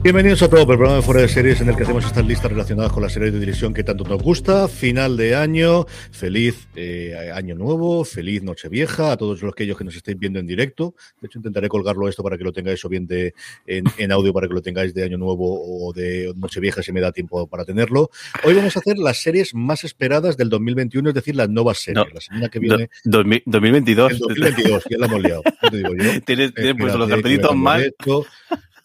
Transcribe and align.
Bienvenidos 0.00 0.40
a 0.42 0.48
todo 0.48 0.60
el 0.60 0.66
programa 0.66 0.94
de 0.96 1.02
Fuera 1.02 1.20
de 1.22 1.28
Series 1.28 1.60
en 1.60 1.68
el 1.68 1.76
que 1.76 1.82
hacemos 1.82 2.04
estas 2.06 2.24
listas 2.24 2.50
relacionadas 2.50 2.92
con 2.92 3.02
las 3.02 3.12
series 3.12 3.32
de 3.32 3.40
televisión 3.40 3.74
que 3.74 3.82
tanto 3.82 4.04
nos 4.04 4.22
gusta. 4.22 4.68
Final 4.68 5.16
de 5.16 5.34
año, 5.34 5.86
feliz 6.12 6.68
eh, 6.76 7.30
año 7.34 7.56
nuevo, 7.56 8.04
feliz 8.04 8.42
Nochevieja 8.44 9.10
a 9.12 9.16
todos 9.16 9.42
los 9.42 9.54
que 9.54 9.64
ellos 9.64 9.76
que 9.76 9.82
nos 9.84 9.96
estéis 9.96 10.16
viendo 10.18 10.38
en 10.38 10.46
directo. 10.46 10.94
De 11.20 11.26
hecho, 11.26 11.40
intentaré 11.40 11.68
colgarlo 11.68 12.08
esto 12.08 12.22
para 12.22 12.38
que 12.38 12.44
lo 12.44 12.52
tengáis 12.52 12.82
o 12.84 12.88
bien 12.88 13.06
de, 13.08 13.34
en, 13.66 13.84
en 13.98 14.12
audio 14.12 14.32
para 14.32 14.46
que 14.46 14.54
lo 14.54 14.62
tengáis 14.62 14.94
de 14.94 15.02
año 15.02 15.18
nuevo 15.18 15.86
o 15.88 15.92
de 15.92 16.32
Nochevieja 16.36 16.80
si 16.80 16.92
me 16.92 17.00
da 17.00 17.10
tiempo 17.10 17.46
para 17.48 17.64
tenerlo. 17.64 18.10
Hoy 18.44 18.54
vamos 18.54 18.76
a 18.76 18.78
hacer 18.78 18.98
las 18.98 19.20
series 19.20 19.52
más 19.52 19.82
esperadas 19.82 20.36
del 20.36 20.48
2021, 20.48 21.08
es 21.08 21.14
decir, 21.14 21.34
las 21.34 21.50
nuevas 21.50 21.78
series. 21.78 22.06
No, 22.06 22.14
la 22.14 22.20
semana 22.20 22.48
que 22.48 22.60
viene. 22.60 22.88
Do- 23.04 23.18
2000 23.18 23.42
2022. 23.46 24.12
El 24.12 24.18
2022, 24.20 24.84
ya 24.88 24.96
la 24.98 25.06
hemos 25.06 25.22
liado. 25.22 25.42
te 25.70 25.76
digo 25.76 25.90
yo. 25.96 26.20
Tienes, 26.24 26.54
tienes 26.54 26.74
puesto 26.78 26.98
los 26.98 27.08
me 27.08 27.54
mal. 27.54 27.82
esto. 27.82 28.24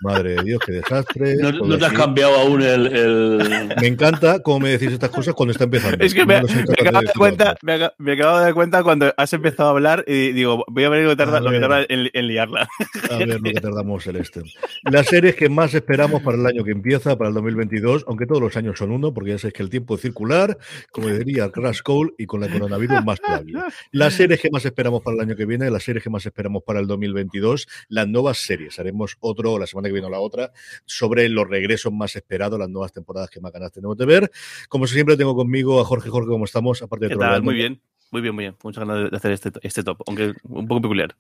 Madre 0.04 0.36
de 0.36 0.44
Dios, 0.44 0.60
qué 0.66 0.74
desastre. 0.74 1.36
No, 1.36 1.78
te 1.78 1.86
has 1.86 1.94
cambiado 1.94 2.36
aún 2.36 2.62
el. 2.62 2.88
el- 2.88 3.74
Me 3.80 3.88
encanta 3.88 4.40
cómo 4.42 4.60
me 4.60 4.70
decís 4.70 4.92
estas 4.92 5.10
cosas 5.10 5.34
cuando 5.34 5.52
está 5.54 5.64
empezando. 5.64 6.04
Es 6.04 6.14
que 6.14 6.26
me, 6.26 6.42
No 6.42 6.48
me 6.48 6.54
de 7.02 7.12
cuenta, 7.18 7.56
me, 7.62 7.74
acabo, 7.74 7.94
me 7.98 8.14
acabo 8.14 8.38
de 8.38 8.44
dar 8.44 8.54
cuenta 8.54 8.84
cuando 8.84 9.14
has 9.16 9.34
empezado 9.34 9.70
a 9.70 9.72
hablar 9.72 10.04
y 10.08 10.32
digo, 10.34 10.64
voy 10.68 10.84
a 10.84 10.90
ver 10.90 11.04
lo 11.04 11.10
que 11.12 11.16
tarda, 11.16 11.38
A 11.38 11.42
lo 11.42 11.52
que 11.52 11.60
ver. 11.60 11.62
tarda 11.70 11.86
en, 11.88 12.10
en 12.14 12.28
liarla. 12.28 12.68
A 13.10 13.18
ver 13.18 13.28
lo 13.30 13.40
que 13.42 13.54
tardamos 13.62 14.06
el 14.08 14.18
este. 14.18 14.42
Las 14.84 15.08
series 15.08 15.36
que 15.36 15.50
más 15.50 15.74
esperamos 15.74 16.22
para 16.22 16.38
el 16.38 16.46
año 16.46 16.64
que 16.64 16.72
empieza, 16.72 17.18
para 17.18 17.30
el 17.30 17.34
2022, 17.36 18.06
aunque 18.08 18.26
todos 18.26 18.42
los 18.42 18.58
años 18.58 18.78
son 18.78 18.92
uno, 18.92 19.14
porque 19.14 19.32
ya 19.32 19.38
sabéis 19.38 19.54
que 19.54 19.64
el 19.64 19.70
tiempo 19.70 19.96
es 19.96 20.02
circular, 20.02 20.58
como 20.92 21.08
diría 21.08 21.50
Crash 21.50 21.82
Cole, 21.82 22.12
y 22.18 22.26
con 22.26 22.42
la 22.42 22.50
coronavirus 22.50 23.04
más 23.06 23.22
todavía. 23.22 23.66
Las 23.92 24.14
series 24.16 24.40
que 24.42 24.50
más 24.52 24.66
esperamos 24.66 25.02
para 25.02 25.16
el 25.16 25.22
año 25.22 25.36
que 25.36 25.46
viene, 25.46 25.70
las 25.72 25.84
series 25.84 26.04
que 26.04 26.10
más 26.10 26.26
esperamos 26.26 26.64
para 26.66 26.80
el 26.80 26.88
2022, 26.88 27.68
las 27.90 28.08
nuevas 28.08 28.38
series. 28.40 28.80
Haremos 28.80 29.16
otro, 29.20 29.58
la 29.58 29.66
semana 29.68 29.88
que 29.88 29.93
viene 29.94 30.08
o 30.08 30.10
la 30.10 30.20
otra, 30.20 30.52
sobre 30.86 31.30
los 31.30 31.48
regresos 31.48 31.94
más 31.94 32.16
esperados, 32.16 32.60
las 32.60 32.70
nuevas 32.70 32.92
temporadas 32.92 33.30
que 33.30 33.40
más 33.40 33.52
ganas 33.54 33.72
tenemos 33.72 33.96
de 33.98 34.06
ver. 34.06 34.32
Como 34.68 34.88
siempre, 34.88 35.16
tengo 35.16 35.36
conmigo 35.36 35.80
a 35.80 35.86
Jorge 35.86 36.10
Jorge, 36.10 36.28
¿cómo 36.30 36.46
estamos? 36.46 36.82
Aparte 36.82 37.06
de 37.06 37.14
¿Qué 37.14 37.18
tal? 37.18 37.42
Muy 37.44 37.54
bien, 37.56 37.82
muy 38.12 38.22
bien, 38.22 38.36
muy 38.36 38.44
bien. 38.46 38.56
Muchas 38.64 38.86
ganas 38.86 39.10
de 39.12 39.16
hacer 39.18 39.32
este, 39.32 39.52
este 39.62 39.84
top, 39.84 40.02
aunque 40.08 40.34
un 40.44 40.68
poco 40.68 40.82
peculiar. 40.82 41.16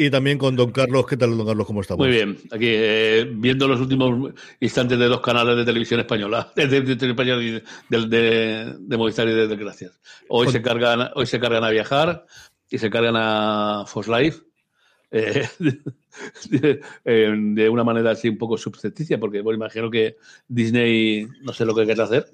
Y 0.00 0.10
también 0.10 0.38
con 0.38 0.54
Don 0.54 0.70
Carlos. 0.70 1.06
¿Qué 1.08 1.16
tal, 1.16 1.36
Don 1.36 1.44
Carlos? 1.44 1.66
¿Cómo 1.66 1.80
estamos? 1.80 2.06
Muy 2.06 2.14
bien, 2.14 2.38
aquí 2.52 2.68
eh, 2.68 3.28
viendo 3.34 3.66
los 3.66 3.80
últimos 3.80 4.32
instantes 4.60 4.96
de 4.96 5.06
dos 5.06 5.20
canales 5.20 5.56
de 5.56 5.64
televisión 5.64 5.98
española, 5.98 6.52
de, 6.56 6.68
de, 6.68 6.80
de, 6.82 6.94
de, 6.94 7.62
de, 7.88 8.06
de- 8.06 8.74
de 8.78 8.96
Movistar 8.96 9.26
y 9.26 9.32
de 9.32 9.48
Desgracias. 9.48 9.98
Hoy 10.28 10.46
Con- 10.46 10.52
se 10.52 10.62
cargan, 10.62 11.10
hoy 11.16 11.26
se 11.26 11.40
cargan 11.40 11.64
a 11.64 11.70
viajar 11.70 12.24
y 12.70 12.78
se 12.78 12.90
cargan 12.90 13.14
a 13.16 13.84
Fox 13.88 14.06
Life. 14.06 14.38
eh, 15.10 15.48
de, 17.04 17.68
una 17.68 17.84
manera 17.84 18.10
así 18.10 18.28
un 18.28 18.38
poco 18.38 18.58
subcepticia, 18.58 19.18
porque 19.18 19.40
bueno, 19.40 19.56
imagino 19.56 19.90
que 19.90 20.16
Disney 20.48 21.26
no 21.42 21.52
sé 21.52 21.64
lo 21.64 21.74
que 21.74 21.84
quiere 21.84 22.02
hacer. 22.02 22.30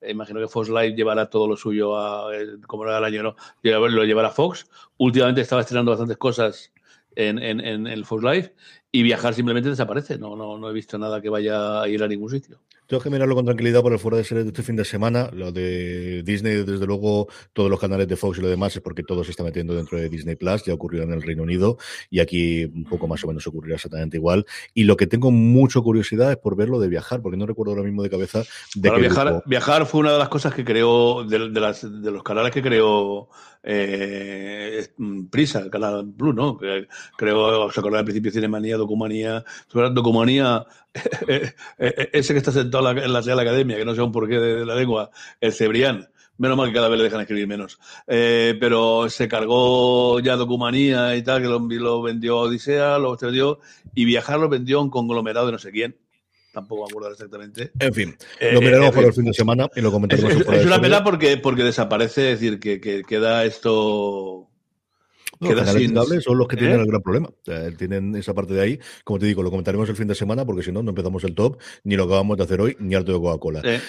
Eh, 0.00 0.12
Imagino 0.12 0.40
que 0.40 0.48
Fox 0.48 0.68
Live 0.68 0.94
llevará 0.94 1.28
todo 1.28 1.48
lo 1.48 1.56
suyo 1.56 1.96
a, 1.96 2.34
eh, 2.36 2.58
como 2.66 2.84
era 2.84 2.98
el 2.98 3.04
año, 3.04 3.22
¿no? 3.22 3.36
Lo 3.62 4.04
llevará 4.04 4.30
Fox. 4.30 4.66
Últimamente 4.98 5.40
estaba 5.40 5.62
estrenando 5.62 5.90
bastantes 5.92 6.16
cosas 6.16 6.72
en, 7.16 7.38
en, 7.38 7.60
en 7.60 7.86
el 7.86 8.04
Fox 8.04 8.22
Live 8.22 8.54
y 8.92 9.02
viajar 9.02 9.34
simplemente 9.34 9.68
desaparece. 9.68 10.18
No, 10.18 10.36
no, 10.36 10.58
no 10.58 10.70
he 10.70 10.72
visto 10.72 10.98
nada 10.98 11.20
que 11.20 11.28
vaya 11.28 11.82
a 11.82 11.88
ir 11.88 12.02
a 12.02 12.08
ningún 12.08 12.30
sitio. 12.30 12.60
Tengo 12.86 13.02
que 13.02 13.10
mirarlo 13.10 13.34
con 13.34 13.44
tranquilidad 13.44 13.82
por 13.82 13.92
el 13.92 13.98
fuera 13.98 14.18
de 14.18 14.24
series 14.24 14.44
de 14.44 14.50
este 14.50 14.62
fin 14.62 14.76
de 14.76 14.84
semana. 14.84 15.30
Lo 15.32 15.52
de 15.52 16.22
Disney, 16.22 16.64
desde 16.64 16.86
luego, 16.86 17.28
todos 17.52 17.70
los 17.70 17.80
canales 17.80 18.06
de 18.08 18.16
Fox 18.16 18.38
y 18.38 18.42
lo 18.42 18.48
demás 18.48 18.76
es 18.76 18.82
porque 18.82 19.02
todo 19.02 19.24
se 19.24 19.30
está 19.30 19.42
metiendo 19.42 19.74
dentro 19.74 19.98
de 19.98 20.08
Disney 20.08 20.36
Plus. 20.36 20.64
Ya 20.64 20.74
ocurrió 20.74 21.02
en 21.02 21.12
el 21.12 21.22
Reino 21.22 21.42
Unido 21.42 21.78
y 22.10 22.20
aquí 22.20 22.64
un 22.64 22.84
poco 22.84 23.08
más 23.08 23.24
o 23.24 23.28
menos 23.28 23.46
ocurrirá 23.46 23.76
exactamente 23.76 24.16
igual. 24.16 24.44
Y 24.74 24.84
lo 24.84 24.96
que 24.96 25.06
tengo 25.06 25.30
mucha 25.30 25.80
curiosidad 25.80 26.30
es 26.30 26.36
por 26.36 26.56
ver 26.56 26.68
lo 26.68 26.78
de 26.78 26.88
viajar, 26.88 27.22
porque 27.22 27.38
no 27.38 27.46
recuerdo 27.46 27.72
ahora 27.72 27.84
mismo 27.84 28.02
de 28.02 28.10
cabeza 28.10 28.42
de 28.74 28.90
qué 28.90 29.00
viajar, 29.00 29.28
grupo. 29.28 29.42
viajar 29.46 29.86
fue 29.86 30.00
una 30.00 30.12
de 30.12 30.18
las 30.18 30.28
cosas 30.28 30.54
que 30.54 30.64
creó, 30.64 31.24
de, 31.24 31.50
de 31.50 31.60
las, 31.60 31.82
de 31.82 32.10
los 32.10 32.22
canales 32.22 32.52
que 32.52 32.62
creó 32.62 33.28
eh, 33.66 34.86
Prisa, 35.30 35.60
el 35.60 35.70
canal 35.70 36.04
Blue, 36.04 36.34
¿no? 36.34 36.58
Creó, 37.16 37.64
¿os 37.64 37.78
acordáis 37.78 38.00
al 38.00 38.04
principio? 38.04 38.30
Cinemanía, 38.30 38.76
Documanía, 38.76 39.42
sobre 39.68 39.90
Documanía, 39.90 40.66
ese 41.78 42.34
que 42.34 42.38
está 42.38 42.52
sentado 42.52 42.73
en 42.78 42.84
la, 42.84 42.90
en 43.04 43.12
la 43.12 43.20
Real 43.20 43.38
Academia, 43.40 43.76
que 43.76 43.84
no 43.84 43.94
sé 43.94 44.02
un 44.02 44.12
porqué 44.12 44.38
de, 44.38 44.56
de 44.56 44.66
la 44.66 44.74
lengua, 44.74 45.10
el 45.40 45.52
Cebrián. 45.52 46.08
Menos 46.36 46.56
mal 46.56 46.66
que 46.68 46.74
cada 46.74 46.88
vez 46.88 46.98
le 46.98 47.04
dejan 47.04 47.20
escribir 47.20 47.46
menos. 47.46 47.78
Eh, 48.08 48.56
pero 48.58 49.08
se 49.08 49.28
cargó 49.28 50.18
ya 50.18 50.34
Documanía 50.34 51.14
y 51.14 51.22
tal, 51.22 51.40
que 51.42 51.46
lo, 51.48 51.60
lo 51.60 52.02
vendió 52.02 52.38
Odisea, 52.38 52.98
lo 52.98 53.16
vendió, 53.16 53.60
y 53.94 54.04
Viajar 54.04 54.40
lo 54.40 54.48
vendió 54.48 54.78
a 54.78 54.82
un 54.82 54.90
conglomerado 54.90 55.46
de 55.46 55.52
no 55.52 55.58
sé 55.60 55.70
quién. 55.70 55.96
Tampoco 56.52 56.82
me 56.84 56.88
acuerdo 56.90 57.10
exactamente. 57.12 57.70
En 57.78 57.94
fin, 57.94 58.16
Eh, 58.40 58.50
lo 58.52 58.60
miraremos 58.60 58.90
eh, 58.90 58.94
por 58.94 59.04
eh, 59.04 59.06
el 59.08 59.12
fin 59.12 59.24
de 59.26 59.32
semana 59.34 59.68
y 59.76 59.80
lo 59.80 59.88
Es, 59.88 59.92
comentaremos. 59.94 60.32
es- 60.32 60.40
es 60.40 60.60
de 60.60 60.66
una 60.66 60.80
pena 60.80 61.04
porque, 61.04 61.36
porque 61.36 61.62
desaparece, 61.62 62.32
es 62.32 62.40
decir, 62.40 62.58
que, 62.58 62.80
que 62.80 63.02
queda 63.04 63.44
esto. 63.44 64.48
Los 65.40 65.50
queda 65.50 65.60
canales 65.64 65.82
sin- 65.82 65.94
cables 65.94 66.24
son 66.24 66.38
los 66.38 66.48
que 66.48 66.56
tienen 66.56 66.78
¿Eh? 66.78 66.82
el 66.82 66.86
gran 66.88 67.02
problema. 67.02 67.28
O 67.28 67.34
sea, 67.44 67.70
tienen 67.72 68.14
esa 68.16 68.34
parte 68.34 68.54
de 68.54 68.60
ahí. 68.60 68.78
Como 69.04 69.18
te 69.18 69.26
digo, 69.26 69.42
lo 69.42 69.50
comentaremos 69.50 69.88
el 69.88 69.96
fin 69.96 70.08
de 70.08 70.14
semana 70.14 70.44
porque 70.44 70.62
si 70.62 70.72
no, 70.72 70.82
no 70.82 70.90
empezamos 70.90 71.24
el 71.24 71.34
top, 71.34 71.58
ni 71.84 71.96
lo 71.96 72.04
acabamos 72.04 72.36
de 72.36 72.44
hacer 72.44 72.60
hoy, 72.60 72.76
ni 72.80 72.94
harto 72.94 73.12
de 73.12 73.18
Coca-Cola. 73.18 73.60
eh, 73.64 73.80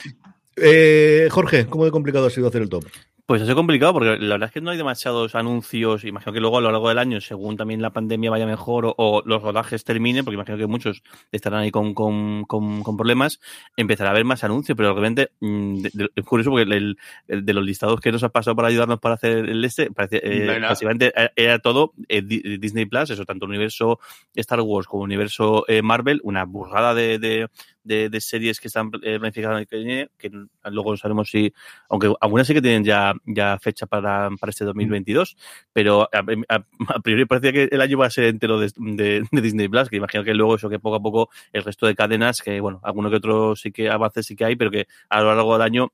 Eh, 0.57 1.28
Jorge, 1.31 1.66
¿cómo 1.67 1.83
de 1.85 1.91
complicado 1.91 2.25
ha 2.28 2.29
sido 2.29 2.47
hacer 2.47 2.61
el 2.61 2.69
top? 2.69 2.85
Pues 3.28 3.41
ha 3.41 3.46
sido 3.46 3.56
complicado 3.56 3.91
porque 3.91 4.18
la 4.19 4.36
verdad 4.36 4.50
es 4.50 4.53
que 4.53 4.62
no 4.62 4.69
hay 4.69 4.78
demasiados 4.78 5.34
anuncios. 5.34 6.03
Imagino 6.03 6.31
que 6.31 6.40
luego 6.40 6.59
a 6.59 6.62
lo 6.62 6.72
largo 6.72 6.90
del 6.90 7.00
año, 7.00 7.19
según 7.22 7.58
también 7.58 7.81
la 7.81 7.90
pandemia 7.91 8.30
vaya 8.30 8.46
mejor 8.46 8.86
o, 8.86 8.94
o 8.97 9.24
los 9.25 9.41
rodajes 9.41 9.84
terminen, 9.84 10.24
porque 10.24 10.36
imagino 10.36 10.59
que 10.59 10.68
muchos 10.68 11.02
estarán 11.31 11.62
ahí 11.62 11.72
con, 11.72 11.96
con, 11.96 12.46
con, 12.46 12.84
con 12.84 12.96
problemas, 12.97 13.40
empezará 13.78 14.12
a 14.12 14.13
haber 14.13 14.25
más 14.25 14.44
anuncios. 14.44 14.78
Pero 14.78 14.91
realmente 14.94 15.31
mm, 15.40 15.81
de- 15.81 15.91
de- 15.91 16.09
es 16.16 16.24
curioso 16.24 16.52
porque 16.52 16.72
el, 16.72 16.97
el 17.28 17.44
de 17.46 17.53
los 17.53 17.66
listados 17.66 18.00
que 18.00 18.12
nos 18.12 18.22
ha 18.24 18.30
pasado 18.30 18.56
para 18.56 18.68
ayudarnos 18.68 19.00
para 19.00 19.16
hacer 19.16 19.50
el 19.50 19.66
este, 19.66 19.90
parece, 19.90 20.18
eh, 20.24 20.46
No 20.59 20.68
básicamente 20.69 21.12
era- 21.16 21.31
era 21.36 21.57
todo 21.59 21.94
eh, 22.07 22.22
Di- 22.22 22.59
Disney 22.59 22.86
Plus, 22.86 23.09
eso, 23.09 23.25
tanto 23.25 23.46
el 23.46 23.50
universo 23.50 24.00
Star 24.36 24.62
Wars 24.62 24.86
como 24.86 25.03
el 25.06 25.07
universo 25.09 25.66
eh, 25.68 25.81
Marvel, 25.81 26.22
una 26.24 26.46
burrada 26.46 26.94
de, 26.94 27.18
de, 27.18 27.47
de, 27.85 28.09
de 28.09 28.22
series 28.22 28.59
que 28.59 28.68
están 28.68 28.91
eh, 29.03 29.18
planificadas 29.19 29.66
que 29.68 30.09
que 30.18 30.29
luego 30.72 30.91
no 30.91 30.97
sabemos 30.97 31.29
si 31.29 31.53
aunque 31.90 32.13
algunas 32.19 32.47
sí 32.47 32.53
que 32.53 32.62
tienen 32.62 32.84
ya, 32.84 33.13
ya 33.25 33.57
fecha 33.59 33.85
para, 33.85 34.29
para 34.40 34.50
este 34.50 34.66
2022, 34.66 35.38
pero 35.72 36.03
a, 36.03 36.25
a- 36.50 36.66
a 36.95 37.00
priori 37.00 37.25
parecía 37.25 37.53
que 37.53 37.69
el 37.72 37.81
año 37.81 37.97
va 37.97 38.07
a 38.07 38.09
ser 38.09 38.25
entero 38.25 38.59
de, 38.59 38.72
de- 38.75 39.24
de 39.31 39.41
Disney 39.41 39.68
Plus, 39.69 39.90
que 39.90 39.97
imagino 39.97 40.24
que 40.24 40.34
luego 40.34 40.56
eso 40.56 40.69
que 40.69 40.79
poco 40.79 40.95
a 40.97 41.01
poco 41.01 41.29
el 41.53 41.63
resto 41.63 41.88
de 41.88 41.95
cadenas, 41.95 42.41
que 42.41 42.59
bueno, 42.59 42.79
alguno 42.84 43.09
que 43.09 43.18
otro 43.18 43.56
sí 43.56 43.72
que 43.72 43.90
avances 43.90 44.25
sí 44.25 44.35
que 44.35 44.45
hay, 44.45 44.56
pero 44.56 44.72
que 44.72 44.88
a 45.09 45.22
lo 45.22 45.34
largo 45.35 45.53
del 45.53 45.62
año 45.62 45.91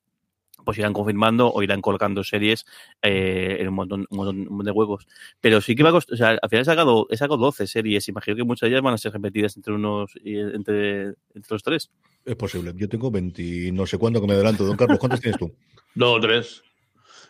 pues 0.63 0.77
irán 0.77 0.93
confirmando 0.93 1.51
o 1.51 1.63
irán 1.63 1.81
colocando 1.81 2.23
series 2.23 2.65
eh, 3.01 3.57
en 3.59 3.67
un 3.67 3.73
montón, 3.75 4.05
un 4.09 4.17
montón 4.17 4.65
de 4.65 4.71
huevos. 4.71 5.07
Pero 5.39 5.61
sí 5.61 5.75
que 5.75 5.83
va 5.83 5.89
a 5.89 5.93
costar, 5.93 6.13
o 6.13 6.17
sea, 6.17 6.29
al 6.41 6.49
final 6.49 6.61
he 6.61 6.65
sacado, 6.65 7.07
he 7.09 7.17
sacado 7.17 7.37
12 7.37 7.67
series, 7.67 8.07
imagino 8.09 8.37
que 8.37 8.43
muchas 8.43 8.67
de 8.67 8.73
ellas 8.75 8.83
van 8.83 8.93
a 8.93 8.97
ser 8.97 9.13
repetidas 9.13 9.55
entre 9.57 9.73
unos, 9.73 10.11
y 10.23 10.37
entre, 10.37 11.07
entre 11.33 11.49
los 11.49 11.63
tres. 11.63 11.91
Es 12.25 12.35
posible. 12.35 12.73
Yo 12.75 12.87
tengo 12.87 13.09
20 13.09 13.41
y 13.41 13.71
no 13.71 13.85
sé 13.85 13.97
cuándo 13.97 14.21
que 14.21 14.27
me 14.27 14.33
adelanto. 14.33 14.63
Don 14.65 14.77
Carlos, 14.77 14.99
¿cuántos 14.99 15.19
tienes 15.21 15.39
tú? 15.39 15.51
dos 15.95 16.17
o 16.17 16.19
tres. 16.19 16.63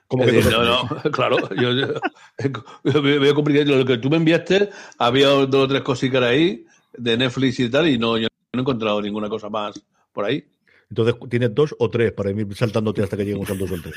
¿Cómo 0.08 0.25
que 0.25 0.40
o 0.40 0.42
no, 0.42 0.42
tres? 0.42 1.03
no, 1.06 1.12
claro. 1.12 1.38
Yo, 1.56 1.72
yo- 1.72 3.34
complicado. 3.34 3.77
Lo 3.77 3.86
que 3.86 3.98
tú 3.98 4.10
me 4.10 4.18
enviaste, 4.18 4.69
había 4.98 5.27
dos 5.30 5.56
o 5.56 5.68
tres 5.68 5.81
cositas 5.81 6.22
ahí 6.24 6.66
de 6.94 7.18
Netflix 7.18 7.60
y 7.62 7.69
tal, 7.69 7.88
y 7.88 7.98
no, 7.98 8.18
yo 8.18 8.27
no 8.54 8.60
he 8.60 8.62
encontrado 8.62 9.01
ninguna 9.01 9.30
cosa 9.30 9.50
más 9.50 9.81
por 10.12 10.25
ahí. 10.25 10.44
Entonces, 10.91 11.15
¿tienes 11.29 11.55
dos 11.55 11.73
o 11.79 11.89
tres 11.89 12.11
para 12.11 12.31
ir 12.31 12.53
saltándote 12.53 13.01
hasta 13.01 13.15
que 13.15 13.23
lleguemos 13.23 13.49
al 13.49 13.57
dos 13.57 13.71
o 13.71 13.75
al 13.75 13.81
tres? 13.81 13.95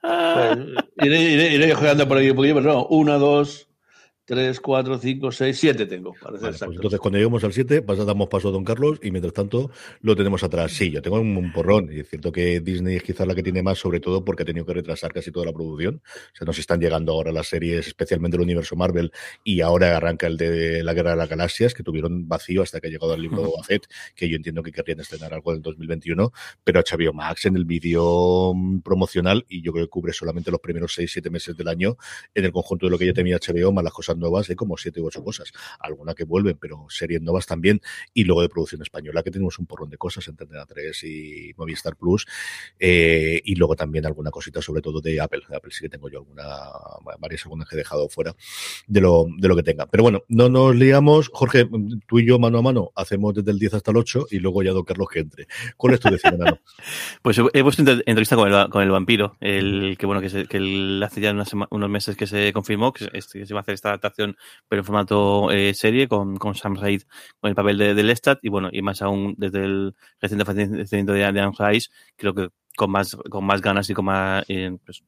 Pues, 0.00 0.58
iré, 1.02 1.20
iré, 1.20 1.54
iré 1.54 1.74
jugando 1.74 2.08
por 2.08 2.16
ahí 2.16 2.30
un 2.30 2.36
poquillo, 2.36 2.54
pero 2.56 2.72
no, 2.72 2.86
una, 2.86 3.18
dos, 3.18 3.68
tres, 4.24 4.60
cuatro, 4.60 4.98
cinco, 4.98 5.30
seis, 5.30 5.58
siete 5.58 5.86
tengo. 5.86 6.14
Para 6.20 6.38
ser 6.38 6.52
Vale, 6.52 6.58
pues 6.58 6.76
entonces, 6.76 7.00
cuando 7.00 7.18
lleguemos 7.18 7.44
al 7.44 7.52
7, 7.52 7.84
damos 8.06 8.28
paso 8.28 8.48
a 8.48 8.52
Don 8.52 8.64
Carlos 8.64 8.98
y 9.02 9.10
mientras 9.10 9.34
tanto 9.34 9.70
lo 10.00 10.16
tenemos 10.16 10.42
atrás. 10.42 10.72
Sí, 10.72 10.90
yo 10.90 11.02
tengo 11.02 11.20
un, 11.20 11.36
un 11.36 11.52
porrón 11.52 11.90
y 11.92 12.00
es 12.00 12.08
cierto 12.08 12.32
que 12.32 12.60
Disney 12.60 12.96
es 12.96 13.02
quizás 13.02 13.26
la 13.26 13.34
que 13.34 13.42
tiene 13.42 13.62
más, 13.62 13.78
sobre 13.78 14.00
todo 14.00 14.24
porque 14.24 14.42
ha 14.42 14.46
tenido 14.46 14.64
que 14.64 14.74
retrasar 14.74 15.12
casi 15.12 15.30
toda 15.30 15.46
la 15.46 15.52
producción. 15.52 16.02
O 16.04 16.36
sea, 16.36 16.44
nos 16.44 16.58
están 16.58 16.80
llegando 16.80 17.12
ahora 17.12 17.32
las 17.32 17.48
series, 17.48 17.86
especialmente 17.86 18.36
el 18.36 18.42
universo 18.42 18.76
Marvel, 18.76 19.12
y 19.42 19.60
ahora 19.60 19.96
arranca 19.96 20.26
el 20.26 20.36
de 20.36 20.82
la 20.82 20.94
Guerra 20.94 21.10
de 21.10 21.16
las 21.16 21.28
Galaxias, 21.28 21.74
que 21.74 21.82
tuvieron 21.82 22.28
vacío 22.28 22.62
hasta 22.62 22.80
que 22.80 22.88
ha 22.88 22.90
llegado 22.90 23.14
el 23.14 23.22
libro 23.22 23.42
de 23.42 23.48
Boba 23.48 23.62
Fett, 23.62 23.86
que 24.14 24.28
yo 24.28 24.36
entiendo 24.36 24.62
que 24.62 24.72
querrían 24.72 25.00
estrenar 25.00 25.34
algo 25.34 25.52
del 25.52 25.62
2021, 25.62 26.32
pero 26.62 26.80
HBO 26.80 27.12
Max 27.12 27.44
en 27.46 27.56
el 27.56 27.64
vídeo 27.64 28.52
mm, 28.54 28.80
promocional 28.80 29.44
y 29.48 29.62
yo 29.62 29.72
creo 29.72 29.86
que 29.86 29.90
cubre 29.90 30.12
solamente 30.12 30.50
los 30.50 30.60
primeros 30.60 30.98
6-7 30.98 31.30
meses 31.30 31.56
del 31.56 31.68
año 31.68 31.96
en 32.34 32.44
el 32.44 32.52
conjunto 32.52 32.86
de 32.86 32.90
lo 32.90 32.98
que 32.98 33.06
ya 33.06 33.12
tenía 33.12 33.38
HBO, 33.38 33.72
más 33.72 33.84
las 33.84 33.92
cosas 33.92 34.13
nuevas, 34.16 34.48
hay 34.50 34.56
como 34.56 34.76
siete 34.76 35.00
u 35.00 35.06
ocho 35.06 35.22
cosas. 35.22 35.52
Alguna 35.78 36.14
que 36.14 36.24
vuelven, 36.24 36.58
pero 36.60 36.86
series 36.88 37.22
nuevas 37.22 37.46
también. 37.46 37.80
Y 38.12 38.24
luego 38.24 38.42
de 38.42 38.48
producción 38.48 38.82
española, 38.82 39.22
que 39.22 39.30
tenemos 39.30 39.58
un 39.58 39.66
porrón 39.66 39.90
de 39.90 39.98
cosas 39.98 40.26
entre 40.28 40.44
Antena 40.44 40.66
3 40.66 41.04
y 41.04 41.54
Movistar 41.56 41.96
Plus. 41.96 42.26
Eh, 42.78 43.40
y 43.44 43.54
luego 43.54 43.76
también 43.76 44.06
alguna 44.06 44.30
cosita, 44.30 44.60
sobre 44.62 44.82
todo 44.82 45.00
de 45.00 45.20
Apple. 45.20 45.42
Apple 45.54 45.72
sí 45.72 45.82
que 45.82 45.88
tengo 45.88 46.08
yo 46.08 46.18
alguna, 46.18 46.44
varias 47.18 47.44
algunas 47.44 47.68
que 47.68 47.76
he 47.76 47.78
dejado 47.78 48.08
fuera 48.08 48.34
de 48.86 49.00
lo, 49.00 49.26
de 49.38 49.48
lo 49.48 49.56
que 49.56 49.62
tenga. 49.62 49.86
Pero 49.86 50.02
bueno, 50.02 50.22
no 50.28 50.48
nos 50.48 50.74
liamos. 50.74 51.30
Jorge, 51.32 51.68
tú 52.06 52.18
y 52.18 52.26
yo 52.26 52.38
mano 52.38 52.58
a 52.58 52.62
mano 52.62 52.92
hacemos 52.94 53.34
desde 53.34 53.50
el 53.50 53.58
10 53.58 53.74
hasta 53.74 53.90
el 53.90 53.96
8 53.96 54.26
y 54.30 54.38
luego 54.38 54.62
ya 54.62 54.72
don 54.72 54.84
Carlos 54.84 55.08
que 55.10 55.20
entre. 55.20 55.46
¿Cuál 55.76 55.94
es 55.94 56.00
tu 56.00 56.10
decisión, 56.10 56.40
Pues 57.22 57.38
he 57.52 57.62
puesto 57.62 57.82
entrevista 57.82 58.36
con 58.36 58.52
el, 58.52 58.68
con 58.70 58.82
el 58.82 58.90
vampiro, 58.90 59.36
el 59.40 59.96
que 59.98 60.06
bueno, 60.06 60.20
que, 60.20 60.28
se, 60.28 60.46
que 60.46 61.00
hace 61.04 61.20
ya 61.20 61.34
unos 61.70 61.90
meses 61.90 62.16
que 62.16 62.26
se 62.26 62.52
confirmó 62.52 62.92
que, 62.92 63.20
se 63.20 63.54
va 63.54 63.60
a 63.60 63.62
hacer 63.62 63.74
esta 63.74 63.98
adaptación, 64.04 64.36
pero 64.68 64.80
en 64.80 64.86
formato 64.86 65.50
eh, 65.50 65.74
serie, 65.74 66.08
con, 66.08 66.36
con 66.36 66.54
Sam 66.54 66.76
Raid 66.76 67.02
con 67.40 67.48
el 67.48 67.54
papel 67.54 67.78
de, 67.78 67.94
de 67.94 68.02
Lestat, 68.02 68.38
y 68.42 68.48
bueno, 68.48 68.68
y 68.72 68.82
más 68.82 69.02
aún 69.02 69.34
desde 69.38 69.64
el 69.64 69.94
reciente 70.20 70.44
fallecimiento 70.44 71.12
de, 71.12 71.32
de 71.32 71.40
Anne 71.40 71.52
Rice, 71.58 71.90
creo 72.16 72.34
que 72.34 72.48
con 72.76 72.90
más, 72.90 73.16
con 73.30 73.44
más 73.44 73.60
ganas 73.60 73.88
y 73.90 73.94
con 73.94 74.06
más, 74.06 74.44
eh, 74.48 74.76
pues, 74.84 75.02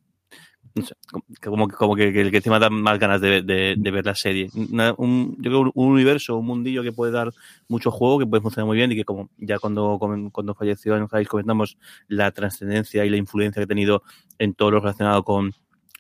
no 0.75 0.85
sé, 0.85 0.95
como, 1.43 1.69
como 1.69 1.97
que, 1.97 2.13
que, 2.13 2.31
que 2.31 2.37
encima 2.37 2.59
da 2.59 2.69
más 2.69 2.99
ganas 2.99 3.21
de, 3.21 3.41
de, 3.41 3.77
de 3.79 3.91
ver 3.91 4.05
la 4.05 4.15
serie. 4.15 4.51
Una, 4.55 4.95
un, 4.99 5.35
yo 5.39 5.51
creo 5.51 5.61
un, 5.61 5.73
un 5.75 5.93
universo, 5.93 6.37
un 6.37 6.45
mundillo 6.45 6.83
que 6.83 6.93
puede 6.93 7.13
dar 7.13 7.33
mucho 7.67 7.91
juego, 7.91 8.19
que 8.19 8.27
puede 8.27 8.43
funcionar 8.43 8.67
muy 8.67 8.77
bien 8.77 8.93
y 8.93 8.97
que 8.97 9.05
como 9.05 9.31
ya 9.39 9.59
cuando, 9.59 9.99
cuando 10.33 10.55
falleció 10.55 10.95
en 10.97 11.07
Javis 11.07 11.29
comentamos 11.29 11.79
la 12.09 12.31
trascendencia 12.31 13.07
y 13.07 13.11
la 13.11 13.17
influencia 13.17 13.61
que 13.61 13.65
ha 13.65 13.67
tenido 13.67 14.03
en 14.39 14.53
todo 14.53 14.71
lo 14.71 14.81
relacionado 14.81 15.25
con 15.25 15.55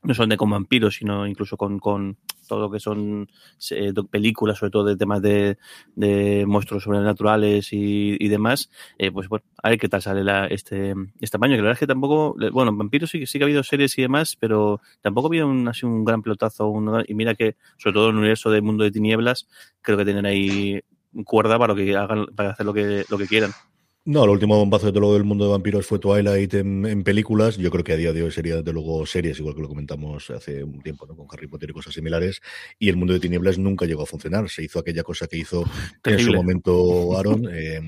no 0.06 0.14
solamente 0.14 0.36
con 0.36 0.50
vampiros, 0.50 0.94
sino 0.94 1.26
incluso 1.26 1.56
con, 1.56 1.78
con 1.78 2.16
todo 2.48 2.60
lo 2.60 2.70
que 2.70 2.78
son 2.78 3.28
eh, 3.70 3.92
películas, 4.08 4.58
sobre 4.58 4.70
todo 4.70 4.84
de 4.84 4.96
temas 4.96 5.20
de, 5.20 5.58
de 5.96 6.44
monstruos 6.46 6.84
sobrenaturales 6.84 7.72
y, 7.72 8.16
y 8.18 8.28
demás, 8.28 8.70
eh, 8.98 9.10
pues 9.10 9.28
bueno, 9.28 9.44
a 9.62 9.70
ver 9.70 9.78
qué 9.78 9.88
tal 9.88 10.00
sale 10.00 10.22
la, 10.22 10.46
este, 10.46 10.94
este 11.20 11.38
año, 11.40 11.54
que 11.54 11.56
la 11.56 11.62
verdad 11.62 11.72
es 11.72 11.80
que 11.80 11.86
tampoco, 11.86 12.36
bueno, 12.52 12.72
vampiros 12.74 13.10
sí, 13.10 13.26
sí 13.26 13.38
que 13.38 13.44
ha 13.44 13.46
habido 13.46 13.64
series 13.64 13.98
y 13.98 14.02
demás, 14.02 14.36
pero 14.38 14.80
tampoco 15.00 15.26
ha 15.26 15.30
habido 15.30 15.48
un, 15.48 15.66
así 15.66 15.84
un 15.84 16.04
gran 16.04 16.22
pelotazo, 16.22 16.68
un, 16.68 17.04
y 17.06 17.14
mira 17.14 17.34
que, 17.34 17.56
sobre 17.76 17.94
todo 17.94 18.08
en 18.08 18.14
el 18.14 18.18
universo 18.20 18.50
de 18.50 18.62
Mundo 18.62 18.84
de 18.84 18.92
Tinieblas, 18.92 19.48
creo 19.82 19.98
que 19.98 20.04
tienen 20.04 20.24
ahí 20.24 20.80
cuerda 21.24 21.58
para 21.58 21.74
que 21.74 21.96
hagan, 21.96 22.26
para 22.26 22.50
hacer 22.50 22.64
lo 22.64 22.72
que, 22.72 23.04
lo 23.08 23.18
que 23.18 23.26
quieran. 23.26 23.50
No, 24.06 24.22
el 24.22 24.30
último 24.30 24.56
bombazo 24.56 24.86
de 24.86 24.92
todo 24.92 25.14
del 25.14 25.24
mundo 25.24 25.46
de 25.46 25.50
vampiros 25.50 25.84
fue 25.84 25.98
Twilight 25.98 26.54
en, 26.54 26.86
en, 26.86 27.02
películas. 27.02 27.56
Yo 27.56 27.72
creo 27.72 27.82
que 27.82 27.92
a 27.92 27.96
día 27.96 28.12
de 28.12 28.22
hoy 28.22 28.30
sería 28.30 28.54
desde 28.54 28.72
luego 28.72 29.04
series, 29.04 29.40
igual 29.40 29.56
que 29.56 29.62
lo 29.62 29.68
comentamos 29.68 30.30
hace 30.30 30.62
un 30.62 30.80
tiempo, 30.80 31.08
¿no? 31.08 31.16
Con 31.16 31.26
Harry 31.28 31.48
Potter 31.48 31.70
y 31.70 31.72
cosas 31.72 31.92
similares. 31.92 32.40
Y 32.78 32.88
el 32.88 32.96
mundo 32.96 33.14
de 33.14 33.18
tinieblas 33.18 33.58
nunca 33.58 33.84
llegó 33.84 34.04
a 34.04 34.06
funcionar. 34.06 34.48
Se 34.48 34.62
hizo 34.62 34.78
aquella 34.78 35.02
cosa 35.02 35.26
que 35.26 35.38
hizo 35.38 35.64
Terrible. 36.02 36.22
en 36.22 36.24
su 36.24 36.36
momento 36.36 37.18
Aaron, 37.18 37.48
eh, 37.52 37.80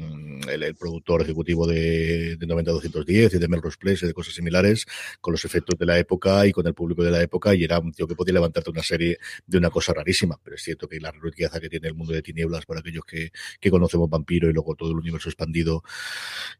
el, 0.48 0.62
el, 0.62 0.74
productor 0.74 1.22
ejecutivo 1.22 1.66
de, 1.66 2.36
de 2.36 2.46
90210 2.46 3.34
y 3.34 3.38
de 3.38 3.48
Melrose 3.48 3.78
Place 3.78 4.04
y 4.04 4.08
de 4.08 4.14
cosas 4.14 4.34
similares, 4.34 4.86
con 5.20 5.32
los 5.32 5.44
efectos 5.44 5.78
de 5.78 5.86
la 5.86 5.98
época 5.98 6.46
y 6.46 6.52
con 6.52 6.66
el 6.66 6.74
público 6.74 7.02
de 7.02 7.10
la 7.10 7.22
época. 7.22 7.54
Y 7.54 7.64
era 7.64 7.78
un 7.78 7.92
tío 7.92 8.06
que 8.06 8.14
podía 8.14 8.34
levantarte 8.34 8.70
una 8.70 8.82
serie 8.82 9.18
de 9.46 9.58
una 9.58 9.70
cosa 9.70 9.92
rarísima. 9.92 10.38
Pero 10.42 10.56
es 10.56 10.62
cierto 10.62 10.88
que 10.88 11.00
la 11.00 11.10
riqueza 11.10 11.60
que 11.60 11.68
tiene 11.68 11.88
el 11.88 11.94
mundo 11.94 12.12
de 12.12 12.22
tinieblas 12.22 12.66
para 12.66 12.80
aquellos 12.80 13.04
que, 13.04 13.32
que 13.60 13.70
conocemos 13.70 14.08
vampiro 14.08 14.48
y 14.48 14.52
luego 14.52 14.74
todo 14.74 14.90
el 14.92 14.98
universo 14.98 15.28
expandido 15.28 15.82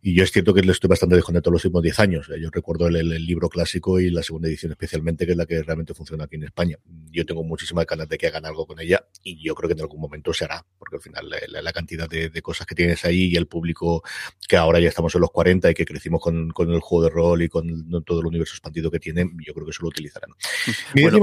y 0.03 0.15
yo 0.15 0.25
es 0.25 0.33
cierto 0.33 0.55
que 0.55 0.63
le 0.63 0.73
estoy 0.73 0.89
bastante 0.89 1.17
desconectado 1.17 1.53
los 1.53 1.65
últimos 1.65 1.83
10 1.83 2.01
años. 2.01 2.31
Yo 2.41 2.51
recuerdo 2.51 2.89
el, 2.89 2.97
el, 2.97 3.13
el, 3.13 3.27
libro 3.27 3.49
clásico 3.49 4.01
y 4.01 4.11
la 4.11 4.23
segunda 4.23 4.49
edición 4.49 4.73
especialmente, 4.73 5.27
que 5.27 5.33
es 5.33 5.39
la 5.39 5.47
que 5.47 5.63
realmente 5.63 5.95
funciona 5.95 6.25
aquí 6.25 6.37
en 6.37 6.45
España. 6.45 6.79
Yo 7.11 7.25
tengo 7.27 7.43
muchísimas 7.45 7.87
ganas 7.87 8.09
de 8.09 8.17
que 8.17 8.27
hagan 8.27 8.47
algo 8.47 8.67
con 8.67 8.81
ella 8.81 9.05
y 9.23 9.43
yo 9.43 9.55
creo 9.55 9.69
que 9.69 9.75
en 9.75 9.81
algún 9.81 10.01
momento 10.01 10.33
se 10.33 10.45
hará, 10.45 10.65
porque 10.79 10.97
al 10.97 11.03
final 11.03 11.29
la, 11.29 11.63
la 11.63 11.73
cantidad 11.73 12.09
de, 12.09 12.31
de, 12.31 12.43
cosas 12.43 12.67
que 12.67 12.75
tienes 12.75 13.05
ahí 13.05 13.25
y 13.25 13.37
el 13.37 13.47
público 13.47 13.68
que 14.49 14.56
ahora 14.56 14.81
ya 14.81 14.88
estamos 14.88 15.15
en 15.15 15.20
los 15.20 15.31
40 15.31 15.70
y 15.70 15.75
que 15.75 15.85
crecimos 15.85 16.20
con, 16.20 16.50
con 16.50 16.70
el 16.73 16.81
juego 16.81 17.05
de 17.05 17.11
rol 17.11 17.43
y 17.43 17.49
con 17.49 18.05
todo 18.05 18.20
el 18.20 18.26
universo 18.26 18.55
expandido 18.55 18.91
que 18.91 19.00
tienen, 19.00 19.37
yo 19.44 19.55
creo 19.55 19.67
que 19.67 19.70
eso 19.70 19.82
lo 19.82 19.88
utilizarán. 19.88 20.31
Bueno, 20.94 21.20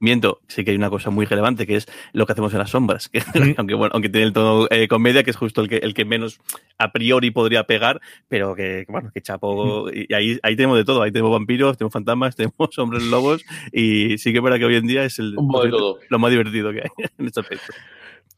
Miento, 0.00 0.40
sí 0.46 0.64
que 0.64 0.70
hay 0.70 0.76
una 0.76 0.88
cosa 0.88 1.10
muy 1.10 1.26
relevante 1.26 1.66
que 1.66 1.74
es 1.74 1.86
lo 2.12 2.26
que 2.26 2.32
hacemos 2.32 2.52
en 2.52 2.60
las 2.60 2.70
sombras, 2.70 3.08
que, 3.08 3.20
mm. 3.20 3.54
aunque 3.58 3.74
bueno, 3.74 3.90
aunque 3.92 4.08
tiene 4.08 4.28
el 4.28 4.32
tono 4.32 4.68
eh, 4.70 4.86
comedia, 4.86 5.24
que 5.24 5.30
es 5.30 5.36
justo 5.36 5.60
el 5.60 5.68
que, 5.68 5.78
el 5.78 5.94
que 5.94 6.04
menos 6.04 6.40
a 6.78 6.92
priori 6.92 7.32
podría 7.32 7.64
pegar, 7.64 8.00
pero 8.28 8.54
que, 8.54 8.86
bueno, 8.88 9.10
que 9.12 9.20
chapo, 9.20 9.86
mm. 9.86 9.90
y 9.94 10.14
ahí, 10.14 10.38
ahí 10.44 10.54
tenemos 10.54 10.78
de 10.78 10.84
todo, 10.84 11.02
ahí 11.02 11.10
tenemos 11.10 11.32
vampiros, 11.32 11.76
tenemos 11.76 11.92
fantasmas, 11.92 12.36
tenemos 12.36 12.78
hombres 12.78 13.02
lobos, 13.04 13.44
y 13.72 14.16
sí 14.18 14.30
que 14.30 14.38
es 14.38 14.44
verdad 14.44 14.58
que 14.58 14.66
hoy 14.66 14.76
en 14.76 14.86
día 14.86 15.04
es 15.04 15.18
el, 15.18 15.32
lo 15.32 16.18
más 16.18 16.30
divertido 16.30 16.72
que 16.72 16.82
hay 16.82 16.90
en 17.18 17.26
este 17.26 17.40
aspecto. 17.40 17.72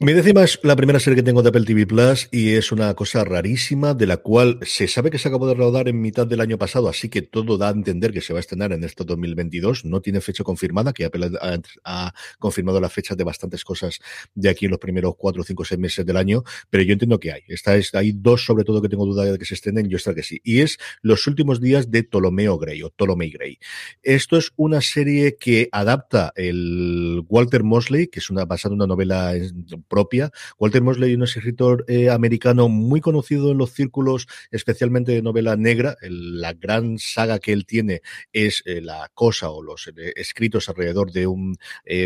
Mi 0.02 0.14
décima 0.14 0.44
es 0.44 0.58
la 0.62 0.76
primera 0.76 0.98
serie 0.98 1.16
que 1.16 1.22
tengo 1.22 1.42
de 1.42 1.50
Apple 1.50 1.66
TV 1.66 1.86
Plus 1.86 2.26
y 2.32 2.54
es 2.54 2.72
una 2.72 2.94
cosa 2.94 3.22
rarísima 3.22 3.92
de 3.92 4.06
la 4.06 4.16
cual 4.16 4.58
se 4.62 4.88
sabe 4.88 5.10
que 5.10 5.18
se 5.18 5.28
acabó 5.28 5.46
de 5.46 5.52
rodar 5.52 5.88
en 5.88 6.00
mitad 6.00 6.26
del 6.26 6.40
año 6.40 6.56
pasado, 6.56 6.88
así 6.88 7.10
que 7.10 7.20
todo 7.20 7.58
da 7.58 7.68
a 7.68 7.72
entender 7.72 8.10
que 8.10 8.22
se 8.22 8.32
va 8.32 8.38
a 8.38 8.40
estrenar 8.40 8.72
en 8.72 8.82
este 8.82 9.04
2022. 9.04 9.84
No 9.84 10.00
tiene 10.00 10.22
fecha 10.22 10.42
confirmada, 10.42 10.94
que 10.94 11.04
Apple 11.04 11.32
ha, 11.84 12.14
confirmado 12.38 12.80
las 12.80 12.90
fechas 12.90 13.14
de 13.18 13.24
bastantes 13.24 13.62
cosas 13.62 13.98
de 14.34 14.48
aquí 14.48 14.64
en 14.64 14.70
los 14.70 14.80
primeros 14.80 15.16
cuatro, 15.18 15.44
cinco, 15.44 15.66
seis 15.66 15.78
meses 15.78 16.06
del 16.06 16.16
año, 16.16 16.44
pero 16.70 16.82
yo 16.82 16.94
entiendo 16.94 17.20
que 17.20 17.32
hay. 17.32 17.42
Esta 17.48 17.76
es, 17.76 17.94
hay 17.94 18.12
dos 18.12 18.42
sobre 18.42 18.64
todo 18.64 18.80
que 18.80 18.88
tengo 18.88 19.04
duda 19.04 19.26
de 19.26 19.36
que 19.36 19.44
se 19.44 19.52
estrenen, 19.52 19.90
yo 19.90 19.98
esta 19.98 20.14
que 20.14 20.22
sí. 20.22 20.40
Y 20.42 20.60
es 20.60 20.78
Los 21.02 21.26
últimos 21.26 21.60
días 21.60 21.90
de 21.90 22.04
Ptolomeo 22.04 22.56
Gray 22.56 22.82
o 22.82 22.88
Ptolomei 22.88 23.32
Gray. 23.32 23.58
Esto 24.02 24.38
es 24.38 24.50
una 24.56 24.80
serie 24.80 25.36
que 25.36 25.68
adapta 25.72 26.32
el 26.36 27.22
Walter 27.28 27.64
Mosley, 27.64 28.06
que 28.06 28.20
es 28.20 28.30
una 28.30 28.46
basada 28.46 28.72
en 28.72 28.80
una 28.80 28.86
novela 28.86 29.34
propia. 29.90 30.30
Walter 30.58 30.80
Mosley, 30.80 31.14
un 31.14 31.24
escritor 31.24 31.84
eh, 31.88 32.08
americano 32.08 32.70
muy 32.70 33.02
conocido 33.02 33.50
en 33.50 33.58
los 33.58 33.72
círculos, 33.72 34.26
especialmente 34.50 35.12
de 35.12 35.20
novela 35.20 35.56
negra. 35.56 35.96
La 36.00 36.54
gran 36.54 36.98
saga 36.98 37.38
que 37.40 37.52
él 37.52 37.66
tiene 37.66 38.00
es 38.32 38.62
eh, 38.64 38.80
la 38.80 39.10
cosa 39.12 39.50
o 39.50 39.62
los 39.62 39.88
eh, 39.88 40.12
escritos 40.16 40.70
alrededor 40.70 41.12
de 41.12 41.26
un 41.26 41.58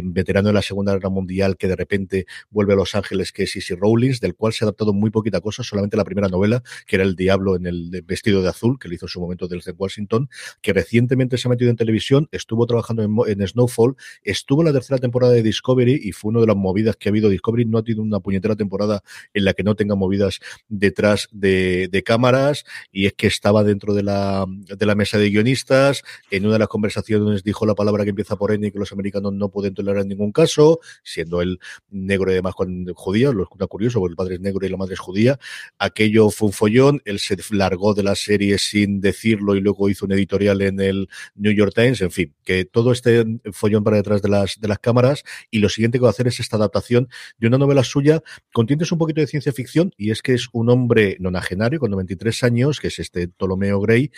veterano 0.02 0.48
de 0.48 0.54
la 0.54 0.62
Segunda 0.62 0.94
Guerra 0.94 1.10
Mundial 1.10 1.56
que 1.56 1.68
de 1.68 1.76
repente 1.76 2.26
vuelve 2.50 2.72
a 2.72 2.76
Los 2.76 2.94
Ángeles, 2.94 3.32
que 3.32 3.42
es 3.42 3.52
C.C. 3.52 3.76
Rowling, 3.76 4.14
del 4.20 4.34
cual 4.34 4.54
se 4.54 4.64
ha 4.64 4.66
adaptado 4.66 4.94
muy 4.94 5.10
poquita 5.10 5.40
cosa, 5.40 5.62
solamente 5.62 5.96
la 5.96 6.04
primera 6.04 6.28
novela, 6.28 6.62
que 6.86 6.96
era 6.96 7.04
El 7.04 7.14
Diablo 7.14 7.56
en 7.56 7.66
el 7.66 8.02
vestido 8.06 8.40
de 8.40 8.48
azul, 8.48 8.78
que 8.78 8.88
le 8.88 8.94
hizo 8.94 9.04
en 9.04 9.10
su 9.10 9.20
momento 9.20 9.46
desde 9.46 9.72
Washington, 9.72 10.30
que 10.62 10.72
recientemente 10.72 11.36
se 11.36 11.48
ha 11.48 11.50
metido 11.50 11.70
en 11.70 11.76
televisión, 11.76 12.28
estuvo 12.32 12.66
trabajando 12.66 13.02
en, 13.02 13.14
en 13.26 13.46
Snowfall, 13.46 13.96
estuvo 14.22 14.62
en 14.62 14.66
la 14.66 14.72
tercera 14.72 14.98
temporada 14.98 15.34
de 15.34 15.42
Discovery 15.42 16.00
y 16.02 16.12
fue 16.12 16.30
una 16.30 16.40
de 16.40 16.46
las 16.46 16.56
movidas 16.56 16.96
que 16.96 17.08
ha 17.08 17.10
habido. 17.10 17.28
Discovery 17.28 17.63
no 17.66 17.78
ha 17.78 17.82
tenido 17.82 18.02
una 18.02 18.20
puñetera 18.20 18.56
temporada 18.56 19.02
en 19.32 19.44
la 19.44 19.54
que 19.54 19.62
no 19.62 19.74
tenga 19.74 19.94
movidas 19.94 20.40
detrás 20.68 21.28
de, 21.32 22.02
cámaras 22.04 22.64
y 22.92 23.06
es 23.06 23.14
que 23.14 23.26
estaba 23.26 23.64
dentro 23.64 23.94
de 23.94 24.02
la, 24.02 24.44
de 24.48 24.86
la 24.86 24.94
mesa 24.94 25.16
de 25.16 25.30
guionistas, 25.30 26.02
en 26.30 26.44
una 26.44 26.54
de 26.54 26.58
las 26.58 26.68
conversaciones 26.68 27.42
dijo 27.42 27.64
la 27.66 27.74
palabra 27.74 28.04
que 28.04 28.10
empieza 28.10 28.36
por 28.36 28.52
N 28.52 28.66
y 28.66 28.70
que 28.70 28.78
los 28.78 28.92
americanos 28.92 29.32
no 29.32 29.48
pueden 29.48 29.74
tolerar 29.74 30.02
en 30.02 30.08
ningún 30.08 30.32
caso, 30.32 30.80
siendo 31.02 31.40
él 31.40 31.58
negro 31.90 32.30
y 32.30 32.34
además 32.34 32.54
con 32.54 32.86
judía, 32.94 33.32
lo 33.32 33.44
es 33.44 33.48
curioso 33.68 34.00
porque 34.00 34.12
el 34.12 34.16
padre 34.16 34.34
es 34.34 34.40
negro 34.40 34.66
y 34.66 34.68
la 34.68 34.76
madre 34.76 34.94
es 34.94 35.00
judía, 35.00 35.38
aquello 35.78 36.30
fue 36.30 36.48
un 36.48 36.52
follón, 36.52 37.02
él 37.04 37.18
se 37.18 37.36
largó 37.50 37.94
de 37.94 38.02
la 38.02 38.14
serie 38.14 38.58
sin 38.58 39.00
decirlo 39.00 39.56
y 39.56 39.60
luego 39.60 39.88
hizo 39.88 40.06
un 40.06 40.12
editorial 40.12 40.60
en 40.62 40.80
el 40.80 41.08
New 41.34 41.52
York 41.52 41.72
Times, 41.74 42.00
en 42.00 42.10
fin, 42.10 42.34
que 42.44 42.64
todo 42.64 42.92
este 42.92 43.24
follón 43.52 43.84
para 43.84 43.96
detrás 43.96 44.22
de 44.22 44.28
las, 44.28 44.60
de 44.60 44.68
las 44.68 44.78
cámaras 44.78 45.24
y 45.50 45.58
lo 45.58 45.68
siguiente 45.68 45.98
que 45.98 46.02
va 46.02 46.08
a 46.08 46.10
hacer 46.10 46.26
es 46.26 46.40
esta 46.40 46.56
adaptación 46.56 47.08
de 47.38 47.46
una 47.46 47.53
novela 47.58 47.84
suya 47.84 48.22
contiene 48.52 48.84
un 48.90 48.98
poquito 48.98 49.20
de 49.20 49.26
ciencia 49.26 49.52
ficción 49.52 49.92
y 49.96 50.10
es 50.10 50.22
que 50.22 50.34
es 50.34 50.48
un 50.52 50.68
hombre 50.68 51.16
nonagenario 51.20 51.80
con 51.80 51.90
93 51.90 52.44
años, 52.44 52.80
que 52.80 52.88
es 52.88 52.98
este 52.98 53.28
Ptolomeo 53.28 53.80
Gray, 53.80 54.10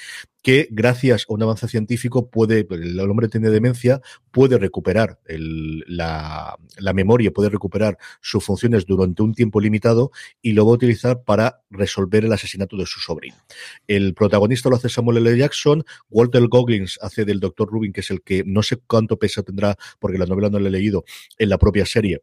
que 0.43 0.69
gracias 0.71 1.27
a 1.29 1.33
un 1.33 1.43
avance 1.43 1.69
científico 1.69 2.31
puede, 2.31 2.67
el 2.71 3.01
hombre 3.01 3.29
tiene 3.29 3.51
demencia, 3.51 4.01
puede 4.31 4.59
recuperar 4.59 5.19
la, 5.27 6.57
memoria, 6.95 7.33
puede 7.33 7.49
recuperar 7.49 7.99
sus 8.21 8.45
funciones 8.45 8.87
durante 8.87 9.23
un 9.23 9.35
tiempo 9.35 9.61
limitado 9.61 10.13
y 10.41 10.53
lo 10.53 10.65
va 10.65 10.73
a 10.73 10.75
utilizar 10.75 11.25
para 11.25 11.63
resolver 11.71 12.25
el 12.25 12.33
asesinato 12.33 12.77
de 12.77 12.87
su 12.87 13.01
sobrino. 13.01 13.37
El 13.87 14.15
protagonista 14.15 14.69
lo 14.69 14.77
hace 14.77 14.89
Samuel 14.89 15.19
L. 15.19 15.37
Jackson, 15.37 15.85
Walter 16.11 16.47
Goggins 16.49 16.99
hace 17.03 17.25
del 17.25 17.41
Dr. 17.41 17.69
Rubin, 17.69 17.93
que 17.93 18.01
es 18.01 18.11
el 18.11 18.23
que 18.23 18.45
no 18.45 18.63
sé 18.63 18.77
cuánto 18.77 19.19
peso 19.19 19.43
tendrá, 19.43 19.77
porque 19.99 20.19
la 20.19 20.27
novela 20.27 20.49
no 20.49 20.61
la 20.61 20.69
he 20.69 20.73
leído, 20.73 21.05
en 21.39 21.49
la 21.49 21.59
propia 21.59 21.87
serie 21.87 22.23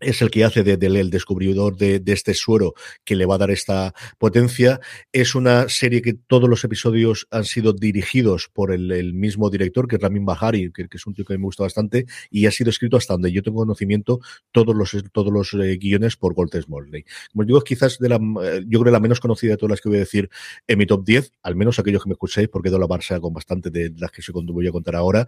es 0.00 0.20
el 0.22 0.30
que 0.30 0.44
hace 0.44 0.62
de, 0.62 0.74
el 0.86 1.10
descubridor 1.10 1.76
de, 1.76 2.00
de, 2.00 2.12
este 2.12 2.34
suero 2.34 2.74
que 3.04 3.16
le 3.16 3.26
va 3.26 3.36
a 3.36 3.38
dar 3.38 3.50
esta 3.50 3.94
potencia. 4.18 4.80
Es 5.12 5.34
una 5.34 5.68
serie 5.68 6.02
que 6.02 6.14
todos 6.14 6.48
los 6.48 6.64
episodios 6.64 7.26
han 7.30 7.44
sido 7.44 7.72
dirigidos 7.72 8.50
por 8.52 8.72
el, 8.72 8.92
el 8.92 9.14
mismo 9.14 9.48
director, 9.50 9.88
que 9.88 9.96
es 9.96 10.02
Ramin 10.02 10.24
Bahari, 10.24 10.70
que, 10.72 10.88
que, 10.88 10.96
es 10.96 11.06
un 11.06 11.14
tío 11.14 11.24
que 11.24 11.36
me 11.38 11.44
gusta 11.44 11.62
bastante, 11.62 12.06
y 12.30 12.46
ha 12.46 12.50
sido 12.50 12.70
escrito 12.70 12.96
hasta 12.96 13.14
donde 13.14 13.32
yo 13.32 13.42
tengo 13.42 13.58
conocimiento 13.58 14.20
todos 14.52 14.74
los, 14.74 14.96
todos 15.12 15.32
los 15.32 15.54
eh, 15.54 15.76
guiones 15.78 16.16
por 16.16 16.34
Gold 16.34 16.60
Smalley. 16.60 17.04
Como 17.32 17.44
digo, 17.44 17.60
quizás 17.62 17.98
de 17.98 18.08
la, 18.08 18.16
eh, 18.16 18.64
yo 18.66 18.80
creo 18.80 18.92
la 18.92 19.00
menos 19.00 19.20
conocida 19.20 19.52
de 19.52 19.56
todas 19.56 19.70
las 19.70 19.80
que 19.80 19.88
voy 19.88 19.96
a 19.96 20.00
decir 20.00 20.28
en 20.66 20.78
mi 20.78 20.86
top 20.86 21.04
10, 21.04 21.32
al 21.42 21.56
menos 21.56 21.78
aquellos 21.78 22.02
que 22.02 22.08
me 22.08 22.14
escuchéis, 22.14 22.48
porque 22.48 22.68
he 22.68 22.72
dado 22.72 22.86
la 22.86 22.88
Barça 22.88 23.20
con 23.20 23.32
bastante 23.32 23.70
de 23.70 23.92
las 23.96 24.10
que 24.10 24.22
se 24.22 24.32
voy 24.32 24.68
a 24.68 24.72
contar 24.72 24.96
ahora. 24.96 25.26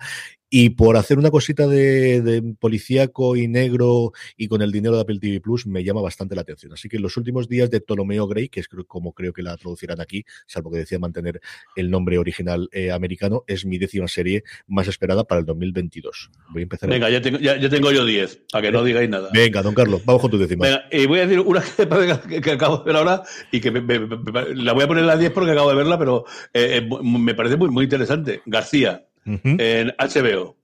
Y 0.51 0.71
por 0.71 0.97
hacer 0.97 1.19
una 1.19 1.31
cosita 1.31 1.67
de, 1.67 2.23
de 2.23 2.55
policíaco 2.59 3.37
y 3.37 3.49
negro 3.49 4.13
y 4.37 4.49
con 4.49 4.58
el 4.63 4.73
dinero 4.73 4.97
de 4.97 5.03
Apple 5.03 5.19
TV 5.19 5.41
Plus 5.41 5.67
me 5.67 5.85
llama 5.85 6.01
bastante 6.01 6.35
la 6.35 6.43
atención. 6.43 6.73
Así 6.73 6.89
que 6.89 6.99
los 6.99 7.17
últimos 7.17 7.49
días 7.49 7.71
de 7.71 7.81
Ptolomeo 7.81 8.27
Gray, 8.27 8.49
que 8.49 8.61
es 8.61 8.69
como 8.87 9.13
creo 9.13 9.33
que 9.33 9.43
la 9.43 9.57
traducirán 9.57 10.01
aquí, 10.01 10.25
salvo 10.47 10.71
que 10.71 10.79
decía 10.79 10.99
mantener 10.99 11.41
el 11.77 11.91
nombre 11.91 12.19
original 12.19 12.69
eh, 12.73 12.91
americano, 12.91 13.45
es 13.47 13.65
mi 13.65 13.79
décima 13.79 14.09
serie 14.09 14.45
más 14.67 14.89
esperada 14.89 15.25
para 15.25 15.41
el 15.41 15.47
2022. 15.47 16.31
Voy 16.51 16.63
a 16.63 16.65
empezar. 16.65 16.89
Venga, 16.89 17.11
ya 17.11 17.21
tengo, 17.21 17.39
ya, 17.39 17.57
ya 17.57 17.69
tengo 17.69 17.91
yo 17.93 18.05
10, 18.05 18.43
para 18.53 18.63
que 18.63 18.73
no 18.73 18.85
digáis 18.85 19.09
nada. 19.09 19.31
Venga, 19.33 19.63
don 19.63 19.75
Carlos, 19.75 20.03
vamos 20.05 20.23
con 20.23 20.31
tu 20.31 20.39
décima. 20.39 20.67
Venga, 20.67 20.85
y 20.91 21.07
voy 21.07 21.21
a 21.21 21.27
decir 21.27 21.41
una 21.41 21.63
que, 21.63 22.41
que, 22.43 22.51
acabo 22.51 22.79
de 22.79 22.85
ver 22.85 22.97
ahora 22.97 23.23
y 23.51 23.61
que 23.61 23.71
me, 23.71 23.81
me, 23.81 23.99
me, 23.99 24.55
la 24.55 24.73
voy 24.73 24.85
a 24.85 24.89
poner 24.89 25.05
a 25.05 25.09
la 25.09 25.17
10 25.17 25.33
porque 25.33 25.53
acabo 25.53 25.71
de 25.71 25.77
verla, 25.77 25.99
pero 25.99 26.25
eh, 26.53 26.87
me 27.03 27.35
parece 27.35 27.57
muy, 27.57 27.71
muy 27.71 27.85
interesante. 27.85 28.43
García, 28.47 29.07
uh 29.27 29.31
-huh. 29.31 29.61
en 29.61 29.95
HBO 29.99 30.58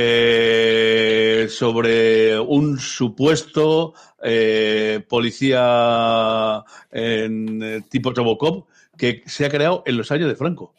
eh, 0.00 1.48
sobre 1.48 2.38
un 2.38 2.78
supuesto 2.78 3.94
eh, 4.22 5.04
policía 5.08 6.62
en, 6.92 7.62
eh, 7.62 7.82
tipo 7.90 8.12
Robocop 8.12 8.68
que 8.96 9.22
se 9.26 9.44
ha 9.44 9.50
creado 9.50 9.82
en 9.86 9.96
los 9.96 10.12
años 10.12 10.28
de 10.28 10.36
Franco. 10.36 10.72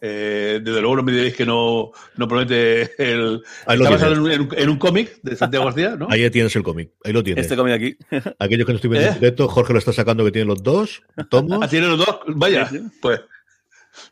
Eh, 0.00 0.60
desde 0.62 0.80
luego 0.80 0.96
no 0.96 1.02
me 1.02 1.12
diréis 1.12 1.34
que 1.34 1.46
no, 1.46 1.92
no 2.16 2.28
promete 2.28 2.90
el. 2.98 3.40
Ahí 3.66 3.78
está 3.78 3.90
basado 3.90 4.12
en 4.14 4.18
un, 4.20 4.30
en 4.32 4.40
un, 4.42 4.48
en 4.56 4.68
un 4.68 4.76
cómic 4.76 5.20
de 5.22 5.36
Santiago 5.36 5.64
García, 5.64 5.96
¿no? 5.96 6.08
Ahí 6.10 6.28
tienes 6.30 6.54
el 6.56 6.62
cómic, 6.64 6.90
ahí 7.04 7.12
lo 7.12 7.22
tienes. 7.22 7.44
Este 7.44 7.56
cómic 7.56 7.74
aquí. 7.74 7.96
Aquellos 8.38 8.66
que 8.66 8.72
no 8.72 8.76
estoy 8.76 8.90
viendo 8.90 9.08
en 9.08 9.14
directo, 9.14 9.48
Jorge 9.48 9.72
lo 9.72 9.78
está 9.78 9.92
sacando 9.92 10.24
que 10.24 10.32
tiene 10.32 10.46
los 10.46 10.62
dos 10.62 11.02
tomos. 11.28 11.60
Ah, 11.62 11.68
tiene 11.68 11.86
los 11.86 11.98
dos, 11.98 12.20
vaya, 12.26 12.68
pues. 13.00 13.20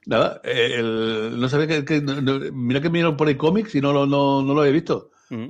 Nada, 0.06 0.40
el, 0.44 1.38
no 1.38 1.48
sabía 1.48 1.66
que, 1.66 1.84
que 1.84 2.00
no, 2.00 2.40
mira 2.52 2.80
que 2.80 2.90
miro 2.90 3.16
por 3.16 3.28
el 3.28 3.36
cómics 3.36 3.74
y 3.74 3.80
no, 3.80 3.92
no, 3.92 4.06
no, 4.06 4.42
no 4.42 4.54
lo 4.54 4.64
he 4.64 4.72
visto. 4.72 5.10
Mm. 5.30 5.48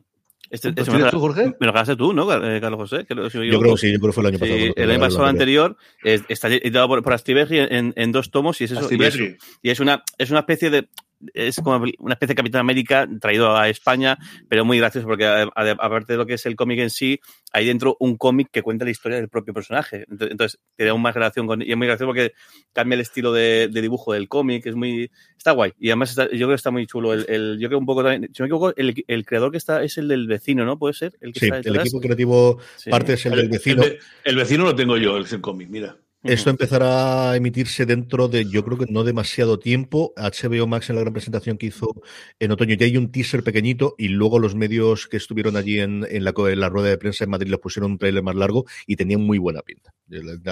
Este, 0.51 0.71
este 0.71 0.91
me, 0.91 0.99
lo, 0.99 1.11
tú, 1.11 1.21
Jorge? 1.21 1.55
me 1.61 1.67
lo 1.67 1.73
ganaste 1.73 1.95
tú, 1.95 2.13
¿no, 2.13 2.33
eh, 2.33 2.61
Carlos 2.61 2.81
José? 2.81 3.05
Que 3.07 3.15
lo, 3.15 3.29
yo, 3.29 3.45
yo, 3.45 3.61
creo 3.61 3.75
que 3.75 3.81
sí, 3.81 3.93
yo 3.93 4.01
creo 4.01 4.11
que 4.11 4.15
fue 4.15 4.23
el 4.25 4.29
año 4.31 4.39
pasado. 4.41 4.59
Sí, 4.59 4.73
el 4.75 4.91
año 4.91 5.01
pasado 5.01 5.27
anterior 5.27 5.77
eh, 6.03 6.21
está 6.29 6.49
editado 6.49 6.89
por, 6.89 7.03
por 7.05 7.13
Astiberri 7.13 7.61
en, 7.61 7.93
en, 7.97 8.13
dos 8.13 8.33
tomos 8.33 8.61
y 8.61 8.65
es 8.65 8.73
eso. 8.73 8.89
Y 8.91 9.03
es, 9.03 9.17
y 9.63 9.71
es, 9.71 9.79
una, 9.79 10.03
es 10.19 10.31
una 10.31 10.41
especie 10.41 10.71
de 10.71 10.89
es 11.35 11.57
como 11.57 11.85
una 11.99 12.15
especie 12.15 12.35
de 12.35 12.37
Capitán 12.37 12.61
América 12.61 13.09
traído 13.21 13.57
a 13.57 13.69
España, 13.69 14.19
pero 14.49 14.65
muy 14.65 14.79
gracioso 14.79 15.07
porque 15.07 15.27
aparte 15.27 16.13
de 16.13 16.17
lo 16.17 16.27
que 16.27 16.35
es 16.35 16.47
el 16.47 16.57
cómic 16.57 16.81
en 16.81 16.91
sí, 16.91 17.21
hay 17.53 17.67
dentro 17.67 17.97
un 18.01 18.17
cómic 18.17 18.49
que 18.53 18.63
cuenta 18.63 18.85
la 18.85 18.91
historia 18.91 19.19
del 19.19 19.29
propio 19.29 19.53
personaje. 19.53 20.05
Entonces, 20.09 20.59
te 20.77 20.85
da 20.85 20.95
más 20.97 21.15
relación 21.15 21.47
con... 21.47 21.63
Y 21.63 21.71
es 21.71 21.77
muy 21.77 21.87
gracioso 21.87 22.07
porque 22.07 22.33
cambia 22.73 22.95
el 22.95 23.01
estilo 23.01 23.33
de, 23.33 23.69
de 23.69 23.83
dibujo 23.83 24.13
del 24.13 24.29
cómic, 24.29 24.67
es 24.67 24.75
muy... 24.75 25.11
Está 25.37 25.53
guay. 25.53 25.73
Y 25.79 25.89
además 25.89 26.11
está, 26.11 26.25
yo 26.25 26.31
creo 26.31 26.49
que 26.49 26.55
está 26.55 26.71
muy 26.71 26.87
chulo. 26.87 27.13
El, 27.13 27.27
el, 27.29 27.59
yo 27.59 27.69
creo 27.69 27.79
un 27.79 27.87
poco 27.87 28.03
también... 28.03 28.31
Si 28.33 28.43
me 28.43 28.47
equivoco, 28.47 28.73
el, 28.77 29.05
el, 29.07 29.27
creador 29.27 29.51
que 29.51 29.59
está 29.59 29.83
es 29.83 29.99
el 29.99 30.09
del 30.09 30.27
vecino, 30.27 30.65
¿no? 30.65 30.79
¿Puede 30.79 30.95
ser? 30.95 31.17
El 31.21 31.33
que 31.33 31.41
sí, 31.41 31.47
está 31.47 31.69
el 31.69 31.77
equipo 31.77 32.01
creativo 32.01 32.59
sí. 32.77 32.91
parte 32.91 33.15
es 33.15 33.27
el, 33.27 33.37
del 33.37 33.49
vecino. 33.49 33.83
El, 34.25 34.37
vecino 34.37 34.65
lo 34.65 34.75
tengo 34.75 34.97
yo, 34.97 35.17
el 35.17 35.41
cómic, 35.41 35.69
mira. 35.69 35.97
Esto 36.23 36.51
empezará 36.51 37.31
a 37.31 37.37
emitirse 37.37 37.87
dentro 37.87 38.29
de, 38.29 38.45
yo 38.45 38.63
creo 38.63 38.77
que 38.77 38.85
no 38.93 39.05
demasiado 39.05 39.59
tiempo. 39.59 40.13
HBO 40.17 40.67
Max 40.67 40.91
en 40.91 40.97
la 40.97 41.01
gran 41.01 41.15
presentación 41.15 41.57
que 41.57 41.67
hizo 41.67 41.95
en 42.39 42.51
otoño 42.51 42.75
ya 42.75 42.85
hay 42.85 42.99
un 42.99 43.11
teaser 43.11 43.43
pequeñito 43.43 43.95
y 43.97 44.09
luego 44.09 44.39
los 44.39 44.55
medios 44.55 45.07
que 45.09 45.17
estuvieron 45.17 45.57
allí 45.57 45.81
en, 45.81 46.07
en, 46.11 46.25
la, 46.25 46.35
en 46.37 46.61
la, 46.61 46.69
rueda 46.69 46.91
de 46.91 46.99
prensa 46.99 47.25
en 47.25 47.31
Madrid 47.31 47.49
les 47.49 47.59
pusieron 47.59 47.93
un 47.93 47.99
trailer 47.99 48.23
más 48.23 48.35
largo 48.35 48.67
y 48.87 48.97
tenían 48.97 49.23
muy 49.23 49.39
buena 49.39 49.63
pinta. 49.63 49.95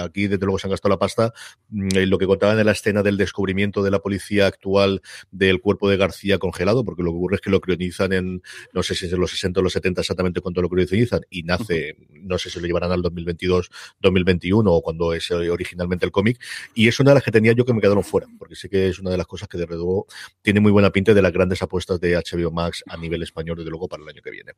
Aquí, 0.03 0.27
desde 0.27 0.43
luego, 0.43 0.57
se 0.57 0.65
han 0.65 0.71
gastado 0.71 0.89
la 0.89 0.97
pasta. 0.97 1.33
Mm, 1.69 1.89
lo 2.07 2.17
que 2.17 2.25
contaban 2.25 2.57
en 2.57 2.65
la 2.65 2.71
escena 2.71 3.03
del 3.03 3.17
descubrimiento 3.17 3.83
de 3.83 3.91
la 3.91 3.99
policía 3.99 4.47
actual 4.47 5.01
del 5.29 5.61
cuerpo 5.61 5.87
de 5.87 5.97
García 5.97 6.39
congelado, 6.39 6.83
porque 6.83 7.03
lo 7.03 7.11
que 7.11 7.17
ocurre 7.17 7.35
es 7.35 7.41
que 7.41 7.51
lo 7.51 7.61
crionizan 7.61 8.13
en, 8.13 8.41
no 8.73 8.81
sé 8.81 8.95
si 8.95 9.05
es 9.05 9.13
en 9.13 9.19
los 9.19 9.29
60 9.29 9.59
o 9.59 9.63
los 9.63 9.73
70 9.73 10.01
exactamente 10.01 10.41
cuando 10.41 10.63
lo 10.63 10.69
crionizan 10.69 11.21
y 11.29 11.43
nace, 11.43 11.95
no 12.09 12.39
sé 12.39 12.49
si 12.49 12.59
lo 12.59 12.65
llevarán 12.65 12.91
al 12.91 13.03
2022, 13.03 13.69
2021 13.99 14.71
o 14.71 14.81
cuando 14.81 15.13
es 15.13 15.29
originalmente 15.59 16.05
el 16.05 16.11
cómic, 16.11 16.39
y 16.73 16.87
es 16.87 16.99
una 16.99 17.11
de 17.11 17.15
las 17.15 17.23
que 17.23 17.31
tenía 17.31 17.53
yo 17.53 17.65
que 17.65 17.73
me 17.73 17.81
quedaron 17.81 18.03
fuera, 18.03 18.27
porque 18.37 18.55
sé 18.55 18.69
que 18.69 18.89
es 18.89 18.99
una 18.99 19.11
de 19.11 19.17
las 19.17 19.27
cosas 19.27 19.47
que 19.47 19.57
de 19.57 19.67
luego 19.67 20.07
tiene 20.41 20.59
muy 20.59 20.71
buena 20.71 20.89
pinta 20.89 21.13
de 21.13 21.21
las 21.21 21.31
grandes 21.31 21.61
apuestas 21.61 21.99
de 21.99 22.15
HBO 22.15 22.51
Max 22.51 22.83
a 22.87 22.97
nivel 22.97 23.23
español, 23.23 23.57
desde 23.57 23.69
luego, 23.69 23.87
para 23.87 24.03
el 24.03 24.09
año 24.09 24.21
que 24.21 24.31
viene. 24.31 24.53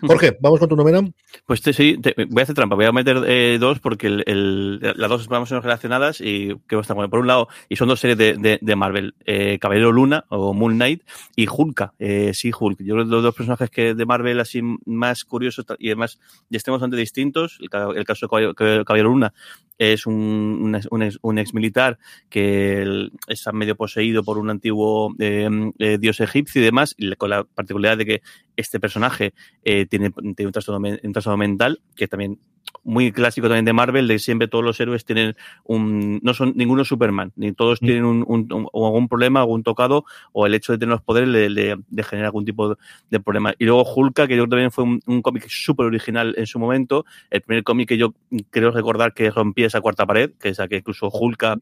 Jorge, 0.00 0.36
¿vamos 0.40 0.60
con 0.60 0.68
tu 0.68 0.76
novena? 0.76 1.02
Pues 1.46 1.60
te, 1.62 1.72
sí, 1.72 1.98
te, 2.00 2.14
voy 2.16 2.40
a 2.40 2.42
hacer 2.42 2.54
trampa, 2.54 2.76
voy 2.76 2.86
a 2.86 2.92
meter 2.92 3.22
eh, 3.26 3.58
dos 3.60 3.80
porque 3.80 4.06
el, 4.06 4.24
el, 4.26 4.80
las 4.80 5.08
dos 5.08 5.28
vamos 5.28 5.50
a 5.52 5.60
relacionadas 5.60 6.20
y 6.20 6.54
que 6.68 6.78
están 6.78 6.96
bueno. 6.96 7.10
Por 7.10 7.20
un 7.20 7.26
lado, 7.26 7.48
y 7.68 7.76
son 7.76 7.88
dos 7.88 8.00
series 8.00 8.18
de, 8.18 8.34
de, 8.34 8.58
de 8.60 8.76
Marvel, 8.76 9.14
eh, 9.24 9.58
Caballero 9.60 9.92
Luna 9.92 10.24
o 10.28 10.54
Moon 10.54 10.74
Knight 10.74 11.02
y 11.36 11.46
Hulka, 11.48 11.94
eh, 11.98 12.32
sí, 12.34 12.50
Hulk. 12.58 12.80
Yo 12.82 12.94
creo 12.94 13.04
que 13.04 13.10
los 13.10 13.22
dos 13.22 13.34
personajes 13.34 13.70
que 13.70 13.94
de 13.94 14.06
Marvel 14.06 14.40
así 14.40 14.60
más 14.86 15.24
curiosos 15.24 15.64
y 15.78 15.88
además 15.88 16.18
de 16.48 16.56
extremos 16.56 16.80
bastante 16.80 16.96
distintos, 16.96 17.58
el, 17.60 17.68
el 17.96 18.04
caso 18.04 18.26
de 18.26 18.30
Caballero, 18.54 18.84
Caballero 18.84 19.08
Luna 19.08 19.32
es 19.78 20.06
un, 20.06 20.43
un, 20.44 20.64
un, 20.90 21.02
ex, 21.02 21.18
un, 21.22 21.38
ex, 21.38 21.54
militar 21.54 21.98
que 22.28 23.08
está 23.28 23.52
medio 23.52 23.76
poseído 23.76 24.22
por 24.22 24.38
un 24.38 24.50
antiguo 24.50 25.14
eh, 25.18 25.48
eh, 25.78 25.98
dios 25.98 26.20
egipcio 26.20 26.60
y 26.60 26.64
demás, 26.64 26.94
y 26.96 27.14
con 27.16 27.30
la 27.30 27.44
particularidad 27.44 27.98
de 27.98 28.06
que 28.06 28.22
este 28.56 28.80
personaje 28.80 29.34
eh, 29.64 29.86
tiene, 29.86 30.10
tiene 30.10 30.46
un, 30.46 30.52
trastorno, 30.52 30.88
un 31.02 31.12
trastorno 31.12 31.36
mental, 31.36 31.80
que 31.96 32.08
también 32.08 32.38
muy 32.84 33.12
clásico 33.12 33.48
también 33.48 33.64
de 33.64 33.72
Marvel, 33.72 34.06
de 34.06 34.18
siempre 34.18 34.46
todos 34.46 34.64
los 34.64 34.78
héroes 34.78 35.04
tienen 35.04 35.36
un, 35.64 36.20
no 36.22 36.34
son 36.34 36.52
ninguno 36.54 36.84
Superman, 36.84 37.32
ni 37.36 37.52
todos 37.52 37.80
mm. 37.80 37.84
tienen 37.84 38.04
un, 38.04 38.24
un, 38.26 38.52
un, 38.52 38.68
algún 38.74 39.08
problema, 39.08 39.40
algún 39.40 39.62
tocado, 39.62 40.04
o 40.32 40.46
el 40.46 40.54
hecho 40.54 40.72
de 40.72 40.78
tener 40.78 40.92
los 40.92 41.02
poderes 41.02 41.28
le, 41.28 41.48
le, 41.48 41.76
le 41.90 42.02
genera 42.02 42.28
algún 42.28 42.44
tipo 42.44 42.76
de 43.10 43.20
problema. 43.20 43.54
Y 43.58 43.64
luego 43.64 43.84
Hulka, 43.84 44.26
que 44.28 44.36
yo 44.36 44.46
también 44.48 44.70
fue 44.70 44.84
un, 44.84 45.00
un 45.06 45.22
cómic 45.22 45.48
súper 45.48 45.86
original 45.86 46.34
en 46.36 46.46
su 46.46 46.58
momento, 46.58 47.04
el 47.30 47.40
primer 47.40 47.64
cómic 47.64 47.88
que 47.88 47.96
yo 47.96 48.14
creo 48.50 48.70
recordar 48.70 49.14
que 49.14 49.30
rompía 49.30 49.66
esa 49.66 49.80
cuarta 49.80 50.06
pared, 50.06 50.32
que 50.38 50.50
es 50.50 50.58
la 50.58 50.68
que 50.68 50.76
incluso 50.76 51.08
Hulka 51.08 51.58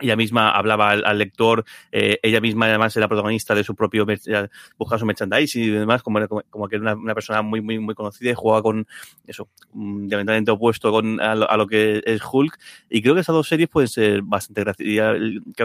ella 0.00 0.16
misma 0.16 0.50
hablaba 0.50 0.90
al, 0.90 1.18
lector, 1.18 1.64
eh, 1.90 2.18
ella 2.22 2.40
misma 2.40 2.66
además 2.66 2.96
era 2.96 3.08
protagonista 3.08 3.54
de 3.54 3.64
su 3.64 3.74
propio, 3.74 4.06
buscaba 4.76 4.98
su 4.98 5.06
merchandising 5.06 5.62
y 5.64 5.68
demás, 5.70 6.02
como, 6.02 6.26
como, 6.28 6.42
como 6.48 6.68
que 6.68 6.76
era 6.76 6.94
una, 6.94 7.14
persona 7.14 7.42
muy, 7.42 7.60
muy, 7.60 7.78
muy 7.78 7.94
conocida 7.94 8.30
y 8.30 8.34
jugaba 8.34 8.62
con 8.62 8.86
eso, 9.26 9.48
diametralmente 9.72 10.50
opuesto 10.52 10.92
con, 10.92 11.20
a, 11.20 11.34
lo, 11.34 11.50
a, 11.50 11.56
lo, 11.56 11.66
que 11.66 12.02
es 12.04 12.20
Hulk. 12.30 12.58
Y 12.88 13.02
creo 13.02 13.14
que 13.14 13.22
esas 13.22 13.34
dos 13.34 13.48
series 13.48 13.68
pueden 13.68 13.88
ser 13.88 14.22
bastante 14.22 14.62
graciosas. 14.62 15.16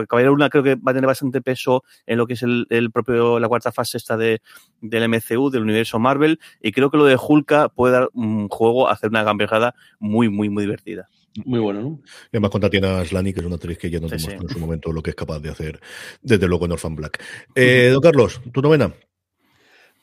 Caballero 0.07 0.31
Luna 0.31 0.49
creo 0.49 0.63
que 0.63 0.75
va 0.75 0.91
a 0.91 0.93
tener 0.93 1.07
bastante 1.07 1.41
peso 1.41 1.83
en 2.07 2.17
lo 2.17 2.25
que 2.25 2.33
es 2.33 2.43
el, 2.43 2.65
el 2.69 2.91
propio, 2.91 3.39
la 3.39 3.47
cuarta 3.47 3.71
fase 3.71 3.97
esta 3.97 4.17
de, 4.17 4.41
del 4.81 5.09
MCU, 5.09 5.49
del 5.51 5.63
universo 5.63 5.99
Marvel. 5.99 6.39
Y 6.61 6.71
creo 6.71 6.89
que 6.89 6.97
lo 6.97 7.05
de 7.05 7.17
Hulk 7.21 7.73
puede 7.75 7.93
dar 7.93 8.09
un 8.13 8.49
juego 8.49 8.89
hacer 8.89 9.09
una 9.09 9.23
gamberjada 9.23 9.75
muy, 9.99 10.29
muy, 10.29 10.49
muy 10.49 10.63
divertida. 10.63 11.07
Muy 11.45 11.59
bueno, 11.59 11.81
¿no? 11.81 11.99
Y 12.25 12.37
además 12.37 12.51
contra 12.51 12.69
tiene 12.69 12.87
a 12.87 13.05
Slani, 13.05 13.33
que 13.33 13.39
es 13.39 13.45
una 13.45 13.55
actriz 13.55 13.77
que 13.77 13.89
ya 13.89 13.99
no 13.99 14.07
sí, 14.09 14.19
sí. 14.19 14.31
en 14.31 14.47
su 14.47 14.59
momento 14.59 14.91
lo 14.91 15.01
que 15.01 15.11
es 15.11 15.15
capaz 15.15 15.39
de 15.39 15.49
hacer, 15.49 15.79
desde 16.21 16.47
luego, 16.47 16.65
en 16.65 16.73
Orphan 16.73 16.95
Black. 16.95 17.23
Eh, 17.55 17.89
don 17.91 18.01
Carlos, 18.01 18.41
¿tu 18.51 18.61
novena? 18.61 18.93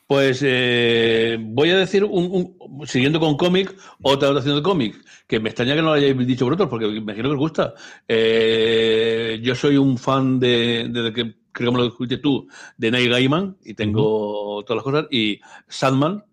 Pues 0.09 0.43
eh, 0.45 1.39
voy 1.41 1.71
a 1.71 1.79
decir, 1.79 2.03
un, 2.03 2.57
un, 2.59 2.85
siguiendo 2.85 3.21
con 3.21 3.37
cómic, 3.37 3.73
otra 4.03 4.29
adaptación 4.29 4.57
de 4.57 4.63
cómic, 4.63 4.97
que 5.29 5.39
me 5.39 5.51
extraña 5.51 5.77
que 5.77 5.83
no 5.83 5.89
lo 5.89 5.93
hayáis 5.93 6.19
dicho 6.27 6.47
vosotros, 6.47 6.69
porque 6.69 6.89
me 6.89 6.97
imagino 6.97 7.29
que 7.29 7.35
os 7.35 7.39
gusta. 7.39 7.75
Eh, 8.09 9.39
yo 9.41 9.55
soy 9.55 9.77
un 9.77 9.97
fan 9.99 10.41
de, 10.41 10.89
de, 10.91 11.13
que 11.13 11.37
creo 11.53 11.71
que 11.71 11.77
me 11.77 11.83
lo 11.83 11.89
escuché 11.89 12.17
tú, 12.17 12.49
de 12.77 12.91
Neil 12.91 13.09
Gaiman, 13.09 13.57
y 13.65 13.75
tengo 13.75 14.57
uh 14.57 14.63
-huh. 14.63 14.65
todas 14.65 14.79
las 14.79 14.85
cosas, 14.85 15.07
y 15.13 15.39
Sandman, 15.69 16.25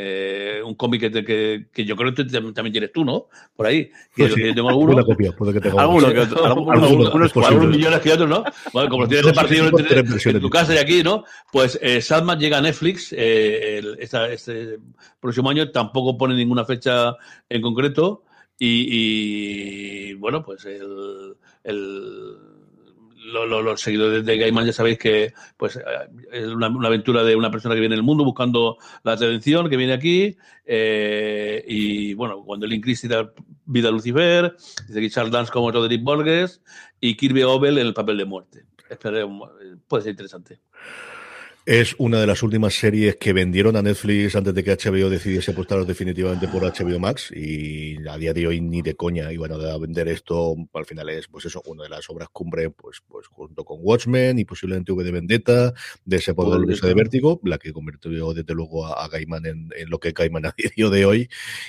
eh, 0.00 0.62
un 0.64 0.76
cómic 0.76 1.00
que, 1.00 1.24
que, 1.24 1.66
que, 1.72 1.84
yo 1.84 1.96
creo 1.96 2.14
que 2.14 2.24
también 2.24 2.70
tienes 2.70 2.92
tú, 2.92 3.04
¿no? 3.04 3.26
Por 3.56 3.66
ahí. 3.66 3.90
Que, 4.14 4.28
sí, 4.28 4.54
tengo 4.54 4.68
alguno. 4.68 4.92
Una 4.92 5.04
copia, 5.04 5.32
puede 5.32 5.60
que 5.60 5.68
algunos, 5.68 6.14
algunos, 6.14 7.06
algunos, 7.08 7.36
algunos 7.36 7.68
millones 7.68 8.00
que 8.00 8.12
otros, 8.12 8.28
¿no? 8.28 8.44
Bueno, 8.72 8.88
como 8.88 9.08
tienes 9.08 9.26
repartido 9.26 9.66
en, 9.66 10.36
en, 10.36 10.40
tu 10.40 10.50
casa 10.50 10.72
y 10.72 10.78
aquí, 10.78 11.02
¿no? 11.02 11.24
Pues 11.50 11.76
eh, 11.82 12.00
llega 12.38 12.58
a 12.58 12.60
Netflix 12.60 13.12
eh, 13.12 13.78
el, 13.78 13.96
esta, 13.98 14.30
este 14.30 14.78
próximo 15.18 15.50
año, 15.50 15.70
tampoco 15.72 16.16
pone 16.16 16.36
ninguna 16.36 16.64
fecha 16.64 17.16
en 17.48 17.60
concreto. 17.60 18.22
Y, 18.60 18.86
y 20.10 20.14
bueno, 20.14 20.44
pues 20.44 20.64
el, 20.64 21.34
el 21.64 22.36
los 23.32 23.80
seguidores 23.80 24.24
de 24.24 24.38
Gaiman 24.38 24.66
ya 24.66 24.72
sabéis 24.72 24.98
que 24.98 25.32
pues 25.56 25.76
eh, 25.76 25.80
es 26.32 26.46
una, 26.46 26.66
aventura 26.66 27.22
de 27.22 27.36
una 27.36 27.50
persona 27.50 27.74
que 27.74 27.80
viene 27.80 27.94
en 27.94 28.00
el 28.00 28.04
mundo 28.04 28.24
buscando 28.24 28.78
la 29.02 29.12
atención, 29.12 29.68
que 29.68 29.76
viene 29.76 29.92
aquí, 29.92 30.36
eh, 30.64 31.64
y 31.66 32.14
bueno, 32.14 32.42
cuando 32.44 32.66
el 32.66 32.80
Christie 32.80 33.08
da 33.08 33.32
vida 33.64 33.88
a 33.88 33.92
Lucifer, 33.92 34.56
dice 34.86 35.00
que 35.00 35.10
Charles 35.10 35.32
Dance 35.32 35.52
como 35.52 35.70
Roderick 35.70 36.02
Borges 36.02 36.62
y 37.00 37.16
Kirby 37.16 37.42
Obel 37.42 37.78
en 37.78 37.86
el 37.86 37.94
papel 37.94 38.18
de 38.18 38.24
muerte. 38.24 38.64
Esperemos, 38.88 39.50
puede 39.86 40.04
ser 40.04 40.10
interesante. 40.12 40.60
Es 41.70 41.94
una 41.98 42.18
de 42.18 42.26
las 42.26 42.42
últimas 42.42 42.72
series 42.72 43.16
que 43.16 43.34
vendieron 43.34 43.76
a 43.76 43.82
Netflix 43.82 44.34
antes 44.34 44.54
de 44.54 44.64
que 44.64 44.74
HBO 44.74 45.10
decidiese 45.10 45.50
apostar 45.50 45.84
definitivamente 45.84 46.48
por 46.48 46.62
HBO 46.62 46.98
Max 46.98 47.30
y 47.30 48.08
a 48.08 48.16
día 48.16 48.32
de 48.32 48.46
hoy 48.46 48.62
ni 48.62 48.80
de 48.80 48.94
coña 48.94 49.30
iban 49.30 49.52
a 49.52 49.76
vender 49.76 50.08
esto. 50.08 50.56
Al 50.72 50.86
final 50.86 51.10
es, 51.10 51.28
pues 51.28 51.44
eso, 51.44 51.60
una 51.66 51.82
de 51.82 51.90
las 51.90 52.08
obras 52.08 52.30
cumbre, 52.32 52.70
pues, 52.70 53.02
pues 53.06 53.26
junto 53.26 53.66
con 53.66 53.80
Watchmen 53.82 54.38
y 54.38 54.46
posiblemente 54.46 54.92
V 54.92 55.04
de 55.04 55.10
Vendetta, 55.10 55.74
de 56.06 56.16
ese 56.16 56.32
poder 56.32 56.66
de 56.66 56.94
Vértigo, 56.94 57.38
la 57.44 57.58
que 57.58 57.70
convirtió 57.74 58.32
desde 58.32 58.54
luego 58.54 58.86
a, 58.86 59.06
Gaiman 59.06 59.44
en, 59.44 59.70
lo 59.90 60.00
que 60.00 60.12
Gaiman 60.12 60.46
a 60.46 60.54
día 60.74 60.88
de 60.88 61.04
hoy. 61.04 61.28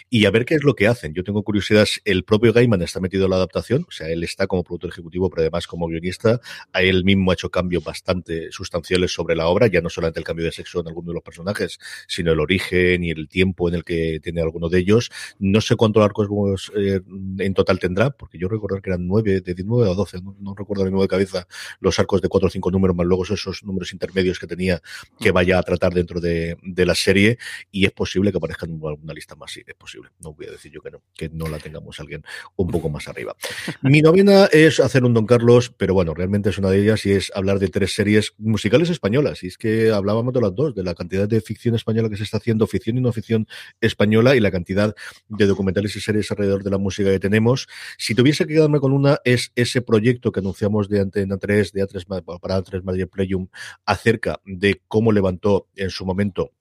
Y 0.10 0.24
a 0.28 0.32
ver 0.32 0.46
qué 0.46 0.56
es 0.56 0.64
lo 0.64 0.76
que 0.76 0.88
hacen. 0.88 1.14
Yo 1.14 1.26
tengo 1.26 1.44
curiosidad. 1.44 1.90
El 2.06 2.24
propio 2.24 2.54
Gaiman 2.54 2.82
está 2.84 3.02
metido 3.02 3.26
en 3.26 3.32
la 3.32 3.36
adaptación, 3.36 3.84
o 3.86 3.92
sea, 3.92 4.08
él 4.08 4.24
está 4.24 4.48
como 4.48 4.64
productor 4.64 4.92
ejecutivo, 4.92 5.30
pero 5.30 5.42
además 5.42 5.68
como 5.68 5.88
guionista. 5.88 6.40
A 6.72 6.84
él 6.84 7.04
mismo 7.04 7.32
ha 7.32 7.34
hecho 7.34 7.52
cambios 7.52 7.84
bastante 7.84 8.50
sustanciales 8.54 9.12
sobre 9.12 9.36
la 9.36 9.48
obra, 9.48 9.68
ya 9.68 9.82
no 9.82 9.89
solamente 9.90 10.20
el 10.20 10.26
cambio 10.26 10.46
de 10.46 10.52
sexo 10.52 10.82
en 10.82 10.88
alguno 10.88 11.10
de 11.10 11.16
los 11.16 11.24
personajes, 11.24 11.80
sino 12.08 12.32
el 12.32 12.40
origen 12.40 13.04
y 13.04 13.12
el 13.12 13.28
tiempo 13.28 13.70
en 13.70 13.76
el 13.76 13.84
que 13.84 14.20
tiene 14.22 14.42
alguno 14.42 14.70
de 14.70 14.80
ellos. 14.80 15.12
No 15.40 15.62
sé 15.62 15.76
cuántos 15.76 16.04
arcos 16.04 16.72
eh, 16.76 17.02
en 17.38 17.54
total 17.54 17.80
tendrá, 17.80 18.12
porque 18.12 18.38
yo 18.38 18.48
recuerdo 18.48 18.82
que 18.82 18.90
eran 18.90 19.08
nueve, 19.08 19.42
de 19.42 19.54
19 19.54 19.90
a 19.90 19.94
12, 19.94 20.20
no, 20.40 20.56
recuerdo 20.56 20.84
de 20.84 20.92
nuevo 20.92 21.04
de 21.04 21.08
cabeza 21.08 21.48
los 21.80 21.98
arcos 22.00 22.22
de 22.22 22.30
cuatro 22.30 22.48
o 22.48 22.50
cinco 22.50 22.72
números, 22.72 22.96
más 22.96 23.06
luego 23.06 23.24
esos 23.24 23.64
números 23.64 23.94
intermedios 23.94 24.40
que 24.40 24.48
tenía 24.48 24.82
que 25.20 25.32
vaya 25.32 25.60
a 25.60 25.64
tratar 25.64 25.94
dentro 25.94 26.20
de, 26.20 26.58
la 26.78 26.96
serie, 26.96 27.38
y 27.72 27.86
es 27.86 27.92
posible 27.92 28.32
que 28.32 28.38
aparezca 28.38 28.66
en 28.66 28.80
alguna 28.84 29.14
lista 29.14 29.36
más, 29.36 29.52
sí, 29.52 29.62
es 29.66 29.76
posible. 29.76 30.10
No 30.20 30.34
voy 30.34 30.48
a 30.48 30.52
decir 30.52 30.72
yo 30.72 30.82
que 30.82 30.92
no, 30.92 31.02
que 31.14 31.30
no 31.30 31.48
la 31.48 31.60
tengamos 31.60 32.00
alguien 32.00 32.24
un 32.56 32.68
poco 32.70 32.90
más 32.90 33.08
arriba. 33.08 33.36
Mi 33.82 34.02
novena 34.02 34.46
es 34.46 34.80
hacer 34.80 35.04
un 35.04 35.14
Don 35.14 35.26
Carlos, 35.26 35.74
pero 35.76 35.94
bueno, 35.94 36.14
realmente 36.14 36.50
es 36.50 36.58
una 36.58 36.70
de 36.70 36.82
ellas 36.82 37.06
y 37.06 37.12
es 37.12 37.32
hablar 37.36 37.60
de 37.60 37.68
tres 37.68 37.94
series 37.94 38.34
musicales 38.38 38.90
españolas, 38.90 39.44
y 39.44 39.48
es 39.48 39.58
que 39.58 39.79
hablaba 39.94 40.22
de 40.32 40.42
las 40.42 40.54
dos, 40.54 40.76
de 40.76 40.84
la 40.84 40.94
cantidad 40.94 41.28
de 41.28 41.42
ficción 41.42 41.76
española 41.76 42.10
que 42.10 42.18
se 42.18 42.24
está 42.24 42.38
haciendo, 42.38 42.68
ficción 42.68 42.98
y 42.98 43.02
no 43.02 43.12
ficción 43.12 43.48
española, 43.82 44.36
y 44.36 44.40
la 44.40 44.52
cantidad 44.52 44.96
de 45.28 45.46
documentales 45.46 45.96
y 45.96 46.02
series 46.02 46.30
alrededor 46.32 46.64
de 46.64 46.70
la 46.70 46.78
música 46.78 47.10
que 47.10 47.20
tenemos. 47.20 47.68
Si 47.98 48.16
tuviese 48.16 48.46
que 48.46 48.54
quedarme 48.54 48.80
con 48.80 48.92
una, 48.92 49.20
es 49.24 49.52
ese 49.56 49.82
proyecto 49.82 50.32
que 50.32 50.40
anunciamos 50.40 50.90
de 50.90 51.00
Antena 51.02 51.38
3, 51.38 51.72
de 51.74 51.88
A3, 51.88 52.40
para 52.40 52.58
A3 52.58 52.84
Media 52.84 53.08
Playum, 53.08 53.48
acerca 53.86 54.42
de 54.46 54.82
cómo 54.88 55.12
levantó 55.12 55.68
en 55.76 55.90
su 55.90 56.06
momento 56.06 56.52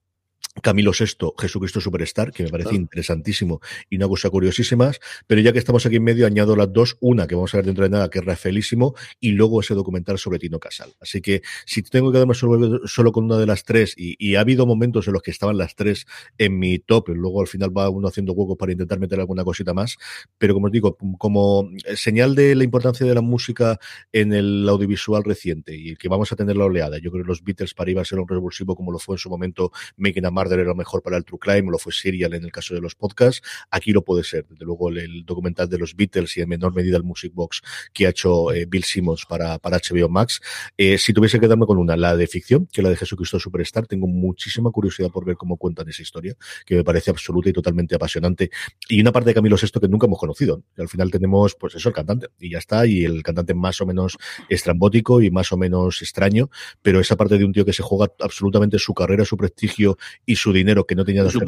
Camilo 0.61 0.91
VI, 0.97 1.33
Jesucristo 1.37 1.79
Superstar, 1.79 2.31
que 2.31 2.43
me 2.43 2.49
parece 2.49 2.75
interesantísimo 2.75 3.61
y 3.89 3.95
una 3.95 4.07
cosa 4.07 4.29
curiosísima, 4.29 4.91
pero 5.27 5.41
ya 5.41 5.53
que 5.53 5.59
estamos 5.59 5.85
aquí 5.85 5.97
en 5.97 6.03
medio, 6.03 6.25
añado 6.25 6.55
las 6.55 6.71
dos, 6.73 6.97
una 6.99 7.27
que 7.27 7.35
vamos 7.35 7.53
a 7.53 7.57
ver 7.57 7.67
dentro 7.67 7.83
de 7.83 7.89
nada, 7.89 8.09
que 8.09 8.19
es 8.19 8.25
Rafaelísimo, 8.25 8.95
y 9.19 9.31
luego 9.31 9.61
ese 9.61 9.73
documental 9.73 10.17
sobre 10.17 10.39
Tino 10.39 10.59
Casal. 10.59 10.91
Así 10.99 11.21
que 11.21 11.41
si 11.65 11.83
tengo 11.83 12.11
que 12.11 12.15
quedarme 12.15 12.33
solo, 12.33 13.11
con 13.11 13.25
una 13.25 13.37
de 13.37 13.45
las 13.45 13.63
tres, 13.63 13.93
y, 13.95 14.35
ha 14.35 14.41
habido 14.41 14.65
momentos 14.65 15.07
en 15.07 15.13
los 15.13 15.21
que 15.21 15.31
estaban 15.31 15.57
las 15.57 15.75
tres 15.75 16.05
en 16.37 16.59
mi 16.59 16.79
top, 16.79 17.09
y 17.09 17.13
luego 17.13 17.41
al 17.41 17.47
final 17.47 17.75
va 17.75 17.89
uno 17.89 18.07
haciendo 18.07 18.33
huecos 18.33 18.57
para 18.57 18.71
intentar 18.71 18.99
meter 18.99 19.19
alguna 19.19 19.43
cosita 19.43 19.73
más, 19.73 19.97
pero 20.37 20.53
como 20.53 20.67
os 20.67 20.71
digo, 20.71 20.97
como 21.17 21.69
señal 21.95 22.35
de 22.35 22.55
la 22.55 22.63
importancia 22.63 23.05
de 23.05 23.15
la 23.15 23.21
música 23.21 23.79
en 24.11 24.33
el 24.33 24.67
audiovisual 24.67 25.23
reciente 25.23 25.75
y 25.75 25.95
que 25.95 26.09
vamos 26.09 26.31
a 26.31 26.35
tener 26.35 26.57
la 26.57 26.65
oleada, 26.65 26.97
yo 26.97 27.11
creo 27.11 27.23
que 27.23 27.27
los 27.27 27.43
Beatles 27.43 27.73
para 27.73 27.91
ir 27.91 27.99
a 27.99 28.05
ser 28.05 28.19
un 28.19 28.27
revulsivo 28.27 28.75
como 28.75 28.91
lo 28.91 28.99
fue 28.99 29.15
en 29.15 29.19
su 29.19 29.29
momento 29.29 29.71
Making 29.97 30.25
a 30.25 30.31
era 30.47 30.63
lo 30.63 30.75
mejor 30.75 31.01
para 31.01 31.17
el 31.17 31.25
True 31.25 31.39
Crime, 31.39 31.71
lo 31.71 31.77
fue 31.77 31.93
Serial 31.93 32.33
en 32.33 32.43
el 32.43 32.51
caso 32.51 32.73
de 32.73 32.81
los 32.81 32.95
podcasts, 32.95 33.41
aquí 33.69 33.91
lo 33.91 34.03
puede 34.03 34.23
ser. 34.23 34.45
Desde 34.47 34.65
luego 34.65 34.89
el, 34.89 35.25
documental 35.25 35.69
de 35.69 35.77
los 35.77 35.95
Beatles 35.95 36.37
y 36.37 36.41
en 36.41 36.49
menor 36.49 36.73
medida 36.73 36.97
el 36.97 37.03
Music 37.03 37.33
Box 37.33 37.61
que 37.93 38.07
ha 38.07 38.09
hecho 38.09 38.51
eh, 38.51 38.65
Bill 38.65 38.83
Simmons 38.83 39.25
para, 39.25 39.59
para 39.59 39.77
HBO 39.77 40.09
Max. 40.09 40.41
Eh, 40.77 40.97
si 40.97 41.13
tuviese 41.13 41.39
que 41.39 41.47
darme 41.47 41.65
con 41.65 41.77
una, 41.77 41.95
la 41.97 42.15
de 42.15 42.27
ficción, 42.27 42.67
que 42.71 42.81
la 42.81 42.89
de 42.89 42.95
Jesucristo 42.95 43.39
Superstar, 43.39 43.87
tengo 43.87 44.07
muchísima 44.07 44.71
curiosidad 44.71 45.09
por 45.09 45.25
ver 45.25 45.35
cómo 45.35 45.57
cuentan 45.57 45.87
esa 45.89 46.01
historia, 46.01 46.35
que 46.65 46.75
me 46.75 46.83
parece 46.83 47.11
absoluta 47.11 47.49
y 47.49 47.53
totalmente 47.53 47.95
apasionante. 47.95 48.49
Y 48.87 49.01
una 49.01 49.11
parte 49.11 49.29
de 49.29 49.33
Camilo 49.33 49.57
Sesto 49.57 49.79
que 49.79 49.87
nunca 49.87 50.07
hemos 50.07 50.19
conocido. 50.19 50.63
Al 50.77 50.89
final 50.89 51.11
tenemos, 51.11 51.55
pues 51.55 51.75
eso, 51.75 51.89
el 51.89 51.95
cantante, 51.95 52.27
y 52.39 52.51
ya 52.51 52.59
está, 52.59 52.85
y 52.85 53.05
el 53.05 53.23
cantante 53.23 53.53
más 53.53 53.81
o 53.81 53.85
menos 53.85 54.17
estrambótico 54.49 55.21
y 55.21 55.31
más 55.31 55.51
o 55.51 55.57
menos 55.57 56.01
extraño, 56.01 56.49
pero 56.81 56.99
esa 56.99 57.15
parte 57.15 57.37
de 57.37 57.45
un 57.45 57.53
tío 57.53 57.65
que 57.65 57.73
se 57.73 57.83
juega 57.83 58.11
absolutamente 58.19 58.79
su 58.79 58.93
carrera, 58.93 59.25
su 59.25 59.37
prestigio 59.37 59.97
y 60.29 60.35
su 60.35 60.53
dinero 60.53 60.85
que 60.85 60.93
no 60.93 61.03
tenía 61.03 61.23
de 61.23 61.29
hacer, 61.29 61.41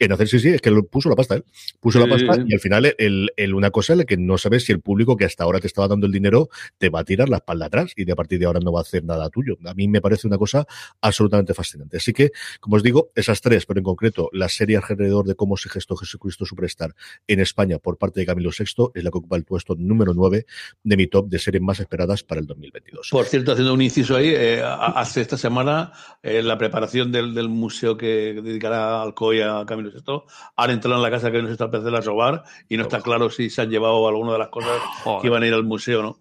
en 0.00 0.12
hacer, 0.12 0.26
sí, 0.26 0.40
sí, 0.40 0.48
es 0.48 0.60
que 0.60 0.72
puso 0.90 1.08
la 1.08 1.14
pasta, 1.14 1.36
él. 1.36 1.44
Puso 1.78 2.00
la 2.00 2.08
pasta 2.08 2.42
y 2.44 2.52
al 2.52 2.58
final 2.58 2.92
el, 2.98 3.30
el, 3.36 3.54
una 3.54 3.70
cosa 3.70 3.94
es 3.94 4.04
que 4.06 4.16
no 4.16 4.38
sabes 4.38 4.64
si 4.64 4.72
el 4.72 4.80
público 4.80 5.16
que 5.16 5.24
hasta 5.24 5.44
ahora 5.44 5.60
te 5.60 5.68
estaba 5.68 5.86
dando 5.86 6.06
el 6.06 6.12
dinero 6.12 6.48
te 6.78 6.88
va 6.88 6.98
a 6.98 7.04
tirar 7.04 7.28
la 7.28 7.36
espalda 7.36 7.66
atrás 7.66 7.92
y 7.94 8.04
de 8.04 8.10
a 8.10 8.16
partir 8.16 8.40
de 8.40 8.46
ahora 8.46 8.58
no 8.58 8.72
va 8.72 8.80
a 8.80 8.82
hacer 8.82 9.04
nada 9.04 9.30
tuyo. 9.30 9.56
A 9.66 9.74
mí 9.74 9.86
me 9.86 10.00
parece 10.00 10.26
una 10.26 10.36
cosa 10.36 10.66
absolutamente 11.00 11.54
fascinante. 11.54 11.98
Así 11.98 12.12
que, 12.12 12.32
como 12.58 12.74
os 12.74 12.82
digo, 12.82 13.12
esas 13.14 13.40
tres, 13.40 13.66
pero 13.66 13.78
en 13.78 13.84
concreto 13.84 14.30
la 14.32 14.48
serie 14.48 14.78
alrededor 14.78 15.24
de 15.24 15.36
cómo 15.36 15.56
se 15.56 15.68
gestó 15.68 15.94
Jesucristo 15.94 16.44
Superstar 16.44 16.96
en 17.28 17.38
España 17.38 17.78
por 17.78 17.98
parte 17.98 18.18
de 18.18 18.26
Camilo 18.26 18.50
VI 18.50 18.90
es 18.94 19.04
la 19.04 19.12
que 19.12 19.18
ocupa 19.18 19.36
el 19.36 19.44
puesto 19.44 19.76
número 19.78 20.12
9 20.12 20.44
de 20.82 20.96
mi 20.96 21.06
top 21.06 21.28
de 21.28 21.38
series 21.38 21.62
más 21.62 21.78
esperadas 21.78 22.24
para 22.24 22.40
el 22.40 22.48
2022. 22.48 23.10
Por 23.12 23.26
cierto, 23.26 23.52
haciendo 23.52 23.72
un 23.72 23.82
inciso 23.82 24.16
ahí, 24.16 24.30
eh, 24.34 24.60
hace 24.64 25.20
esta 25.20 25.38
semana 25.38 25.92
eh, 26.20 26.42
la 26.42 26.58
preparación 26.58 27.12
del, 27.12 27.32
del 27.32 27.48
museo 27.48 27.91
que 27.96 28.40
dedicará 28.42 29.02
Alcoy 29.02 29.40
a 29.40 29.64
Camilo 29.66 29.90
Sesto, 29.90 30.26
han 30.56 30.70
entrado 30.70 30.96
en 30.96 31.02
la 31.02 31.10
casa 31.10 31.30
que 31.30 31.42
nos 31.42 31.50
está 31.50 31.64
empezando 31.64 31.96
a 31.96 32.00
robar 32.00 32.44
y 32.68 32.76
no 32.76 32.84
está 32.84 33.00
claro 33.00 33.30
si 33.30 33.50
se 33.50 33.62
han 33.62 33.70
llevado 33.70 34.06
alguna 34.08 34.32
de 34.32 34.38
las 34.38 34.48
cosas 34.48 34.80
que 35.20 35.26
iban 35.26 35.42
a 35.42 35.46
ir 35.46 35.54
al 35.54 35.64
museo, 35.64 36.02
¿no? 36.02 36.18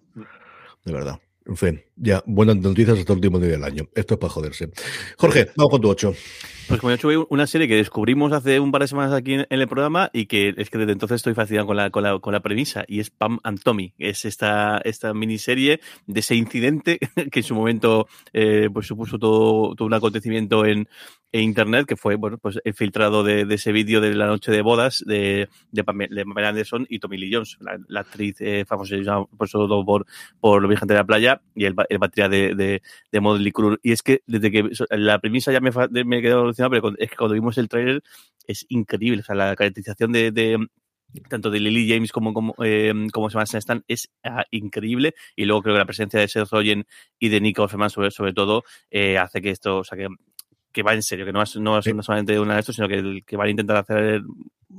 De 0.84 0.94
verdad. 0.94 1.20
En 1.44 1.58
fin, 1.58 1.82
ya, 1.96 2.24
buenas 2.28 2.58
noticias 2.58 3.00
hasta 3.00 3.14
el 3.14 3.18
último 3.18 3.40
día 3.40 3.50
del 3.50 3.64
año. 3.64 3.90
Esto 3.96 4.14
es 4.14 4.20
para 4.20 4.32
joderse. 4.32 4.70
Jorge, 5.18 5.50
vamos 5.56 5.72
con 5.72 5.82
tu 5.82 5.90
8. 5.90 6.14
Pues 6.68 6.80
como 6.80 6.92
he 6.92 6.96
hecho 6.96 7.10
una 7.30 7.48
serie 7.48 7.68
que 7.68 7.76
descubrimos 7.76 8.32
hace 8.32 8.60
un 8.60 8.72
par 8.72 8.82
de 8.82 8.88
semanas 8.88 9.12
aquí 9.12 9.34
en, 9.34 9.48
el 9.50 9.68
programa 9.68 10.12
y 10.14 10.28
que 10.28 10.54
es 10.56 10.70
que 10.70 10.78
desde 10.78 10.92
entonces 10.92 11.16
estoy 11.16 11.34
fascinado 11.34 11.66
con 11.66 11.78
la, 11.78 11.90
con 11.90 12.04
la, 12.04 12.20
con 12.20 12.32
la 12.32 12.42
premisa 12.42 12.86
y 12.88 13.00
es 13.00 13.10
Pam 13.10 13.40
and 13.44 13.62
Tommy. 13.64 13.94
Es 13.98 14.24
esta, 14.24 14.78
esta 14.86 15.16
miniserie 15.16 15.82
de 16.06 16.20
ese 16.20 16.36
incidente 16.36 17.00
que 17.32 17.40
en 17.40 17.44
su 17.44 17.56
momento 17.56 18.08
eh, 18.34 18.70
pues 18.72 18.86
supuso 18.86 19.18
todo, 19.18 19.74
todo 19.76 19.88
un 19.88 19.94
acontecimiento 19.96 20.64
en, 20.66 20.88
en 21.32 21.42
internet 21.44 21.86
que 21.86 21.96
fue 21.96 22.16
bueno 22.16 22.38
pues 22.38 22.60
el 22.64 22.74
filtrado 22.74 23.24
de, 23.24 23.46
de 23.46 23.56
ese 23.56 23.72
vídeo 23.72 24.02
de 24.02 24.14
la 24.16 24.28
noche 24.28 24.52
de 24.52 24.62
bodas 24.62 25.04
de, 25.06 25.50
de, 25.72 25.84
Pamela, 25.84 26.50
Anderson 26.50 26.86
y 26.90 27.00
Tommy 27.00 27.18
Lee 27.18 27.32
Jones, 27.34 27.58
la, 27.88 28.02
actriz 28.02 28.36
eh, 28.40 28.66
famosa 28.66 28.96
por 29.38 29.50
todo 29.50 29.86
por, 29.86 30.06
por 30.40 30.68
Virgen 30.68 30.88
de 30.88 30.96
la 30.96 31.06
Playa 31.06 31.42
y 31.56 31.66
el, 31.66 31.76
el 31.90 31.98
batería 31.98 32.30
de, 32.30 32.56
de, 32.56 32.82
de 33.12 33.20
Model 33.20 33.54
Crew. 33.54 33.78
Y 33.82 33.92
es 33.92 34.02
que 34.02 34.22
desde 34.28 34.52
que 34.52 34.70
la 34.90 35.20
premisa 35.20 35.52
ya 35.52 35.60
me, 35.60 35.72
me 36.04 36.22
quedó 36.22 36.52
pero 36.70 36.94
es 36.98 37.10
que 37.10 37.16
cuando 37.16 37.34
vimos 37.34 37.58
el 37.58 37.70
trailer 37.70 38.04
es 38.48 38.66
increíble. 38.70 39.22
O 39.22 39.24
sea, 39.24 39.36
la 39.36 39.56
caracterización 39.56 40.12
de, 40.12 40.32
tanto 41.30 41.50
de 41.50 41.60
Lily 41.60 41.90
James 41.90 42.12
como, 42.12 42.34
como, 42.34 42.56
eh, 42.64 42.94
como 43.12 43.30
Sebastian 43.30 43.60
Stan 43.60 43.84
es 43.88 44.10
ah, 44.24 44.46
increíble 44.52 45.14
y 45.36 45.46
luego 45.46 45.62
creo 45.64 45.76
que 45.76 45.80
la 45.80 45.86
presencia 45.86 46.20
de 46.20 46.28
Seth 46.28 46.50
Rogen 46.50 46.86
y 47.20 47.30
de 47.30 47.42
Nico 47.42 47.64
Offerman 47.64 47.90
sobre, 47.90 48.12
sobre 48.12 48.34
todo 48.34 48.64
eh, 48.90 49.18
hace 49.18 49.42
que 49.42 49.50
esto, 49.50 49.80
o 49.80 49.84
sea 49.84 49.98
que, 49.98 50.08
que 50.72 50.84
va 50.84 50.94
en 50.94 51.04
serio, 51.04 51.26
que 51.26 51.34
no 51.34 51.42
es, 51.42 51.56
no 51.58 51.78
es 51.78 51.86
solamente 51.86 52.40
una 52.40 52.56
de 52.56 52.60
estos, 52.62 52.76
sino 52.76 52.88
que, 52.88 53.22
que 53.26 53.38
van 53.38 53.48
a 53.48 53.52
intentar 53.52 53.78
hacer 53.78 54.22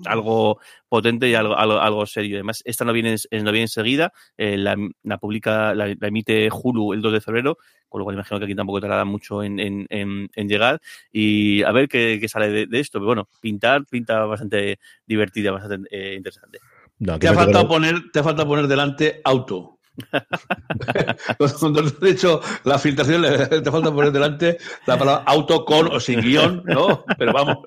algo 0.06 0.58
potente 0.88 1.28
y 1.28 1.34
algo, 1.34 1.56
algo, 1.56 2.06
serio. 2.06 2.36
Además, 2.36 2.62
esta 2.64 2.84
no 2.84 2.92
viene, 2.92 3.14
no 3.30 3.52
viene 3.52 3.62
enseguida, 3.62 4.12
eh, 4.36 4.56
la, 4.56 4.76
la, 5.02 5.18
publica, 5.18 5.74
la, 5.74 5.88
emite 5.88 6.48
Hulu 6.50 6.92
el 6.92 7.02
2 7.02 7.12
de 7.12 7.20
febrero, 7.20 7.58
con 7.88 8.00
lo 8.00 8.04
cual 8.04 8.14
imagino 8.14 8.38
que 8.38 8.46
aquí 8.46 8.54
tampoco 8.54 8.80
tardará 8.80 9.04
mucho 9.04 9.42
en, 9.42 9.58
en, 9.60 9.86
en, 9.90 10.48
llegar. 10.48 10.80
Y 11.12 11.62
a 11.62 11.72
ver 11.72 11.88
qué, 11.88 12.18
qué 12.20 12.28
sale 12.28 12.66
de, 12.66 12.80
esto. 12.80 12.98
Pero 12.98 13.06
bueno, 13.06 13.28
pintar, 13.40 13.84
pinta 13.86 14.24
bastante 14.24 14.78
divertida, 15.06 15.50
bastante 15.52 15.88
eh, 15.90 16.14
interesante. 16.16 16.58
te, 16.98 17.28
ha 17.28 17.34
faltado 17.34 17.68
poner, 17.68 18.10
te 18.12 18.20
ha 18.20 18.24
faltado 18.24 18.48
poner 18.48 18.66
delante 18.66 19.20
auto. 19.24 19.78
De 22.00 22.10
hecho 22.10 22.40
la 22.64 22.78
filtración 22.78 23.22
te 23.22 23.70
falta 23.70 23.92
poner 23.92 24.12
delante 24.12 24.58
la 24.86 24.98
palabra 24.98 25.24
auto 25.26 25.64
con 25.64 25.88
o 25.88 26.00
sin 26.00 26.20
guion, 26.20 26.62
¿no? 26.64 27.04
Pero 27.18 27.32
vamos. 27.32 27.58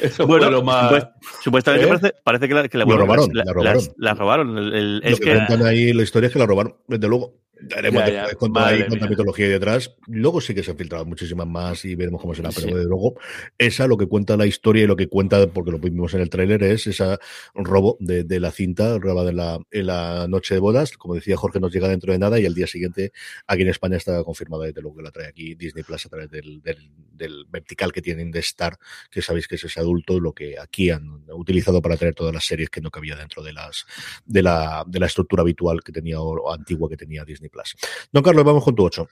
Eso 0.00 0.26
bueno, 0.26 0.46
fue 0.46 0.52
lo 0.52 0.62
más. 0.62 1.08
supuestamente 1.42 2.08
¿Eh? 2.08 2.14
parece, 2.24 2.48
que, 2.48 2.54
la, 2.54 2.68
que 2.68 2.76
la, 2.76 2.84
robaron. 2.84 3.30
La, 3.32 3.44
robaron. 3.52 3.82
La, 3.96 4.14
robaron. 4.14 4.58
El, 4.58 5.00
es 5.04 5.12
lo 5.12 5.18
que, 5.18 5.56
que 5.56 5.64
ahí 5.64 5.92
la 5.92 6.02
historia 6.02 6.26
es 6.26 6.32
que 6.32 6.38
la 6.38 6.46
robaron, 6.46 6.76
desde 6.88 7.08
luego. 7.08 7.34
Haremos 7.74 8.04
Ya, 8.06 8.34
con 8.34 8.52
madre 8.52 8.82
ahí, 8.82 8.88
con 8.88 8.98
la 9.00 9.06
mitología 9.08 9.48
detrás. 9.48 9.94
Luego 10.06 10.40
sí 10.40 10.54
que 10.54 10.62
se 10.62 10.70
han 10.70 10.76
filtrado 10.76 11.04
muchísimas 11.06 11.46
más 11.46 11.84
y 11.84 11.94
veremos 11.94 12.20
cómo 12.20 12.34
será. 12.34 12.50
Pero 12.50 12.68
Sí. 12.68 12.72
desde 12.74 12.88
luego, 12.88 13.14
esa 13.58 13.86
lo 13.86 13.96
que 13.96 14.06
cuenta 14.06 14.36
la 14.36 14.46
historia 14.46 14.84
y 14.84 14.86
lo 14.86 14.96
que 14.96 15.08
cuenta, 15.08 15.46
porque 15.48 15.70
lo 15.70 15.78
vimos 15.78 16.12
en 16.14 16.20
el 16.20 16.28
tráiler, 16.30 16.62
es 16.62 16.86
ese 16.86 17.16
robo 17.54 17.96
de, 18.00 18.24
de 18.24 18.40
la 18.40 18.50
cinta 18.50 18.98
robada 18.98 19.30
en 19.30 19.36
la, 19.36 19.58
en 19.70 19.86
la 19.86 20.26
noche 20.28 20.54
de 20.54 20.60
bodas. 20.60 20.96
Como 20.98 21.14
decía 21.14 21.36
Jorge, 21.36 21.58
nos 21.60 21.72
llega 21.72 21.88
dentro 21.88 22.12
de 22.12 22.18
nada 22.18 22.38
y 22.38 22.46
al 22.46 22.54
día 22.54 22.66
siguiente 22.66 23.12
aquí 23.46 23.62
en 23.62 23.68
España 23.68 23.96
está 23.96 24.22
confirmado 24.22 24.62
desde 24.64 24.82
luego 24.82 24.98
que 24.98 25.02
la 25.04 25.10
trae 25.10 25.28
aquí 25.28 25.54
Disney 25.54 25.82
Plus 25.82 26.04
a 26.04 26.08
través 26.08 26.30
del, 26.30 26.60
del, 26.62 26.90
del 27.12 27.44
vertical 27.48 27.92
que 27.92 28.02
tienen 28.02 28.30
de 28.30 28.40
Star, 28.40 28.78
que 29.10 29.22
sabéis 29.22 29.48
que 29.48 29.54
es 29.54 29.64
ese 29.64 29.80
adulto, 29.80 30.20
lo 30.20 30.32
que 30.34 30.58
aquí 30.58 30.90
han 30.90 31.24
utilizado 31.32 31.80
para 31.80 31.96
traer 31.96 32.14
todas 32.14 32.34
las 32.34 32.44
series 32.44 32.68
que 32.68 32.80
no 32.80 32.90
cabía 32.90 33.16
dentro 33.16 33.42
de 33.42 33.52
las 33.54 33.86
de 34.26 34.42
la, 34.42 34.84
de 34.86 35.00
la 35.00 35.06
estructura 35.06 35.40
habitual 35.42 35.82
que 35.82 35.92
tenía 35.92 36.20
o 36.20 36.52
antigua 36.52 36.88
que 36.88 36.96
tenía 36.96 37.24
Disney 37.24 37.45
Plus. 37.48 37.76
Don 38.12 38.22
Carlos, 38.22 38.44
vamos 38.44 38.64
con 38.64 38.74
tu 38.74 38.84
8. 38.84 39.08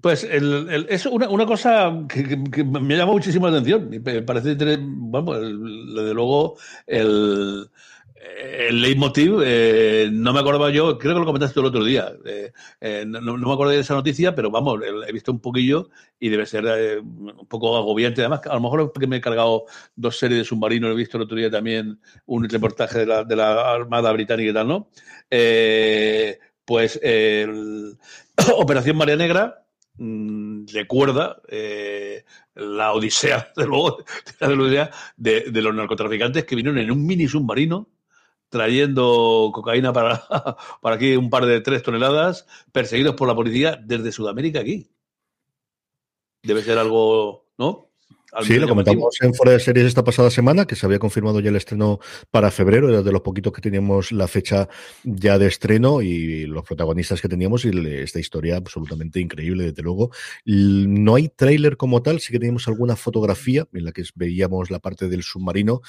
Pues 0.00 0.22
el- 0.22 0.86
es 0.88 1.06
una, 1.06 1.44
cosa 1.46 1.92
que, 2.08 2.22
que- 2.22 2.44
que 2.44 2.64
me 2.64 2.96
llama 2.96 3.12
muchísimo 3.12 3.48
la 3.48 3.54
atención. 3.58 3.90
Me 3.90 4.22
parece, 4.22 4.56
vamos, 4.80 5.36
el- 5.38 5.94
desde 5.94 6.14
luego, 6.14 6.56
el, 6.86 7.68
leitmotiv, 8.70 9.40
eh, 9.44 10.08
no 10.12 10.32
me 10.32 10.40
acordaba 10.40 10.70
yo, 10.70 10.98
creo 10.98 11.14
que 11.14 11.20
lo 11.20 11.26
comentaste 11.26 11.60
el 11.60 11.66
otro 11.66 11.84
día. 11.84 12.12
eh, 12.24 12.52
eh, 12.80 13.04
no, 13.06 13.20
me 13.36 13.52
acuerdo 13.52 13.72
de 13.72 13.80
esa 13.80 13.94
noticia, 13.94 14.34
pero 14.34 14.50
vamos, 14.50 14.80
he 15.06 15.12
visto 15.12 15.32
un 15.32 15.40
poquillo 15.40 15.88
y 16.18 16.28
debe 16.28 16.46
ser 16.46 17.00
un 17.00 17.46
poco 17.48 17.76
agobiante. 17.76 18.20
Además, 18.20 18.40
a 18.46 18.54
lo 18.54 18.60
mejor 18.60 18.80
es 18.82 18.88
porque 18.92 19.06
me 19.06 19.16
he 19.16 19.20
cargado 19.20 19.64
dos 19.96 20.18
series 20.18 20.38
de 20.40 20.44
submarinos, 20.44 20.90
he 20.90 20.94
visto 20.94 21.16
el 21.16 21.24
otro 21.24 21.36
día 21.36 21.50
también 21.50 22.00
un 22.26 22.48
reportaje 22.48 23.00
de 23.00 23.06
la, 23.06 23.24
de 23.24 23.36
la 23.36 23.72
Armada 23.72 24.12
Británica 24.12 24.50
y 24.50 24.54
tal, 24.54 24.68
¿no? 24.68 24.88
Eh, 25.30 26.38
pues 26.68 27.00
el- 27.02 27.98
Operación 28.56 28.98
María 28.98 29.16
Negra 29.16 29.64
mm, 29.96 30.66
recuerda 30.72 31.40
eh, 31.48 32.24
la 32.54 32.92
odisea, 32.92 33.52
de 33.56 33.66
luego, 33.66 34.04
de, 35.16 35.40
de 35.50 35.62
los 35.62 35.74
narcotraficantes 35.74 36.44
que 36.44 36.56
vinieron 36.56 36.78
en 36.78 36.90
un 36.90 37.06
mini 37.06 37.26
submarino 37.26 37.88
trayendo 38.50 39.50
cocaína 39.54 39.92
para, 39.94 40.22
para 40.82 40.96
aquí 40.96 41.16
un 41.16 41.30
par 41.30 41.46
de 41.46 41.60
tres 41.62 41.82
toneladas, 41.82 42.46
perseguidos 42.72 43.14
por 43.16 43.28
la 43.28 43.34
policía 43.36 43.78
desde 43.82 44.12
Sudamérica 44.12 44.60
aquí. 44.60 44.90
Debe 46.42 46.62
ser 46.62 46.78
algo, 46.78 47.46
¿no? 47.58 47.87
Sí, 48.42 48.58
lo 48.58 48.68
comentamos 48.68 49.16
en 49.22 49.34
Fuera 49.34 49.52
de 49.52 49.60
Series 49.60 49.86
esta 49.86 50.04
pasada 50.04 50.30
semana, 50.30 50.66
que 50.66 50.76
se 50.76 50.84
había 50.84 50.98
confirmado 50.98 51.40
ya 51.40 51.48
el 51.48 51.56
estreno 51.56 51.98
para 52.30 52.50
febrero, 52.50 52.88
era 52.88 53.02
de 53.02 53.12
los 53.12 53.22
poquitos 53.22 53.52
que 53.52 53.62
teníamos 53.62 54.12
la 54.12 54.28
fecha 54.28 54.68
ya 55.02 55.38
de 55.38 55.46
estreno 55.46 56.02
y 56.02 56.46
los 56.46 56.64
protagonistas 56.64 57.20
que 57.22 57.28
teníamos 57.28 57.64
y 57.64 57.70
esta 57.96 58.20
historia 58.20 58.56
absolutamente 58.56 59.20
increíble, 59.20 59.64
desde 59.64 59.82
luego. 59.82 60.10
No 60.44 61.14
hay 61.14 61.28
tráiler 61.28 61.76
como 61.76 62.02
tal, 62.02 62.20
sí 62.20 62.32
que 62.32 62.38
teníamos 62.38 62.68
alguna 62.68 62.96
fotografía 62.96 63.66
en 63.72 63.84
la 63.84 63.92
que 63.92 64.04
veíamos 64.14 64.70
la 64.70 64.78
parte 64.78 65.08
del 65.08 65.22
submarino. 65.22 65.80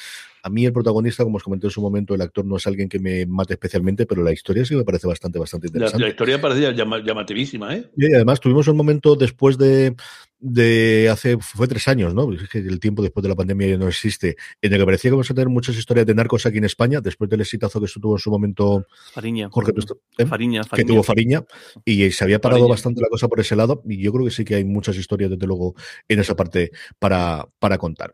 A 0.44 0.50
mí 0.50 0.66
el 0.66 0.74
protagonista, 0.74 1.24
como 1.24 1.38
os 1.38 1.44
comenté 1.44 1.68
en 1.68 1.72
su 1.72 1.82
momento, 1.82 2.16
el 2.16 2.22
actor 2.22 2.46
no 2.46 2.58
es 2.58 2.66
alguien 2.68 2.88
que 2.90 3.00
me 3.00 3.26
mate 3.26 3.54
especialmente, 3.54 4.06
pero 4.06 4.24
la 4.24 4.32
historia 4.32 4.64
sí 4.66 4.76
me 4.76 4.84
parece 4.84 5.08
bastante, 5.08 5.38
bastante 5.40 5.68
La, 5.68 5.72
interesante. 5.72 6.04
la 6.04 6.10
historia 6.10 6.42
parecía 6.42 6.72
llama- 6.72 7.04
llamativísima, 7.04 7.76
¿eh? 7.76 7.90
Y 7.98 8.14
además 8.14 8.40
tuvimos 8.40 8.68
un 8.68 8.78
momento 8.78 9.16
después 9.16 9.58
de, 9.58 9.96
de 10.40 11.10
hace, 11.10 11.38
fue 11.40 11.68
tres 11.68 11.88
años, 11.88 12.14
¿no? 12.14 12.30
El 12.54 12.80
tiempo 12.80 13.02
después 13.02 13.22
de 13.24 13.30
la 13.30 13.36
pandemia 13.36 13.68
ya 13.68 13.78
no 13.78 13.88
existe, 13.88 14.38
en 14.62 14.74
el 14.74 14.80
que 14.80 14.86
parecía 14.86 15.10
que 15.10 15.16
vamos 15.16 15.30
a 15.30 15.34
tener 15.34 15.50
muchas 15.50 15.76
historias 15.76 16.06
de 16.06 16.16
narcos 16.16 16.46
aquí 16.46 16.58
en 16.60 16.66
España, 16.66 17.02
después 17.02 17.30
del 17.30 17.42
exitazo 17.42 17.80
que 17.80 17.86
esto 17.88 18.00
tuvo 18.00 18.16
en 18.16 18.20
su 18.20 18.32
momento 18.32 18.86
Fariña. 19.14 19.50
Jorge, 19.52 19.74
¿eh? 20.18 20.26
Fariña, 20.26 20.62
que 20.74 20.86
tuvo 20.86 21.04
Fariña, 21.04 21.44
y 21.84 22.10
se 22.12 22.24
había 22.24 22.40
parado 22.40 22.60
Fariña. 22.62 22.74
bastante 22.74 23.02
la 23.02 23.10
cosa 23.10 23.28
por 23.28 23.40
ese 23.40 23.56
lado, 23.56 23.82
y 23.86 24.02
yo 24.02 24.14
creo 24.14 24.26
que 24.26 24.32
sí 24.32 24.46
que 24.46 24.56
hay 24.56 24.64
muchas 24.64 24.96
historias, 24.96 25.30
desde 25.32 25.46
luego, 25.48 25.76
en 26.08 26.20
esa 26.20 26.36
parte 26.36 26.72
para, 26.98 27.46
para 27.60 27.78
contar. 27.78 28.14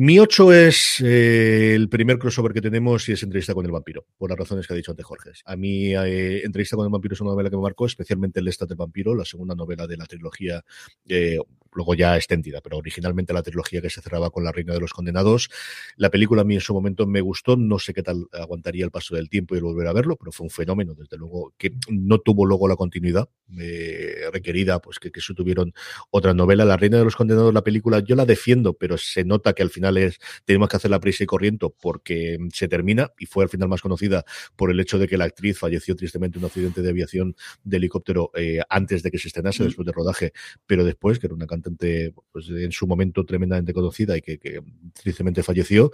Mi 0.00 0.20
8 0.20 0.52
es 0.52 1.00
eh, 1.00 1.74
el 1.74 1.88
primer 1.88 2.20
crossover 2.20 2.52
que 2.52 2.60
tenemos 2.60 3.08
y 3.08 3.14
es 3.14 3.22
Entrevista 3.24 3.52
con 3.52 3.66
el 3.66 3.72
vampiro, 3.72 4.06
por 4.16 4.30
las 4.30 4.38
razones 4.38 4.64
que 4.64 4.72
ha 4.72 4.76
dicho 4.76 4.92
antes 4.92 5.04
Jorge. 5.04 5.32
A 5.44 5.56
mí, 5.56 5.92
eh, 5.92 6.42
Entrevista 6.44 6.76
con 6.76 6.86
el 6.86 6.92
vampiro 6.92 7.14
es 7.14 7.20
una 7.20 7.32
novela 7.32 7.50
que 7.50 7.56
me 7.56 7.62
marcó, 7.62 7.84
especialmente 7.84 8.38
el 8.38 8.44
Lestat 8.44 8.68
del 8.68 8.78
vampiro, 8.78 9.12
la 9.16 9.24
segunda 9.24 9.56
novela 9.56 9.88
de 9.88 9.96
la 9.96 10.06
trilogía, 10.06 10.64
eh, 11.08 11.38
luego 11.72 11.94
ya 11.94 12.16
extendida, 12.16 12.60
pero 12.60 12.76
originalmente 12.76 13.32
la 13.32 13.42
trilogía 13.42 13.80
que 13.82 13.90
se 13.90 14.00
cerraba 14.00 14.30
con 14.30 14.44
La 14.44 14.52
Reina 14.52 14.72
de 14.72 14.78
los 14.78 14.92
Condenados. 14.92 15.50
La 15.96 16.10
película 16.10 16.42
a 16.42 16.44
mí 16.44 16.54
en 16.54 16.60
su 16.60 16.74
momento 16.74 17.06
me 17.06 17.20
gustó, 17.20 17.56
no 17.56 17.80
sé 17.80 17.92
qué 17.92 18.04
tal 18.04 18.28
aguantaría 18.32 18.84
el 18.84 18.92
paso 18.92 19.16
del 19.16 19.28
tiempo 19.28 19.56
y 19.56 19.58
el 19.58 19.64
volver 19.64 19.88
a 19.88 19.92
verlo, 19.92 20.16
pero 20.16 20.30
fue 20.30 20.44
un 20.44 20.50
fenómeno, 20.50 20.94
desde 20.94 21.16
luego, 21.16 21.54
que 21.58 21.74
no 21.90 22.18
tuvo 22.18 22.46
luego 22.46 22.68
la 22.68 22.76
continuidad 22.76 23.28
eh, 23.58 24.30
requerida, 24.32 24.80
pues 24.80 25.00
que, 25.00 25.10
que 25.10 25.20
tuvieron 25.34 25.74
otra 26.10 26.34
novela. 26.34 26.64
La 26.64 26.76
Reina 26.76 26.98
de 26.98 27.04
los 27.04 27.16
Condenados, 27.16 27.52
la 27.52 27.64
película, 27.64 27.98
yo 27.98 28.14
la 28.14 28.26
defiendo, 28.26 28.74
pero 28.74 28.96
se 28.96 29.24
nota 29.24 29.52
que 29.52 29.62
al 29.62 29.70
final 29.70 29.87
es, 29.96 30.18
tenemos 30.44 30.68
que 30.68 30.76
hacer 30.76 30.90
la 30.90 31.00
prisa 31.00 31.24
y 31.24 31.26
corriendo 31.26 31.70
porque 31.70 32.38
se 32.52 32.68
termina 32.68 33.12
y 33.18 33.26
fue 33.26 33.44
al 33.44 33.50
final 33.50 33.68
más 33.68 33.80
conocida 33.80 34.24
por 34.56 34.70
el 34.70 34.80
hecho 34.80 34.98
de 34.98 35.08
que 35.08 35.16
la 35.16 35.24
actriz 35.24 35.58
falleció 35.58 35.96
tristemente 35.96 36.38
en 36.38 36.44
un 36.44 36.48
accidente 36.48 36.82
de 36.82 36.90
aviación 36.90 37.34
de 37.64 37.76
helicóptero 37.78 38.30
eh, 38.34 38.60
antes 38.68 39.02
de 39.02 39.10
que 39.10 39.18
se 39.18 39.28
estrenase, 39.28 39.62
Mm. 39.62 39.66
después 39.66 39.86
del 39.86 39.94
rodaje, 39.94 40.32
pero 40.66 40.84
después, 40.84 41.18
que 41.18 41.26
era 41.26 41.34
una 41.34 41.46
cantante 41.46 42.12
pues, 42.32 42.48
en 42.50 42.72
su 42.72 42.86
momento 42.86 43.24
tremendamente 43.24 43.72
conocida 43.72 44.16
y 44.16 44.20
que, 44.20 44.38
que 44.38 44.60
tristemente 44.92 45.42
falleció. 45.42 45.90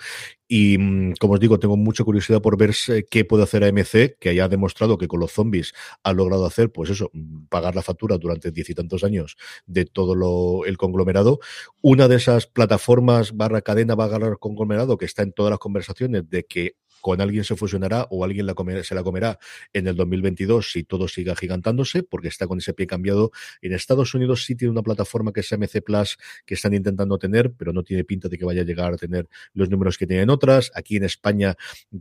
Y 0.57 0.79
mm, 0.79 1.14
como 1.19 1.35
os 1.35 1.40
digo, 1.40 1.59
tengo 1.59 1.77
mucha 1.77 2.05
curiosidad 2.05 2.40
por 2.40 2.57
ver 2.57 2.73
eh, 2.87 3.05
qué 3.11 3.25
puede 3.25 3.43
hacer 3.43 3.64
AMC, 3.64 4.17
que 4.21 4.29
haya 4.29 4.47
demostrado 4.47 4.97
que 4.99 5.09
con 5.09 5.19
los 5.19 5.33
zombies 5.33 5.75
ha 6.05 6.12
logrado 6.12 6.47
hacer, 6.47 6.71
pues 6.71 6.90
eso, 6.90 7.11
mm, 7.12 7.47
pagar 7.47 7.75
la 7.75 7.83
factura 7.83 8.19
durante 8.19 8.53
diez 8.53 8.71
y 8.71 8.75
tantos 8.75 9.03
años 9.03 9.37
de 9.67 9.85
todo 9.85 10.14
lo, 10.14 10.64
el 10.64 10.77
conglomerado. 10.77 11.40
Una 11.83 12.07
de 12.07 12.14
esas 12.14 12.47
plataformas 12.47 13.37
barra 13.37 13.62
cadena 13.62 13.97
barra 13.97 14.37
conglomerado 14.37 14.97
que 14.97 15.07
está 15.07 15.25
en 15.25 15.33
todas 15.33 15.51
las 15.51 15.59
conversaciones 15.59 16.31
de 16.31 16.45
que 16.45 16.77
con 17.05 17.21
alguien 17.21 17.45
se 17.45 17.55
fusionará 17.55 18.07
o 18.09 18.25
alguien 18.25 18.47
se 18.83 18.95
la 18.95 19.03
comerá 19.03 19.38
en 19.75 19.87
el 19.88 19.95
2022 19.95 20.73
si 20.73 20.85
todo 20.85 21.07
siga 21.07 21.37
gigantándose, 21.37 22.03
porque 22.03 22.29
está 22.29 22.47
con 22.47 22.61
ese 22.61 22.73
pie 22.73 22.87
cambiado. 22.87 23.31
En 23.61 23.75
Estados 23.75 24.14
Unidos 24.14 24.47
sí 24.47 24.55
tiene 24.55 24.73
una 24.73 24.81
plataforma 24.81 25.31
que 25.31 25.40
es 25.40 25.53
MC 25.53 25.83
Plus 25.85 26.17
que 26.47 26.55
están 26.55 26.73
intentando 26.73 27.19
tener, 27.19 27.53
pero 27.53 27.75
no 27.75 27.83
tiene 27.83 28.05
pinta 28.05 28.31
de 28.31 28.38
que 28.38 28.47
vaya 28.47 28.62
a 28.62 28.64
llegar 28.64 28.95
a 28.95 28.97
tener 28.97 29.29
los 29.53 29.69
números 29.69 29.99
que 29.99 30.07
tienen 30.07 30.31
otras. 30.31 30.73
Aquí 30.75 30.97
en 30.97 31.05
España 31.05 31.57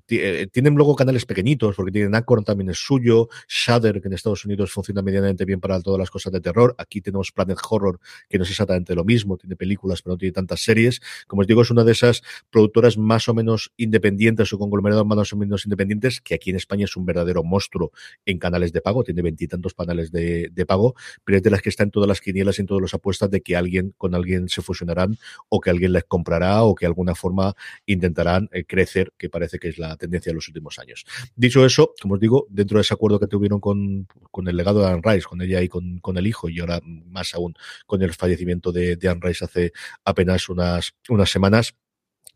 eh, 0.07 0.47
tienen 0.49 0.73
luego 0.75 0.95
canales 0.95 1.25
pequeñitos, 1.25 1.75
porque 1.75 1.91
tienen 1.91 2.15
Acorn 2.15 2.45
también 2.45 2.69
es 2.69 2.77
suyo, 2.77 3.27
Shudder, 3.49 3.99
que 3.99 4.07
en 4.07 4.13
Estados 4.13 4.45
Unidos 4.45 4.71
funciona 4.71 5.01
medianamente 5.01 5.43
bien 5.43 5.59
para 5.59 5.81
todas 5.81 5.99
las 5.99 6.11
cosas 6.11 6.31
de 6.31 6.39
terror. 6.39 6.75
Aquí 6.77 7.01
tenemos 7.01 7.33
Planet 7.33 7.57
Horror, 7.69 7.99
que 8.29 8.37
no 8.37 8.45
es 8.45 8.51
exactamente 8.51 8.95
lo 8.95 9.03
mismo, 9.03 9.35
tiene 9.35 9.57
películas, 9.57 10.01
pero 10.01 10.13
no 10.13 10.17
tiene 10.17 10.31
tantas 10.31 10.61
series. 10.61 11.01
Como 11.27 11.41
os 11.41 11.47
digo, 11.47 11.61
es 11.61 11.71
una 11.71 11.83
de 11.83 11.91
esas 11.91 12.23
productoras 12.49 12.97
más 12.97 13.27
o 13.27 13.33
menos 13.33 13.73
independientes 13.75 14.53
o 14.53 14.57
más 15.03 15.33
o 15.33 15.37
menos 15.37 15.65
independientes, 15.65 16.21
que 16.21 16.35
aquí 16.35 16.49
en 16.49 16.57
España 16.57 16.85
es 16.85 16.95
un 16.95 17.05
verdadero 17.05 17.43
monstruo 17.43 17.91
en 18.25 18.37
canales 18.37 18.71
de 18.71 18.81
pago, 18.81 19.03
tiene 19.03 19.21
veintitantos 19.21 19.73
canales 19.73 20.11
de, 20.11 20.49
de 20.51 20.65
pago, 20.65 20.95
pero 21.23 21.37
es 21.37 21.43
de 21.43 21.49
las 21.49 21.61
que 21.61 21.69
está 21.69 21.83
en 21.83 21.91
todas 21.91 22.07
las 22.07 22.21
quinielas 22.21 22.59
en 22.59 22.65
todas 22.65 22.81
las 22.81 22.93
apuestas 22.93 23.29
de 23.29 23.41
que 23.41 23.55
alguien 23.55 23.93
con 23.97 24.15
alguien 24.15 24.49
se 24.49 24.61
fusionarán 24.61 25.17
o 25.49 25.59
que 25.59 25.69
alguien 25.69 25.93
les 25.93 26.03
comprará 26.03 26.63
o 26.63 26.75
que 26.75 26.85
de 26.85 26.87
alguna 26.87 27.15
forma 27.15 27.55
intentarán 27.85 28.49
eh, 28.51 28.65
crecer, 28.65 29.13
que 29.17 29.29
parece 29.29 29.59
que 29.59 29.69
es 29.69 29.77
la 29.77 29.95
tendencia 29.97 30.31
de 30.31 30.35
los 30.35 30.47
últimos 30.47 30.79
años. 30.79 31.05
Dicho 31.35 31.65
eso, 31.65 31.93
como 32.01 32.15
os 32.15 32.19
digo, 32.19 32.47
dentro 32.49 32.77
de 32.77 32.81
ese 32.81 32.93
acuerdo 32.93 33.19
que 33.19 33.27
tuvieron 33.27 33.59
con, 33.59 34.07
con 34.31 34.47
el 34.47 34.55
legado 34.55 34.81
de 34.81 34.87
Anne 34.87 35.01
Rice, 35.03 35.27
con 35.27 35.41
ella 35.41 35.61
y 35.61 35.69
con, 35.69 35.99
con 35.99 36.17
el 36.17 36.27
hijo, 36.27 36.49
y 36.49 36.59
ahora 36.59 36.79
más 36.83 37.33
aún 37.33 37.53
con 37.85 38.01
el 38.01 38.13
fallecimiento 38.13 38.71
de, 38.71 38.95
de 38.95 39.09
Anne 39.09 39.21
Rice 39.23 39.45
hace 39.45 39.71
apenas 40.03 40.49
unas, 40.49 40.93
unas 41.09 41.29
semanas, 41.29 41.75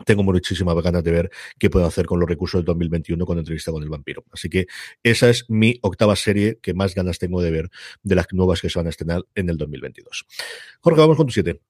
tengo 0.06 0.24
muchísimas 0.24 0.76
ganas 0.82 1.04
de 1.04 1.12
ver 1.12 1.32
qué 1.58 1.70
puedo 1.70 1.86
hacer 1.86 2.06
con 2.06 2.20
los 2.20 2.30
recursos 2.30 2.60
del 2.60 2.66
2021 2.66 3.26
con 3.26 3.38
entrevista 3.38 3.72
con 3.72 3.84
el 3.84 3.90
vampiro. 3.90 4.26
Así 4.32 4.50
que 4.50 4.68
esa 5.04 5.30
es 5.30 5.46
mi 5.50 5.80
octava 5.82 6.16
serie 6.16 6.60
que 6.62 6.74
más 6.74 6.96
ganas 6.96 7.20
tengo 7.20 7.42
de 7.42 7.52
ver 7.52 7.70
de 8.04 8.16
las 8.16 8.28
nuevas 8.32 8.62
que 8.62 8.70
se 8.70 8.80
van 8.80 8.88
a 8.88 8.90
estrenar 8.90 9.24
en 9.36 9.50
el 9.50 9.58
2022. 9.58 10.26
Jorge, 10.82 11.00
vamos 11.00 11.18
con 11.18 11.28
tu 11.28 11.34
siete. 11.34 11.62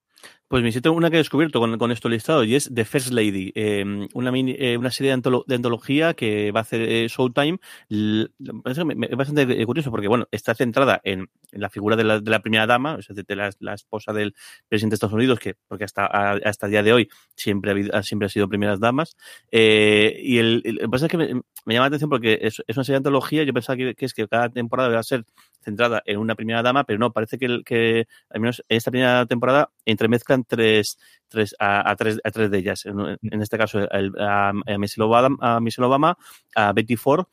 Pues 0.48 0.62
me 0.62 0.72
siento 0.72 0.94
una 0.94 1.10
que 1.10 1.16
he 1.16 1.18
descubierto 1.18 1.60
con, 1.60 1.76
con 1.76 1.92
esto 1.92 2.08
listado 2.08 2.42
y 2.42 2.54
es 2.54 2.70
The 2.74 2.86
First 2.86 3.10
Lady, 3.10 3.52
eh, 3.54 3.84
una, 4.14 4.32
mini, 4.32 4.56
eh, 4.58 4.78
una 4.78 4.90
serie 4.90 5.10
de, 5.10 5.14
antolo 5.14 5.44
de, 5.46 5.56
antología 5.56 6.14
que 6.14 6.52
va 6.52 6.60
a 6.60 6.62
hacer 6.62 6.80
eh, 6.80 7.06
Showtime. 7.06 7.58
Es 7.90 9.16
bastante 9.16 9.66
curioso 9.66 9.90
porque, 9.90 10.08
bueno, 10.08 10.26
está 10.30 10.54
centrada 10.54 11.02
en, 11.04 11.28
en 11.52 11.60
la 11.60 11.68
figura 11.68 11.96
de 11.96 12.04
la, 12.04 12.20
de 12.20 12.30
la, 12.30 12.40
primera 12.40 12.66
dama, 12.66 12.94
o 12.94 13.02
sea, 13.02 13.14
de, 13.14 13.24
de 13.24 13.36
la, 13.36 13.50
la, 13.60 13.74
esposa 13.74 14.14
del 14.14 14.34
presidente 14.68 14.92
de 14.92 14.96
Estados 14.96 15.12
Unidos, 15.12 15.38
que 15.38 15.54
porque 15.66 15.84
hasta, 15.84 16.06
hasta 16.06 16.66
el 16.66 16.72
día 16.72 16.82
de 16.82 16.94
hoy 16.94 17.10
siempre 17.34 17.70
ha, 17.70 17.74
habido, 17.74 18.02
siempre 18.02 18.24
ha 18.26 18.30
sido 18.30 18.48
primeras 18.48 18.80
damas. 18.80 19.16
Eh, 19.50 20.18
y 20.22 20.38
el, 20.38 20.62
el, 20.64 20.78
que 20.78 20.88
pasa 20.88 21.06
es 21.06 21.10
que 21.10 21.18
me, 21.18 21.34
me, 21.66 21.74
llama 21.74 21.84
la 21.84 21.88
atención 21.88 22.08
porque 22.08 22.38
es, 22.40 22.62
es 22.66 22.76
una 22.76 22.84
serie 22.84 22.94
de 22.94 22.98
antología, 22.98 23.42
yo 23.42 23.52
pensaba 23.52 23.76
que, 23.76 23.94
que, 23.94 24.06
es 24.06 24.14
que 24.14 24.26
cada 24.26 24.48
temporada 24.48 24.88
va 24.88 25.00
a 25.00 25.02
ser 25.02 25.26
centrada 25.60 26.02
en 26.06 26.18
una 26.18 26.34
primera 26.34 26.62
dama, 26.62 26.84
pero 26.84 26.98
no, 26.98 27.12
parece 27.12 27.38
que, 27.38 27.62
que 27.64 28.06
al 28.30 28.40
menos 28.40 28.64
en 28.68 28.76
esta 28.76 28.90
primera 28.90 29.26
temporada 29.26 29.70
entremezclan 29.84 30.37
tres, 30.44 30.98
tres, 31.28 31.54
a, 31.58 31.90
a, 31.90 31.96
tres, 31.96 32.18
a 32.24 32.30
tres 32.30 32.50
de 32.50 32.58
ellas. 32.58 32.86
En, 32.86 32.98
en 33.22 33.42
este 33.42 33.58
caso, 33.58 33.90
el, 33.90 34.12
a, 34.18 34.52
Michelle 34.78 35.04
Obama, 35.04 35.36
a, 35.40 35.60
Michelle 35.60 35.86
Obama, 35.86 36.16
a 36.54 36.72
Betty 36.72 36.96
Ford 36.96 37.26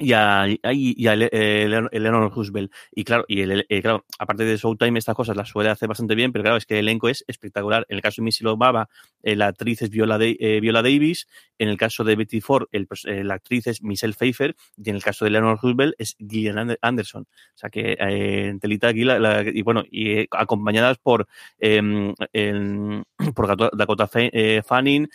y 0.00 0.12
a, 0.14 0.46
y 0.48 1.06
a 1.06 1.12
Eleanor 1.12 2.32
Roosevelt. 2.34 2.72
Y 2.90 3.04
claro, 3.04 3.24
y 3.28 3.42
el, 3.42 3.66
claro, 3.82 4.06
aparte 4.18 4.44
de 4.44 4.56
Showtime, 4.56 4.98
estas 4.98 5.14
cosas 5.14 5.36
las 5.36 5.48
suele 5.48 5.68
hacer 5.68 5.88
bastante 5.88 6.14
bien, 6.14 6.32
pero 6.32 6.42
claro, 6.42 6.56
es 6.56 6.64
que 6.64 6.78
el 6.78 6.86
elenco 6.86 7.08
es 7.08 7.22
espectacular. 7.26 7.86
En 7.88 7.96
el 7.96 8.02
caso 8.02 8.22
de 8.22 8.24
Missy 8.24 8.44
Obama, 8.46 8.88
la 9.22 9.46
actriz 9.46 9.82
es 9.82 9.90
Viola, 9.90 10.18
de, 10.18 10.58
Viola 10.62 10.82
Davis. 10.82 11.28
En 11.58 11.68
el 11.68 11.76
caso 11.76 12.04
de 12.04 12.16
Betty 12.16 12.40
Ford, 12.40 12.68
el, 12.72 12.88
la 13.26 13.34
actriz 13.34 13.66
es 13.66 13.82
Michelle 13.82 14.14
Pfeiffer. 14.14 14.56
Y 14.82 14.88
en 14.88 14.96
el 14.96 15.02
caso 15.02 15.24
de 15.24 15.28
Eleanor 15.28 15.58
Roosevelt 15.62 15.94
es 15.98 16.16
Gillian 16.18 16.76
Anderson. 16.80 17.22
O 17.22 17.58
sea 17.58 17.68
que 17.68 17.96
en 17.98 18.58
telita 18.58 18.88
aquí, 18.88 19.02
y 19.02 19.62
bueno, 19.62 19.84
y 19.90 20.26
acompañadas 20.30 20.96
por, 20.98 21.26
em, 21.58 22.14
por 23.34 23.76
Dakota 23.76 24.08
Fanning, 24.08 25.08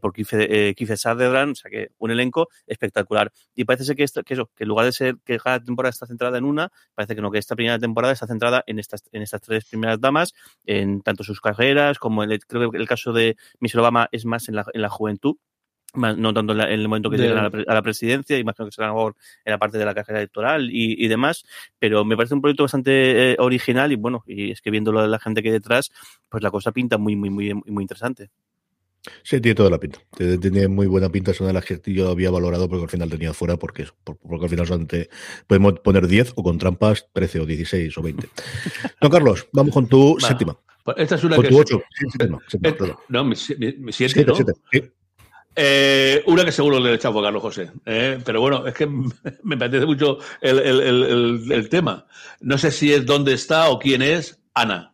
por 0.00 0.12
Keith, 0.12 0.76
Keith 0.76 0.96
Sutherland, 0.96 1.52
o 1.52 1.54
sea 1.56 1.70
que 1.70 1.88
un 1.98 2.12
elenco 2.12 2.48
espectacular. 2.66 3.32
Y 3.56 3.64
parece 3.64 3.84
ser 3.84 3.96
que 3.96 4.11
que 4.24 4.34
eso, 4.34 4.50
que 4.54 4.64
en 4.64 4.68
lugar 4.68 4.86
de 4.86 4.92
ser 4.92 5.16
que 5.24 5.38
cada 5.38 5.60
temporada 5.60 5.90
está 5.90 6.06
centrada 6.06 6.38
en 6.38 6.44
una, 6.44 6.70
parece 6.94 7.14
que 7.14 7.22
no, 7.22 7.30
que 7.30 7.38
esta 7.38 7.56
primera 7.56 7.78
temporada 7.78 8.12
está 8.12 8.26
centrada 8.26 8.62
en 8.66 8.78
estas, 8.78 9.04
en 9.12 9.22
estas 9.22 9.40
tres 9.40 9.64
primeras 9.64 10.00
damas, 10.00 10.34
en 10.64 11.02
tanto 11.02 11.24
sus 11.24 11.40
carreras 11.40 11.98
como 11.98 12.22
el, 12.22 12.38
creo 12.46 12.70
que 12.70 12.78
el 12.78 12.88
caso 12.88 13.12
de 13.12 13.36
Michelle 13.60 13.80
Obama 13.80 14.08
es 14.12 14.24
más 14.24 14.48
en 14.48 14.56
la, 14.56 14.66
en 14.72 14.82
la 14.82 14.88
juventud, 14.88 15.36
no 15.94 16.32
tanto 16.32 16.54
en, 16.54 16.60
el 16.60 16.88
momento 16.88 17.10
que 17.10 17.18
llegan 17.18 17.38
a 17.38 17.74
la, 17.74 17.82
presidencia, 17.82 18.38
imagino 18.38 18.66
que 18.66 18.72
será 18.72 18.88
mejor 18.88 19.14
en 19.44 19.50
la 19.50 19.58
parte 19.58 19.76
de 19.76 19.84
la 19.84 19.94
carrera 19.94 20.20
electoral 20.20 20.70
y, 20.72 21.06
demás, 21.06 21.44
pero 21.78 22.04
me 22.04 22.16
parece 22.16 22.34
un 22.34 22.40
proyecto 22.40 22.64
bastante 22.64 23.32
eh, 23.32 23.36
original 23.38 23.92
y 23.92 23.96
bueno, 23.96 24.24
y 24.26 24.52
es 24.52 24.62
que 24.62 24.70
viendo 24.70 24.90
lo 24.92 25.02
de 25.02 25.08
la 25.08 25.18
gente 25.18 25.42
que 25.42 25.48
hay 25.48 25.52
detrás, 25.52 25.90
pues 26.28 26.42
la 26.42 26.50
cosa 26.50 26.72
pinta 26.72 26.96
muy, 26.96 27.14
muy, 27.16 27.30
muy, 27.30 27.52
muy 27.54 27.82
interesante. 27.82 28.30
Sí, 29.24 29.40
tiene 29.40 29.54
toda 29.54 29.70
la 29.70 29.78
pinta. 29.78 29.98
Tiene 30.16 30.68
muy 30.68 30.86
buena 30.86 31.08
pinta. 31.08 31.32
Es 31.32 31.40
una 31.40 31.48
de 31.48 31.54
las 31.54 31.64
que 31.64 31.80
yo 31.92 32.08
había 32.08 32.30
valorado 32.30 32.68
porque 32.68 32.84
al 32.84 32.90
final 32.90 33.10
tenía 33.10 33.32
fuera, 33.32 33.56
porque, 33.56 33.86
porque 34.04 34.44
al 34.44 34.50
final 34.50 34.66
solamente 34.66 35.10
podemos 35.46 35.80
poner 35.80 36.06
10 36.06 36.34
o 36.36 36.42
con 36.42 36.58
trampas 36.58 37.08
13 37.12 37.40
o 37.40 37.46
16 37.46 37.98
o 37.98 38.02
20. 38.02 38.28
Don 39.00 39.10
Carlos, 39.10 39.48
vamos 39.52 39.74
con 39.74 39.88
tu 39.88 40.16
séptima. 40.20 40.56
Pues 40.84 40.96
esta 40.98 41.16
es 41.16 41.24
una 41.24 41.36
con 41.36 41.44
que. 41.44 41.50
Tu 41.50 41.58
8. 41.58 41.82
Eh, 42.62 42.94
no, 43.08 43.24
mi, 43.24 43.34
mi, 43.78 43.92
siete, 43.92 44.24
¿no? 44.24 44.34
Eh, 45.54 46.22
una 46.26 46.44
que 46.44 46.52
seguro 46.52 46.80
le 46.80 46.90
he 46.90 46.94
echado 46.94 47.18
a 47.20 47.22
Carlos 47.24 47.42
José, 47.42 47.70
eh, 47.84 48.18
pero 48.24 48.40
bueno, 48.40 48.66
es 48.66 48.74
que 48.74 48.86
me 49.42 49.56
apetece 49.56 49.84
mucho 49.84 50.18
el, 50.40 50.58
el, 50.58 50.80
el, 50.80 51.52
el, 51.52 51.68
tema. 51.68 52.06
No 52.40 52.56
sé 52.56 52.70
si 52.70 52.92
es 52.92 53.04
dónde 53.04 53.34
está 53.34 53.68
o 53.68 53.78
quién 53.78 54.00
es 54.00 54.40
Ana 54.54 54.92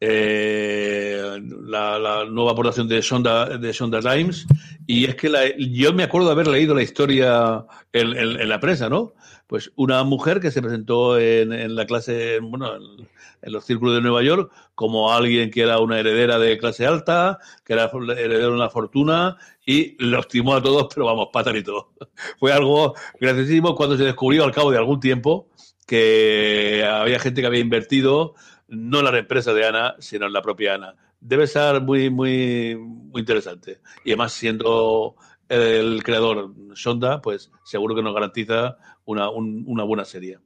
eh, 0.00 0.89
la, 1.38 2.24
nueva 2.24 2.52
aportación 2.52 2.88
de 2.88 3.02
Sonda, 3.02 3.58
de 3.58 3.72
Sonda 3.72 4.00
Times, 4.00 4.46
y 4.86 5.04
es 5.04 5.14
que 5.14 5.28
la, 5.28 5.42
yo 5.56 5.92
me 5.92 6.04
acuerdo 6.04 6.28
de 6.28 6.32
haber 6.32 6.46
leído 6.48 6.74
la 6.74 6.82
historia 6.82 7.64
en, 7.92 8.48
la 8.48 8.60
prensa, 8.60 8.88
¿no? 8.88 9.14
Pues 9.46 9.72
una 9.76 10.04
mujer 10.04 10.40
que 10.40 10.50
se 10.50 10.62
presentó 10.62 11.18
en, 11.18 11.74
la 11.74 11.86
clase, 11.86 12.38
bueno, 12.40 12.74
en, 12.76 13.52
los 13.52 13.64
círculos 13.64 13.94
de 13.94 14.00
Nueva 14.00 14.22
York, 14.22 14.52
como 14.74 15.12
alguien 15.12 15.50
que 15.50 15.62
era 15.62 15.78
una 15.80 15.98
heredera 15.98 16.38
de 16.38 16.58
clase 16.58 16.86
alta, 16.86 17.38
que 17.64 17.72
era 17.72 17.90
heredera 17.94 18.46
de 18.46 18.48
una 18.48 18.70
fortuna, 18.70 19.36
y 19.66 19.96
los 20.04 20.28
timó 20.28 20.54
a 20.54 20.62
todos, 20.62 20.88
pero 20.94 21.06
vamos, 21.06 21.28
patan 21.32 21.56
y 21.56 21.62
todo. 21.62 21.92
Fue 22.38 22.52
algo 22.52 22.94
graciosísimo 23.20 23.74
cuando 23.74 23.96
se 23.96 24.04
descubrió 24.04 24.44
al 24.44 24.52
cabo 24.52 24.70
de 24.70 24.78
algún 24.78 25.00
tiempo 25.00 25.48
que 25.86 26.86
había 26.88 27.18
gente 27.18 27.40
que 27.40 27.46
había 27.48 27.60
invertido 27.60 28.34
no 28.70 29.00
en 29.00 29.04
la 29.04 29.18
empresa 29.18 29.52
de 29.52 29.66
Ana, 29.66 29.96
sino 29.98 30.26
en 30.26 30.32
la 30.32 30.42
propia 30.42 30.74
Ana. 30.74 30.94
Debe 31.20 31.46
ser 31.46 31.80
muy, 31.82 32.10
muy, 32.10 32.76
muy 32.76 33.20
interesante. 33.20 33.80
Y 34.04 34.10
además, 34.10 34.32
siendo 34.32 35.16
el 35.48 36.02
creador 36.02 36.54
Sonda, 36.74 37.20
pues 37.20 37.50
seguro 37.64 37.94
que 37.94 38.02
nos 38.02 38.14
garantiza 38.14 38.76
una, 39.04 39.30
una 39.30 39.84
buena 39.84 40.04
serie. 40.04 40.38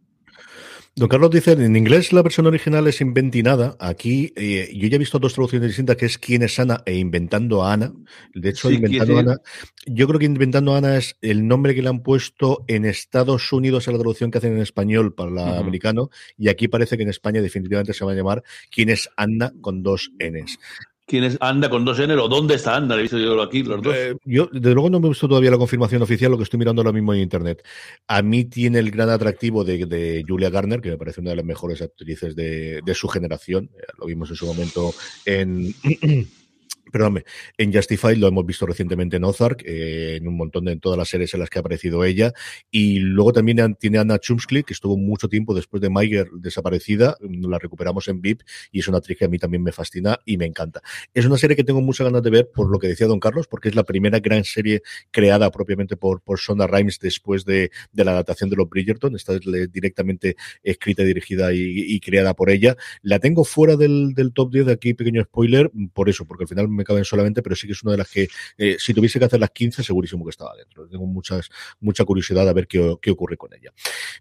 Don 0.96 1.08
Carlos 1.08 1.32
dice, 1.32 1.52
en 1.52 1.74
inglés 1.74 2.12
la 2.12 2.22
versión 2.22 2.46
original 2.46 2.86
es 2.86 3.00
Inventinada. 3.00 3.76
Aquí 3.80 4.32
eh, 4.36 4.70
yo 4.76 4.86
ya 4.86 4.94
he 4.94 4.98
visto 5.00 5.18
dos 5.18 5.34
traducciones 5.34 5.68
distintas, 5.68 5.96
que 5.96 6.06
es 6.06 6.18
Quién 6.18 6.42
es 6.42 6.56
Ana 6.60 6.82
e 6.86 6.94
Inventando 6.94 7.64
a 7.64 7.72
Ana. 7.72 7.92
De 8.32 8.50
hecho, 8.50 8.70
Inventando 8.70 9.16
a 9.16 9.20
Ana, 9.20 9.36
yo 9.86 10.06
creo 10.06 10.20
que 10.20 10.26
Inventando 10.26 10.72
a 10.72 10.78
Ana 10.78 10.96
es 10.96 11.16
el 11.20 11.48
nombre 11.48 11.74
que 11.74 11.82
le 11.82 11.88
han 11.88 12.04
puesto 12.04 12.64
en 12.68 12.84
Estados 12.84 13.52
Unidos 13.52 13.88
a 13.88 13.90
la 13.90 13.98
traducción 13.98 14.30
que 14.30 14.38
hacen 14.38 14.52
en 14.52 14.62
español 14.62 15.16
para 15.16 15.30
el 15.30 15.38
americano, 15.38 16.10
y 16.38 16.48
aquí 16.48 16.68
parece 16.68 16.96
que 16.96 17.02
en 17.02 17.08
España 17.08 17.42
definitivamente 17.42 17.92
se 17.92 18.04
va 18.04 18.12
a 18.12 18.14
llamar 18.14 18.44
Quién 18.70 18.88
es 18.88 19.10
Ana 19.16 19.52
con 19.60 19.82
dos 19.82 20.12
Ns 20.20 20.58
quién 21.06 21.36
anda 21.40 21.68
con 21.68 21.84
dos 21.84 21.98
o 21.98 22.28
dónde 22.28 22.54
está 22.54 22.76
anda, 22.76 22.96
he 22.96 23.02
visto 23.02 23.18
yo 23.18 23.40
aquí 23.42 23.62
los 23.62 23.82
dos. 23.82 23.94
Eh, 23.94 24.16
yo, 24.24 24.48
desde 24.52 24.74
luego, 24.74 24.90
no 24.90 25.00
me 25.00 25.06
he 25.06 25.10
visto 25.10 25.28
todavía 25.28 25.50
la 25.50 25.58
confirmación 25.58 26.02
oficial, 26.02 26.30
lo 26.30 26.36
que 26.36 26.44
estoy 26.44 26.58
mirando 26.58 26.82
ahora 26.82 26.92
mismo 26.92 27.14
en 27.14 27.20
internet. 27.20 27.64
A 28.06 28.22
mí 28.22 28.44
tiene 28.44 28.78
el 28.78 28.90
gran 28.90 29.10
atractivo 29.10 29.64
de, 29.64 30.24
Julia 30.26 30.50
Garner, 30.50 30.80
que 30.80 30.90
me 30.90 30.98
parece 30.98 31.20
una 31.20 31.30
de 31.30 31.36
las 31.36 31.44
mejores 31.44 31.82
actrices 31.82 32.34
de, 32.34 32.80
de 32.84 32.94
su 32.94 33.08
generación. 33.08 33.70
Eh, 33.74 33.82
lo 33.98 34.06
vimos 34.06 34.30
en 34.30 34.36
su 34.36 34.46
momento 34.46 34.94
en. 35.24 35.74
perdóname, 36.92 37.24
en 37.58 37.72
Justified 37.72 38.16
lo 38.16 38.28
hemos 38.28 38.46
visto 38.46 38.66
recientemente 38.66 39.16
en 39.16 39.24
Ozark, 39.24 39.62
eh, 39.64 40.16
en 40.16 40.28
un 40.28 40.36
montón 40.36 40.64
de 40.66 40.72
en 40.72 40.80
todas 40.80 40.98
las 40.98 41.08
series 41.08 41.32
en 41.34 41.40
las 41.40 41.50
que 41.50 41.58
ha 41.58 41.60
aparecido 41.60 42.04
ella. 42.04 42.32
Y 42.70 42.98
luego 42.98 43.32
también 43.32 43.76
tiene 43.76 43.98
Anna 43.98 44.18
Chumsky, 44.18 44.62
que 44.62 44.72
estuvo 44.72 44.96
mucho 44.96 45.28
tiempo 45.28 45.54
después 45.54 45.80
de 45.80 45.90
Meiger 45.90 46.28
desaparecida. 46.32 47.16
La 47.20 47.58
recuperamos 47.58 48.08
en 48.08 48.20
VIP 48.20 48.42
y 48.72 48.80
es 48.80 48.88
una 48.88 48.98
actriz 48.98 49.18
que 49.18 49.24
a 49.24 49.28
mí 49.28 49.38
también 49.38 49.62
me 49.62 49.72
fascina 49.72 50.18
y 50.24 50.36
me 50.36 50.44
encanta. 50.44 50.82
Es 51.12 51.24
una 51.26 51.38
serie 51.38 51.56
que 51.56 51.64
tengo 51.64 51.80
muchas 51.80 52.06
ganas 52.06 52.22
de 52.22 52.30
ver 52.30 52.50
por 52.52 52.70
lo 52.70 52.78
que 52.78 52.88
decía 52.88 53.06
Don 53.06 53.20
Carlos, 53.20 53.46
porque 53.46 53.68
es 53.68 53.74
la 53.74 53.84
primera 53.84 54.20
gran 54.20 54.44
serie 54.44 54.82
creada 55.10 55.50
propiamente 55.50 55.96
por, 55.96 56.20
por 56.20 56.38
Sonda 56.38 56.66
Rhimes 56.66 56.98
después 57.00 57.44
de, 57.44 57.70
de 57.92 58.04
la 58.04 58.12
adaptación 58.12 58.50
de 58.50 58.56
los 58.56 58.68
Bridgerton. 58.68 59.14
Está 59.14 59.38
directamente 59.38 60.36
escrita, 60.62 61.02
dirigida 61.02 61.52
y, 61.52 62.00
creada 62.00 62.34
por 62.34 62.50
ella. 62.50 62.76
La 63.02 63.18
tengo 63.18 63.44
fuera 63.44 63.76
del, 63.76 64.14
del 64.14 64.32
top 64.32 64.52
10 64.52 64.66
de 64.66 64.72
aquí, 64.72 64.94
pequeño 64.94 65.22
spoiler, 65.22 65.70
por 65.92 66.08
eso, 66.08 66.26
porque 66.26 66.44
al 66.44 66.48
final 66.48 66.68
me 66.74 66.84
caben 66.84 67.04
solamente, 67.04 67.42
pero 67.42 67.56
sí 67.56 67.66
que 67.66 67.72
es 67.72 67.82
una 67.82 67.92
de 67.92 67.98
las 67.98 68.10
que, 68.10 68.28
eh, 68.58 68.76
si 68.78 68.94
tuviese 68.94 69.18
que 69.18 69.24
hacer 69.24 69.40
las 69.40 69.50
15, 69.50 69.82
segurísimo 69.82 70.24
que 70.24 70.30
estaba 70.30 70.54
dentro. 70.56 70.88
Tengo 70.88 71.06
muchas, 71.06 71.50
mucha 71.80 72.04
curiosidad 72.04 72.48
a 72.48 72.52
ver 72.52 72.66
qué, 72.66 72.96
qué 73.00 73.10
ocurre 73.10 73.36
con 73.36 73.52
ella. 73.54 73.72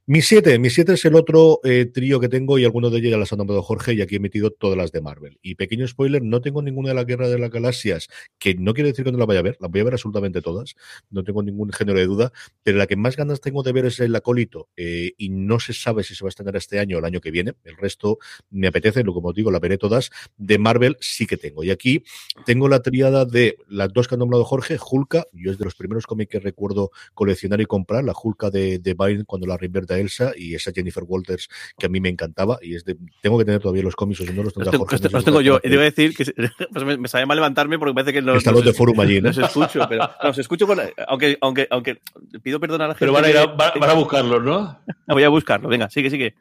Mi 0.05 0.21
7, 0.21 0.59
mi 0.59 0.69
7 0.69 0.93
es 0.93 1.05
el 1.05 1.15
otro 1.15 1.59
eh, 1.63 1.85
trío 1.85 2.19
que 2.19 2.29
tengo 2.29 2.59
y 2.59 2.65
algunos 2.65 2.91
de 2.91 2.99
ellos 2.99 3.11
ya 3.11 3.17
las 3.17 3.33
ha 3.33 3.35
nombrado 3.35 3.61
Jorge 3.61 3.93
y 3.93 4.01
aquí 4.01 4.15
he 4.15 4.19
metido 4.19 4.51
todas 4.51 4.77
las 4.77 4.91
de 4.91 5.01
Marvel. 5.01 5.39
Y 5.41 5.55
pequeño 5.55 5.87
spoiler, 5.87 6.23
no 6.23 6.41
tengo 6.41 6.61
ninguna 6.61 6.89
de 6.89 6.95
la 6.95 7.03
Guerra 7.03 7.29
de 7.29 7.39
las 7.39 7.49
Galaxias, 7.49 8.09
que 8.37 8.55
no 8.55 8.73
quiere 8.73 8.89
decir 8.89 9.05
que 9.05 9.11
no 9.11 9.17
la 9.17 9.25
vaya 9.25 9.39
a 9.39 9.43
ver, 9.43 9.57
las 9.59 9.71
voy 9.71 9.81
a 9.81 9.83
ver 9.85 9.93
absolutamente 9.93 10.41
todas, 10.41 10.75
no 11.09 11.23
tengo 11.23 11.43
ningún 11.43 11.71
género 11.71 11.99
de 11.99 12.05
duda, 12.05 12.31
pero 12.63 12.77
la 12.77 12.87
que 12.87 12.95
más 12.95 13.15
ganas 13.15 13.41
tengo 13.41 13.63
de 13.63 13.71
ver 13.71 13.85
es 13.85 13.99
el 13.99 14.15
acólito 14.15 14.69
eh, 14.77 15.13
y 15.17 15.29
no 15.29 15.59
se 15.59 15.73
sabe 15.73 16.03
si 16.03 16.15
se 16.15 16.23
va 16.23 16.27
a 16.27 16.29
estrenar 16.29 16.55
este 16.55 16.79
año 16.79 16.97
o 16.97 16.99
el 16.99 17.05
año 17.05 17.21
que 17.21 17.31
viene. 17.31 17.53
El 17.63 17.77
resto 17.77 18.19
me 18.49 18.67
apetece, 18.67 19.03
como 19.03 19.29
os 19.29 19.35
digo, 19.35 19.51
la 19.51 19.59
veré 19.59 19.77
todas. 19.77 20.11
De 20.37 20.57
Marvel 20.57 20.97
sí 20.99 21.25
que 21.25 21.37
tengo. 21.37 21.63
Y 21.63 21.71
aquí 21.71 22.03
tengo 22.45 22.67
la 22.67 22.81
triada 22.81 23.25
de 23.25 23.57
las 23.67 23.91
dos 23.93 24.07
que 24.07 24.15
ha 24.15 24.17
nombrado 24.17 24.43
Jorge, 24.43 24.77
Hulka, 24.79 25.25
yo 25.33 25.51
es 25.51 25.57
de 25.57 25.65
los 25.65 25.75
primeros 25.75 26.05
cómics 26.05 26.31
que 26.31 26.39
recuerdo 26.39 26.91
coleccionar 27.13 27.61
y 27.61 27.65
comprar, 27.65 28.03
la 28.03 28.13
Hulka 28.13 28.49
de, 28.49 28.79
de 28.79 28.93
Byrne 28.93 29.25
cuando 29.25 29.47
la 29.47 29.57
reinverte 29.57 29.99
Elsa 29.99 30.33
y 30.35 30.55
esa 30.55 30.71
Jennifer 30.73 31.03
Walters 31.05 31.49
que 31.77 31.85
a 31.85 31.89
mí 31.89 31.99
me 31.99 32.09
encantaba 32.09 32.59
y 32.61 32.75
es 32.75 32.85
de, 32.85 32.97
tengo 33.21 33.37
que 33.37 33.45
tener 33.45 33.61
todavía 33.61 33.83
los 33.83 33.95
cómics 33.95 34.21
o 34.21 34.25
si 34.25 34.33
no 34.33 34.43
los 34.43 34.53
tendrá 34.53 34.77
Jorge. 34.77 34.97
Los, 35.09 35.25
tengo 35.25 35.41
yo, 35.41 35.59
y 35.63 35.69
debo 35.69 35.83
decir 35.83 36.15
que 36.15 36.25
pues 36.73 36.85
me, 36.85 36.97
me, 36.97 37.07
sabe 37.07 37.25
mal 37.25 37.37
levantarme 37.37 37.79
porque 37.79 37.93
parece 37.93 38.13
que 38.13 38.21
los, 38.21 38.37
Están 38.37 38.55
los, 38.55 38.65
de 38.65 38.73
Forum 38.73 38.99
allí, 38.99 39.21
¿no? 39.21 39.29
Los 39.29 39.37
escucho, 39.37 39.85
pero 39.87 40.09
los 40.23 40.37
escucho 40.37 40.67
con, 40.67 40.79
aunque, 41.07 41.37
aunque, 41.41 41.67
aunque 41.69 42.01
pido 42.41 42.59
perdón 42.59 42.81
a 42.81 42.87
la 42.89 42.93
gente. 42.93 42.99
Pero 42.99 43.13
van 43.13 43.25
a, 43.25 43.29
ir 43.29 43.37
a, 43.37 43.45
van 43.45 43.89
a 43.89 43.93
buscarlos, 43.93 44.43
¿no? 44.43 44.79
Voy 45.07 45.23
a 45.23 45.29
buscarlo, 45.29 45.69
venga, 45.69 45.89
sigue, 45.89 46.09
sigue. 46.09 46.35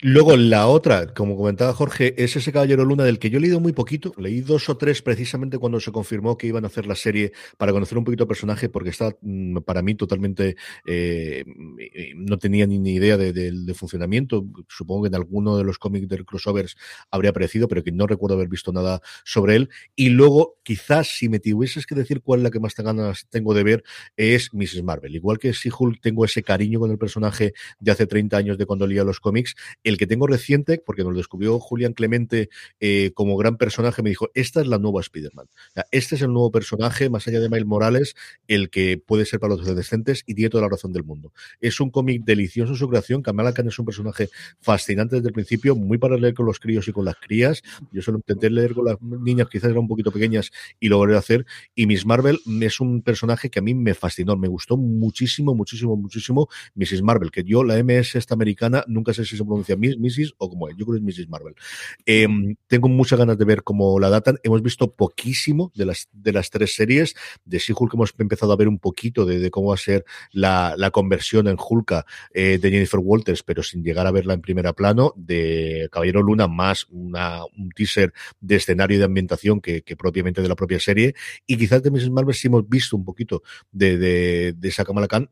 Luego 0.00 0.36
la 0.36 0.66
otra, 0.66 1.12
como 1.14 1.36
comentaba 1.36 1.72
Jorge, 1.72 2.14
es 2.22 2.36
ese 2.36 2.52
Caballero 2.52 2.84
Luna 2.84 3.04
del 3.04 3.18
que 3.18 3.30
yo 3.30 3.38
he 3.38 3.40
leído 3.40 3.60
muy 3.60 3.72
poquito, 3.72 4.12
leí 4.16 4.40
dos 4.40 4.68
o 4.68 4.76
tres 4.76 5.02
precisamente 5.02 5.23
cuando 5.58 5.80
se 5.80 5.92
confirmó 5.92 6.36
que 6.36 6.46
iban 6.46 6.64
a 6.64 6.68
hacer 6.68 6.86
la 6.86 6.94
serie 6.94 7.32
para 7.56 7.72
conocer 7.72 7.98
un 7.98 8.04
poquito 8.04 8.24
el 8.24 8.28
personaje, 8.28 8.68
porque 8.68 8.90
está 8.90 9.16
mm, 9.20 9.58
para 9.58 9.82
mí 9.82 9.94
totalmente, 9.94 10.56
eh, 10.86 11.44
no 12.16 12.38
tenía 12.38 12.66
ni, 12.66 12.94
idea 12.94 13.16
de, 13.16 13.74
funcionamiento. 13.74 14.46
Supongo 14.68 15.02
que 15.02 15.08
en 15.08 15.14
alguno 15.16 15.56
de 15.56 15.64
los 15.64 15.78
cómics 15.78 16.08
del 16.08 16.24
crossovers 16.24 16.76
habría 17.10 17.30
aparecido, 17.30 17.68
pero 17.68 17.82
que 17.82 17.92
no 17.92 18.06
recuerdo 18.06 18.36
haber 18.36 18.48
visto 18.48 18.72
nada 18.72 19.00
sobre 19.24 19.56
él. 19.56 19.70
Y 19.96 20.10
luego, 20.10 20.58
quizás, 20.62 21.08
si 21.08 21.28
me 21.28 21.40
tuvieses 21.40 21.86
que 21.86 21.94
decir 21.94 22.22
cuál 22.22 22.40
es 22.40 22.44
la 22.44 22.50
que 22.50 22.60
más 22.60 22.74
ganas 22.74 23.26
tengo 23.30 23.54
de 23.54 23.62
ver, 23.62 23.84
es 24.16 24.52
Mrs. 24.52 24.82
Marvel. 24.82 25.14
Igual 25.14 25.38
que 25.38 25.52
si 25.54 25.70
Hulk 25.76 26.00
tengo 26.00 26.24
ese 26.24 26.42
cariño 26.42 26.80
con 26.80 26.90
el 26.90 26.98
personaje 26.98 27.54
de 27.80 27.90
hace 27.90 28.06
30 28.06 28.36
años 28.36 28.58
de 28.58 28.66
cuando 28.66 28.86
leía 28.86 29.04
los 29.04 29.20
cómics, 29.20 29.54
el 29.82 29.96
que 29.96 30.06
tengo 30.06 30.26
reciente, 30.26 30.82
porque 30.84 31.02
nos 31.02 31.12
lo 31.12 31.18
descubrió 31.18 31.58
Julián 31.58 31.92
Clemente 31.92 32.48
eh, 32.80 33.12
como 33.14 33.36
gran 33.36 33.56
personaje, 33.56 34.02
me 34.02 34.10
dijo, 34.10 34.30
esta 34.34 34.60
es 34.60 34.66
la 34.66 34.78
nueva 34.78 35.00
Spider-Man. 35.14 35.46
este 35.90 36.16
es 36.16 36.22
el 36.22 36.32
nuevo 36.32 36.50
personaje, 36.50 37.08
más 37.08 37.26
allá 37.28 37.40
de 37.40 37.48
Miles 37.48 37.66
Morales, 37.66 38.16
el 38.48 38.70
que 38.70 38.98
puede 38.98 39.24
ser 39.24 39.40
para 39.40 39.54
los 39.54 39.62
adolescentes 39.64 40.22
y 40.26 40.34
tiene 40.34 40.50
toda 40.50 40.62
la 40.62 40.68
razón 40.68 40.92
del 40.92 41.04
mundo. 41.04 41.32
Es 41.60 41.80
un 41.80 41.90
cómic 41.90 42.24
delicioso 42.24 42.72
en 42.72 42.78
su 42.78 42.88
creación. 42.88 43.22
Kamala 43.22 43.52
Khan 43.52 43.68
es 43.68 43.78
un 43.78 43.84
personaje 43.84 44.28
fascinante 44.60 45.16
desde 45.16 45.28
el 45.28 45.34
principio, 45.34 45.76
muy 45.76 45.98
para 45.98 46.16
leer 46.16 46.34
con 46.34 46.46
los 46.46 46.58
críos 46.58 46.88
y 46.88 46.92
con 46.92 47.04
las 47.04 47.16
crías. 47.16 47.62
Yo 47.92 48.02
solo 48.02 48.18
intenté 48.18 48.50
leer 48.50 48.74
con 48.74 48.86
las 48.86 49.00
niñas, 49.00 49.48
quizás 49.48 49.70
eran 49.70 49.78
un 49.78 49.88
poquito 49.88 50.10
pequeñas 50.10 50.50
y 50.80 50.88
lo 50.88 50.98
volveré 50.98 51.16
a 51.16 51.20
hacer. 51.20 51.46
Y 51.74 51.86
Miss 51.86 52.06
Marvel 52.06 52.40
es 52.60 52.80
un 52.80 53.02
personaje 53.02 53.50
que 53.50 53.60
a 53.60 53.62
mí 53.62 53.74
me 53.74 53.94
fascinó, 53.94 54.36
me 54.36 54.48
gustó 54.48 54.76
muchísimo, 54.76 55.54
muchísimo, 55.54 55.96
muchísimo 55.96 56.48
Mrs. 56.74 57.02
Marvel, 57.02 57.30
que 57.30 57.44
yo, 57.44 57.64
la 57.64 57.82
MS 57.82 58.16
esta 58.16 58.34
americana, 58.34 58.84
nunca 58.86 59.12
sé 59.12 59.24
si 59.24 59.36
se 59.36 59.44
pronuncia 59.44 59.76
Miss, 59.76 59.98
Mrs. 59.98 60.34
o 60.38 60.50
como 60.50 60.68
es, 60.68 60.76
yo 60.76 60.86
creo 60.86 61.00
que 61.00 61.10
es 61.10 61.18
Mrs. 61.18 61.28
Marvel. 61.28 61.54
Em, 62.06 62.56
tengo 62.66 62.88
muchas 62.88 63.18
ganas 63.18 63.38
de 63.38 63.44
ver 63.44 63.62
cómo 63.62 63.98
la 63.98 64.10
datan. 64.10 64.38
Hemos 64.42 64.62
visto 64.62 64.94
poquísimo 65.04 65.70
de 65.74 65.84
las, 65.84 66.08
de 66.12 66.32
las 66.32 66.48
tres 66.48 66.74
series. 66.74 67.14
De 67.44 67.58
She-Hulk 67.58 67.92
hemos 67.92 68.14
empezado 68.18 68.52
a 68.54 68.56
ver 68.56 68.68
un 68.68 68.78
poquito 68.78 69.26
de, 69.26 69.50
cómo 69.50 69.68
va 69.68 69.74
a 69.74 69.76
ser 69.76 70.06
la, 70.32 70.90
conversión 70.92 71.46
en 71.46 71.58
Hulka 71.58 72.06
eh, 72.32 72.58
de 72.58 72.70
Jennifer 72.70 73.00
Walters, 73.02 73.42
pero 73.42 73.62
sin 73.62 73.84
llegar 73.84 74.06
a 74.06 74.12
verla 74.12 74.32
en 74.32 74.40
primera 74.40 74.72
plano. 74.72 75.12
De 75.16 75.88
Caballero 75.92 76.22
Luna, 76.22 76.48
más 76.48 76.86
una, 76.88 77.44
un 77.44 77.68
teaser 77.76 78.14
de 78.40 78.56
escenario 78.56 78.96
y 78.96 78.98
de 78.98 79.04
ambientación 79.04 79.60
que, 79.60 79.82
propiamente 79.98 80.40
de 80.40 80.48
la 80.48 80.56
propia 80.56 80.80
serie. 80.80 81.14
Y 81.46 81.58
quizás 81.58 81.82
de 81.82 81.90
Mrs. 81.90 82.10
Marvel 82.10 82.34
sí 82.34 82.48
hemos 82.48 82.66
visto 82.66 82.96
un 82.96 83.04
poquito 83.04 83.42
de, 83.72 83.98
de, 83.98 84.54
de 84.56 84.68
esa 84.68 84.86
Kamala 84.86 85.06
Khan 85.06 85.28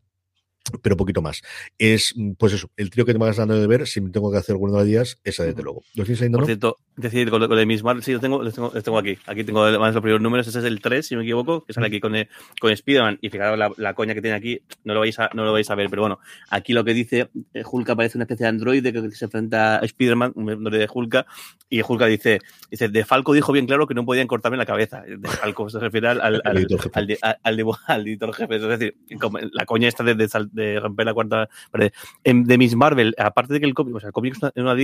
pero 0.83 0.97
poquito 0.97 1.23
más. 1.23 1.43
Es, 1.79 2.15
pues 2.39 2.53
eso, 2.53 2.71
el 2.77 2.91
trío 2.91 3.05
que 3.05 3.13
te 3.13 3.19
vas 3.19 3.37
dando 3.37 3.59
de 3.59 3.67
ver, 3.67 3.87
si 3.87 4.01
me 4.01 4.11
tengo 4.11 4.31
que 4.31 4.39
hacer 4.39 4.55
alguno 4.55 4.79
de 4.79 4.85
días, 4.85 5.19
esa 5.25 5.45
desde 5.45 5.63
luego. 5.63 5.83
¿Lo 5.95 6.05
Por 6.05 6.31
no? 6.31 6.47
cierto, 6.47 6.79
decir, 6.97 7.31
con, 7.31 7.47
con 7.47 7.59
el 7.59 7.67
mismo, 7.67 8.01
sí, 8.01 8.13
lo 8.13 8.21
tengo, 8.21 8.43
lo 8.43 8.51
tengo, 8.53 8.71
tengo, 8.71 8.99
aquí. 8.99 9.19
Aquí 9.27 9.45
tengo 9.45 9.65
además 9.65 9.95
los 9.95 10.03
primeros 10.03 10.23
números, 10.23 10.47
ese 10.47 10.61
es 10.61 10.65
el 10.65 10.81
3, 10.81 11.07
si 11.07 11.15
no 11.15 11.21
me 11.21 11.25
equivoco, 11.25 11.65
que 11.65 11.73
sale 11.73 11.87
aquí 11.89 12.01
con, 12.01 12.15
con 12.61 12.71
Spider-Man. 12.71 13.19
Y 13.21 13.31
fijaros 13.31 13.59
la, 13.59 13.73
la, 13.77 13.95
coña 13.95 14.15
que 14.15 14.23
tiene 14.23 14.37
aquí, 14.37 14.61
no 14.85 14.95
lo, 14.95 15.01
vais 15.01 15.19
a, 15.19 15.31
no 15.35 15.45
lo 15.45 15.53
vais 15.53 15.69
a 15.71 15.75
ver, 15.75 15.89
pero 15.91 16.03
bueno, 16.03 16.19
aquí 16.51 16.73
lo 16.73 16.85
que 16.85 16.95
dice, 16.95 17.31
eh, 17.55 17.63
Hulk 17.65 17.91
aparece 17.91 18.19
una 18.19 18.25
especie 18.25 18.45
de 18.45 18.49
androide 18.49 18.93
que 18.93 19.11
se 19.11 19.25
enfrenta 19.25 19.79
a 19.79 19.81
Spider-Man, 19.81 20.33
un 20.37 20.51
androide 20.51 20.79
de 20.79 20.89
Hulk, 20.93 21.27
y 21.69 21.81
Hulk 21.81 22.05
dice, 22.07 22.41
dice, 22.71 22.89
De 22.89 23.05
Falco 23.05 23.33
dijo 23.33 23.53
bien 23.53 23.67
claro 23.67 23.87
que 23.87 23.95
no 23.95 24.05
podían 24.05 24.27
cortarme 24.27 24.59
la 24.59 24.67
cabeza. 24.67 25.03
De 25.03 25.27
Falco 25.29 25.71
se 25.71 25.79
refiere 25.79 26.09
al, 26.09 26.21
al, 26.21 26.35
al, 26.35 26.43
al, 26.53 26.59
editor 28.07 28.35
jefe. 28.35 28.57
Es 28.57 28.63
decir, 28.63 28.97
la 29.53 29.65
coña 29.65 29.89
esta 29.89 30.05
de, 30.05 30.15
de, 30.15 30.29
de 30.53 30.81
romper 30.81 31.07
la 31.07 31.15
cuarta 31.15 31.49
de 32.25 32.59
Miss 32.59 32.77
Marvel, 32.77 33.15
aparte 33.19 33.55
de 33.55 33.61
que 33.61 33.67
el 33.67 33.75
cómic, 33.75 33.97
o 33.97 34.01
sea, 34.01 34.09
el 34.09 34.13
cómic 34.13 34.35
es 34.35 34.43
una, 34.43 34.53
una 34.57 34.75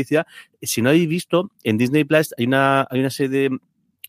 si 0.63 0.83
no 0.83 0.89
habéis 0.89 1.09
visto, 1.09 1.51
en 1.63 1.79
Disney 1.79 2.05
Plus 2.05 2.35
hay 2.37 2.47
una, 2.47 2.87
hay 2.91 3.01
una 3.01 3.11
serie 3.11 3.51
de 3.51 3.59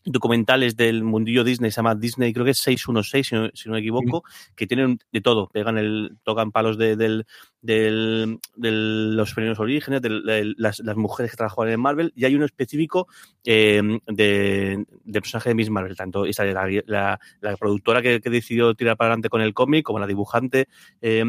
documentales 0.04 0.76
del 0.76 1.02
mundillo 1.02 1.44
Disney, 1.44 1.70
se 1.70 1.76
llama 1.76 1.94
Disney, 1.94 2.32
creo 2.32 2.44
que 2.44 2.52
es 2.52 2.58
616, 2.58 3.26
si 3.26 3.34
no, 3.34 3.50
si 3.52 3.68
no 3.68 3.74
me 3.74 3.80
equivoco, 3.80 4.24
que 4.56 4.66
tienen 4.66 4.98
de 5.12 5.20
todo, 5.20 5.48
pegan 5.48 5.78
el, 5.78 6.16
tocan 6.22 6.52
palos 6.52 6.78
de, 6.78 6.96
del, 6.96 7.26
del, 7.60 8.38
de 8.56 8.70
los 8.70 9.34
primeros 9.34 9.60
orígenes, 9.60 10.00
de, 10.00 10.54
las, 10.56 10.80
las, 10.80 10.96
mujeres 10.96 11.30
que 11.30 11.36
trabajan 11.36 11.68
en 11.68 11.80
Marvel, 11.80 12.12
y 12.16 12.24
hay 12.24 12.34
uno 12.34 12.46
específico 12.46 13.08
eh, 13.44 13.82
de, 14.06 14.84
de 15.04 15.20
personaje 15.20 15.50
de 15.50 15.54
Miss 15.54 15.70
Marvel, 15.70 15.96
tanto 15.96 16.24
esa 16.24 16.44
la, 16.44 16.66
la, 16.86 17.20
la 17.40 17.56
productora 17.56 18.00
que, 18.00 18.20
que, 18.20 18.30
decidió 18.30 18.74
tirar 18.74 18.96
para 18.96 19.08
adelante 19.08 19.28
con 19.28 19.42
el 19.42 19.54
cómic, 19.54 19.84
como 19.84 19.98
la 19.98 20.06
dibujante 20.06 20.68
eh, 21.02 21.24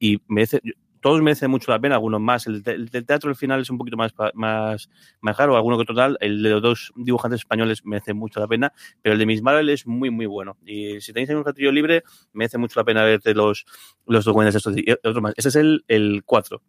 y 0.00 0.18
merece, 0.28 0.60
todos 1.06 1.22
merecen 1.22 1.52
mucho 1.52 1.70
la 1.70 1.78
pena, 1.78 1.94
algunos 1.94 2.20
más. 2.20 2.48
El, 2.48 2.64
del 2.64 2.90
teatro 2.90 3.30
al 3.30 3.36
final 3.36 3.60
es 3.60 3.70
un 3.70 3.78
poquito 3.78 3.96
más, 3.96 4.12
más, 4.34 4.90
más 5.20 5.36
caro, 5.36 5.54
alguno 5.54 5.78
que 5.78 5.84
total. 5.84 6.18
El 6.20 6.42
de 6.42 6.50
los 6.50 6.60
dos 6.60 6.92
dibujantes 6.96 7.42
españoles 7.42 7.84
merece 7.84 8.12
mucho 8.12 8.40
la 8.40 8.48
pena, 8.48 8.72
pero 9.02 9.12
el 9.12 9.20
de 9.20 9.24
Miss 9.24 9.40
Marvel 9.40 9.68
es 9.68 9.86
muy, 9.86 10.10
muy 10.10 10.26
bueno. 10.26 10.58
Y 10.66 11.00
si 11.00 11.12
tenéis 11.12 11.30
un 11.30 11.44
ratillo 11.44 11.70
libre, 11.70 12.02
merece 12.32 12.58
mucho 12.58 12.80
la 12.80 12.82
pena 12.82 13.04
verte 13.04 13.34
los, 13.34 13.66
los 14.04 14.24
documentos 14.24 14.56
estos 14.56 14.76
y 14.76 14.90
otros 14.90 15.22
más. 15.22 15.32
Ese 15.36 15.50
es 15.50 15.54
el, 15.54 15.84
el 15.86 16.24
4. 16.24 16.60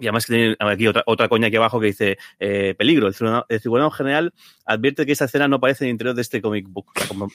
Y 0.00 0.06
además 0.06 0.26
que 0.26 0.32
tiene 0.32 0.56
aquí 0.58 0.88
otra, 0.88 1.04
otra 1.06 1.28
coña 1.28 1.46
aquí 1.46 1.56
abajo 1.56 1.78
que 1.78 1.86
dice 1.86 2.18
eh, 2.40 2.74
peligro. 2.76 3.06
El 3.06 3.14
cirujano, 3.60 3.90
general 3.90 4.32
advierte 4.66 5.06
que 5.06 5.12
esa 5.12 5.26
escena 5.26 5.46
no 5.46 5.56
aparece 5.56 5.84
en 5.84 5.88
el 5.88 5.92
interior 5.92 6.16
de 6.16 6.22
este 6.22 6.42
comic 6.42 6.66
book. 6.68 6.86
Como 7.06 7.30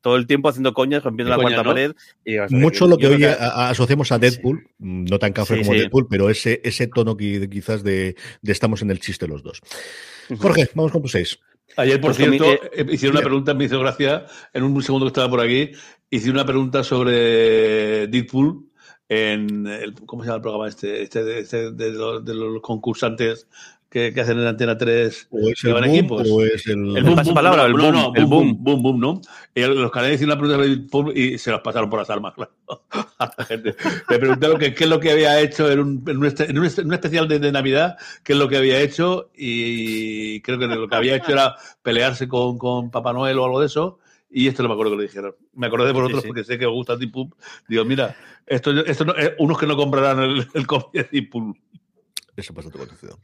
todo 0.00 0.16
el 0.16 0.26
tiempo 0.26 0.48
haciendo 0.48 0.74
coñas, 0.74 1.04
rompiendo 1.04 1.30
la 1.30 1.40
cuarta 1.40 1.62
pared. 1.62 1.92
Mucho 2.50 2.88
lo 2.88 2.98
que 2.98 3.06
hoy 3.06 3.24
asociamos 3.24 4.10
a 4.10 4.18
Deadpool, 4.18 4.66
no 4.78 5.18
tan 5.18 5.32
café 5.32 5.58
como 5.58 5.74
Deadpool, 5.74 6.08
pero 6.08 6.28
ese, 6.28 6.60
ese 6.64 6.88
tono 6.88 7.16
que, 7.16 7.48
quizás 7.48 7.84
de, 7.84 8.16
de, 8.40 8.52
estamos 8.52 8.82
en 8.82 8.90
el 8.90 8.98
chiste 8.98 9.28
los 9.28 9.42
dos. 9.42 9.60
Jorge, 10.38 10.68
vamos 10.74 10.92
con 10.92 11.02
tu 11.02 11.08
seis. 11.08 11.38
Ayer, 11.76 12.00
por 12.00 12.14
pues 12.14 12.28
cierto, 12.28 12.52
eh, 12.52 12.86
hice 12.90 13.08
una 13.08 13.20
pregunta, 13.20 13.54
me 13.54 13.64
hizo 13.64 13.80
gracia, 13.80 14.26
en 14.52 14.62
un 14.62 14.82
segundo 14.82 15.06
que 15.06 15.10
estaba 15.10 15.30
por 15.30 15.40
aquí, 15.40 15.70
hice 16.10 16.30
una 16.30 16.44
pregunta 16.44 16.84
sobre 16.84 18.08
Deadpool 18.08 18.71
en 19.12 19.66
el, 19.66 19.94
¿cómo 20.06 20.22
se 20.22 20.28
llama 20.28 20.36
el 20.36 20.42
programa 20.42 20.68
este? 20.68 21.02
Este, 21.02 21.38
este 21.38 21.70
de, 21.72 21.90
los, 21.90 22.24
de, 22.24 22.34
los, 22.34 22.62
concursantes 22.62 23.46
que, 23.90 24.14
que, 24.14 24.20
hacen 24.22 24.38
en 24.38 24.46
Antena 24.46 24.78
3 24.78 25.28
o 25.30 25.50
es 25.50 25.62
el 25.64 25.72
boom, 25.74 25.84
equipos. 25.84 26.30
O 26.30 26.42
es 26.42 26.66
el, 26.66 26.96
el 26.96 27.04
boom, 27.04 27.16
boom, 27.22 27.34
palabra, 27.34 27.66
el 27.66 27.74
boom, 27.74 27.92
no, 27.92 28.12
el 28.14 28.24
boom, 28.24 28.56
boom, 28.64 28.82
boom, 28.82 29.00
¿no? 29.00 29.20
Y 29.54 29.60
los 29.60 29.90
canales 29.90 30.14
hicieron 30.14 30.38
una 30.38 30.56
pregunta 30.56 31.12
y 31.14 31.36
se 31.36 31.50
las 31.50 31.60
pasaron 31.60 31.90
por 31.90 31.98
las 31.98 32.08
armas, 32.08 32.32
claro, 32.36 32.52
a 33.18 33.34
la 33.36 33.44
gente. 33.44 33.76
Me 34.08 34.18
preguntaron 34.18 34.58
que, 34.58 34.72
qué 34.72 34.84
es 34.84 34.90
lo 34.90 34.98
que 34.98 35.10
había 35.10 35.38
hecho 35.40 35.70
en 35.70 35.80
un, 35.80 36.04
en 36.06 36.16
un, 36.16 36.24
en 36.24 36.58
un, 36.58 36.64
en 36.64 36.86
un 36.86 36.94
especial 36.94 37.28
de, 37.28 37.38
de, 37.38 37.52
Navidad, 37.52 37.98
qué 38.24 38.32
es 38.32 38.38
lo 38.38 38.48
que 38.48 38.56
había 38.56 38.80
hecho 38.80 39.30
y 39.36 40.40
creo 40.40 40.58
que 40.58 40.68
lo 40.68 40.88
que 40.88 40.96
había 40.96 41.16
hecho 41.16 41.32
era 41.32 41.56
pelearse 41.82 42.28
con, 42.28 42.56
con 42.56 42.90
Papá 42.90 43.12
Noel 43.12 43.38
o 43.38 43.44
algo 43.44 43.60
de 43.60 43.66
eso 43.66 43.98
y 44.32 44.48
esto 44.48 44.62
no 44.62 44.70
me 44.70 44.74
acuerdo 44.74 44.92
que 44.92 44.96
lo 44.96 45.02
dijeron. 45.02 45.36
Me 45.54 45.66
acordé 45.66 45.86
de 45.86 45.92
vosotros 45.92 46.22
sí, 46.22 46.22
sí. 46.22 46.28
porque 46.28 46.44
sé 46.44 46.58
que 46.58 46.66
os 46.66 46.72
gusta 46.72 46.96
Deep 46.96 47.12
Digo, 47.68 47.84
mira, 47.84 48.16
esto, 48.46 48.70
esto 48.84 49.04
no, 49.04 49.16
eh, 49.16 49.36
unos 49.38 49.58
que 49.58 49.66
no 49.66 49.76
comprarán 49.76 50.20
el, 50.20 50.48
el 50.54 50.66
cómic 50.66 50.92
de 50.92 51.08
Deep 51.12 51.30
Eso 52.36 52.54
pasa 52.54 52.70
todo 52.70 52.86
conocido. 52.86 53.18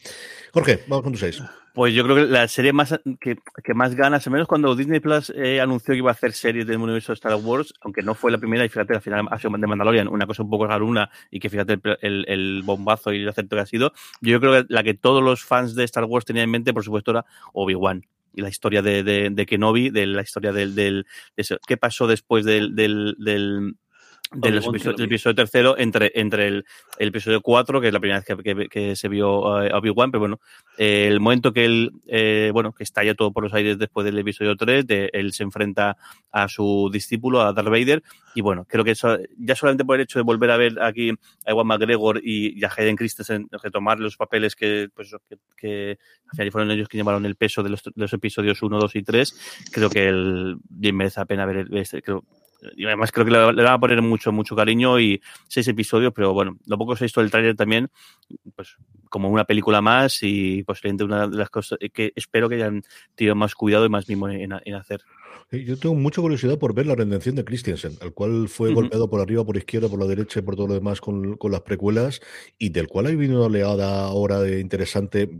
Jorge, 0.52 0.84
vamos 0.86 1.04
con 1.04 1.12
tu 1.12 1.18
seis. 1.18 1.42
Pues 1.72 1.94
yo 1.94 2.04
creo 2.04 2.16
que 2.16 2.22
la 2.26 2.46
serie 2.48 2.72
más 2.72 3.00
que, 3.20 3.38
que 3.64 3.72
más 3.74 3.94
ganas, 3.94 4.26
al 4.26 4.32
menos 4.32 4.48
cuando 4.48 4.74
Disney 4.74 5.00
Plus 5.00 5.30
eh, 5.30 5.60
anunció 5.60 5.92
que 5.92 5.98
iba 5.98 6.10
a 6.10 6.12
hacer 6.12 6.32
series 6.32 6.66
del 6.66 6.78
universo 6.78 7.12
de 7.12 7.14
Star 7.14 7.34
Wars, 7.36 7.72
aunque 7.80 8.02
no 8.02 8.14
fue 8.14 8.30
la 8.30 8.38
primera, 8.38 8.64
y 8.64 8.68
fíjate, 8.68 8.94
al 8.94 9.00
final 9.00 9.26
ha 9.30 9.38
sido 9.38 9.56
de 9.56 9.66
Mandalorian, 9.66 10.08
una 10.08 10.26
cosa 10.26 10.42
un 10.42 10.50
poco 10.50 10.66
garuna, 10.66 11.08
y 11.30 11.40
que 11.40 11.48
fíjate 11.48 11.74
el, 11.74 11.98
el, 12.02 12.24
el 12.28 12.62
bombazo 12.64 13.12
y 13.12 13.22
el 13.22 13.28
acerto 13.28 13.56
que 13.56 13.62
ha 13.62 13.66
sido, 13.66 13.92
yo 14.20 14.40
creo 14.40 14.52
que 14.52 14.66
la 14.68 14.82
que 14.82 14.94
todos 14.94 15.22
los 15.22 15.44
fans 15.44 15.74
de 15.74 15.84
Star 15.84 16.04
Wars 16.04 16.24
tenían 16.26 16.44
en 16.44 16.50
mente, 16.50 16.74
por 16.74 16.84
supuesto, 16.84 17.12
era 17.12 17.24
Obi-Wan 17.52 18.04
la 18.34 18.48
historia 18.48 18.82
de, 18.82 19.02
de, 19.02 19.30
de, 19.30 19.46
Kenobi, 19.46 19.90
de 19.90 20.06
la 20.06 20.22
historia 20.22 20.52
del, 20.52 20.74
del 20.74 21.06
de 21.36 21.58
qué 21.66 21.76
pasó 21.76 22.06
después 22.06 22.44
del, 22.44 22.74
del, 22.74 23.16
del 23.18 23.74
del 24.32 24.58
episodio, 24.58 24.92
del 24.92 25.06
episodio, 25.06 25.34
tercero 25.34 25.78
entre, 25.78 26.12
entre 26.14 26.48
el, 26.48 26.64
el, 26.98 27.08
episodio 27.08 27.40
4, 27.40 27.80
que 27.80 27.86
es 27.88 27.92
la 27.92 28.00
primera 28.00 28.20
vez 28.20 28.26
que, 28.26 28.42
que, 28.42 28.68
que 28.68 28.96
se 28.96 29.08
vio 29.08 29.40
uh, 29.40 29.76
Obi-Wan, 29.76 30.10
pero 30.10 30.20
bueno, 30.20 30.40
eh, 30.76 31.06
el 31.08 31.20
momento 31.20 31.52
que 31.52 31.64
él, 31.64 31.92
eh, 32.06 32.50
bueno, 32.52 32.72
que 32.72 32.84
estalla 32.84 33.14
todo 33.14 33.32
por 33.32 33.42
los 33.42 33.54
aires 33.54 33.78
después 33.78 34.04
del 34.04 34.18
episodio 34.18 34.56
3, 34.56 34.86
de, 34.86 35.10
él 35.12 35.32
se 35.32 35.44
enfrenta 35.44 35.96
a 36.30 36.48
su 36.48 36.90
discípulo, 36.92 37.40
a 37.40 37.52
Darth 37.52 37.68
Vader, 37.68 38.02
y 38.34 38.40
bueno, 38.40 38.66
creo 38.68 38.84
que 38.84 38.90
eso, 38.90 39.18
ya 39.38 39.54
solamente 39.54 39.84
por 39.84 39.96
el 39.96 40.02
hecho 40.02 40.18
de 40.18 40.24
volver 40.24 40.50
a 40.50 40.56
ver 40.56 40.80
aquí 40.82 41.10
a 41.46 41.50
Ewan 41.50 41.66
McGregor 41.66 42.20
y, 42.22 42.58
y 42.58 42.64
a 42.64 42.70
Hayden 42.76 42.96
Christensen 42.96 43.48
retomar 43.62 43.98
los 43.98 44.16
papeles 44.16 44.54
que, 44.54 44.88
pues, 44.94 45.14
que, 45.28 45.38
que 45.56 45.98
al 46.28 46.36
final 46.36 46.52
fueron 46.52 46.70
ellos 46.70 46.88
que 46.88 46.98
llevaron 46.98 47.24
el 47.24 47.36
peso 47.36 47.62
de 47.62 47.70
los, 47.70 47.82
de 47.82 47.92
los 47.96 48.12
episodios 48.12 48.62
1, 48.62 48.78
2 48.78 48.96
y 48.96 49.02
3, 49.02 49.68
creo 49.72 49.90
que 49.90 50.08
el, 50.08 50.56
bien 50.68 50.96
merece 50.96 51.20
la 51.20 51.26
pena 51.26 51.46
ver, 51.46 51.66
este, 51.72 52.02
creo, 52.02 52.24
y 52.76 52.86
además 52.86 53.12
creo 53.12 53.24
que 53.24 53.32
le, 53.32 53.52
le, 53.52 53.62
van 53.62 53.74
a 53.74 53.78
poner 53.78 54.02
mucho, 54.02 54.32
mucho 54.32 54.56
cariño 54.56 54.98
y 54.98 55.20
seis 55.46 55.68
episodios, 55.68 56.12
pero 56.14 56.32
bueno, 56.32 56.58
lo 56.66 56.78
poco 56.78 56.96
se 56.96 57.04
ha 57.04 57.06
visto 57.06 57.20
del 57.20 57.30
tráiler 57.30 57.56
también, 57.56 57.88
pues 58.56 58.76
como 59.08 59.28
una 59.28 59.44
película 59.44 59.80
más 59.80 60.22
y 60.22 60.62
posiblemente 60.64 61.04
una 61.04 61.28
de 61.28 61.36
las 61.36 61.50
cosas 61.50 61.78
que 61.92 62.12
espero 62.14 62.48
que 62.48 62.56
hayan 62.56 62.82
tenido 63.14 63.34
más 63.34 63.54
cuidado 63.54 63.86
y 63.86 63.88
más 63.88 64.08
mimo 64.08 64.28
en 64.28 64.74
hacer. 64.74 65.02
Yo 65.50 65.78
tengo 65.78 65.94
mucha 65.94 66.20
curiosidad 66.20 66.58
por 66.58 66.74
ver 66.74 66.86
la 66.86 66.94
redención 66.94 67.34
de 67.34 67.44
Christiansen, 67.44 67.96
al 68.00 68.12
cual 68.12 68.48
fue 68.48 68.68
uh 68.68 68.72
-huh. 68.72 68.74
golpeado 68.74 69.10
por 69.10 69.20
arriba, 69.20 69.44
por 69.44 69.56
izquierda, 69.56 69.88
por 69.88 69.98
la 69.98 70.06
derecha 70.06 70.40
y 70.40 70.42
por 70.42 70.56
todo 70.56 70.68
lo 70.68 70.74
demás 70.74 71.00
con, 71.00 71.36
con 71.36 71.52
las 71.52 71.62
precuelas, 71.62 72.20
y 72.58 72.70
del 72.70 72.88
cual 72.88 73.06
ha 73.06 73.08
habido 73.10 73.36
una 73.36 73.46
oleada 73.46 74.04
ahora 74.06 74.40
de 74.40 74.60
interesante 74.60 75.30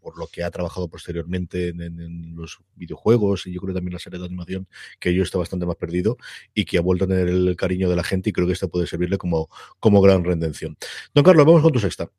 por 0.00 0.18
lo 0.18 0.26
que 0.26 0.44
ha 0.44 0.50
trabajado 0.50 0.88
posteriormente 0.88 1.68
en, 1.68 1.80
en, 1.80 1.98
en, 1.98 2.36
los 2.36 2.58
videojuegos 2.76 3.46
y 3.46 3.52
yo 3.52 3.60
creo 3.62 3.74
también 3.74 3.94
la 3.94 3.98
serie 3.98 4.18
de 4.18 4.26
animación, 4.26 4.68
que 5.00 5.14
yo 5.14 5.22
está 5.22 5.38
bastante 5.38 5.64
más 5.64 5.76
perdido 5.76 6.18
y 6.52 6.66
que 6.66 6.76
ha 6.76 6.82
vuelto 6.82 7.06
a 7.06 7.08
tener 7.08 7.28
el 7.28 7.56
cariño 7.56 7.88
de 7.88 7.96
la 7.96 8.04
gente 8.04 8.28
y 8.28 8.32
creo 8.34 8.46
que 8.46 8.52
esta 8.52 8.68
puede 8.68 8.86
servirle 8.86 9.16
como, 9.16 9.48
como 9.80 10.02
gran 10.02 10.22
redención. 10.22 10.76
Don 11.14 11.24
Carlos, 11.24 11.46
vamos 11.46 11.62
con 11.62 11.72
tu 11.72 11.78
sexta. 11.78 12.10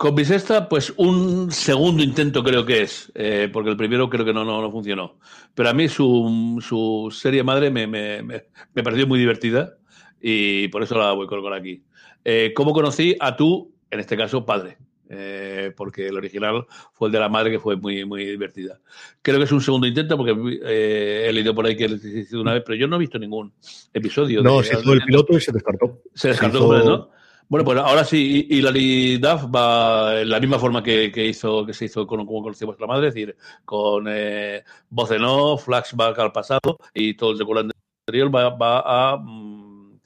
Con 0.00 0.14
mi 0.14 0.24
sexta, 0.24 0.66
pues 0.66 0.94
un 0.96 1.52
segundo 1.52 2.02
intento 2.02 2.42
creo 2.42 2.64
que 2.64 2.80
es, 2.80 3.12
eh, 3.14 3.50
porque 3.52 3.68
el 3.68 3.76
primero 3.76 4.08
creo 4.08 4.24
que 4.24 4.32
no, 4.32 4.46
no, 4.46 4.62
no, 4.62 4.70
funcionó. 4.70 5.18
Pero 5.54 5.68
a 5.68 5.74
mí 5.74 5.88
su, 5.88 6.56
su 6.66 7.14
serie 7.14 7.42
madre 7.42 7.70
me, 7.70 7.86
me, 7.86 8.22
me, 8.22 8.44
me, 8.72 8.82
pareció 8.82 9.06
muy 9.06 9.18
divertida 9.18 9.76
y 10.18 10.68
por 10.68 10.82
eso 10.82 10.96
la 10.96 11.12
voy 11.12 11.26
a 11.26 11.28
colocar 11.28 11.52
aquí. 11.52 11.84
Eh, 12.24 12.54
¿Cómo 12.56 12.72
conocí 12.72 13.14
a 13.20 13.36
tu, 13.36 13.74
en 13.90 14.00
este 14.00 14.16
caso, 14.16 14.46
padre? 14.46 14.78
eh, 15.10 15.72
porque 15.76 16.06
el 16.06 16.16
original 16.16 16.66
fue 16.92 17.08
el 17.08 17.12
de 17.12 17.18
la 17.18 17.28
madre, 17.28 17.50
que 17.50 17.58
fue 17.58 17.76
muy, 17.76 18.04
muy 18.04 18.24
divertida. 18.24 18.80
Creo 19.20 19.38
que 19.38 19.44
es 19.44 19.52
un 19.52 19.60
segundo 19.60 19.86
intento, 19.86 20.16
porque 20.16 20.34
eh, 20.64 21.26
he 21.28 21.32
leído 21.32 21.54
por 21.54 21.66
ahí 21.66 21.76
que 21.76 21.88
lo 21.88 21.96
hizo 21.96 22.40
una 22.40 22.54
vez, 22.54 22.62
pero 22.64 22.76
yo 22.78 22.86
no 22.86 22.96
he 22.96 23.00
visto 23.00 23.18
ningún 23.18 23.52
episodio. 23.92 24.40
No, 24.42 24.62
se 24.62 24.78
hizo 24.78 24.92
el 24.92 25.02
piloto 25.02 25.36
y 25.36 25.40
se 25.40 25.52
descartó. 25.52 26.00
Se 26.14 26.28
descartó, 26.28 26.84
¿no? 26.84 27.10
Bueno, 27.50 27.64
pues 27.64 27.78
ahora 27.78 28.04
sí, 28.04 28.46
Hilary 28.48 29.18
Duff 29.18 29.46
va 29.52 30.20
en 30.20 30.30
la 30.30 30.38
misma 30.38 30.60
forma 30.60 30.84
que, 30.84 31.10
hizo, 31.26 31.66
que 31.66 31.74
se 31.74 31.86
hizo 31.86 32.06
con 32.06 32.24
como 32.24 32.42
conoció 32.44 32.68
vuestra 32.68 32.86
madre, 32.86 33.08
es 33.08 33.14
decir, 33.14 33.36
con 33.64 34.06
eh, 34.08 34.62
voz 34.88 35.10
en 35.10 35.24
off, 35.24 35.64
flashback 35.64 36.16
al 36.20 36.30
pasado 36.30 36.78
y 36.94 37.14
todo 37.14 37.32
el 37.32 37.38
decorado 37.38 37.70
anterior 38.06 38.32
va, 38.32 38.50
va 38.50 39.12
a, 39.12 39.16
mm, 39.16 40.00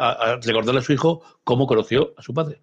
a 0.00 0.40
recordarle 0.42 0.80
a 0.80 0.82
su 0.82 0.92
hijo 0.92 1.22
cómo 1.44 1.68
conoció 1.68 2.12
a 2.16 2.22
su 2.22 2.34
padre. 2.34 2.60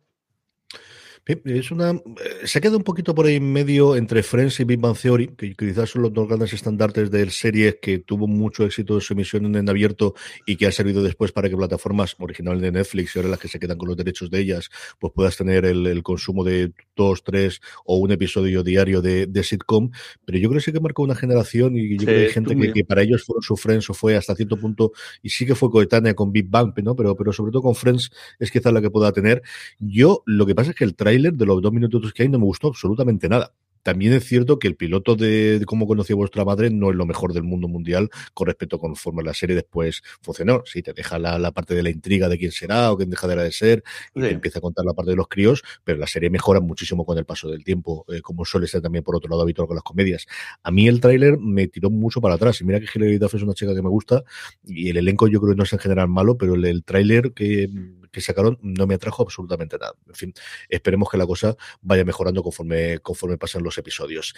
Es 1.27 1.71
una, 1.71 1.91
eh, 1.91 2.45
se 2.45 2.61
queda 2.61 2.77
un 2.77 2.83
poquito 2.83 3.13
por 3.13 3.25
ahí 3.25 3.35
en 3.35 3.51
medio 3.51 3.97
entre 3.97 4.23
Friends 4.23 4.61
y 4.61 4.63
Big 4.63 4.79
Bang 4.79 4.97
Theory, 4.97 5.27
que 5.35 5.53
quizás 5.55 5.89
son 5.89 6.03
los 6.03 6.13
dos 6.13 6.25
grandes 6.25 6.53
estandartes 6.53 7.11
de 7.11 7.29
series 7.29 7.77
que 7.81 7.99
tuvo 7.99 8.27
mucho 8.27 8.63
éxito 8.63 8.95
en 8.95 9.01
su 9.01 9.11
emisión 9.11 9.53
en 9.53 9.69
abierto 9.69 10.15
y 10.45 10.55
que 10.55 10.67
ha 10.67 10.71
servido 10.71 11.03
después 11.03 11.33
para 11.33 11.49
que 11.49 11.57
plataformas 11.57 12.15
originales 12.19 12.61
de 12.61 12.71
Netflix 12.71 13.13
y 13.13 13.19
ahora 13.19 13.29
las 13.29 13.39
que 13.39 13.49
se 13.49 13.59
quedan 13.59 13.77
con 13.77 13.89
los 13.89 13.97
derechos 13.97 14.29
de 14.29 14.39
ellas, 14.39 14.69
pues 14.99 15.11
puedas 15.13 15.35
tener 15.35 15.65
el, 15.65 16.01
consumo 16.01 16.45
de 16.45 16.71
dos, 16.95 17.23
tres 17.23 17.59
o 17.83 17.97
un 17.97 18.11
episodio 18.11 18.63
diario 18.63 19.01
de, 19.01 19.43
sitcom. 19.43 19.91
Pero 20.23 20.37
yo 20.37 20.47
creo 20.47 20.59
que 20.59 20.65
sí 20.65 20.71
que 20.71 20.79
marcó 20.79 21.03
una 21.03 21.15
generación 21.15 21.77
y 21.77 21.97
yo 21.97 22.05
creo 22.05 22.19
que 22.19 22.25
hay 22.27 22.31
gente 22.31 22.71
que, 22.73 22.85
para 22.85 23.01
ellos 23.01 23.25
fueron 23.25 23.41
su 23.41 23.57
Friends 23.57 23.89
o 23.89 23.93
fue 23.93 24.15
hasta 24.15 24.33
cierto 24.33 24.55
punto 24.55 24.93
y 25.21 25.29
sí 25.29 25.45
que 25.45 25.55
fue 25.55 25.69
coetánea 25.69 26.13
con 26.13 26.31
Big 26.31 26.47
Bang, 26.47 26.73
¿no? 26.83 26.95
Pero, 26.95 27.15
pero 27.17 27.33
sobre 27.33 27.51
todo 27.51 27.63
con 27.63 27.75
Friends 27.75 28.11
es 28.39 28.49
quizás 28.49 28.71
la 28.71 28.81
que 28.81 28.89
pueda 28.89 29.11
tener. 29.11 29.41
Yo 29.79 30.23
lo 30.25 30.45
que 30.45 30.55
pasa 30.55 30.71
es 30.71 30.77
que 30.77 30.85
el 30.85 30.95
trailer 30.95 31.16
de 31.23 31.45
los 31.45 31.61
dos 31.61 31.71
minutos 31.71 32.13
que 32.13 32.23
hay 32.23 32.29
no 32.29 32.39
me 32.39 32.45
gustó 32.45 32.67
absolutamente 32.67 33.29
nada. 33.29 33.53
También 33.87 34.11
es 34.11 34.25
cierto 34.25 34.59
que 34.59 34.67
el 34.67 34.75
piloto 34.75 35.15
de, 35.15 35.61
cómo 35.65 35.87
conoció 35.87 36.17
vuestra 36.17 36.43
madre 36.43 36.69
no 36.69 36.89
es 36.89 36.97
lo 36.97 37.05
mejor 37.05 37.31
del 37.31 37.43
mundo 37.43 37.69
mundial 37.69 38.09
con 38.33 38.47
respecto 38.47 38.75
a 38.75 38.79
conforme 38.79 39.23
la 39.23 39.33
serie 39.33 39.55
después 39.55 40.03
funcionó. 40.21 40.61
Sí, 40.65 40.81
te 40.81 40.91
deja 40.91 41.17
la, 41.17 41.51
parte 41.53 41.73
de 41.73 41.83
la 41.83 41.89
intriga 41.89 42.27
de 42.27 42.37
quién 42.37 42.51
será 42.51 42.91
o 42.91 42.97
quién 42.97 43.09
dejará 43.09 43.43
de 43.43 43.51
ser 43.53 43.85
y 44.13 44.19
te 44.19 44.29
empieza 44.29 44.59
a 44.59 44.61
contar 44.61 44.83
la 44.83 44.93
parte 44.93 45.11
de 45.11 45.15
los 45.15 45.29
críos, 45.29 45.63
pero 45.85 45.97
la 45.99 46.05
serie 46.05 46.29
mejora 46.29 46.59
muchísimo 46.59 47.05
con 47.05 47.17
el 47.17 47.23
paso 47.23 47.49
del 47.49 47.63
tiempo, 47.63 48.03
eh, 48.09 48.19
como 48.19 48.43
suele 48.43 48.67
ser 48.67 48.81
también 48.81 49.05
por 49.05 49.15
otro 49.15 49.29
lado 49.29 49.43
habitual 49.43 49.69
con 49.69 49.75
las 49.75 49.85
comedias. 49.85 50.25
A 50.63 50.69
mí 50.69 50.89
el 50.89 50.99
tráiler 50.99 51.37
me 51.37 51.69
tiró 51.69 51.89
mucho 51.89 52.19
para 52.19 52.35
atrás 52.35 52.59
y 52.59 52.65
mira 52.65 52.81
que 52.81 52.87
Hilary 52.93 53.19
Duff 53.19 53.35
es 53.35 53.43
una 53.43 53.53
chica 53.53 53.73
que 53.73 53.81
me 53.81 53.89
gusta 53.89 54.21
y 54.65 54.89
el 54.89 54.97
elenco 54.97 55.29
yo 55.29 55.39
creo 55.39 55.53
que 55.53 55.57
no 55.59 55.63
es 55.63 55.71
en 55.71 55.79
general 55.79 56.09
malo, 56.09 56.37
pero 56.37 56.55
el, 56.55 56.65
el 56.65 56.83
tráiler 56.83 57.31
que 57.31 57.69
que 58.11 58.21
sacaron 58.21 58.57
no 58.61 58.87
me 58.87 58.95
atrajo 58.95 59.23
absolutamente 59.23 59.77
nada. 59.77 59.93
En 60.07 60.15
fin, 60.15 60.33
esperemos 60.69 61.09
que 61.09 61.17
la 61.17 61.25
cosa 61.25 61.55
vaya 61.81 62.03
mejorando 62.05 62.43
conforme, 62.43 62.99
conforme 62.99 63.37
pasan 63.37 63.63
los 63.63 63.77
episodios. 63.77 64.33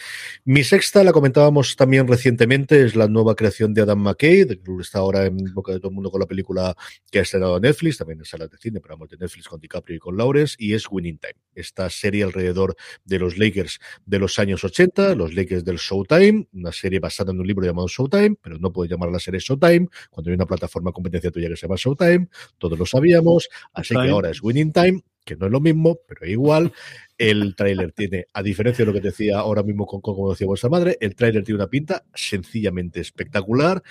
Mi 0.46 0.64
sexta, 0.64 1.04
la 1.04 1.12
comentábamos 1.12 1.76
también 1.76 2.08
recientemente, 2.08 2.84
es 2.84 2.96
la 2.96 3.08
nueva 3.08 3.36
creación 3.36 3.74
de 3.74 3.82
Adam 3.82 4.00
McKay, 4.00 4.46
que 4.48 4.62
está 4.82 5.00
ahora 5.00 5.26
en 5.26 5.38
boca 5.54 5.72
de 5.72 5.80
todo 5.80 5.90
el 5.90 5.96
mundo 5.96 6.12
con 6.12 6.20
la 6.20 6.28
película 6.28 6.76
que 7.12 7.20
ha 7.20 7.22
estrenado 7.22 7.60
Netflix, 7.60 7.98
también 7.98 8.20
en 8.20 8.26
salas 8.26 8.50
de 8.50 8.58
cine, 8.58 8.80
pero 8.80 8.96
vamos, 8.96 9.10
de 9.10 9.18
Netflix 9.18 9.48
con 9.48 9.60
DiCaprio 9.60 9.98
y 9.98 10.00
con 10.00 10.18
Lawrence, 10.18 10.56
y 10.58 10.74
es 10.74 10.86
Winning 10.90 11.20
Time. 11.20 11.36
Esta 11.54 11.90
serie 11.90 12.24
alrededor 12.24 12.76
de 13.06 13.20
los 13.20 13.38
Lakers 13.38 13.80
de 14.06 14.20
los 14.20 14.40
años 14.40 14.64
80, 14.64 15.16
los 15.16 15.34
Lakers 15.34 15.64
del 15.64 15.78
Showtime, 15.78 16.48
una 16.54 16.72
serie 16.72 17.00
basada 17.00 17.32
en 17.32 17.40
un 17.40 17.48
libro 17.48 17.66
llamado 17.66 17.88
Showtime, 17.88 18.38
pero 18.42 18.58
no 18.58 18.72
puede 18.72 18.90
llamar 18.90 19.10
la 19.10 19.20
serie 19.20 19.40
Showtime, 19.40 19.88
cuando 20.10 20.30
hay 20.30 20.36
una 20.36 20.46
plataforma 20.46 20.92
competencia 20.92 21.32
tuya 21.32 21.50
que 21.50 21.56
se 21.56 21.68
llama 21.68 21.76
Showtime, 21.78 22.28
todos 22.58 22.78
lo 22.78 22.86
sabíamos, 22.86 23.50
Así 23.74 23.96
que 23.96 24.10
ahora 24.10 24.30
es 24.30 24.42
Winning 24.42 24.72
Time, 24.72 25.02
que 25.26 25.36
no 25.36 25.46
es 25.46 25.52
lo 25.52 25.60
mismo, 25.60 26.00
pero 26.08 26.26
igual. 26.26 26.74
El 27.18 27.56
tráiler 27.56 27.92
tiene, 27.92 28.26
a 28.34 28.42
diferencia 28.42 28.86
de 28.86 28.92
lo 28.92 28.94
que 28.94 29.06
decía 29.06 29.40
ahora 29.40 29.64
mismo 29.64 29.86
con 29.86 30.02
como 30.02 30.32
decía 30.32 30.48
vuestra 30.48 30.70
madre, 30.70 30.98
el 31.02 31.16
tráiler 31.16 31.44
tiene 31.44 31.58
una 31.58 31.70
pinta 31.70 32.04
sencillamente 32.14 33.00
espectacular 33.00 33.84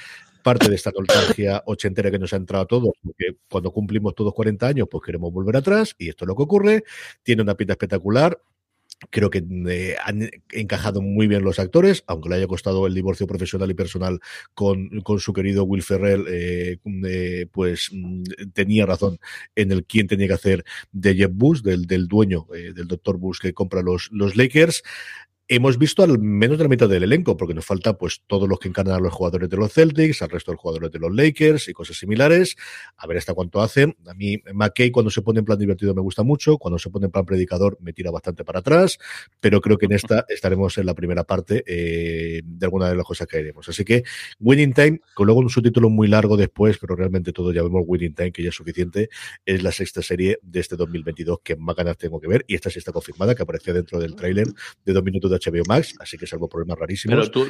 parte 0.43 0.69
de 0.69 0.77
esta 0.77 0.91
nostalgia 0.97 1.63
ochentera 1.67 2.11
que 2.11 2.19
nos 2.19 2.33
ha 2.33 2.37
entrado 2.37 2.65
a 2.65 2.67
todos, 2.67 2.91
porque 3.03 3.37
cuando 3.51 3.71
cumplimos 3.71 4.15
todos 4.15 4.33
40 4.33 4.67
años, 4.67 4.89
pues 4.91 5.05
queremos 5.05 5.31
volver 5.31 5.57
atrás, 5.57 5.95
y 5.99 6.09
esto 6.09 6.25
es 6.25 6.29
lo 6.29 6.37
que 6.37 6.43
ocurre. 6.43 6.85
Tiene 7.23 7.43
una 7.43 7.55
pinta 7.55 7.75
espectacular. 7.75 8.41
Creo 9.11 9.31
que 9.31 9.45
eh, 9.69 9.97
han 10.05 10.29
encajado 10.51 11.01
muy 11.01 11.29
bien 11.29 11.45
los 11.45 11.61
actores, 11.61 12.03
aunque 12.09 12.29
le 12.29 12.35
haya 12.37 12.49
costado 12.49 12.87
el 12.87 12.95
divorcio 12.95 13.29
profesional 13.29 13.71
y 13.71 13.75
personal 13.75 14.19
con, 14.55 14.89
con 15.03 15.21
su 15.21 15.33
querido 15.33 15.63
Will 15.65 15.85
Ferrell, 15.85 16.25
eh, 16.29 16.79
eh, 17.07 17.47
pues 17.53 17.91
mm, 17.93 18.23
tenía 18.53 18.87
razón 18.87 19.21
en 19.55 19.71
el 19.71 19.85
quién 19.85 20.09
tenía 20.09 20.27
que 20.27 20.35
hacer 20.35 20.65
de 20.91 21.15
Jeff 21.15 21.31
Bush, 21.33 21.63
del, 21.63 21.87
del 21.87 22.09
dueño, 22.09 22.47
del 22.51 22.89
doctor 22.89 23.19
Bush 23.19 23.39
que 23.41 23.55
compra 23.55 23.83
los, 23.83 24.09
los 24.11 24.37
Lakers 24.37 24.83
hemos 25.49 25.79
visto 25.79 26.03
al 26.03 26.19
menos 26.19 26.59
de 26.59 26.65
la 26.65 26.69
mitad 26.69 26.89
del 26.89 27.05
elenco, 27.05 27.37
porque 27.37 27.55
nos 27.55 27.65
falta 27.65 27.97
pues 27.97 28.23
todos 28.27 28.47
los 28.47 28.59
que 28.59 28.69
encarnan 28.69 28.97
a 28.97 29.01
los 29.01 29.13
jugadores 29.13 29.49
de 29.49 29.57
los 29.57 29.73
Celtics, 29.73 30.21
al 30.21 30.29
resto 30.29 30.51
de 30.51 30.57
los 30.57 30.61
jugadores 30.61 30.93
de 30.93 30.99
los 30.99 31.15
Lakers 31.15 31.69
y 31.69 31.73
cosas 31.73 31.97
similares. 31.97 32.57
A 32.99 33.07
ver 33.07 33.17
hasta 33.17 33.33
cuánto 33.33 33.63
hacen. 33.63 33.97
A 34.07 34.15
mí, 34.15 34.43
McKay, 34.53 34.91
cuando 34.91 35.11
se 35.11 35.23
pone 35.23 35.39
en 35.39 35.47
plan 35.47 35.59
divertido 35.59 35.95
me 35.95 36.03
gusta 36.03 36.23
mucho, 36.23 36.59
cuando 36.59 36.79
se 36.79 36.91
pone 36.91 37.07
en 37.07 37.13
plan 37.13 37.25
predicador 37.25 37.79
me 37.81 37.95
tira 37.95 38.11
bastante 38.11 38.45
para 38.45 38.61
atrás, 38.61 38.99
pero 39.41 39.63
creo 39.63 39.79
que 39.79 39.87
en 39.87 39.93
esta 39.93 40.27
estaremos 40.29 40.77
en 40.77 40.85
la 40.85 40.95
primera 40.95 41.25
parte 41.25 41.65
eh, 41.67 42.43
de 42.45 42.67
alguna 42.67 42.91
de 42.91 42.97
las 42.97 43.07
cosas 43.07 43.27
que 43.27 43.39
haremos. 43.39 43.67
Así 43.69 43.85
que 43.85 44.05
Winning 44.41 44.75
Time, 44.75 45.01
con 45.15 45.27
luego 45.27 45.41
un 45.41 45.49
subtítulo 45.49 45.89
muy 45.89 46.09
largo 46.09 46.37
después, 46.37 46.77
pero 46.79 46.95
realmente 46.95 47.33
todos 47.33 47.55
ya 47.55 47.63
vemos 47.63 47.85
Winning 47.87 48.15
Time, 48.15 48.33
que 48.33 48.43
ya 48.43 48.51
es 48.51 48.55
suficiente, 48.55 49.09
es 49.47 49.63
la 49.63 49.73
sexta 49.73 50.03
serie 50.03 50.39
de 50.43 50.61
este 50.61 50.77
2022 50.77 51.39
que 51.43 51.57
más 51.57 51.75
ganas 51.75 51.97
tengo 51.97 52.21
que 52.21 52.29
ver, 52.29 52.45
y 52.47 52.55
esta 52.55 52.69
sí 52.69 52.79
está 52.79 52.93
confirmada, 52.93 53.35
que 53.35 53.43
aparecía 53.43 53.73
dentro 53.73 53.99
del 53.99 54.15
tráiler 54.15 54.47
de 54.85 54.93
dos 54.93 55.03
minutos 55.03 55.31
de 55.31 55.38
HBO 55.39 55.63
Max, 55.67 55.95
así 55.99 56.17
que 56.17 56.27
salvo 56.27 56.49
problemas 56.49 56.79
rarísimos. 56.79 57.31
Pero 57.31 57.47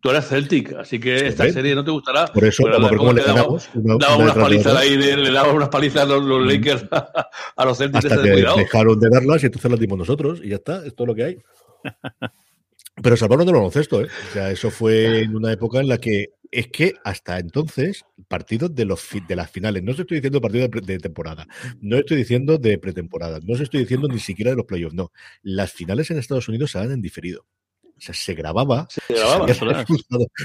tú, 0.00 0.08
eras, 0.10 0.28
Celtic, 0.28 0.72
así 0.74 0.98
que 0.98 1.26
esta 1.26 1.50
serie 1.50 1.74
no 1.74 1.84
te 1.84 1.90
gustará. 1.90 2.26
Por 2.26 2.44
eso, 2.44 2.64
como, 2.96 3.12
le 3.12 3.22
damos, 3.22 3.68
daba 3.74 4.16
unas 4.16 4.34
palizas 4.34 4.74
ahí, 4.76 4.96
le 4.96 5.30
daba 5.30 5.52
unas 5.52 5.68
palizas 5.68 6.02
a 6.02 6.06
los, 6.06 6.22
mm. 6.22 6.48
Lakers 6.48 6.86
a, 7.56 7.64
los 7.64 7.78
Celtics. 7.78 8.04
Hasta 8.06 8.22
que 8.22 8.30
dejaron 8.30 8.98
de 8.98 9.08
darlas 9.10 9.42
y 9.42 9.46
entonces 9.46 9.70
las 9.70 9.80
dimos 9.80 9.98
nosotros 9.98 10.40
y 10.42 10.48
ya 10.48 10.56
está, 10.56 10.84
es 10.86 10.94
todo 10.94 11.08
lo 11.08 11.14
que 11.14 11.24
hay. 11.24 11.38
Pero 13.02 13.16
salvaron 13.16 13.46
del 13.46 13.54
baloncesto, 13.54 14.02
¿eh? 14.02 14.08
O 14.30 14.32
sea, 14.32 14.50
eso 14.50 14.70
fue 14.70 15.20
en 15.20 15.34
una 15.34 15.52
época 15.52 15.80
en 15.80 15.88
la 15.88 15.98
que 15.98 16.34
es 16.50 16.68
que 16.68 16.94
hasta 17.04 17.38
entonces, 17.38 18.04
partidos 18.28 18.74
de, 18.74 18.84
los 18.84 19.06
de 19.28 19.36
las 19.36 19.50
finales, 19.50 19.82
no 19.82 19.92
os 19.92 19.98
estoy 19.98 20.18
diciendo 20.18 20.40
partidos 20.40 20.70
de, 20.70 20.80
de, 20.80 20.98
temporada, 20.98 21.46
no 21.80 21.96
estoy 21.96 22.16
diciendo 22.16 22.58
de 22.58 22.78
pretemporada, 22.78 23.40
no 23.42 23.54
os 23.54 23.60
estoy 23.60 23.80
diciendo 23.80 24.08
ni 24.08 24.18
siquiera 24.18 24.50
de 24.50 24.56
los 24.56 24.66
playoffs, 24.66 24.94
no. 24.94 25.12
Las 25.42 25.72
finales 25.72 26.10
en 26.10 26.18
Estados 26.18 26.48
Unidos 26.48 26.72
se 26.72 26.78
han 26.78 26.90
en 26.90 27.02
diferido. 27.02 27.46
O 28.00 28.02
sea, 28.02 28.14
se 28.14 28.32
grababa, 28.32 28.88
se 28.88 29.00
grababa 29.14 29.46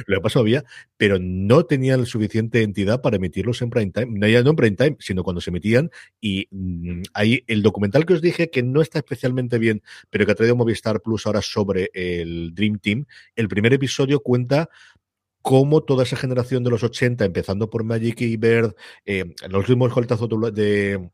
lo 0.08 0.22
pasado 0.22 0.42
había, 0.42 0.66
pero 0.98 1.20
no 1.22 1.66
tenían 1.66 2.06
suficiente 2.06 2.62
entidad 2.64 3.02
para 3.02 3.16
emitirlos 3.16 3.62
en 3.62 3.70
prime 3.70 3.92
time, 3.92 4.08
no, 4.20 4.28
ya 4.28 4.44
no 4.44 4.50
en 4.50 4.56
prime 4.58 4.76
time, 4.76 4.98
sino 5.00 5.24
cuando 5.24 5.40
se 5.40 5.52
emitían. 5.52 5.90
Y 6.20 6.50
mm, 6.52 7.04
ahí 7.14 7.46
el 7.48 7.62
documental 7.62 8.06
que 8.06 8.14
os 8.14 8.22
dije 8.22 8.50
que 8.50 8.62
no 8.62 8.82
está 8.82 9.00
especialmente 9.00 9.58
bien, 9.58 9.82
pero 10.10 10.26
que 10.26 10.34
ha 10.34 10.36
traído 10.36 10.58
Movistar 10.58 11.02
Plus 11.02 11.26
ahora 11.26 11.42
sobre 11.42 11.90
el 11.94 12.54
Dream 12.54 12.78
Team, 12.80 13.06
el 13.38 13.48
primer 13.48 13.72
episodio 13.72 14.20
cuenta 14.20 14.70
cómo 15.46 15.84
toda 15.84 16.02
esa 16.02 16.16
generación 16.18 16.64
de 16.64 16.72
los 16.72 16.84
80, 16.84 17.24
empezando 17.24 17.70
por 17.70 17.84
Magic 17.84 18.20
y 18.22 18.36
Bird, 18.36 18.76
eh, 19.06 19.36
los 19.48 19.70
últimos 19.70 19.94
coltazos 19.94 20.28
de 20.56 21.12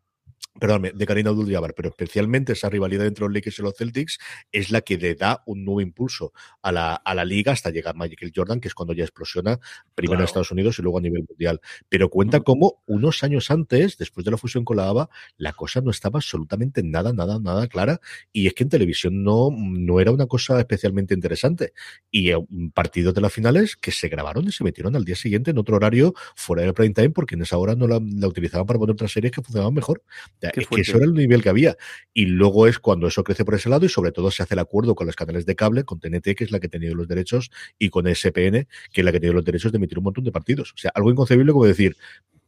perdón, 0.60 0.92
de 0.94 1.06
Karina 1.06 1.30
abdul 1.30 1.52
pero 1.76 1.90
especialmente 1.90 2.54
esa 2.54 2.70
rivalidad 2.70 3.06
entre 3.06 3.24
los 3.24 3.34
Lakers 3.34 3.60
y 3.60 3.62
los 3.62 3.76
Celtics 3.76 4.20
es 4.52 4.72
la 4.72 4.82
que 4.82 4.98
le 4.98 5.16
da 5.16 5.44
un 5.46 5.64
nuevo 5.64 5.82
impulso 5.82 6.34
a 6.62 6.72
la, 6.72 6.96
a 6.96 7.16
la 7.16 7.24
liga 7.24 7.52
hasta 7.52 7.70
llegar 7.70 7.96
Michael 7.96 8.32
Jordan, 8.36 8.60
que 8.60 8.68
es 8.68 8.74
cuando 8.74 8.94
ya 8.94 9.04
explosiona, 9.04 9.60
primero 9.96 10.20
en 10.20 10.26
Estados 10.26 10.52
Unidos 10.52 10.78
y 10.80 10.82
luego 10.82 10.98
a 10.98 11.02
nivel 11.02 11.26
mundial. 11.28 11.62
Pero 11.88 12.10
cuenta 12.10 12.42
cómo 12.42 12.84
unos 12.86 13.24
años 13.24 13.50
antes, 13.50 13.98
después 13.98 14.26
de 14.26 14.32
la 14.32 14.38
fusión 14.38 14.66
con 14.66 14.78
la 14.78 14.90
ABA, 14.90 15.10
la 15.38 15.54
cosa 15.54 15.82
no 15.82 15.92
estaba 15.92 16.18
absolutamente 16.18 16.84
nada, 16.84 17.14
nada, 17.14 17.40
nada 17.40 17.68
clara. 17.68 18.02
Y 18.34 18.48
es 18.48 18.54
que 18.54 18.64
en 18.64 18.70
televisión 18.70 19.24
no, 19.24 19.50
no 19.52 20.00
era 20.00 20.12
una 20.12 20.28
cosa 20.28 20.60
especialmente 20.60 21.14
interesante. 21.14 21.74
Y 22.12 22.32
partidos 22.74 23.14
de 23.14 23.22
las 23.22 23.32
finales 23.32 23.78
que 23.78 23.92
se 23.92 24.10
grabaron 24.10 24.48
y 24.48 24.52
se 24.52 24.64
metieron 24.64 24.96
al 24.96 25.06
día 25.06 25.16
siguiente 25.16 25.52
en 25.52 25.58
otro 25.58 25.78
horario 25.78 26.14
fuera 26.36 26.64
del 26.64 26.74
prime 26.74 26.94
time, 26.94 27.12
porque 27.12 27.36
en 27.36 27.44
esa 27.44 27.58
hora 27.58 27.76
no 27.76 27.88
la, 27.88 28.02
la 28.02 28.28
utilizaban 28.28 28.66
para 28.66 28.80
poner 28.80 28.94
otras 28.94 29.12
series 29.12 29.32
que 29.32 29.42
funcionaban 29.42 29.74
mejor 29.74 30.04
es 30.42 30.68
que 30.68 30.82
eso 30.82 30.98
era 30.98 31.06
el 31.06 31.14
nivel 31.14 31.42
que 31.42 31.50
había. 31.50 31.78
Y 32.14 32.26
luego 32.26 32.68
es 32.68 32.80
cuando 32.80 33.08
eso 33.08 33.24
crece 33.24 33.46
por 33.46 33.56
ese 33.56 33.70
lado 33.70 33.86
y 33.86 33.90
sobre 33.90 34.12
todo 34.12 34.32
se 34.32 34.44
hace 34.44 34.56
el 34.56 34.60
acuerdo 34.60 34.96
con 34.96 35.08
los 35.08 35.16
canales 35.16 35.46
de 35.46 35.56
cable, 35.56 35.84
con 35.84 36.00
TNT, 36.00 36.36
que 36.36 36.44
es 36.44 36.52
la 36.52 36.60
que 36.60 36.68
ha 36.68 36.70
tenido 36.70 36.96
los 36.96 37.08
derechos, 37.08 37.52
y 37.78 37.90
con 37.90 38.08
SPN, 38.08 38.68
que 38.92 39.02
es 39.02 39.06
la 39.06 39.12
que 39.12 39.18
ha 39.18 39.22
tenido 39.22 39.34
los 39.34 39.46
derechos 39.46 39.72
de 39.72 39.78
emitir 39.78 39.98
un 39.98 40.06
montón 40.06 40.24
de 40.24 40.32
partidos. 40.32 40.72
O 40.74 40.78
sea, 40.78 40.92
algo 40.96 41.12
inconcebible 41.12 41.52
como 41.52 41.66
decir, 41.66 41.96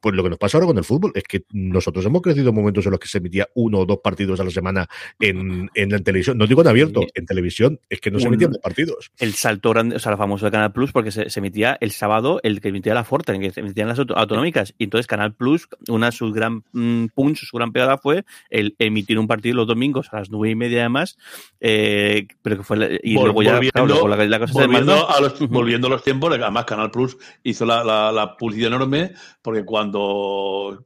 Pues 0.03 0.15
lo 0.15 0.21
que 0.23 0.29
nos 0.31 0.37
pasa 0.37 0.57
ahora 0.57 0.67
con 0.67 0.77
el 0.77 0.83
fútbol 0.83 1.13
es 1.15 1.23
que 1.23 1.45
nosotros 1.53 2.05
hemos 2.05 2.21
crecido 2.21 2.49
en 2.49 2.55
momentos 2.55 2.85
en 2.85 2.91
los 2.91 2.99
que 2.99 3.07
se 3.07 3.19
emitía 3.19 3.47
uno 3.55 3.79
o 3.79 3.85
dos 3.85 3.99
partidos 4.03 4.37
a 4.41 4.43
la 4.43 4.49
semana 4.51 4.85
en, 5.17 5.69
en 5.75 5.89
la 5.89 5.99
televisión. 5.99 6.37
No 6.37 6.45
digo 6.45 6.59
en 6.61 6.67
abierto, 6.67 7.03
en 7.13 7.25
televisión, 7.25 7.79
es 7.89 8.01
que 8.01 8.11
no 8.11 8.19
se 8.19 8.27
emitían 8.27 8.51
dos 8.51 8.61
partidos. 8.61 9.11
El 9.17 9.33
salto 9.33 9.69
grande, 9.69 9.95
o 9.95 9.99
sea, 9.99 10.11
el 10.11 10.17
famoso 10.17 10.43
de 10.45 10.51
Canal 10.51 10.73
Plus, 10.73 10.91
porque 10.91 11.11
se, 11.11 11.29
se 11.29 11.39
emitía 11.39 11.77
el 11.79 11.91
sábado, 11.91 12.41
el 12.43 12.59
que 12.59 12.67
emitía 12.67 12.93
la 12.93 13.05
Forte, 13.05 13.31
en 13.33 13.39
que 13.39 13.51
se 13.51 13.61
emitían 13.61 13.87
las 13.87 13.97
auto- 13.97 14.17
autonómicas. 14.17 14.73
Y 14.77 14.83
entonces 14.83 15.07
Canal 15.07 15.33
Plus, 15.35 15.69
una 15.87 16.07
de 16.07 16.11
sus 16.11 16.33
gran 16.33 16.63
mm, 16.73 17.05
punch, 17.15 17.45
su 17.45 17.55
gran 17.55 17.71
pegada 17.71 17.97
fue 17.97 18.25
el 18.49 18.75
emitir 18.79 19.17
un 19.19 19.27
partido 19.27 19.55
los 19.55 19.67
domingos 19.67 20.09
a 20.11 20.17
las 20.19 20.29
nueve 20.29 20.49
y 20.49 20.55
media 20.55 20.81
además, 20.81 21.17
eh, 21.61 22.27
pero 22.41 22.57
que 22.57 22.63
fue 22.63 22.77
la- 22.77 22.87
y 23.01 23.15
Vol- 23.15 23.23
luego 23.25 23.43
ya 23.43 23.53
volviendo- 23.53 23.71
claro, 23.71 23.87
luego 23.87 24.07
la, 24.09 24.25
la 24.25 24.39
cosa 24.39 24.53
se 24.53 24.59
volviendo, 24.59 24.91
desmandó. 24.93 25.15
a 25.15 25.21
los, 25.21 25.39
volviendo 25.49 25.87
a 25.87 25.89
los 25.91 26.03
tiempos, 26.03 26.33
además 26.33 26.65
Canal 26.65 26.91
Plus 26.91 27.17
hizo 27.43 27.65
la, 27.65 27.83
la, 27.83 28.11
la 28.11 28.35
publicidad 28.35 28.67
enorme, 28.73 29.11
porque 29.41 29.63
cuando 29.63 29.92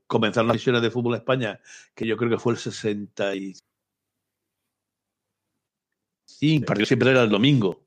comenzaron 0.08 0.48
las 0.48 0.56
misiones 0.56 0.82
de 0.82 0.92
fútbol 0.92 1.14
en 1.16 1.20
España, 1.22 1.60
que 1.96 2.06
yo 2.06 2.18
creo 2.18 2.30
que 2.30 2.38
fue 2.38 2.54
el 2.54 2.60
65, 2.60 3.64
el 6.60 6.66
partido 6.66 6.86
siempre 6.86 7.12
era 7.12 7.24
el 7.24 7.30
domingo. 7.30 7.82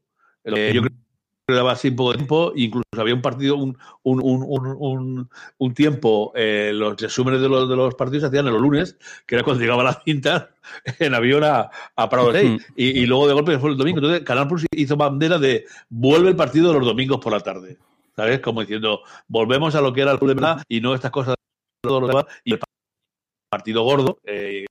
Eh, 0.44 0.72
yo 0.74 0.80
creo 0.82 0.92
que 1.46 1.54
daba 1.54 1.72
así 1.72 1.90
poco 1.90 2.14
tiempo, 2.14 2.52
incluso 2.54 2.84
había 2.96 3.14
un 3.14 3.22
partido, 3.22 3.56
un, 3.56 3.76
un, 4.02 4.20
un, 4.22 4.44
un, 4.46 4.76
un- 4.78 5.30
un 5.58 5.74
tiempo, 5.74 6.32
eh, 6.34 6.70
los 6.74 7.00
resúmenes 7.00 7.40
de 7.40 7.48
los, 7.48 7.68
de 7.68 7.76
los 7.76 7.94
partidos 7.96 8.22
se 8.22 8.26
hacían 8.28 8.46
en 8.46 8.52
los 8.52 8.62
lunes, 8.62 8.96
que 9.26 9.34
era 9.34 9.44
cuando 9.44 9.60
llegaba 9.60 9.82
la 9.82 10.00
cinta 10.04 10.54
en 10.98 11.14
avión 11.14 11.44
a, 11.44 11.70
a 11.96 12.08
Prado 12.08 12.32
Rey. 12.32 12.56
Y, 12.76 13.00
y 13.00 13.06
luego 13.06 13.26
de 13.28 13.34
golpe 13.34 13.58
fue 13.58 13.70
el 13.70 13.76
domingo. 13.76 13.98
Entonces, 13.98 14.22
Canal 14.24 14.48
Plus 14.48 14.64
hizo 14.70 14.96
bandera 14.96 15.38
de 15.38 15.66
vuelve 15.88 16.28
el 16.30 16.36
partido 16.36 16.72
de 16.72 16.78
los 16.78 16.86
domingos 16.86 17.18
por 17.20 17.32
la 17.32 17.40
tarde. 17.40 17.78
¿Sabes? 18.20 18.40
Como 18.40 18.60
diciendo, 18.60 19.00
volvemos 19.28 19.74
a 19.74 19.80
lo 19.80 19.94
que 19.94 20.02
era 20.02 20.12
el 20.12 20.18
verdad 20.18 20.62
y 20.68 20.82
no 20.82 20.94
estas 20.94 21.10
cosas. 21.10 21.34
Y 22.44 22.52
el 22.52 22.60
partido 23.50 23.82
gordo, 23.82 24.18
eh, 24.24 24.66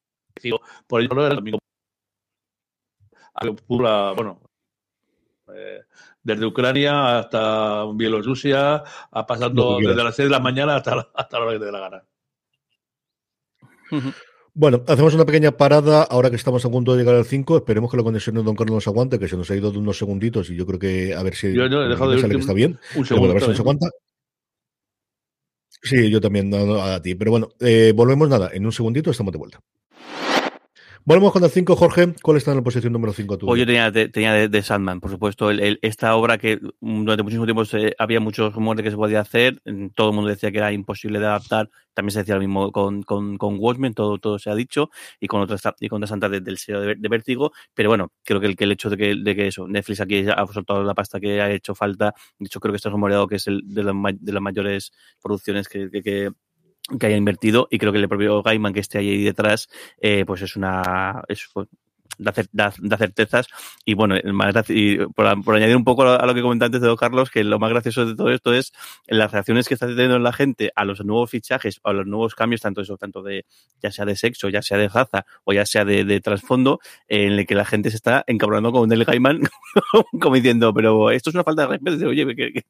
por 0.86 1.02
ello 1.02 1.16
no 1.16 1.26
el 1.26 1.36
domingo. 1.36 1.58
Bueno, 4.14 4.40
eh, 5.52 5.82
desde 6.22 6.46
Ucrania 6.46 7.18
hasta 7.18 7.86
Bielorrusia, 7.92 8.84
a 9.12 9.26
pasando 9.26 9.64
quieras. 9.78 9.96
desde 9.96 10.04
las 10.04 10.16
6 10.16 10.28
de 10.28 10.32
la 10.32 10.40
mañana 10.40 10.76
hasta, 10.76 10.96
la- 10.96 11.10
hasta 11.16 11.40
la 11.40 11.46
hora 11.46 11.54
que 11.54 11.60
te 11.60 11.66
dé 11.66 11.72
la 11.72 11.80
gana. 11.80 12.04
Bueno, 14.60 14.84
hacemos 14.90 15.14
una 15.14 15.24
pequeña 15.24 15.56
parada 15.56 16.04
ahora 16.04 16.30
que 16.30 16.36
estamos 16.36 16.66
a 16.66 16.70
punto 16.70 16.92
de 16.92 16.98
llegar 17.00 17.16
al 17.16 17.24
5. 17.24 17.56
Esperemos 17.56 17.90
que 17.90 17.96
la 17.96 18.04
conexión 18.04 18.36
de 18.36 18.44
Don 18.44 18.58
Carlos 18.58 18.76
nos 18.76 18.88
aguante, 18.88 19.18
que 19.18 19.30
se 19.30 19.38
nos 19.38 19.50
ha 19.50 19.56
ido 19.56 19.72
de 19.72 19.78
unos 19.78 19.98
segunditos 19.98 20.50
y 20.50 20.58
yo 20.58 20.66
creo 20.66 20.78
que 20.78 21.16
a 21.16 21.24
ver 21.24 21.34
si 21.34 21.54
Yo 21.54 21.70
no, 21.70 21.82
he 21.86 21.88
dejado 21.88 22.12
de 22.12 22.20
sale 22.20 22.34
que 22.34 22.42
está 22.42 22.52
bien. 22.52 22.78
Un 22.94 23.06
Pero 23.08 23.22
bueno, 23.22 23.30
segundo. 23.30 23.32
a 23.32 23.34
ver 23.36 23.42
si 23.44 23.48
nos 23.48 23.58
también. 23.58 23.78
aguanta. 23.78 23.98
Sí, 25.82 26.10
yo 26.10 26.20
también 26.20 26.50
no, 26.50 26.66
no, 26.66 26.84
a 26.84 27.02
ti. 27.02 27.16
Pero 27.16 27.32
bueno, 27.32 27.48
eh, 27.62 27.94
volvemos 27.96 28.28
nada. 28.28 28.50
En 28.52 28.66
un 28.66 28.74
segundito 28.74 29.12
estamos 29.12 29.32
de 29.32 29.38
vuelta. 29.40 29.62
Volvemos 31.10 31.34
con 31.34 31.44
el 31.44 31.50
5, 31.50 31.76
Jorge. 31.76 32.14
¿Cuál 32.22 32.38
está 32.38 32.52
en 32.52 32.58
la 32.58 32.64
posición 32.64 32.94
número 32.94 33.14
5 33.14 33.36
tú? 33.40 33.48
Pues 33.48 33.58
yo 33.60 33.66
tenía, 33.66 33.92
te- 33.92 34.10
tenía 34.10 34.32
de, 34.32 34.48
de 34.48 34.62
Sandman, 34.62 35.00
por 35.00 35.10
supuesto, 35.10 35.50
el- 35.50 35.60
el- 35.60 35.80
esta 35.82 36.16
obra 36.16 36.38
que 36.38 36.60
mm, 36.82 37.04
durante 37.04 37.24
muchísimo 37.24 37.46
tiempo 37.46 37.66
se- 37.66 37.96
había 37.98 38.20
muchos 38.20 38.54
rumores 38.54 38.78
de 38.78 38.84
que 38.84 38.92
se 38.92 38.96
podía 38.96 39.20
hacer, 39.22 39.60
mm, 39.66 39.88
todo 39.96 40.10
el 40.10 40.16
mundo 40.16 40.30
decía 40.30 40.52
que 40.52 40.60
era 40.60 40.72
imposible 40.72 41.18
de 41.18 41.26
adaptar, 41.26 41.72
también 41.96 42.12
se 42.12 42.20
decía 42.20 42.36
lo 42.36 42.42
mismo 42.42 42.72
con, 42.72 43.02
con, 43.02 43.40
con 43.40 43.56
Watchmen, 43.58 43.96
todo, 43.96 44.20
todo 44.20 44.38
se 44.38 44.52
ha 44.52 44.56
dicho, 44.56 44.92
y 45.20 45.26
con 45.26 45.42
otras 45.42 45.64
y 45.80 45.88
con 45.90 45.98
otras 45.98 46.12
antas 46.12 46.30
de- 46.30 46.42
del 46.42 46.60
sello 46.60 46.82
de, 46.82 46.94
de 46.94 47.10
Vértigo, 47.10 47.54
pero 47.74 47.90
bueno, 47.90 48.12
creo 48.24 48.40
que 48.40 48.46
el, 48.46 48.56
que 48.56 48.66
el 48.66 48.74
hecho 48.74 48.92
de 48.92 48.98
que, 48.98 49.16
de 49.16 49.36
que 49.36 49.48
eso, 49.48 49.68
Netflix 49.68 50.02
aquí 50.02 50.28
ha 50.30 50.46
soltado 50.46 50.84
la 50.84 50.94
pasta 50.94 51.20
que 51.20 51.42
ha 51.42 51.50
hecho 51.50 51.74
falta, 51.74 52.14
de 52.38 52.46
hecho 52.46 52.60
creo 52.60 52.72
que 52.72 52.78
está 52.78 52.92
rumoreado 52.92 53.26
que 53.28 53.38
es 53.38 53.48
el 53.48 53.62
de, 53.66 53.82
las 53.84 53.96
de 54.20 54.32
las 54.32 54.44
mayores 54.44 54.92
producciones 55.20 55.68
que, 55.68 55.90
que, 55.90 56.04
que 56.04 56.30
que 56.98 57.08
haya 57.08 57.18
invertido 57.18 57.68
y 57.70 57.78
creo 57.78 57.92
que 57.92 58.00
el 58.00 58.10
propio 58.10 58.42
Gaiman 58.42 58.74
que 58.74 58.80
esté 58.80 58.98
ahí 59.00 59.24
detrás 59.24 59.70
eh, 60.00 60.24
pues 60.26 60.42
es 60.42 60.56
una 60.56 61.24
es, 61.28 61.50
pues, 61.54 61.68
da, 62.20 62.34
da- 62.82 62.98
certezas. 62.98 63.48
Y 63.86 63.96
bueno 63.96 64.16
más 64.34 64.54
y 64.70 64.98
por, 65.16 65.44
por 65.44 65.56
añadir 65.56 65.76
un 65.76 65.84
poco 65.84 66.04
a 66.04 66.26
lo 66.26 66.34
que 66.36 66.42
comentaba 66.42 66.68
antes 66.68 66.82
de 66.82 66.88
Don 66.88 66.98
Carlos 66.98 67.32
que 67.32 67.44
lo 67.44 67.58
más 67.58 67.70
gracioso 67.72 68.06
de 68.06 68.16
todo 68.16 68.30
esto 68.30 68.54
es 68.54 68.72
las 69.08 69.32
reacciones 69.32 69.68
que 69.68 69.74
está 69.74 69.88
teniendo 69.88 70.20
la 70.20 70.34
gente 70.34 70.72
a 70.76 70.86
los 70.86 71.04
nuevos 71.04 71.32
fichajes 71.32 71.80
o 71.84 71.90
a 71.90 71.94
los 71.94 72.06
nuevos 72.06 72.36
cambios 72.36 72.62
tanto 72.62 72.82
eso 72.82 72.98
tanto 72.98 73.24
de 73.24 73.46
ya 73.82 73.92
sea 73.92 74.06
de 74.06 74.16
sexo 74.16 74.50
ya 74.50 74.62
sea 74.62 74.78
de 74.78 74.88
raza 74.90 75.26
o 75.46 75.54
ya 75.54 75.66
sea 75.66 75.86
de, 75.86 76.04
de 76.04 76.20
trasfondo 76.22 76.80
en 77.08 77.32
el 77.34 77.48
que 77.48 77.56
la 77.56 77.66
gente 77.66 77.90
se 77.90 77.96
está 77.96 78.24
encabronando 78.28 78.72
con 78.72 78.92
el 78.92 79.06
Gaiman 79.06 79.42
como 80.22 80.36
diciendo 80.36 80.74
pero 80.74 81.10
esto 81.12 81.30
es 81.30 81.36
una 81.36 81.44
falta 81.44 81.64
de 81.64 81.68
respeto 81.78 82.08
oye 82.08 82.26
que, 82.36 82.54
que, 82.54 82.64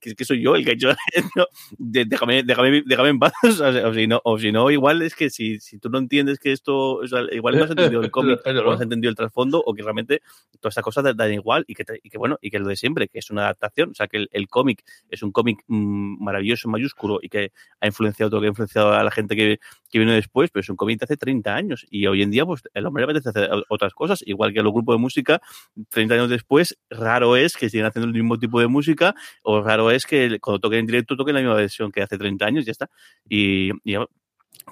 que, 0.00 0.14
que- 0.14 0.24
soy 0.24 0.42
yo 0.42 0.56
el 0.56 0.64
que 0.64 0.70
ha 0.70 0.74
hecho 0.74 0.90
esto 1.12 1.48
déjame, 1.78 2.42
déjame, 2.42 2.82
déjame 2.86 3.08
en 3.10 3.18
paz. 3.18 3.32
O, 3.42 3.52
sea, 3.52 3.88
o 3.88 3.94
si 3.94 4.06
no, 4.06 4.20
o 4.24 4.38
si 4.38 4.52
no, 4.52 4.70
igual 4.70 5.02
es 5.02 5.14
que 5.14 5.28
si, 5.30 5.60
si 5.60 5.78
tú 5.78 5.90
no 5.90 5.98
entiendes 5.98 6.38
que 6.38 6.52
esto, 6.52 6.94
o 6.94 7.06
sea, 7.06 7.20
igual 7.32 7.58
no 7.58 7.64
has 7.64 7.70
entendido 7.70 8.00
el 8.02 8.10
cómic, 8.10 8.40
no 8.70 8.76
has 8.76 8.80
entendido 8.82 9.10
el 9.10 9.16
trasfondo, 9.16 9.62
o 9.64 9.74
que 9.74 9.82
realmente 9.82 10.22
todas 10.60 10.72
estas 10.72 10.84
cosas 10.84 11.16
dan 11.16 11.32
igual 11.32 11.64
y 11.66 11.74
que, 11.74 11.84
te- 11.84 12.00
y 12.02 12.10
que 12.10 12.18
bueno, 12.18 12.38
y 12.40 12.50
que 12.50 12.58
lo 12.58 12.68
de 12.68 12.76
siempre, 12.76 13.08
que 13.08 13.18
es 13.18 13.30
una 13.30 13.42
adaptación, 13.44 13.90
o 13.90 13.94
sea, 13.94 14.06
que 14.08 14.16
el, 14.18 14.28
el 14.32 14.48
cómic 14.48 14.82
es 15.08 15.22
un 15.22 15.32
cómic 15.32 15.62
mm, 15.66 16.22
maravilloso, 16.24 16.68
mayúsculo, 16.68 17.18
y 17.22 17.28
que 17.28 17.52
ha 17.80 17.86
influenciado 17.86 18.30
todo 18.30 18.40
que 18.40 18.46
ha 18.46 18.50
influenciado 18.50 18.92
a 18.92 19.02
la 19.04 19.10
gente 19.10 19.36
que, 19.36 19.58
que 19.90 19.98
vino 19.98 20.12
después, 20.12 20.50
pero 20.50 20.60
es 20.60 20.68
un 20.68 20.76
cómic 20.76 20.98
de 21.00 21.04
hace 21.04 21.16
30 21.16 21.54
años, 21.54 21.86
y 21.90 22.06
hoy 22.06 22.22
en 22.22 22.30
día, 22.30 22.44
pues, 22.46 22.62
el 22.74 22.86
hombre 22.86 23.02
le 23.06 23.10
apetece 23.12 23.30
hacer 23.30 23.50
otras 23.68 23.92
cosas, 23.94 24.22
igual 24.26 24.52
que 24.52 24.62
los 24.62 24.72
grupos 24.72 24.94
de 24.94 25.00
música, 25.00 25.40
30 25.90 26.14
años 26.14 26.28
después, 26.30 26.78
raro 26.90 27.36
es 27.36 27.56
que 27.56 27.68
sigan 27.70 27.86
haciendo 27.86 28.06
el 28.08 28.14
mismo 28.14 28.38
tipo 28.38 28.60
de 28.60 28.66
música, 28.68 29.14
o 29.42 29.60
raro 29.62 29.90
es 29.90 30.04
que 30.06 30.38
cuando 30.40 30.60
toquen 30.60 30.80
en 30.80 30.86
directo 30.86 31.16
toquen 31.16 31.34
la 31.34 31.40
misma 31.40 31.54
versión 31.56 31.90
que 31.92 32.02
hace 32.02 32.18
30 32.18 32.46
años, 32.46 32.64
ya 32.64 32.72
está. 32.72 32.90
Y, 33.28 33.70
y 33.84 33.96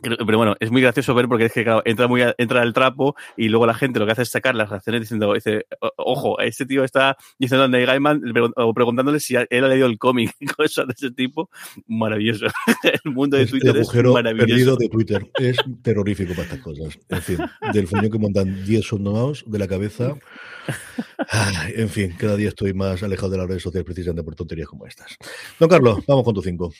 pero 0.00 0.38
bueno, 0.38 0.54
es 0.60 0.70
muy 0.70 0.80
gracioso 0.80 1.12
ver 1.14 1.26
porque 1.26 1.46
es 1.46 1.52
que 1.52 1.64
claro, 1.64 1.82
entra 1.84 2.06
muy 2.06 2.22
a- 2.22 2.34
entra 2.38 2.62
el 2.62 2.72
trapo 2.72 3.16
y 3.36 3.48
luego 3.48 3.66
la 3.66 3.74
gente 3.74 3.98
lo 3.98 4.06
que 4.06 4.12
hace 4.12 4.22
es 4.22 4.28
sacar 4.30 4.54
las 4.54 4.70
reacciones 4.70 5.00
diciendo, 5.00 5.32
dice, 5.32 5.66
"O- 5.80 5.90
ojo, 5.96 6.38
este 6.40 6.66
tío 6.66 6.84
está 6.84 7.16
diciendo 7.38 7.64
a 7.64 7.68
Neil 7.68 7.86
Gaiman 7.86 8.22
o 8.56 8.72
preguntándole 8.74 9.18
si 9.18 9.34
él 9.34 9.64
ha 9.64 9.68
leído 9.68 9.86
el 9.86 9.98
cómic 9.98 10.32
cosas 10.56 10.86
de 10.86 10.92
ese 10.96 11.10
tipo. 11.10 11.50
Maravilloso. 11.88 12.46
El 13.04 13.12
mundo 13.12 13.36
de 13.36 13.42
Es 13.44 13.50
Twitter 13.50 13.70
el 13.70 13.76
es 13.82 13.88
agujero 13.88 14.12
maravilloso. 14.12 14.46
perdido 14.48 14.76
de 14.76 14.88
Twitter. 14.88 15.30
Es 15.38 15.56
terrorífico 15.82 16.30
para 16.32 16.42
estas 16.44 16.60
cosas. 16.60 16.98
En 17.08 17.22
fin, 17.22 17.38
del 17.72 17.86
fuño 17.88 18.08
que 18.10 18.18
montan 18.18 18.64
10 18.64 18.86
sondados 18.86 19.42
de 19.46 19.58
la 19.58 19.66
cabeza. 19.66 20.14
Ay, 21.28 21.72
en 21.76 21.88
fin, 21.88 22.14
cada 22.18 22.36
día 22.36 22.48
estoy 22.48 22.72
más 22.74 23.02
alejado 23.02 23.30
de 23.30 23.38
las 23.38 23.46
redes 23.48 23.62
sociales 23.62 23.84
precisamente 23.84 24.22
por 24.22 24.34
tonterías 24.34 24.68
como 24.68 24.86
estas. 24.86 25.16
Don 25.58 25.68
Carlos, 25.68 25.98
vamos 26.06 26.24
con 26.24 26.34
tu 26.34 26.42
5. 26.42 26.72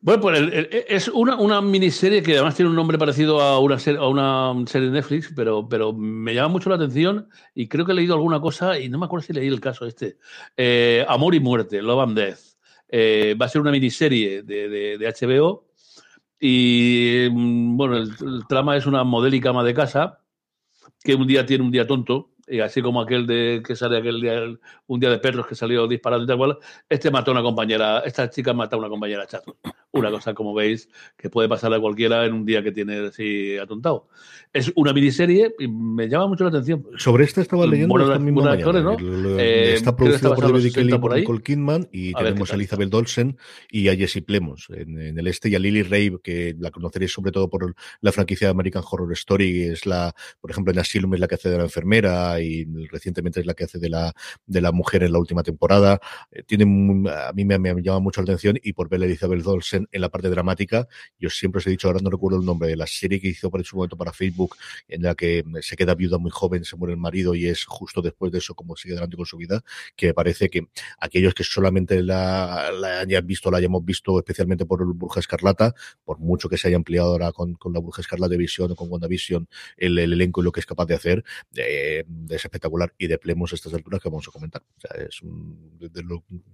Bueno, 0.00 0.20
pues 0.22 0.38
el- 0.38 0.52
el- 0.52 0.68
es 0.88 1.08
una, 1.08 1.36
una 1.36 1.60
miniserie 1.60 2.22
que 2.22 2.34
además 2.34 2.54
tiene 2.54 2.70
un 2.70 2.76
nombre 2.76 2.98
parecido 2.98 3.40
a 3.40 3.58
una, 3.58 3.78
serie, 3.80 3.98
a 4.00 4.06
una 4.06 4.54
serie 4.66 4.88
de 4.88 4.94
Netflix, 4.94 5.32
pero, 5.34 5.68
pero 5.68 5.92
me 5.92 6.34
llama 6.34 6.48
mucho 6.48 6.70
la 6.70 6.76
atención 6.76 7.28
y 7.54 7.66
creo 7.66 7.84
que 7.84 7.92
he 7.92 7.94
leído 7.96 8.14
alguna 8.14 8.40
cosa 8.40 8.78
y 8.78 8.88
no 8.88 8.98
me 8.98 9.06
acuerdo 9.06 9.26
si 9.26 9.32
leí 9.32 9.48
el 9.48 9.60
caso 9.60 9.86
este. 9.86 10.18
Eh, 10.56 11.04
Amor 11.08 11.34
y 11.34 11.40
Muerte, 11.40 11.82
Love 11.82 12.00
and 12.04 12.16
Death. 12.16 12.38
Eh, 12.88 13.34
va 13.40 13.46
a 13.46 13.48
ser 13.48 13.60
una 13.60 13.72
miniserie 13.72 14.42
de, 14.44 14.68
de, 14.68 14.98
de 14.98 15.08
HBO 15.08 15.66
y 16.40 17.26
mm, 17.30 17.76
bueno, 17.76 17.96
el, 17.96 18.10
el 18.20 18.46
trama 18.48 18.76
es 18.76 18.86
una 18.86 19.02
modélica 19.04 19.50
ama 19.50 19.64
de 19.64 19.74
casa 19.74 20.20
que 21.02 21.14
un 21.14 21.26
día 21.26 21.44
tiene 21.44 21.64
un 21.64 21.70
día 21.70 21.86
tonto, 21.86 22.30
y 22.46 22.60
así 22.60 22.80
como 22.82 23.00
aquel 23.00 23.26
de 23.26 23.62
que 23.64 23.76
sale 23.76 23.98
aquel 23.98 24.20
día, 24.20 24.42
un 24.86 24.98
día 25.00 25.10
de 25.10 25.18
perros 25.18 25.46
que 25.46 25.54
salió 25.54 25.86
disparando 25.86 26.24
y 26.24 26.26
tal 26.26 26.38
cual, 26.38 26.58
este 26.88 27.10
mató 27.10 27.30
a 27.30 27.34
una 27.34 27.42
compañera, 27.42 28.00
esta 28.00 28.28
chica 28.30 28.52
mata 28.54 28.74
a 28.74 28.78
una 28.78 28.88
compañera 28.88 29.26
chato. 29.26 29.58
Una 29.90 30.10
cosa, 30.10 30.34
como 30.34 30.52
veis, 30.52 30.88
que 31.16 31.30
puede 31.30 31.48
pasarle 31.48 31.78
a 31.78 31.80
cualquiera 31.80 32.26
en 32.26 32.34
un 32.34 32.44
día 32.44 32.62
que 32.62 32.72
tiene 32.72 33.06
así 33.06 33.56
atontado. 33.56 34.08
Es 34.52 34.70
una 34.76 34.92
miniserie 34.92 35.54
y 35.58 35.66
me 35.66 36.08
llama 36.08 36.26
mucho 36.26 36.44
la 36.44 36.50
atención. 36.50 36.84
Sobre 36.98 37.24
esta 37.24 37.40
estaba 37.40 37.66
leyendo 37.66 37.94
Bueno, 37.94 38.06
esta 38.06 38.18
misma 38.18 38.52
actores, 38.52 38.82
¿no? 38.82 38.96
Eh, 39.38 39.72
está 39.74 39.96
producido 39.96 40.34
por 40.34 40.44
David 40.44 40.60
60 40.60 40.80
Kelly 40.80 40.94
y 40.94 40.98
por. 40.98 41.16
Nicole 41.16 41.42
Kidman 41.42 41.88
y 41.90 42.14
A 42.14 42.18
tenemos 42.18 42.52
a 42.52 42.56
Elizabeth 42.56 42.92
Olsen 42.92 43.38
y 43.70 43.88
a 43.88 43.96
Jesse 43.96 44.22
Plemons 44.22 44.68
en, 44.70 45.00
en 45.00 45.18
el 45.18 45.26
este 45.26 45.48
y 45.48 45.54
a 45.54 45.58
Lily 45.58 45.82
Rabe, 45.82 46.18
que 46.22 46.54
la 46.58 46.70
conoceréis 46.70 47.12
sobre 47.12 47.32
todo 47.32 47.48
por 47.48 47.74
la 48.02 48.12
franquicia 48.12 48.48
de 48.48 48.50
American 48.50 48.82
Horror 48.88 49.12
Story, 49.14 49.52
que 49.52 49.72
es 49.72 49.86
la, 49.86 50.14
por 50.40 50.50
ejemplo, 50.50 50.70
en 50.70 50.80
Asylum 50.80 51.14
es 51.14 51.20
la 51.20 51.28
que 51.28 51.36
hace 51.36 51.48
de 51.48 51.56
la 51.56 51.64
enfermera 51.64 52.40
y 52.40 52.66
recientemente 52.90 53.40
es 53.40 53.46
la 53.46 53.54
que 53.54 53.64
hace 53.64 53.78
de 53.78 53.88
la, 53.88 54.12
de 54.46 54.60
la 54.60 54.70
mujer 54.70 55.02
en 55.02 55.12
la 55.12 55.18
última 55.18 55.42
temporada. 55.42 55.98
Eh, 56.30 56.42
tiene, 56.42 56.64
a 57.10 57.32
mí 57.32 57.44
me, 57.46 57.58
me 57.58 57.82
llama 57.82 58.00
mucho 58.00 58.20
la 58.20 58.24
atención 58.24 58.58
y 58.62 58.74
por 58.74 58.88
ver 58.88 59.02
a 59.02 59.06
Elizabeth 59.06 59.46
Olsen 59.46 59.77
en 59.90 60.00
la 60.00 60.08
parte 60.08 60.28
dramática. 60.28 60.88
Yo 61.18 61.30
siempre 61.30 61.58
os 61.58 61.66
he 61.66 61.70
dicho, 61.70 61.88
ahora 61.88 62.00
no 62.02 62.10
recuerdo 62.10 62.38
el 62.38 62.46
nombre 62.46 62.68
de 62.68 62.76
la 62.76 62.86
serie 62.86 63.20
que 63.20 63.28
hizo 63.28 63.50
por 63.50 63.64
su 63.64 63.76
momento 63.76 63.96
para 63.96 64.12
Facebook, 64.12 64.56
en 64.88 65.02
la 65.02 65.14
que 65.14 65.44
se 65.60 65.76
queda 65.76 65.94
viuda 65.94 66.18
muy 66.18 66.30
joven, 66.30 66.64
se 66.64 66.76
muere 66.76 66.94
el 66.94 67.00
marido 67.00 67.34
y 67.34 67.46
es 67.46 67.64
justo 67.64 68.02
después 68.02 68.32
de 68.32 68.38
eso 68.38 68.54
como 68.54 68.76
sigue 68.76 68.94
adelante 68.94 69.16
con 69.16 69.26
su 69.26 69.36
vida, 69.36 69.62
que 69.96 70.08
me 70.08 70.14
parece 70.14 70.48
que 70.48 70.68
aquellos 70.98 71.34
que 71.34 71.44
solamente 71.44 72.02
la, 72.02 72.70
la 72.72 73.00
hayan 73.00 73.26
visto, 73.26 73.50
la 73.50 73.58
hayamos 73.58 73.84
visto 73.84 74.18
especialmente 74.18 74.66
por 74.66 74.82
el 74.82 74.92
Bruja 74.94 75.20
Escarlata, 75.20 75.74
por 76.04 76.18
mucho 76.18 76.48
que 76.48 76.56
se 76.56 76.68
haya 76.68 76.76
ampliado 76.76 77.08
ahora 77.08 77.32
con, 77.32 77.54
con 77.54 77.72
la 77.72 77.80
Bruja 77.80 78.02
Escarlata 78.02 78.30
de 78.30 78.36
Visión 78.36 78.70
o 78.72 78.76
con 78.76 78.90
WandaVision 78.90 79.48
el, 79.76 79.98
el 79.98 80.12
elenco 80.12 80.40
y 80.40 80.44
lo 80.44 80.52
que 80.52 80.60
es 80.60 80.66
capaz 80.66 80.86
de 80.86 80.94
hacer, 80.94 81.24
eh, 81.54 82.04
es 82.28 82.44
espectacular 82.44 82.94
y 82.98 83.06
de 83.06 83.18
plemos 83.18 83.52
estas 83.52 83.74
alturas 83.74 84.00
que 84.02 84.08
vamos 84.08 84.26
a 84.28 84.30
comentar. 84.30 84.62
Es 84.98 85.20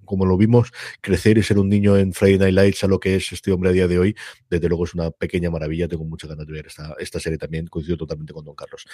como 0.04 0.26
lo 0.26 0.36
vimos 0.36 0.72
crecer 1.00 1.38
y 1.38 1.42
ser 1.42 1.58
un 1.58 1.68
niño 1.68 1.96
en 1.96 2.12
Friday 2.12 2.38
Night 2.38 2.54
Lights 2.54 2.84
a 2.84 2.88
lo 2.88 3.00
que 3.00 3.13
es 3.16 3.32
este 3.32 3.52
hombre 3.52 3.70
a 3.70 3.72
día 3.72 3.88
de 3.88 3.98
hoy, 3.98 4.16
desde 4.48 4.68
luego 4.68 4.84
es 4.84 4.94
una 4.94 5.10
pequeña 5.10 5.50
maravilla. 5.50 5.88
Tengo 5.88 6.04
muchas 6.04 6.30
ganas 6.30 6.46
de 6.46 6.52
ver 6.52 6.66
esta, 6.66 6.94
esta 6.98 7.20
serie 7.20 7.38
también, 7.38 7.66
coincido 7.66 7.96
totalmente 7.96 8.32
con 8.32 8.44
Don 8.44 8.54
Carlos. 8.54 8.86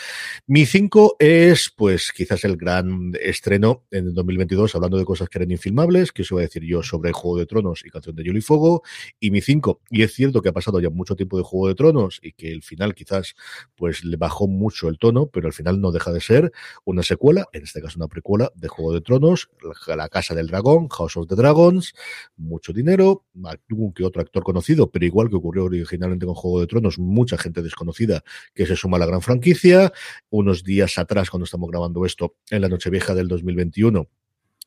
Mi 0.46 0.66
5 0.66 1.16
es, 1.18 1.72
pues, 1.76 2.12
quizás 2.12 2.44
el 2.44 2.56
gran 2.56 3.12
estreno 3.20 3.84
en 3.90 4.08
el 4.08 4.14
2022, 4.14 4.74
hablando 4.74 4.98
de 4.98 5.04
cosas 5.04 5.28
que 5.28 5.38
eran 5.38 5.50
infilmables, 5.50 6.12
que 6.12 6.22
os 6.22 6.30
iba 6.30 6.40
a 6.40 6.44
decir 6.44 6.62
yo 6.64 6.82
sobre 6.82 7.12
Juego 7.12 7.38
de 7.38 7.46
Tronos 7.46 7.82
y 7.84 7.90
Canción 7.90 8.16
de 8.16 8.22
Hielo 8.22 8.38
y 8.38 8.42
Fuego, 8.42 8.82
y 9.18 9.30
mi 9.30 9.40
5, 9.40 9.80
y 9.90 10.02
es 10.02 10.12
cierto 10.12 10.42
que 10.42 10.48
ha 10.48 10.52
pasado 10.52 10.80
ya 10.80 10.90
mucho 10.90 11.16
tiempo 11.16 11.36
de 11.36 11.44
Juego 11.44 11.68
de 11.68 11.74
Tronos 11.74 12.20
y 12.22 12.32
que 12.32 12.50
el 12.50 12.62
final 12.62 12.94
quizás, 12.94 13.34
pues, 13.76 14.04
le 14.04 14.16
bajó 14.16 14.48
mucho 14.48 14.88
el 14.88 14.98
tono, 14.98 15.26
pero 15.26 15.46
al 15.46 15.52
final 15.52 15.80
no 15.80 15.92
deja 15.92 16.12
de 16.12 16.20
ser 16.20 16.52
una 16.84 17.02
secuela, 17.02 17.46
en 17.52 17.62
este 17.62 17.80
caso 17.80 17.98
una 17.98 18.08
precuela 18.08 18.50
de 18.54 18.68
Juego 18.68 18.92
de 18.92 19.00
Tronos, 19.00 19.50
la 19.86 20.08
Casa 20.08 20.34
del 20.34 20.48
Dragón, 20.48 20.88
House 20.88 21.16
of 21.16 21.26
the 21.28 21.34
Dragons, 21.34 21.94
mucho 22.36 22.72
dinero, 22.72 23.24
algún 23.44 23.92
que 23.92 24.04
otro 24.04 24.09
actor 24.18 24.42
conocido, 24.42 24.90
pero 24.90 25.04
igual 25.04 25.28
que 25.28 25.36
ocurrió 25.36 25.64
originalmente 25.64 26.26
con 26.26 26.34
Juego 26.34 26.60
de 26.60 26.66
Tronos, 26.66 26.98
mucha 26.98 27.38
gente 27.38 27.62
desconocida 27.62 28.24
que 28.54 28.66
se 28.66 28.76
suma 28.76 28.96
a 28.96 29.00
la 29.00 29.06
gran 29.06 29.22
franquicia. 29.22 29.92
Unos 30.30 30.64
días 30.64 30.98
atrás, 30.98 31.30
cuando 31.30 31.44
estamos 31.44 31.70
grabando 31.70 32.04
esto, 32.04 32.34
en 32.50 32.62
la 32.62 32.68
Nochevieja 32.68 33.14
del 33.14 33.28
2021, 33.28 34.08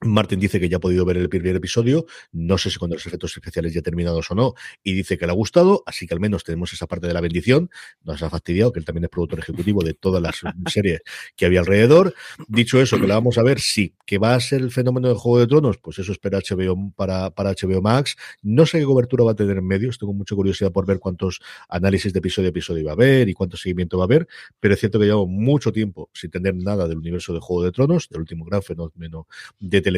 Martin 0.05 0.39
dice 0.39 0.59
que 0.59 0.69
ya 0.69 0.77
ha 0.77 0.79
podido 0.79 1.05
ver 1.05 1.17
el 1.17 1.29
primer 1.29 1.55
episodio, 1.55 2.05
no 2.31 2.57
sé 2.57 2.69
si 2.69 2.77
con 2.77 2.89
los 2.89 3.05
efectos 3.05 3.35
especiales 3.35 3.73
ya 3.73 3.81
terminados 3.81 4.29
o 4.31 4.35
no, 4.35 4.53
y 4.83 4.93
dice 4.93 5.17
que 5.17 5.25
le 5.25 5.31
ha 5.31 5.35
gustado, 5.35 5.83
así 5.85 6.07
que 6.07 6.13
al 6.13 6.19
menos 6.19 6.43
tenemos 6.43 6.73
esa 6.73 6.87
parte 6.87 7.07
de 7.07 7.13
la 7.13 7.21
bendición, 7.21 7.69
nos 8.03 8.21
ha 8.23 8.29
fastidiado, 8.29 8.71
que 8.71 8.79
él 8.79 8.85
también 8.85 9.05
es 9.05 9.09
productor 9.09 9.39
ejecutivo 9.39 9.83
de 9.83 9.93
todas 9.93 10.21
las 10.21 10.41
series 10.71 11.01
que 11.35 11.45
había 11.45 11.61
alrededor. 11.61 12.13
Dicho 12.47 12.81
eso, 12.81 12.99
que 12.99 13.07
la 13.07 13.15
vamos 13.15 13.37
a 13.37 13.43
ver, 13.43 13.59
sí, 13.59 13.95
que 14.05 14.17
va 14.17 14.35
a 14.35 14.39
ser 14.39 14.61
el 14.61 14.71
fenómeno 14.71 15.07
del 15.07 15.17
Juego 15.17 15.39
de 15.39 15.47
Tronos, 15.47 15.77
pues 15.77 15.99
eso 15.99 16.11
espera 16.11 16.39
HBO 16.39 16.93
para, 16.95 17.29
para 17.31 17.51
HBO 17.51 17.81
Max. 17.81 18.15
No 18.41 18.65
sé 18.65 18.79
qué 18.79 18.85
cobertura 18.85 19.23
va 19.23 19.31
a 19.31 19.35
tener 19.35 19.57
en 19.57 19.65
medios, 19.65 19.97
tengo 19.97 20.13
mucha 20.13 20.35
curiosidad 20.35 20.71
por 20.71 20.85
ver 20.85 20.99
cuántos 20.99 21.41
análisis 21.69 22.13
de 22.13 22.19
episodio 22.19 22.47
a 22.47 22.49
episodio 22.49 22.85
va 22.85 22.91
a 22.91 22.93
haber 22.93 23.29
y 23.29 23.33
cuánto 23.33 23.57
seguimiento 23.57 23.97
va 23.97 24.03
a 24.03 24.05
haber, 24.05 24.27
pero 24.59 24.73
es 24.73 24.79
cierto 24.79 24.99
que 24.99 25.05
llevamos 25.05 25.29
mucho 25.29 25.71
tiempo 25.71 26.09
sin 26.13 26.31
tener 26.31 26.55
nada 26.55 26.87
del 26.87 26.97
universo 26.97 27.33
de 27.33 27.39
Juego 27.39 27.63
de 27.63 27.71
Tronos, 27.71 28.09
del 28.09 28.21
último 28.21 28.45
gran 28.45 28.61
fenómeno 28.61 29.27
de 29.59 29.81
televisión 29.81 29.92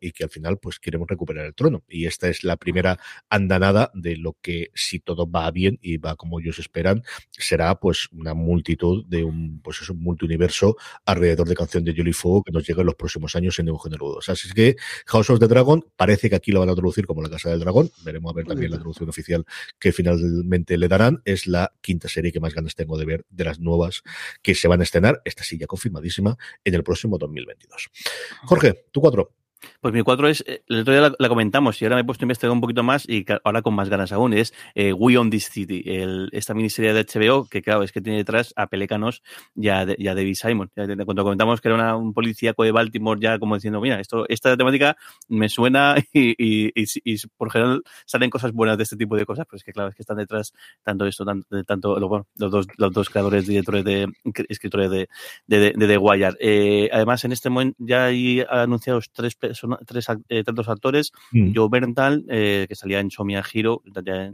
y 0.00 0.12
que 0.12 0.24
al 0.24 0.30
final 0.30 0.58
pues 0.58 0.78
queremos 0.78 1.08
recuperar 1.08 1.46
el 1.46 1.54
trono. 1.54 1.82
Y 1.88 2.06
esta 2.06 2.28
es 2.28 2.44
la 2.44 2.56
primera 2.56 2.98
andanada 3.28 3.90
de 3.94 4.16
lo 4.16 4.36
que 4.40 4.70
si 4.74 5.00
todo 5.00 5.30
va 5.30 5.50
bien 5.50 5.78
y 5.82 5.96
va 5.96 6.16
como 6.16 6.40
ellos 6.40 6.58
esperan, 6.58 7.02
será 7.30 7.78
pues 7.78 8.08
una 8.12 8.34
multitud 8.34 9.04
de 9.06 9.24
un 9.24 9.60
pues 9.62 9.80
es 9.80 9.90
un 9.90 10.02
multiuniverso 10.02 10.76
alrededor 11.04 11.48
de 11.48 11.54
Canción 11.54 11.84
de 11.84 11.94
Hielo 11.94 12.10
y 12.10 12.12
Fuego 12.12 12.42
que 12.42 12.52
nos 12.52 12.66
llega 12.66 12.80
en 12.80 12.86
los 12.86 12.94
próximos 12.94 13.34
años 13.36 13.58
en 13.58 13.68
Eugenio 13.68 13.98
Rudos. 13.98 14.28
Así 14.28 14.48
es 14.48 14.54
que 14.54 14.76
House 15.06 15.30
of 15.30 15.38
the 15.38 15.48
Dragon 15.48 15.84
parece 15.96 16.28
que 16.30 16.36
aquí 16.36 16.52
lo 16.52 16.60
van 16.60 16.70
a 16.70 16.74
traducir 16.74 17.06
como 17.06 17.22
la 17.22 17.30
Casa 17.30 17.50
del 17.50 17.60
Dragón. 17.60 17.90
Veremos 18.04 18.32
a 18.32 18.34
ver 18.34 18.46
también 18.46 18.70
la 18.70 18.78
traducción 18.78 19.08
oficial 19.08 19.44
que 19.78 19.92
finalmente 19.92 20.76
le 20.76 20.88
darán. 20.88 21.22
Es 21.24 21.46
la 21.46 21.72
quinta 21.80 22.08
serie 22.08 22.32
que 22.32 22.40
más 22.40 22.54
ganas 22.54 22.74
tengo 22.74 22.98
de 22.98 23.04
ver 23.04 23.24
de 23.30 23.44
las 23.44 23.60
nuevas 23.60 24.02
que 24.42 24.54
se 24.54 24.68
van 24.68 24.80
a 24.80 24.84
estrenar. 24.84 25.20
Esta 25.24 25.44
sí 25.44 25.58
ya 25.58 25.66
confirmadísima 25.66 26.36
en 26.64 26.74
el 26.74 26.82
próximo 26.82 27.18
2022. 27.18 27.90
Jorge, 28.44 28.86
tu 28.90 29.00
cuatro. 29.00 29.31
Pues 29.80 29.94
mi 29.94 30.02
cuatro 30.02 30.28
es, 30.28 30.44
el 30.46 30.80
otro 30.80 30.92
día 30.92 31.12
la, 31.18 31.28
comentamos 31.28 31.80
y 31.80 31.84
ahora 31.84 31.96
me 31.96 32.02
he 32.02 32.04
puesto 32.04 32.24
a 32.24 32.26
investigar 32.26 32.52
un 32.52 32.60
poquito 32.60 32.82
más 32.82 33.08
y 33.08 33.24
ahora 33.44 33.62
con 33.62 33.74
más 33.74 33.88
ganas 33.88 34.12
aún, 34.12 34.32
es 34.32 34.54
eh, 34.74 34.92
We 34.92 35.16
on 35.16 35.30
This 35.30 35.50
City, 35.50 35.82
el, 35.86 36.28
esta 36.32 36.54
miniserie 36.54 36.92
de 36.92 37.04
HBO 37.04 37.46
que 37.48 37.62
claro, 37.62 37.82
es 37.82 37.92
que 37.92 38.00
tiene 38.00 38.18
detrás 38.18 38.52
a 38.56 38.66
Pelécanos 38.66 39.22
y 39.54 39.68
a, 39.68 39.84
David 39.86 40.34
Simon. 40.34 40.70
Cuando 41.04 41.24
comentamos 41.24 41.60
que 41.60 41.68
era 41.68 41.74
una, 41.74 41.96
un 41.96 42.12
policíaco 42.12 42.64
de 42.64 42.72
Baltimore 42.72 43.20
ya 43.20 43.38
como 43.38 43.54
diciendo, 43.54 43.80
mira, 43.80 44.00
esto, 44.00 44.26
esta 44.28 44.56
temática 44.56 44.96
me 45.28 45.48
suena 45.48 45.96
y, 46.12 46.34
y, 46.38 46.72
y, 47.04 47.16
por 47.36 47.50
general 47.50 47.82
salen 48.06 48.30
cosas 48.30 48.52
buenas 48.52 48.76
de 48.76 48.84
este 48.84 48.96
tipo 48.96 49.16
de 49.16 49.26
cosas, 49.26 49.46
pero 49.46 49.56
es 49.56 49.64
que 49.64 49.72
claro, 49.72 49.88
es 49.90 49.94
que 49.94 50.02
están 50.02 50.16
detrás 50.16 50.52
tanto 50.82 51.06
esto, 51.06 51.24
tanto, 51.24 51.64
tanto 51.64 52.08
bueno, 52.08 52.26
los, 52.36 52.50
dos, 52.50 52.66
los 52.76 52.92
dos 52.92 53.10
creadores, 53.10 53.46
directores 53.46 53.84
de, 53.84 54.12
escritores 54.48 54.90
de, 54.90 55.08
de, 55.46 55.58
de, 55.58 55.72
de 55.76 55.86
The 55.86 55.98
Wire. 55.98 56.36
Eh, 56.40 56.90
además, 56.92 57.24
en 57.24 57.32
este 57.32 57.50
momento 57.50 57.76
ya 57.78 58.06
hay 58.06 58.44
anunciados 58.48 59.10
tres 59.12 59.36
tres 59.86 60.06
eh, 60.28 60.44
tantos 60.44 60.68
actores, 60.68 61.12
mm. 61.32 61.52
Joe 61.54 61.68
Berntal, 61.70 62.24
eh, 62.28 62.66
que 62.68 62.74
salía 62.74 63.00
en 63.00 63.10
Somia 63.10 63.42
Hero, 63.52 63.82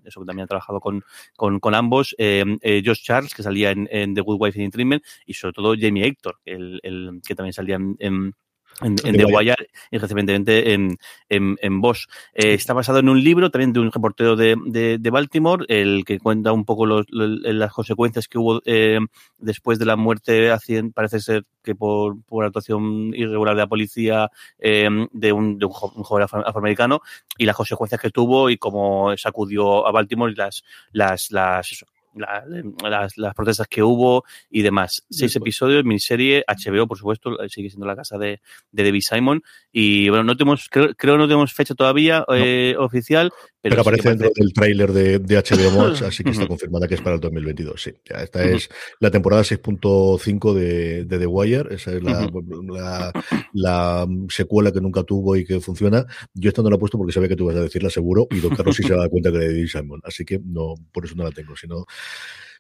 eso 0.05 0.25
también 0.25 0.45
ha 0.45 0.47
trabajado 0.47 0.81
con, 0.81 1.05
con, 1.37 1.61
con 1.61 1.75
ambos, 1.75 2.14
eh, 2.19 2.45
eh, 2.62 2.83
Josh 2.85 3.03
Charles, 3.03 3.35
que 3.35 3.43
salía 3.43 3.71
en, 3.71 3.89
en, 3.91 4.14
The 4.14 4.21
Good 4.21 4.39
Wife 4.41 4.62
in 4.62 4.71
Treatment, 4.71 5.03
y 5.27 5.35
sobre 5.35 5.53
todo 5.53 5.75
Jamie 5.79 6.07
Hector, 6.07 6.39
el, 6.45 6.81
el 6.83 7.21
que 7.27 7.35
también 7.35 7.53
salía 7.53 7.77
en, 7.77 7.97
en 7.99 8.35
en, 8.83 8.97
en 9.05 9.16
The 9.16 9.24
Wire 9.24 9.68
y 9.91 9.99
recientemente 9.99 10.72
en, 10.72 10.97
en, 11.29 11.57
en 11.61 11.81
Bosch. 11.81 12.07
Eh, 12.35 12.55
está 12.55 12.74
basado 12.74 12.99
en 12.99 13.09
un 13.09 13.22
libro 13.22 13.51
también 13.51 13.72
de 13.72 13.81
un 13.81 13.93
reportero 13.93 14.37
de, 14.37 14.57
de, 14.66 14.99
de 14.99 15.11
Baltimore, 15.11 15.64
el 15.68 16.05
que 16.05 16.18
cuenta 16.18 16.53
un 16.53 16.64
poco 16.64 16.87
los, 16.87 17.07
los, 17.11 17.31
las 17.43 17.72
consecuencias 17.72 18.29
que 18.29 18.39
hubo 18.39 18.61
eh, 18.64 18.99
después 19.39 19.79
de 19.79 19.87
la 19.87 19.97
muerte, 19.97 20.51
parece 20.95 21.20
ser 21.20 21.45
que 21.62 21.74
por, 21.74 22.22
por 22.24 22.45
actuación 22.45 23.14
irregular 23.14 23.55
de 23.55 23.62
la 23.62 23.66
policía 23.66 24.31
eh, 24.59 24.89
de, 25.12 25.33
un, 25.33 25.59
de 25.59 25.66
un, 25.66 25.72
un 25.95 26.03
joven 26.03 26.26
afroamericano 26.45 27.01
y 27.37 27.45
las 27.45 27.57
consecuencias 27.57 28.01
que 28.01 28.11
tuvo 28.11 28.51
y 28.51 28.59
cómo 28.59 29.16
sacudió 29.16 29.87
a 29.87 29.93
Baltimore 29.93 30.33
y 30.33 30.37
las, 30.37 30.62
las, 30.93 31.31
las 31.31 31.85
la, 32.15 32.45
las, 32.89 33.17
las, 33.17 33.35
protestas 33.35 33.67
que 33.69 33.83
hubo 33.83 34.25
y 34.51 34.63
demás. 34.63 35.05
Seis 35.11 35.35
episodios, 35.37 35.85
miniserie, 35.85 36.45
HBO, 36.47 36.87
por 36.87 36.99
supuesto, 36.99 37.37
sigue 37.49 37.71
siendo 37.71 37.87
la 37.87 37.97
casa 37.97 38.19
de, 38.19 38.41
de 38.73 38.85
David 38.85 39.03
Simon. 39.03 39.43
Y 39.73 40.09
bueno, 40.09 40.25
no 40.25 40.37
tenemos, 40.37 40.69
creo, 40.71 40.95
creo 40.95 41.17
no 41.19 41.27
tenemos 41.27 41.53
fecha 41.53 41.75
todavía 41.75 42.25
eh, 42.35 42.75
oficial, 42.79 43.33
pero, 43.61 43.73
pero 43.73 43.83
aparece 43.83 44.11
dentro 44.11 44.31
del 44.35 44.53
tráiler 44.53 44.93
de, 44.93 45.19
de, 45.19 45.37
HBO 45.37 45.71
Max, 45.89 46.03
así 46.03 46.23
que 46.23 46.31
está 46.31 46.47
confirmada 46.47 46.87
que 46.87 46.95
es 46.95 47.01
para 47.01 47.17
el 47.17 47.21
2022. 47.21 47.83
Sí, 47.83 47.93
ya 48.09 48.23
esta 48.23 48.45
es 48.45 48.69
la 49.01 49.11
temporada 49.11 49.43
6.5 49.43 50.55
de, 50.55 51.05
de, 51.05 51.19
The 51.19 51.27
Wire. 51.27 51.75
Esa 51.75 51.93
es 51.93 52.03
la, 52.03 52.31
la, 52.69 53.13
la, 53.53 54.07
secuela 54.29 54.71
que 54.71 54.81
nunca 54.81 55.03
tuvo 55.03 55.37
y 55.37 55.45
que 55.45 55.61
funciona. 55.61 56.07
Yo 56.35 56.49
esta 56.49 56.63
no 56.63 56.71
la 56.71 56.77
he 56.77 56.79
puesto 56.79 56.99
porque 56.99 57.13
sabía 57.13 57.29
que 57.29 57.37
tú 57.37 57.47
vas 57.47 57.57
a 57.57 57.63
decirla 57.63 57.91
seguro 57.91 58.29
y 58.31 58.39
Don 58.39 58.55
Carlos 58.55 58.77
sí 58.77 58.85
se 58.85 58.93
va 58.93 58.99
a 58.99 59.03
dar 59.03 59.11
cuenta 59.11 59.31
que 59.31 59.37
era 59.37 59.47
de 59.47 59.53
David 59.55 59.69
Simon. 59.69 60.01
Así 60.05 60.25
que 60.25 60.41
no, 60.45 60.75
por 60.93 61.05
eso 61.05 61.15
no 61.17 61.25
la 61.25 61.33
tengo. 61.33 61.57
Sino 61.57 61.85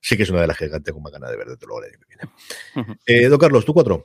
sí 0.00 0.16
que 0.16 0.22
es 0.22 0.30
una 0.30 0.42
de 0.42 0.46
las 0.46 0.56
gigantes 0.56 0.92
con 0.92 1.02
más 1.02 1.12
ganas 1.12 1.30
de 1.30 1.36
ver 1.36 1.48
desde 1.48 1.66
luego 1.66 1.82
el 1.82 1.90
año 1.90 1.98
que 2.00 2.16
viene. 2.16 2.98
Eh, 3.06 3.28
Don 3.28 3.38
Carlos, 3.38 3.64
tú 3.64 3.74
cuatro. 3.74 4.04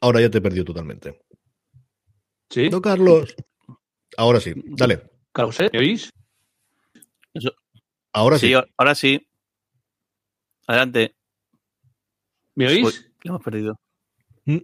Ahora 0.00 0.20
ya 0.20 0.30
te 0.30 0.38
he 0.38 0.42
perdido 0.42 0.64
totalmente. 0.64 1.22
¿Sí? 2.50 2.68
Don 2.68 2.82
Carlos. 2.82 3.34
Ahora 4.16 4.40
sí, 4.40 4.52
dale. 4.54 5.10
Carlos, 5.32 5.58
¿me 5.72 5.78
oís? 5.78 6.12
Eso. 7.32 7.52
Ahora 8.12 8.38
sí. 8.38 8.48
sí. 8.48 8.54
Ahora 8.76 8.94
sí. 8.94 9.28
Adelante. 10.66 11.16
¿Me 12.54 12.68
oís? 12.68 12.84
Uy, 12.84 13.12
lo 13.22 13.30
hemos 13.30 13.42
perdido. 13.42 13.80
¿Mm? 14.44 14.58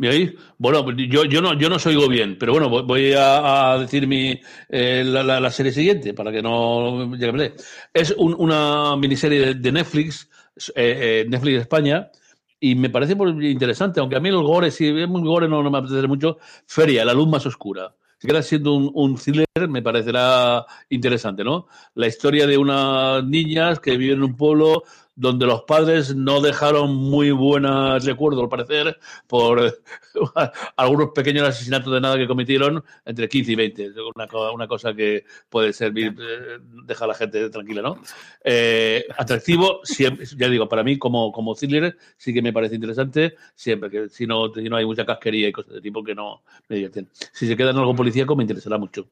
¿Me 0.00 0.08
oís? 0.08 0.32
Bueno, 0.56 0.90
yo, 0.92 1.26
yo, 1.26 1.42
no, 1.42 1.52
yo 1.58 1.68
no 1.68 1.76
os 1.76 1.84
oigo 1.84 2.08
bien, 2.08 2.38
pero 2.38 2.52
bueno, 2.52 2.70
voy 2.70 3.12
a, 3.14 3.76
decir 3.78 4.06
mi, 4.06 4.40
eh, 4.70 5.04
la, 5.04 5.22
la, 5.22 5.50
serie 5.50 5.72
siguiente 5.72 6.14
para 6.14 6.32
que 6.32 6.40
no 6.40 7.14
llegue 7.16 7.52
Es 7.92 8.14
un, 8.16 8.34
una 8.38 8.96
miniserie 8.96 9.40
de, 9.40 9.54
de 9.56 9.72
Netflix, 9.72 10.26
eh, 10.74 11.24
eh, 11.24 11.26
Netflix 11.28 11.60
España, 11.60 12.10
y 12.58 12.76
me 12.76 12.88
parece 12.88 13.14
interesante, 13.42 14.00
aunque 14.00 14.16
a 14.16 14.20
mí 14.20 14.30
el 14.30 14.42
gore, 14.42 14.70
si 14.70 14.88
es 14.88 15.06
muy 15.06 15.20
gore, 15.20 15.46
no, 15.48 15.62
no 15.62 15.70
me 15.70 15.76
apetece 15.76 16.06
mucho. 16.06 16.38
Feria, 16.66 17.04
la 17.04 17.12
luz 17.12 17.28
más 17.28 17.44
oscura. 17.44 17.94
Si 18.16 18.26
queda 18.26 18.40
siendo 18.40 18.72
un, 18.72 18.90
un, 18.94 19.16
thriller, 19.16 19.68
me 19.68 19.82
parecerá 19.82 20.64
interesante, 20.88 21.44
¿no? 21.44 21.66
La 21.94 22.06
historia 22.06 22.46
de 22.46 22.56
unas 22.56 23.22
niñas 23.24 23.80
que 23.80 23.98
viven 23.98 24.16
en 24.16 24.24
un 24.24 24.36
pueblo 24.36 24.82
donde 25.20 25.44
los 25.44 25.64
padres 25.64 26.16
no 26.16 26.40
dejaron 26.40 26.94
muy 26.94 27.30
buenos 27.30 28.02
recuerdos, 28.06 28.42
al 28.42 28.48
parecer, 28.48 28.98
por 29.26 29.82
algunos 30.76 31.10
pequeños 31.10 31.46
asesinatos 31.46 31.92
de 31.92 32.00
nada 32.00 32.16
que 32.16 32.26
cometieron 32.26 32.82
entre 33.04 33.28
15 33.28 33.52
y 33.52 33.54
20. 33.54 33.90
Una, 34.14 34.50
una 34.50 34.66
cosa 34.66 34.94
que 34.94 35.24
puede 35.50 35.74
servir, 35.74 36.16
eh, 36.18 36.58
dejar 36.86 37.04
a 37.04 37.08
la 37.08 37.14
gente 37.14 37.50
tranquila, 37.50 37.82
¿no? 37.82 38.00
Eh, 38.42 39.04
atractivo, 39.18 39.80
siempre, 39.84 40.24
ya 40.24 40.48
digo, 40.48 40.66
para 40.66 40.82
mí 40.82 40.98
como, 40.98 41.30
como 41.32 41.54
thriller 41.54 41.98
sí 42.16 42.32
que 42.32 42.40
me 42.40 42.54
parece 42.54 42.76
interesante, 42.76 43.34
siempre 43.54 43.90
que 43.90 44.08
si 44.08 44.26
no, 44.26 44.50
si 44.54 44.70
no 44.70 44.76
hay 44.76 44.86
mucha 44.86 45.04
casquería 45.04 45.48
y 45.48 45.52
cosas 45.52 45.74
de 45.74 45.80
tipo 45.82 46.02
que 46.02 46.14
no 46.14 46.42
me 46.66 46.76
divierten. 46.76 47.10
Si 47.32 47.46
se 47.46 47.58
queda 47.58 47.72
en 47.72 47.76
algo 47.76 47.94
policíaco 47.94 48.34
me 48.34 48.44
interesará 48.44 48.78
mucho. 48.78 49.06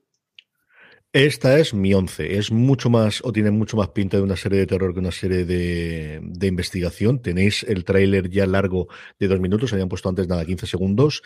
Esta 1.14 1.58
es 1.58 1.72
mi 1.72 1.94
once. 1.94 2.36
Es 2.36 2.52
mucho 2.52 2.90
más, 2.90 3.22
o 3.24 3.32
tiene 3.32 3.50
mucho 3.50 3.78
más 3.78 3.88
pinta 3.88 4.18
de 4.18 4.22
una 4.22 4.36
serie 4.36 4.58
de 4.58 4.66
terror 4.66 4.92
que 4.92 5.00
una 5.00 5.10
serie 5.10 5.46
de, 5.46 6.20
de 6.22 6.46
investigación. 6.46 7.22
Tenéis 7.22 7.62
el 7.62 7.84
tráiler 7.84 8.28
ya 8.28 8.46
largo 8.46 8.88
de 9.18 9.26
dos 9.26 9.40
minutos, 9.40 9.72
habían 9.72 9.88
puesto 9.88 10.10
antes 10.10 10.28
nada, 10.28 10.44
15 10.44 10.66
segundos. 10.66 11.22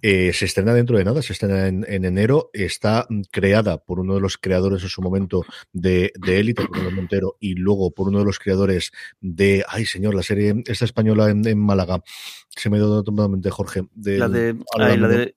Eh, 0.00 0.32
se 0.32 0.44
estrena 0.44 0.74
dentro 0.74 0.96
de 0.96 1.04
nada, 1.04 1.22
se 1.22 1.32
estrena 1.32 1.66
en, 1.66 1.84
en, 1.88 2.04
enero. 2.04 2.50
Está 2.52 3.08
creada 3.32 3.78
por 3.78 3.98
uno 3.98 4.14
de 4.14 4.20
los 4.20 4.38
creadores 4.38 4.84
en 4.84 4.90
su 4.90 5.02
momento 5.02 5.42
de, 5.72 6.12
de 6.14 6.38
Élite, 6.38 6.64
por 6.64 6.92
Montero, 6.92 7.36
y 7.40 7.54
luego 7.54 7.90
por 7.90 8.06
uno 8.06 8.20
de 8.20 8.26
los 8.26 8.38
creadores 8.38 8.92
de, 9.20 9.64
ay 9.66 9.86
señor, 9.86 10.14
la 10.14 10.22
serie 10.22 10.62
esta 10.66 10.84
española 10.84 11.30
en, 11.30 11.44
en 11.48 11.58
Málaga. 11.58 12.00
Se 12.48 12.70
me 12.70 12.76
ha 12.76 12.78
ido 12.78 13.02
totalmente, 13.02 13.50
Jorge. 13.50 13.88
De, 13.92 14.18
la 14.18 14.28
de, 14.28 14.56
ay, 14.78 14.96
la 14.96 15.08
de, 15.08 15.34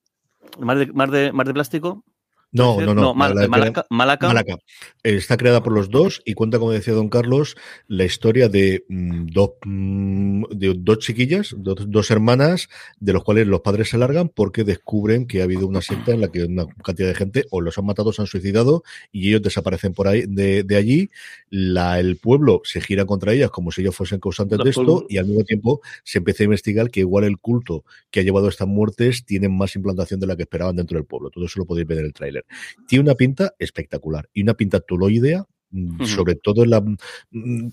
mar 0.60 0.78
de, 0.78 0.86
mar 0.92 1.10
de, 1.10 1.32
mar 1.32 1.46
de 1.48 1.54
plástico. 1.54 2.04
No, 2.52 2.80
no, 2.80 2.94
no. 2.94 3.02
no 3.02 3.14
Mal, 3.14 3.48
Malaca, 3.48 3.86
Malaca. 3.90 4.26
Malaca. 4.26 4.58
Está 5.02 5.36
creada 5.36 5.62
por 5.62 5.72
los 5.72 5.88
dos 5.88 6.20
y 6.24 6.34
cuenta, 6.34 6.58
como 6.58 6.72
decía 6.72 6.94
don 6.94 7.08
Carlos, 7.08 7.56
la 7.86 8.04
historia 8.04 8.48
de, 8.48 8.84
mm, 8.88 9.26
dos, 9.26 9.50
mm, 9.64 10.44
de 10.50 10.74
dos 10.76 10.98
chiquillas, 10.98 11.54
dos, 11.56 11.88
dos, 11.88 12.10
hermanas, 12.10 12.68
de 12.98 13.12
los 13.12 13.22
cuales 13.22 13.46
los 13.46 13.60
padres 13.60 13.90
se 13.90 13.98
largan 13.98 14.28
porque 14.28 14.64
descubren 14.64 15.26
que 15.26 15.40
ha 15.40 15.44
habido 15.44 15.66
una 15.66 15.80
secta 15.80 16.12
en 16.12 16.20
la 16.20 16.28
que 16.28 16.44
una 16.44 16.66
cantidad 16.82 17.08
de 17.08 17.14
gente 17.14 17.44
o 17.50 17.60
los 17.60 17.78
han 17.78 17.86
matado 17.86 18.10
o 18.10 18.12
se 18.12 18.22
han 18.22 18.26
suicidado 18.26 18.82
y 19.12 19.28
ellos 19.28 19.42
desaparecen 19.42 19.94
por 19.94 20.08
ahí 20.08 20.24
de, 20.26 20.64
de 20.64 20.76
allí. 20.76 21.10
La, 21.50 22.00
el 22.00 22.16
pueblo 22.16 22.62
se 22.64 22.80
gira 22.80 23.04
contra 23.04 23.32
ellas 23.32 23.50
como 23.50 23.70
si 23.70 23.82
ellos 23.82 23.94
fuesen 23.94 24.18
causantes 24.18 24.58
de 24.58 24.70
esto 24.70 25.06
y 25.08 25.18
al 25.18 25.26
mismo 25.26 25.44
tiempo 25.44 25.80
se 26.04 26.18
empieza 26.18 26.42
a 26.42 26.46
investigar 26.46 26.90
que 26.90 27.00
igual 27.00 27.24
el 27.24 27.38
culto 27.38 27.84
que 28.10 28.20
ha 28.20 28.22
llevado 28.22 28.46
a 28.46 28.50
estas 28.50 28.68
muertes 28.68 29.24
tiene 29.24 29.48
más 29.48 29.76
implantación 29.76 30.18
de 30.18 30.26
la 30.26 30.36
que 30.36 30.42
esperaban 30.42 30.76
dentro 30.76 30.98
del 30.98 31.06
pueblo. 31.06 31.30
Todo 31.30 31.44
eso 31.46 31.60
lo 31.60 31.66
podéis 31.66 31.86
ver 31.86 31.98
en 31.98 32.06
el 32.06 32.12
tráiler. 32.12 32.39
Tiene 32.86 33.04
una 33.04 33.14
pinta 33.14 33.54
espectacular 33.58 34.28
y 34.32 34.42
una 34.42 34.54
pinta 34.54 34.80
tuloidea 34.80 35.46
-huh. 35.72 36.06
sobre 36.06 36.34
todo 36.34 36.64
en 36.64 36.70
la, 36.70 36.84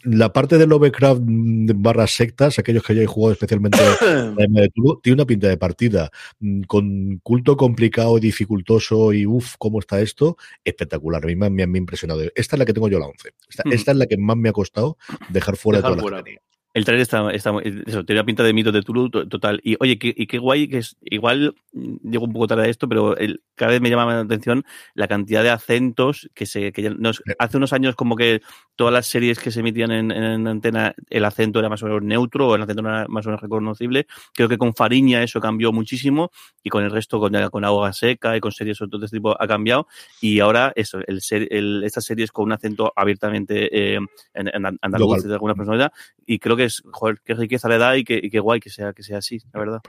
la 0.03 0.33
parte 0.33 0.57
de 0.57 0.67
Lovecraft 0.67 1.21
barra 1.75 2.07
sectas, 2.07 2.59
aquellos 2.59 2.83
que 2.83 2.93
hayáis 2.93 3.09
jugado 3.09 3.33
especialmente 3.33 3.79
la 4.37 4.61
de 4.61 4.69
Tulu, 4.69 4.99
tiene 5.01 5.15
una 5.15 5.25
pinta 5.25 5.47
de 5.47 5.57
partida 5.57 6.09
con 6.67 7.19
culto 7.23 7.57
complicado 7.57 8.17
y 8.17 8.21
dificultoso 8.21 9.13
y 9.13 9.25
uff, 9.25 9.55
¿cómo 9.57 9.79
está 9.79 9.99
esto? 10.01 10.37
Espectacular, 10.63 11.23
a 11.23 11.27
mí 11.27 11.35
me, 11.35 11.49
me, 11.49 11.67
me, 11.67 11.77
ha 11.77 11.79
impresionado. 11.79 12.21
Esta 12.35 12.55
es 12.55 12.59
la 12.59 12.65
que 12.65 12.73
tengo 12.73 12.89
yo 12.89 12.99
la 12.99 13.07
11. 13.07 13.29
Esta, 13.49 13.63
uh 13.65 13.69
-huh. 13.69 13.73
esta 13.73 13.91
es 13.91 13.97
la 13.97 14.05
que 14.05 14.17
más 14.17 14.37
me 14.37 14.49
ha 14.49 14.53
costado 14.53 14.97
dejar 15.29 15.57
fuera 15.57 15.79
dejar 15.79 15.95
de 15.95 16.01
todas 16.01 16.23
las 16.23 16.46
el 16.77 16.85
trailer 16.85 17.01
está, 17.01 17.31
está 17.31 17.51
eso, 17.63 18.05
tiene 18.05 18.19
una 18.19 18.25
pinta 18.25 18.43
de 18.43 18.53
mito 18.53 18.71
de 18.71 18.83
Tulu 18.83 19.09
total. 19.09 19.59
Y 19.63 19.77
oye, 19.79 19.97
que, 19.97 20.13
y 20.15 20.27
qué 20.27 20.37
guay 20.37 20.67
que 20.67 20.77
es, 20.77 20.95
igual 21.01 21.55
llego 21.73 22.25
un 22.25 22.33
poco 22.33 22.45
tarde 22.45 22.65
a 22.65 22.69
esto, 22.69 22.87
pero 22.87 23.17
el, 23.17 23.41
cada 23.55 23.71
vez 23.71 23.81
me 23.81 23.89
llama 23.89 24.13
la 24.13 24.19
atención 24.19 24.63
la 24.93 25.07
cantidad 25.07 25.41
de 25.41 25.49
acentos 25.49 26.29
que 26.35 26.45
se, 26.45 26.71
que 26.71 26.91
nos, 26.91 27.23
hace 27.39 27.57
unos 27.57 27.73
años 27.73 27.95
como 27.95 28.15
que 28.15 28.41
todas 28.75 28.93
las 28.93 29.07
series 29.07 29.39
que 29.39 29.49
se 29.49 29.61
emitían 29.61 29.89
en, 29.89 30.11
en, 30.11 30.47
antena, 30.47 30.93
el 31.09 31.25
acento 31.25 31.57
era 31.57 31.67
más 31.67 31.81
o 31.81 31.87
menos 31.87 32.03
neutro, 32.03 32.49
o 32.49 32.55
el 32.55 32.61
acento 32.61 32.83
era 32.83 33.07
más 33.07 33.25
o 33.25 33.29
menos 33.29 33.41
reconocible. 33.41 34.05
Creo 34.35 34.47
que 34.47 34.59
con 34.59 34.75
Fariña 34.75 35.23
eso 35.23 35.41
cambió 35.41 35.71
muchísimo, 35.71 36.29
y 36.61 36.69
con 36.69 36.83
el 36.83 36.91
resto, 36.91 37.19
con, 37.19 37.33
con 37.49 37.65
Agua 37.65 37.91
Seca 37.91 38.37
y 38.37 38.39
con 38.39 38.51
series 38.51 38.77
de 38.77 38.87
todo 38.87 39.03
este 39.03 39.17
tipo 39.17 39.35
ha 39.41 39.47
cambiado. 39.47 39.87
Y 40.21 40.41
ahora 40.41 40.73
eso, 40.75 40.99
el, 41.07 41.21
el 41.49 41.83
estas 41.85 42.05
series 42.05 42.31
con 42.31 42.45
un 42.45 42.51
acento 42.51 42.93
abiertamente 42.95 43.95
eh, 43.95 43.99
en, 44.35 44.47
en 44.47 44.77
andaluz 44.79 45.23
de 45.23 45.33
alguna 45.33 45.55
personalidad, 45.55 45.91
y 46.27 46.37
creo 46.37 46.55
que 46.55 46.66
es, 46.67 46.83
joder, 46.91 47.19
qué 47.25 47.33
riqueza 47.33 47.67
le 47.67 47.77
da 47.77 47.97
y 47.97 48.03
qué, 48.03 48.19
y 48.21 48.37
guay 48.37 48.59
que 48.59 48.69
sea, 48.69 48.93
que 48.93 49.03
sea 49.03 49.17
así, 49.17 49.39
la 49.53 49.59
verdad. 49.59 49.81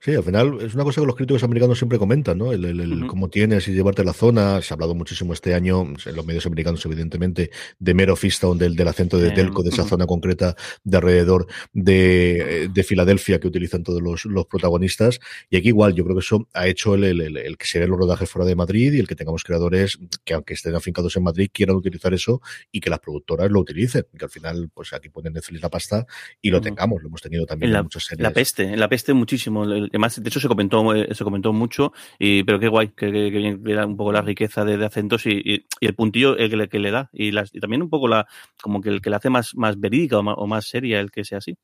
Sí, 0.00 0.14
al 0.14 0.22
final 0.22 0.58
es 0.60 0.74
una 0.74 0.84
cosa 0.84 1.00
que 1.00 1.06
los 1.06 1.16
críticos 1.16 1.42
americanos 1.44 1.78
siempre 1.78 1.98
comentan, 1.98 2.38
¿no? 2.38 2.52
El, 2.52 2.64
el, 2.64 2.80
el 2.80 2.92
uh 2.92 2.96
-huh. 2.96 3.06
cómo 3.06 3.28
tienes 3.28 3.66
y 3.68 3.72
llevarte 3.72 4.04
la 4.04 4.12
zona. 4.12 4.60
Se 4.60 4.72
ha 4.72 4.74
hablado 4.74 4.94
muchísimo 4.94 5.32
este 5.32 5.54
año 5.54 5.82
en 6.04 6.16
los 6.16 6.26
medios 6.26 6.46
americanos, 6.46 6.84
evidentemente, 6.86 7.50
de 7.78 7.94
Mero 7.94 8.16
Fistown, 8.16 8.58
del, 8.58 8.76
del 8.76 8.88
acento 8.88 9.18
de 9.18 9.30
Delco, 9.30 9.62
de 9.62 9.70
esa 9.70 9.82
uh 9.82 9.86
-huh. 9.86 9.88
zona 9.88 10.06
concreta 10.06 10.56
de 10.82 10.96
alrededor 10.96 11.46
de, 11.72 12.68
de 12.72 12.82
Filadelfia 12.84 13.38
que 13.40 13.48
utilizan 13.48 13.82
todos 13.82 14.02
los, 14.02 14.24
los, 14.26 14.46
protagonistas. 14.46 15.20
Y 15.50 15.56
aquí 15.56 15.68
igual, 15.68 15.94
yo 15.94 16.04
creo 16.04 16.16
que 16.16 16.20
eso 16.20 16.48
ha 16.52 16.66
hecho 16.66 16.94
el, 16.94 17.56
que 17.58 17.66
se 17.66 17.80
den 17.80 17.90
los 17.90 17.98
rodajes 17.98 18.28
fuera 18.28 18.46
de 18.46 18.54
Madrid 18.56 18.92
y 18.92 19.00
el 19.00 19.06
que 19.06 19.16
tengamos 19.16 19.42
creadores 19.44 19.98
que, 20.24 20.34
aunque 20.34 20.54
estén 20.54 20.74
afincados 20.74 21.16
en 21.16 21.22
Madrid, 21.22 21.48
quieran 21.52 21.76
utilizar 21.76 22.12
eso 22.14 22.40
y 22.70 22.80
que 22.80 22.90
las 22.90 23.00
productoras 23.00 23.50
lo 23.50 23.60
utilicen. 23.60 24.04
Que 24.18 24.24
al 24.24 24.30
final, 24.30 24.70
pues 24.72 24.92
aquí 24.92 25.08
ponen 25.08 25.32
Netflix 25.32 25.62
la 25.62 25.70
pasta 25.70 26.06
y 26.40 26.50
lo 26.50 26.58
uh 26.58 26.60
-huh. 26.60 26.64
tengamos. 26.64 27.02
Lo 27.02 27.08
hemos 27.08 27.22
tenido 27.22 27.46
también 27.46 27.70
en, 27.70 27.74
la, 27.74 27.82
muchas 27.82 28.04
series. 28.04 28.22
La 28.22 28.32
peste, 28.32 28.62
en 28.64 28.80
la 28.80 28.88
peste 28.88 29.12
muchísimo. 29.14 29.64
Además, 29.74 30.22
de 30.22 30.28
hecho, 30.28 30.40
se 30.40 30.48
comentó, 30.48 30.94
eh, 30.94 31.14
se 31.14 31.24
comentó 31.24 31.52
mucho, 31.52 31.92
y, 32.18 32.44
pero 32.44 32.58
qué 32.58 32.68
guay, 32.68 32.88
que, 32.88 33.10
que, 33.10 33.30
que 33.30 33.58
le 33.62 33.74
da 33.74 33.86
un 33.86 33.96
poco 33.96 34.12
la 34.12 34.22
riqueza 34.22 34.64
de, 34.64 34.84
acentos 34.84 35.26
y, 35.26 35.66
el 35.80 35.94
puntillo 35.94 36.36
el 36.36 36.50
que, 36.50 36.56
le, 36.56 36.68
que 36.68 36.78
le 36.78 36.90
da. 36.90 37.10
Y, 37.12 37.32
las, 37.32 37.54
y, 37.54 37.60
también 37.60 37.82
un 37.82 37.90
poco 37.90 38.08
la, 38.08 38.26
como 38.62 38.80
que 38.80 38.90
el 38.90 39.00
que 39.00 39.10
la 39.10 39.18
hace 39.18 39.30
más, 39.30 39.54
más 39.54 39.78
verídica 39.78 40.18
o 40.18 40.22
más, 40.22 40.34
o 40.38 40.46
más 40.46 40.66
seria 40.66 41.00
el 41.00 41.10
que 41.10 41.24
sea 41.24 41.38
así. 41.38 41.56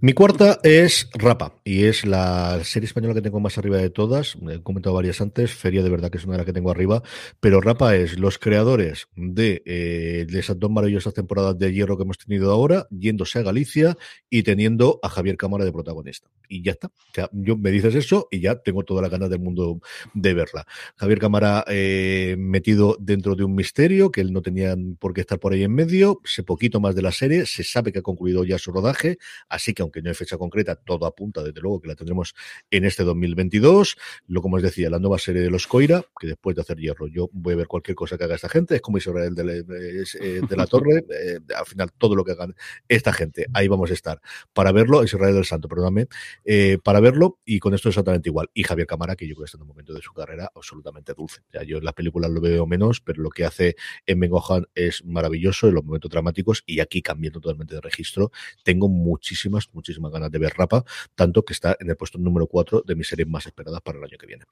Mi 0.00 0.14
cuarta 0.14 0.58
es 0.62 1.08
Rapa 1.12 1.54
y 1.64 1.84
es 1.84 2.06
la 2.06 2.60
serie 2.64 2.86
española 2.86 3.14
que 3.14 3.20
tengo 3.20 3.40
más 3.40 3.58
arriba 3.58 3.76
de 3.76 3.90
todas. 3.90 4.36
He 4.48 4.62
comentado 4.62 4.94
varias 4.94 5.20
antes. 5.20 5.52
Feria 5.52 5.82
de 5.82 5.90
verdad 5.90 6.10
que 6.10 6.18
es 6.18 6.24
una 6.24 6.34
de 6.34 6.38
las 6.38 6.46
que 6.46 6.52
tengo 6.52 6.70
arriba. 6.70 7.02
Pero 7.40 7.60
Rapa 7.60 7.94
es 7.96 8.18
los 8.18 8.38
creadores 8.38 9.08
de, 9.16 9.62
eh, 9.66 10.26
esas 10.30 10.58
dos 10.58 10.70
maravillosas 10.70 11.12
temporadas 11.14 11.58
de 11.58 11.72
hierro 11.72 11.96
que 11.96 12.04
hemos 12.04 12.18
tenido 12.18 12.50
ahora, 12.50 12.86
yéndose 12.90 13.38
a 13.38 13.42
Galicia 13.42 13.96
y 14.30 14.42
teniendo 14.42 14.98
a 15.02 15.08
Javier 15.08 15.36
Cámara 15.36 15.64
de 15.64 15.72
protagonista. 15.72 16.28
Y 16.48 16.62
ya 16.62 16.72
está. 16.72 16.88
O 16.88 17.14
sea, 17.14 17.28
yo 17.32 17.56
me 17.56 17.70
dices 17.70 17.94
eso 17.94 18.28
y 18.30 18.40
ya 18.40 18.56
tengo 18.56 18.82
toda 18.84 19.02
la 19.02 19.08
ganas 19.08 19.30
del 19.30 19.40
mundo 19.40 19.80
de 20.14 20.34
verla. 20.34 20.66
Javier 20.96 21.18
Cámara 21.18 21.64
eh, 21.68 22.36
metido 22.38 22.96
dentro 22.98 23.36
de 23.36 23.44
un 23.44 23.54
misterio 23.54 24.10
que 24.10 24.22
él 24.22 24.32
no 24.32 24.42
tenía 24.42 24.74
por 24.98 25.12
qué 25.12 25.20
estar 25.20 25.38
por 25.38 25.52
ahí 25.52 25.62
en 25.62 25.74
medio. 25.74 26.20
Sé 26.24 26.42
poquito 26.42 26.80
más 26.80 26.94
de 26.94 27.02
la 27.02 27.12
serie. 27.12 27.44
Se 27.46 27.62
sabe 27.62 27.92
que 27.92 27.98
ha 27.98 28.02
concluido 28.02 28.44
ya 28.44 28.58
su 28.58 28.72
rodaje. 28.72 29.18
Así 29.50 29.74
que 29.74 29.82
aunque 29.82 30.00
no 30.00 30.08
hay 30.08 30.14
fecha 30.14 30.38
concreta, 30.38 30.76
todo 30.76 31.06
apunta 31.06 31.42
desde 31.42 31.60
luego 31.60 31.80
que 31.80 31.88
la 31.88 31.94
tendremos 31.96 32.34
en 32.70 32.84
este 32.84 33.02
2022. 33.02 33.96
Lo 34.28 34.40
como 34.40 34.56
os 34.56 34.62
decía, 34.62 34.88
la 34.88 34.98
nueva 34.98 35.18
serie 35.18 35.42
de 35.42 35.50
los 35.50 35.66
Coira, 35.66 36.02
que 36.18 36.28
después 36.28 36.56
de 36.56 36.62
hacer 36.62 36.78
hierro, 36.78 37.08
yo 37.08 37.28
voy 37.32 37.54
a 37.54 37.56
ver 37.56 37.66
cualquier 37.66 37.96
cosa 37.96 38.16
que 38.16 38.24
haga 38.24 38.36
esta 38.36 38.48
gente, 38.48 38.76
es 38.76 38.80
como 38.80 38.98
Israel 38.98 39.34
de 39.34 39.44
la, 39.44 39.52
de 39.52 40.56
la 40.56 40.66
Torre, 40.66 41.04
eh, 41.10 41.38
al 41.54 41.66
final 41.66 41.90
todo 41.98 42.14
lo 42.14 42.24
que 42.24 42.32
hagan 42.32 42.54
esta 42.88 43.12
gente, 43.12 43.46
ahí 43.52 43.68
vamos 43.68 43.90
a 43.90 43.94
estar 43.94 44.20
para 44.52 44.72
verlo, 44.72 45.02
Israel 45.04 45.34
del 45.34 45.44
Santo, 45.44 45.68
perdóname, 45.68 46.06
eh, 46.44 46.78
para 46.82 47.00
verlo 47.00 47.38
y 47.44 47.58
con 47.58 47.74
esto 47.74 47.88
exactamente 47.88 48.28
igual. 48.28 48.48
Y 48.54 48.62
Javier 48.62 48.86
Cámara, 48.86 49.16
que 49.16 49.26
yo 49.26 49.34
creo 49.34 49.44
que 49.44 49.46
está 49.46 49.58
en 49.58 49.62
un 49.62 49.68
momento 49.68 49.92
de 49.92 50.00
su 50.00 50.12
carrera 50.12 50.50
absolutamente 50.54 51.12
dulce. 51.14 51.40
Ya 51.52 51.62
yo 51.62 51.78
en 51.78 51.84
las 51.84 51.94
películas 51.94 52.30
lo 52.30 52.40
veo 52.40 52.66
menos, 52.66 53.00
pero 53.00 53.22
lo 53.22 53.30
que 53.30 53.44
hace 53.44 53.76
en 54.06 54.18
Mengohan 54.18 54.66
es 54.74 55.04
maravilloso 55.04 55.68
en 55.68 55.74
los 55.74 55.84
momentos 55.84 56.10
dramáticos 56.10 56.62
y 56.66 56.80
aquí 56.80 57.02
cambiando 57.02 57.40
totalmente 57.40 57.74
de 57.74 57.80
registro, 57.80 58.30
tengo 58.62 58.88
muchísimo 58.88 59.39
muchísimas, 59.40 59.70
muchísimas 59.72 60.12
ganas 60.12 60.30
de 60.30 60.38
ver 60.38 60.52
Rapa, 60.56 60.84
tanto 61.14 61.44
que 61.44 61.52
está 61.52 61.76
en 61.80 61.88
el 61.88 61.96
puesto 61.96 62.18
número 62.18 62.46
4 62.46 62.82
de 62.86 62.94
mis 62.94 63.08
series 63.08 63.28
más 63.28 63.46
esperadas 63.46 63.80
para 63.80 63.98
el 63.98 64.04
año 64.04 64.18
que 64.18 64.26
viene. 64.26 64.44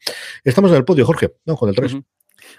Estamos 0.45 0.70
en 0.70 0.78
el 0.78 0.84
podio, 0.84 1.05
Jorge, 1.05 1.34
vamos 1.45 1.61
con 1.61 1.68
el 1.68 1.74
3. 1.74 1.95
Uh 1.95 1.97
-huh. 1.99 2.05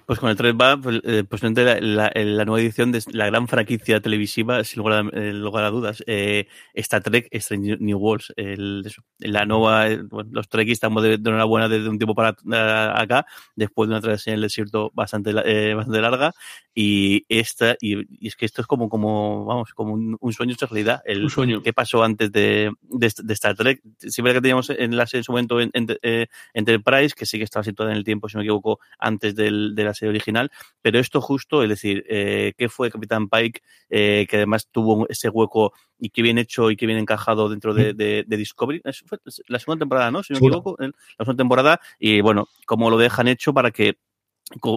Pues 0.06 0.20
con 0.20 0.30
el 0.30 0.36
3 0.36 0.54
va 0.54 0.78
pues, 0.78 1.02
eh, 1.04 1.26
la, 1.56 1.80
la, 1.80 2.12
la, 2.14 2.46
nueva 2.46 2.62
edición 2.62 2.92
de 2.92 3.02
la 3.12 3.28
gran 3.28 3.48
franquicia 3.48 4.02
televisiva, 4.02 4.64
sin 4.64 4.80
lugar 4.80 5.06
a, 5.06 5.20
eh, 5.20 5.34
lugar 5.34 5.64
a 5.64 5.70
dudas, 5.70 6.04
eh, 6.08 6.48
Star 6.74 7.04
Trek 7.04 7.28
Strange 7.32 7.78
New 7.80 7.98
Worlds. 7.98 8.34
El, 8.36 8.84
la 9.20 9.46
nueva, 9.46 9.88
bueno, 10.10 10.30
los 10.34 10.50
Trekkies 10.50 10.74
estamos 10.74 11.04
de, 11.04 11.18
de 11.18 11.30
enhorabuena 11.30 11.68
desde 11.68 11.90
un 11.90 11.98
tiempo 11.98 12.16
para 12.16 12.32
uh, 12.32 13.00
acá, 13.00 13.26
después 13.56 13.88
de 13.88 13.96
una 13.96 14.02
travesía 14.02 14.34
en 14.34 14.36
el 14.36 14.44
desierto 14.44 14.92
bastante, 14.94 15.32
eh, 15.46 15.74
bastante 15.74 16.02
larga. 16.02 16.34
Y 16.74 17.26
esta, 17.28 17.76
y, 17.82 17.98
y, 18.24 18.28
es 18.28 18.36
que 18.36 18.46
esto 18.46 18.62
es 18.62 18.68
como, 18.68 18.88
como 18.88 19.44
vamos, 19.46 19.74
como 19.74 19.94
un, 19.94 20.18
un 20.20 20.34
sueño 20.34 20.54
hecho 20.54 20.68
realidad. 20.68 21.02
El, 21.06 21.24
un 21.24 21.30
sueño. 21.30 21.62
¿Qué 21.62 21.74
pasó 21.74 22.04
antes 22.04 22.32
de, 22.32 22.72
de, 22.82 23.14
de 23.22 23.34
Star 23.34 23.56
Trek? 23.56 23.82
Siempre 23.98 24.34
que 24.34 24.42
teníamos 24.42 24.70
en, 24.70 24.96
la, 24.96 25.06
en 25.12 25.24
su 25.24 25.32
momento 25.32 25.60
en, 25.60 25.72
en, 25.74 25.88
eh, 26.02 26.28
Enterprise, 26.54 27.16
que 27.16 27.26
sí 27.26 27.38
que 27.38 27.44
estaba 27.44 27.64
situada 27.64 27.92
en 27.92 27.98
el 27.98 28.04
tiempo, 28.04 28.30
si 28.30 28.36
no 28.36 28.40
me 28.40 28.46
equivoco, 28.46 28.80
antes 28.98 29.36
del 29.36 29.69
de 29.76 29.84
la 29.84 29.94
serie 29.94 30.10
original, 30.10 30.52
pero 30.82 31.00
esto 31.00 31.22
justo, 31.22 31.64
es 31.64 31.70
decir, 31.70 32.06
eh, 32.10 32.54
¿qué 32.58 32.70
fue 32.70 32.92
Capitán 32.92 33.30
Pike? 33.30 33.62
Eh, 33.90 34.28
que 34.30 34.38
además 34.38 34.68
tuvo 34.72 35.08
ese 35.10 35.30
hueco 35.30 35.74
y 35.98 36.10
qué 36.10 36.22
bien 36.22 36.38
hecho 36.38 36.72
y 36.72 36.76
qué 36.76 36.86
bien 36.86 37.00
encajado 37.00 37.50
dentro 37.50 37.74
de, 37.74 37.94
de, 37.94 38.24
de 38.28 38.38
Discovery. 38.38 38.82
Fue 39.06 39.18
la 39.48 39.60
segunda 39.60 39.84
temporada, 39.84 40.12
¿no? 40.12 40.24
Si 40.24 40.34
no 40.34 40.40
me 40.40 40.48
equivoco, 40.48 40.76
la 40.80 40.92
segunda 41.20 41.42
temporada, 41.42 41.82
y 42.00 42.22
bueno, 42.22 42.48
cómo 42.66 42.90
lo 42.90 42.98
dejan 42.98 43.28
hecho 43.28 43.54
para 43.54 43.72
que 43.72 43.98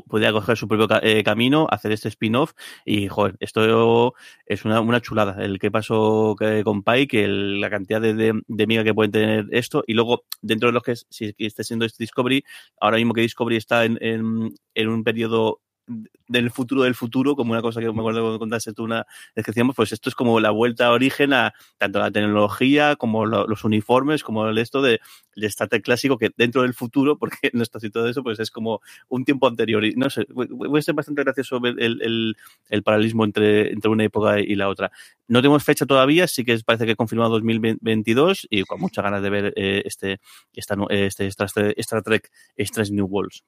podría 0.06 0.32
coger 0.32 0.56
su 0.56 0.68
propio 0.68 0.88
eh, 1.02 1.22
camino, 1.24 1.66
hacer 1.70 1.92
este 1.92 2.08
spin-off 2.08 2.52
y, 2.84 3.08
joder, 3.08 3.36
esto 3.40 4.14
es 4.46 4.64
una, 4.64 4.80
una 4.80 5.00
chulada. 5.00 5.42
El 5.42 5.58
que 5.58 5.70
pasó 5.70 6.36
con 6.64 6.82
Pai, 6.82 7.06
que 7.06 7.26
la 7.28 7.70
cantidad 7.70 8.00
de, 8.00 8.14
de, 8.14 8.66
miga 8.66 8.84
que 8.84 8.94
pueden 8.94 9.12
tener 9.12 9.46
esto 9.50 9.84
y 9.86 9.94
luego 9.94 10.24
dentro 10.40 10.68
de 10.68 10.72
lo 10.72 10.80
que 10.82 10.94
si 10.96 11.34
esté 11.38 11.64
siendo 11.64 11.84
este 11.84 12.04
Discovery, 12.04 12.44
ahora 12.80 12.96
mismo 12.98 13.14
que 13.14 13.22
Discovery 13.22 13.56
está 13.56 13.84
en 13.84 13.98
un 13.98 15.04
periodo 15.04 15.60
del 15.86 16.50
futuro 16.50 16.82
del 16.82 16.94
futuro, 16.94 17.34
como 17.36 17.52
una 17.52 17.62
cosa 17.62 17.80
que 17.80 17.92
me 17.92 18.00
acuerdo 18.00 18.32
que 18.32 18.38
contaste 18.38 18.72
tú 18.72 18.84
una 18.84 19.06
vez 19.34 19.44
que 19.44 19.50
decíamos, 19.50 19.74
pues 19.74 19.92
esto 19.92 20.08
es 20.08 20.14
como 20.14 20.40
la 20.40 20.50
vuelta 20.50 20.86
a 20.86 20.92
origen 20.92 21.32
a 21.32 21.52
tanto 21.78 21.98
la 21.98 22.10
tecnología 22.10 22.96
como 22.96 23.26
lo, 23.26 23.46
los 23.46 23.64
uniformes, 23.64 24.22
como 24.22 24.46
el 24.48 24.58
esto 24.58 24.80
de, 24.80 25.00
Star 25.34 25.68
Trek 25.68 25.82
clásico, 25.82 26.18
que 26.18 26.30
dentro 26.36 26.62
del 26.62 26.74
futuro, 26.74 27.18
porque 27.18 27.50
no 27.52 27.62
está 27.62 27.78
así 27.78 27.90
todo 27.90 28.08
eso, 28.08 28.22
pues 28.22 28.38
es 28.40 28.50
como 28.50 28.80
un 29.08 29.24
tiempo 29.24 29.46
anterior. 29.46 29.84
Y 29.84 29.94
no 29.94 30.08
sé, 30.10 30.22
a 30.22 30.82
ser 30.82 30.94
bastante 30.94 31.22
gracioso 31.22 31.60
el, 31.64 31.80
el, 31.80 32.36
el, 32.68 32.82
paralelismo 32.82 33.24
entre, 33.24 33.72
entre 33.72 33.90
una 33.90 34.04
época 34.04 34.40
y 34.40 34.54
la 34.54 34.68
otra. 34.68 34.90
No 35.28 35.40
tenemos 35.40 35.64
fecha 35.64 35.86
todavía, 35.86 36.26
sí 36.28 36.44
que 36.44 36.58
parece 36.64 36.86
que 36.86 36.96
confirmado 36.96 37.30
2022 37.30 38.46
y 38.50 38.62
con 38.62 38.80
muchas 38.80 39.02
ganas 39.02 39.22
de 39.22 39.30
ver 39.30 39.52
eh, 39.56 39.82
este, 39.84 40.20
esta, 40.54 40.76
este 40.90 41.26
Star, 41.26 41.48
Star 41.76 42.02
Trek 42.02 42.30
Strange 42.56 42.92
New 42.92 43.06
Worlds. 43.06 43.44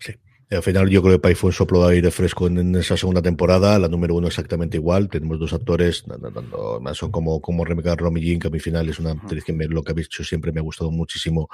Sí, 0.00 0.14
al 0.50 0.62
final 0.62 0.88
yo 0.88 1.02
creo 1.02 1.14
que 1.14 1.18
Pai 1.20 1.34
fue 1.34 1.48
un 1.48 1.52
soplo 1.54 1.86
de 1.86 1.94
aire 1.94 2.10
fresco 2.10 2.46
en, 2.46 2.74
esa 2.76 2.96
segunda 2.96 3.22
temporada, 3.22 3.78
la 3.78 3.88
número 3.88 4.14
uno 4.14 4.28
exactamente 4.28 4.76
igual, 4.76 5.08
tenemos 5.08 5.38
dos 5.38 5.52
actores, 5.52 6.06
no, 6.06 6.16
no, 6.16 6.80
no, 6.80 6.94
son 6.94 7.10
como, 7.10 7.40
como 7.40 7.64
Rebecca 7.64 7.94
Romy 7.96 8.20
Jean, 8.20 8.38
que 8.38 8.48
a 8.48 8.50
mi 8.50 8.60
final 8.60 8.88
es 8.88 8.98
una 8.98 9.12
actriz 9.12 9.44
que 9.44 9.52
me, 9.52 9.66
lo 9.66 9.82
que 9.82 9.92
habéis 9.92 10.08
dicho 10.08 10.24
siempre 10.24 10.52
me 10.52 10.60
ha 10.60 10.62
gustado 10.62 10.90
muchísimo, 10.90 11.48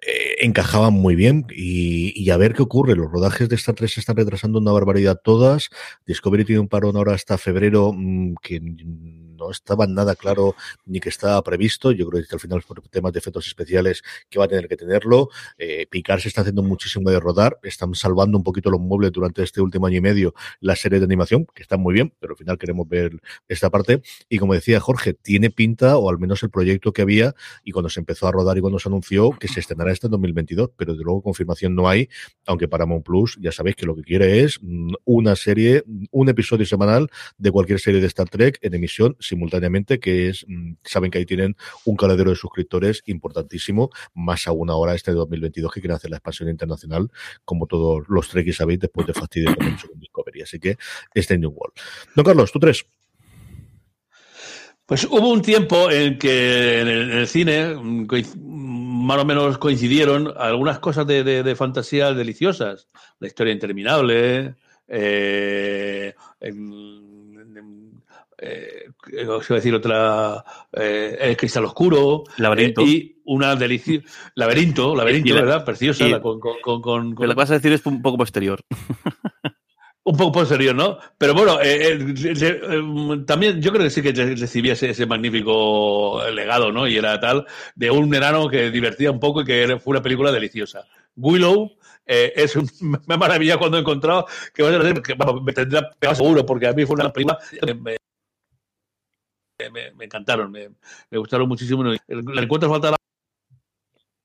eh, 0.00 0.36
encajaban 0.40 0.94
muy 0.94 1.14
bien 1.14 1.46
y, 1.50 2.12
y, 2.20 2.30
a 2.30 2.36
ver 2.36 2.54
qué 2.54 2.62
ocurre, 2.62 2.96
los 2.96 3.10
rodajes 3.10 3.48
de 3.48 3.56
Star 3.56 3.74
Trek 3.74 3.90
se 3.90 4.00
están 4.00 4.16
retrasando 4.16 4.58
una 4.58 4.72
barbaridad 4.72 5.20
todas, 5.22 5.70
Discovery 6.06 6.44
tiene 6.44 6.60
un 6.60 6.68
parón 6.68 6.96
ahora 6.96 7.14
hasta 7.14 7.38
febrero 7.38 7.92
mmm, 7.92 8.34
que 8.42 8.60
no 9.42 9.50
estaba 9.50 9.86
nada 9.86 10.14
claro 10.14 10.54
ni 10.86 11.00
que 11.00 11.08
estaba 11.08 11.42
previsto. 11.42 11.92
Yo 11.92 12.08
creo 12.08 12.24
que 12.24 12.34
al 12.34 12.40
final 12.40 12.62
por 12.62 12.80
temas 12.88 13.12
de 13.12 13.18
efectos 13.18 13.46
especiales 13.46 14.02
que 14.30 14.38
va 14.38 14.44
a 14.46 14.48
tener 14.48 14.68
que 14.68 14.76
tenerlo. 14.76 15.28
Eh, 15.58 15.86
Picar 15.90 16.20
se 16.20 16.28
está 16.28 16.42
haciendo 16.42 16.62
muchísimo 16.62 17.10
de 17.10 17.18
rodar, 17.18 17.58
están 17.62 17.94
salvando 17.94 18.38
un 18.38 18.44
poquito 18.44 18.70
los 18.70 18.80
muebles 18.80 19.12
durante 19.12 19.42
este 19.42 19.60
último 19.60 19.86
año 19.86 19.98
y 19.98 20.00
medio 20.00 20.34
la 20.60 20.76
serie 20.76 20.98
de 20.98 21.04
animación, 21.04 21.46
que 21.54 21.62
está 21.62 21.76
muy 21.76 21.94
bien, 21.94 22.12
pero 22.20 22.32
al 22.32 22.36
final 22.36 22.58
queremos 22.58 22.88
ver 22.88 23.20
esta 23.48 23.70
parte. 23.70 24.02
Y 24.28 24.38
como 24.38 24.54
decía 24.54 24.80
Jorge, 24.80 25.14
tiene 25.14 25.50
pinta, 25.50 25.96
o 25.96 26.08
al 26.08 26.18
menos 26.18 26.42
el 26.42 26.50
proyecto 26.50 26.92
que 26.92 27.02
había, 27.02 27.34
y 27.64 27.72
cuando 27.72 27.88
se 27.88 28.00
empezó 28.00 28.28
a 28.28 28.32
rodar 28.32 28.56
y 28.58 28.60
cuando 28.60 28.78
se 28.78 28.88
anunció, 28.88 29.30
que 29.32 29.48
se 29.48 29.60
estrenará 29.60 29.92
este 29.92 30.06
en 30.06 30.12
2022, 30.12 30.70
pero 30.76 30.94
de 30.94 31.02
luego 31.02 31.22
confirmación 31.22 31.74
no 31.74 31.88
hay, 31.88 32.08
aunque 32.46 32.68
Paramount 32.68 33.04
Plus 33.04 33.38
ya 33.40 33.52
sabéis 33.52 33.76
que 33.76 33.86
lo 33.86 33.96
que 33.96 34.02
quiere 34.02 34.42
es 34.42 34.58
mm, 34.62 34.94
una 35.04 35.36
serie, 35.36 35.84
un 36.10 36.28
episodio 36.28 36.66
semanal 36.66 37.08
de 37.38 37.50
cualquier 37.50 37.80
serie 37.80 38.00
de 38.00 38.06
Star 38.06 38.28
Trek 38.28 38.58
en 38.60 38.74
emisión 38.74 39.16
simultáneamente, 39.32 39.98
que 39.98 40.28
es, 40.28 40.44
mm, 40.46 40.74
saben 40.84 41.10
que 41.10 41.18
ahí 41.18 41.26
tienen 41.26 41.56
un 41.84 41.96
caladero 41.96 42.30
de 42.30 42.36
suscriptores 42.36 43.02
importantísimo, 43.06 43.90
más 44.14 44.46
aún 44.46 44.70
ahora 44.70 44.94
este 44.94 45.12
2022 45.12 45.72
que 45.72 45.80
quieren 45.80 45.96
hacer 45.96 46.10
la 46.10 46.18
expansión 46.18 46.48
internacional, 46.48 47.10
como 47.44 47.66
todos 47.66 48.04
los 48.08 48.28
Trekkies 48.28 48.56
sabéis, 48.56 48.80
después 48.80 49.06
de 49.06 49.14
fastidio 49.14 49.54
con 49.56 49.98
Discovery. 49.98 50.42
Así 50.42 50.58
que 50.58 50.76
este 51.14 51.38
New 51.38 51.50
World. 51.50 51.74
Don 52.14 52.24
Carlos, 52.24 52.52
tú 52.52 52.58
tres. 52.58 52.84
Pues 54.86 55.04
hubo 55.04 55.30
un 55.30 55.40
tiempo 55.40 55.90
en 55.90 56.18
que 56.18 56.80
en 56.80 56.88
el, 56.88 57.10
el 57.12 57.26
cine 57.26 57.74
mm, 57.74 58.06
más 59.02 59.18
o 59.18 59.24
menos 59.24 59.58
coincidieron 59.58 60.32
algunas 60.36 60.78
cosas 60.78 61.06
de, 61.06 61.54
fantasía 61.56 62.12
deliciosas. 62.14 62.88
La 63.18 63.26
historia 63.26 63.52
interminable, 63.52 64.54
eh, 64.86 66.14
eh, 68.42 69.26
os 69.28 69.48
iba 69.48 69.56
a 69.56 69.60
decir 69.60 69.74
otra, 69.74 70.44
eh, 70.72 71.16
El 71.20 71.36
Cristal 71.36 71.64
Oscuro. 71.64 72.24
Laberinto. 72.38 72.82
Eh, 72.82 72.84
y 72.86 73.16
una 73.24 73.54
delicia. 73.56 74.00
Laberinto, 74.34 74.94
laberinto, 74.96 75.34
¿verdad? 75.34 75.64
Preciosa. 75.64 76.06
y- 76.06 76.10
la- 76.10 76.20
con, 76.20 76.40
con, 76.40 76.60
con, 76.60 76.82
con- 76.82 77.10
Lo 77.14 77.28
que 77.28 77.34
vas 77.34 77.50
a 77.50 77.54
decir 77.54 77.72
es 77.72 77.84
un 77.86 78.02
poco 78.02 78.18
posterior. 78.18 78.60
un 80.04 80.16
poco 80.16 80.32
posterior, 80.32 80.74
¿no? 80.74 80.98
Pero 81.16 81.32
bueno, 81.34 81.60
eh, 81.62 81.92
eh, 81.92 82.34
eh, 82.40 82.82
también 83.24 83.62
yo 83.62 83.70
creo 83.70 83.84
que 83.84 83.90
sí 83.90 84.02
que 84.02 84.10
re- 84.12 84.34
recibía 84.34 84.72
ese, 84.72 84.90
ese 84.90 85.06
magnífico 85.06 86.20
legado, 86.32 86.72
¿no? 86.72 86.88
Y 86.88 86.96
era 86.96 87.20
tal, 87.20 87.46
de 87.76 87.90
un 87.90 88.12
enano 88.12 88.48
que 88.48 88.70
divertía 88.72 89.12
un 89.12 89.20
poco 89.20 89.42
y 89.42 89.44
que 89.44 89.78
fue 89.78 89.92
una 89.92 90.02
película 90.02 90.32
deliciosa. 90.32 90.84
Willow 91.14 91.70
eh, 92.04 92.32
es 92.34 92.56
un, 92.56 92.68
me 93.06 93.14
ha 93.14 93.16
maravillado 93.16 93.60
cuando 93.60 93.76
he 93.76 93.80
encontrado 93.80 94.26
que, 94.52 94.64
va 94.64 94.70
a 94.70 94.82
ser- 94.82 95.02
que, 95.02 95.14
me 95.40 95.52
tendrá 95.52 95.88
pegado 95.96 96.16
seguro, 96.16 96.44
porque 96.44 96.66
a 96.66 96.72
mí 96.72 96.84
fue 96.84 96.94
una 96.96 97.12
que 97.12 97.74
me, 97.74 97.96
me- 99.72 100.04
encantaron, 100.04 100.50
me, 100.52 100.70
gustaron 101.18 101.48
muchísimo. 101.48 101.82
El 101.84 102.38
encuentro 102.38 102.70
falta 102.70 102.90
la 102.92 102.96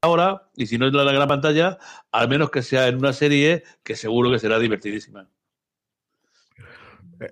ahora, 0.02 0.50
y 0.56 0.68
si 0.68 0.78
no 0.78 0.88
es 0.88 0.94
la, 0.94 1.04
la 1.04 1.12
gran 1.12 1.28
pantalla, 1.28 1.78
al 2.12 2.30
menos 2.30 2.50
que 2.52 2.62
sea 2.62 2.88
en 2.88 2.98
una 2.98 3.14
serie 3.14 3.64
que 3.84 3.96
seguro 3.96 4.32
que 4.32 4.40
será 4.40 4.60
divertidísima. 4.60 5.30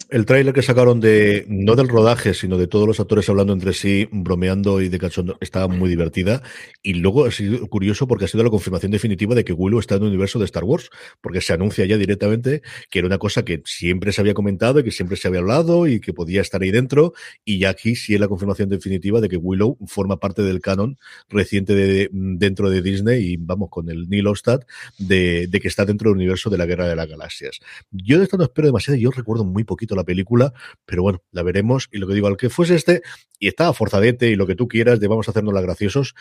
El 0.09 0.25
tráiler 0.25 0.53
que 0.53 0.63
sacaron 0.63 0.99
de, 0.99 1.45
no 1.47 1.75
del 1.75 1.88
rodaje, 1.88 2.33
sino 2.33 2.57
de 2.57 2.65
todos 2.65 2.88
los 2.88 2.99
actores 2.99 3.29
hablando 3.29 3.53
entre 3.53 3.73
sí, 3.73 4.07
bromeando 4.11 4.81
y 4.81 4.89
de 4.89 4.97
cachondo, 4.97 5.38
estaba 5.41 5.67
muy 5.67 5.89
divertida. 5.89 6.41
Y 6.81 6.95
luego 6.95 7.25
ha 7.25 7.31
sido 7.31 7.67
curioso 7.67 8.07
porque 8.07 8.25
ha 8.25 8.27
sido 8.27 8.43
la 8.43 8.49
confirmación 8.49 8.91
definitiva 8.91 9.36
de 9.36 9.43
que 9.43 9.53
Willow 9.53 9.79
está 9.79 9.95
en 9.95 10.03
el 10.03 10.07
universo 10.09 10.39
de 10.39 10.45
Star 10.45 10.63
Wars, 10.63 10.89
porque 11.21 11.39
se 11.39 11.53
anuncia 11.53 11.86
ya 11.86 11.97
directamente 11.97 12.63
que 12.89 12.99
era 12.99 13.07
una 13.07 13.19
cosa 13.19 13.45
que 13.45 13.61
siempre 13.65 14.11
se 14.11 14.21
había 14.21 14.33
comentado 14.33 14.79
y 14.79 14.83
que 14.83 14.91
siempre 14.91 15.17
se 15.17 15.27
había 15.27 15.41
hablado 15.41 15.88
y 15.88 15.99
que 15.99 16.13
podía 16.13 16.41
estar 16.41 16.63
ahí 16.63 16.71
dentro. 16.71 17.13
Y 17.43 17.59
ya 17.59 17.69
aquí 17.69 17.95
sí 17.95 18.15
es 18.15 18.19
la 18.19 18.27
confirmación 18.27 18.69
definitiva 18.69 19.21
de 19.21 19.29
que 19.29 19.38
Willow 19.38 19.77
forma 19.86 20.19
parte 20.19 20.41
del 20.41 20.61
canon 20.61 20.97
reciente 21.29 21.75
de, 21.75 22.09
dentro 22.11 22.71
de 22.71 22.81
Disney 22.81 23.33
y 23.33 23.38
vamos 23.38 23.69
con 23.69 23.89
el 23.89 24.09
Neil 24.09 24.25
Ostad 24.27 24.61
de, 24.97 25.45
de 25.47 25.59
que 25.59 25.67
está 25.67 25.86
dentro 25.86 26.09
del 26.09 26.17
universo 26.17 26.49
de 26.49 26.57
la 26.57 26.65
Guerra 26.65 26.88
de 26.88 26.95
las 26.95 27.07
Galaxias. 27.07 27.59
Yo 27.91 28.17
de 28.17 28.23
esto 28.23 28.38
no 28.38 28.45
espero 28.45 28.67
demasiado, 28.67 28.97
yo 28.97 29.11
recuerdo 29.11 29.45
muy 29.45 29.63
poquito 29.76 29.95
la 29.95 30.03
película, 30.03 30.53
pero 30.86 31.03
bueno, 31.03 31.21
la 31.32 31.43
veremos. 31.43 31.89
Y 31.91 31.97
lo 31.97 32.07
que 32.07 32.13
digo, 32.13 32.28
al 32.28 32.38
que 32.38 32.49
fuese 32.49 32.76
este, 32.76 33.01
y 33.39 33.47
estaba 33.47 33.73
forzadete 33.73 34.30
y 34.30 34.36
lo 34.36 34.47
que 34.47 34.55
tú 34.55 34.67
quieras, 34.67 34.99
de 34.99 35.07
vamos 35.07 35.28
a 35.28 35.32
hacernos 35.32 35.53
la 35.53 35.61
graciosos, 35.61 36.15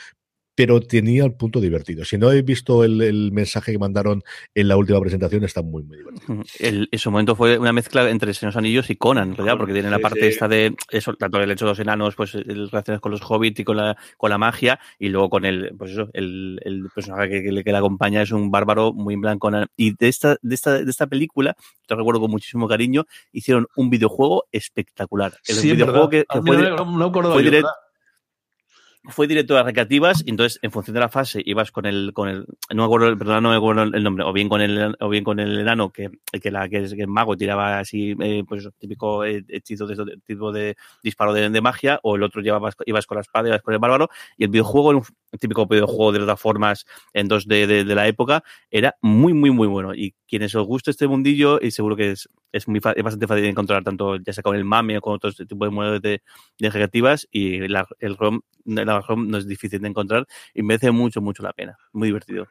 pero 0.55 0.80
tenía 0.80 1.24
el 1.24 1.32
punto 1.32 1.61
divertido. 1.61 2.05
Si 2.05 2.16
no 2.16 2.28
habéis 2.28 2.44
visto 2.44 2.84
el, 2.84 3.02
el, 3.02 3.32
mensaje 3.32 3.72
que 3.72 3.78
mandaron 3.78 4.22
en 4.55 4.68
la 4.68 4.76
última 4.76 5.00
presentación, 5.00 5.44
está 5.44 5.62
muy, 5.62 5.82
muy 5.82 5.98
divertido. 5.98 6.42
El, 6.59 6.88
en 6.90 6.98
su 6.98 7.11
momento 7.11 7.34
fue 7.34 7.59
una 7.59 7.72
mezcla 7.72 8.09
entre 8.09 8.32
Señor 8.34 8.52
de 8.52 8.57
los 8.57 8.57
Anillos 8.57 8.90
y 8.90 8.96
Conan, 8.96 9.30
en 9.30 9.36
realidad, 9.36 9.59
porque 9.59 9.72
tiene 9.72 9.90
la 9.90 9.98
parte 9.98 10.20
sí. 10.20 10.26
esta 10.26 10.48
de 10.48 10.74
eso, 10.90 11.14
tanto 11.14 11.40
el 11.40 11.50
hecho 11.50 11.64
de 11.64 11.72
los 11.72 11.80
enanos, 11.80 12.14
pues 12.14 12.34
el 12.34 12.70
relaciones 12.70 13.00
con 13.00 13.12
los 13.12 13.22
hobbits 13.22 13.61
y 13.61 13.64
con 13.64 13.76
la, 13.76 13.96
con 14.16 14.30
la 14.30 14.38
magia, 14.38 14.78
y 14.98 15.09
luego 15.09 15.30
con 15.30 15.44
el, 15.44 15.74
pues 15.76 15.92
eso, 15.92 16.09
el, 16.12 16.61
el 16.64 16.88
personaje 16.94 17.28
que, 17.28 17.42
que, 17.42 17.64
que, 17.64 17.72
le 17.72 17.78
acompaña 17.78 18.22
es 18.22 18.30
un 18.30 18.50
bárbaro 18.50 18.92
muy 18.92 19.14
en 19.14 19.20
blanco. 19.20 19.50
Y 19.76 19.94
de 19.96 20.09
esta, 20.09 20.36
de 20.40 20.55
esta, 20.55 20.84
de 20.84 20.90
esta 20.90 21.07
película, 21.07 21.57
te 21.86 21.94
recuerdo 21.94 22.20
con 22.20 22.30
muchísimo 22.30 22.68
cariño, 22.68 23.07
hicieron 23.32 23.66
un 23.76 23.90
videojuego 23.90 24.46
espectacular. 24.52 25.34
El 25.46 25.57
sí, 25.57 25.72
videojuego 25.72 26.09
que, 26.09 26.24
que 26.30 26.40
fue, 26.42 26.57
no, 26.57 26.76
no, 26.76 27.11
no 27.11 27.32
fue 27.32 27.42
directo 27.42 27.70
fue 29.07 29.26
directo 29.26 29.57
a 29.59 29.62
recreativas 29.62 30.22
entonces 30.26 30.59
en 30.62 30.70
función 30.70 30.94
de 30.94 31.00
la 31.00 31.09
fase 31.09 31.42
ibas 31.44 31.70
con 31.70 31.86
el 31.86 32.12
con 32.14 32.28
el 32.28 32.46
no 32.70 32.82
me 32.82 32.84
acuerdo 32.84 33.16
perdón 33.18 33.42
no 33.42 33.50
me 33.50 33.57
acuerdo 33.57 33.82
el 33.82 34.02
nombre 34.02 34.24
o 34.24 34.32
bien 34.32 34.48
con 34.48 34.61
el 34.61 34.96
o 34.98 35.09
bien 35.09 35.24
con 35.24 35.40
el 35.40 35.59
enano 35.59 35.90
que 35.90 36.11
que 36.40 36.50
la 36.50 36.68
que 36.68 36.78
el 36.78 37.09
mago 37.09 37.36
tiraba 37.36 37.78
así 37.78 38.14
eh, 38.20 38.44
pues 38.48 38.68
típico 38.78 39.24
hechizo 39.24 39.86
de, 39.86 39.96
de 39.96 40.16
tipo 40.24 40.52
de 40.52 40.76
disparo 41.02 41.32
de, 41.32 41.50
de, 41.50 41.61
magia 41.61 42.00
o 42.02 42.16
el 42.16 42.22
otro 42.22 42.40
llevabas 42.40 42.74
ibas 42.86 43.07
con 43.07 43.16
la 43.16 43.22
espada 43.22 43.48
ibas 43.48 43.62
con 43.62 43.74
el 43.74 43.80
bárbaro 43.80 44.09
y 44.36 44.44
el 44.44 44.50
videojuego 44.50 44.90
un 45.34 45.38
típico 45.38 45.66
videojuego 45.66 46.12
de 46.12 46.22
otras 46.22 46.40
formas 46.40 46.86
en 47.12 47.28
2D 47.28 47.46
de, 47.46 47.66
de, 47.66 47.84
de, 47.84 47.94
la 47.94 48.07
época 48.07 48.42
era 48.70 48.96
muy 49.02 49.32
muy 49.32 49.50
muy 49.50 49.66
bueno. 49.66 49.94
Y 49.94 50.14
quienes 50.26 50.55
os 50.55 50.66
guste 50.66 50.90
este 50.90 51.07
mundillo 51.07 51.61
y 51.61 51.70
seguro 51.70 51.96
que 51.96 52.12
es 52.12 52.28
es 52.55 52.68
muy 52.68 52.78
es 52.78 53.02
bastante 53.02 53.26
fácil 53.26 53.42
de 53.42 53.50
encontrar 53.50 53.82
tanto 53.82 54.16
ya 54.16 54.32
sea 54.32 54.42
con 54.42 54.55
el 54.55 54.64
mame 54.64 54.96
o 54.96 55.00
con 55.00 55.14
otros 55.14 55.36
tipos 55.36 55.68
de 55.68 55.74
modelos 55.74 56.00
de, 56.00 56.22
de 56.59 56.70
recreativas 56.70 57.26
y 57.30 57.66
la, 57.68 57.86
el 57.98 58.16
ROM 58.16 58.40
la 58.64 59.00
ROM 59.00 59.28
no 59.28 59.38
es 59.38 59.46
difícil 59.46 59.80
de 59.80 59.88
encontrar 59.88 60.26
y 60.55 60.62
merece 60.62 60.90
mucho, 60.90 61.20
mucho 61.20 61.42
la 61.42 61.52
pena. 61.52 61.76
Muy 61.92 62.09
divertido. 62.09 62.46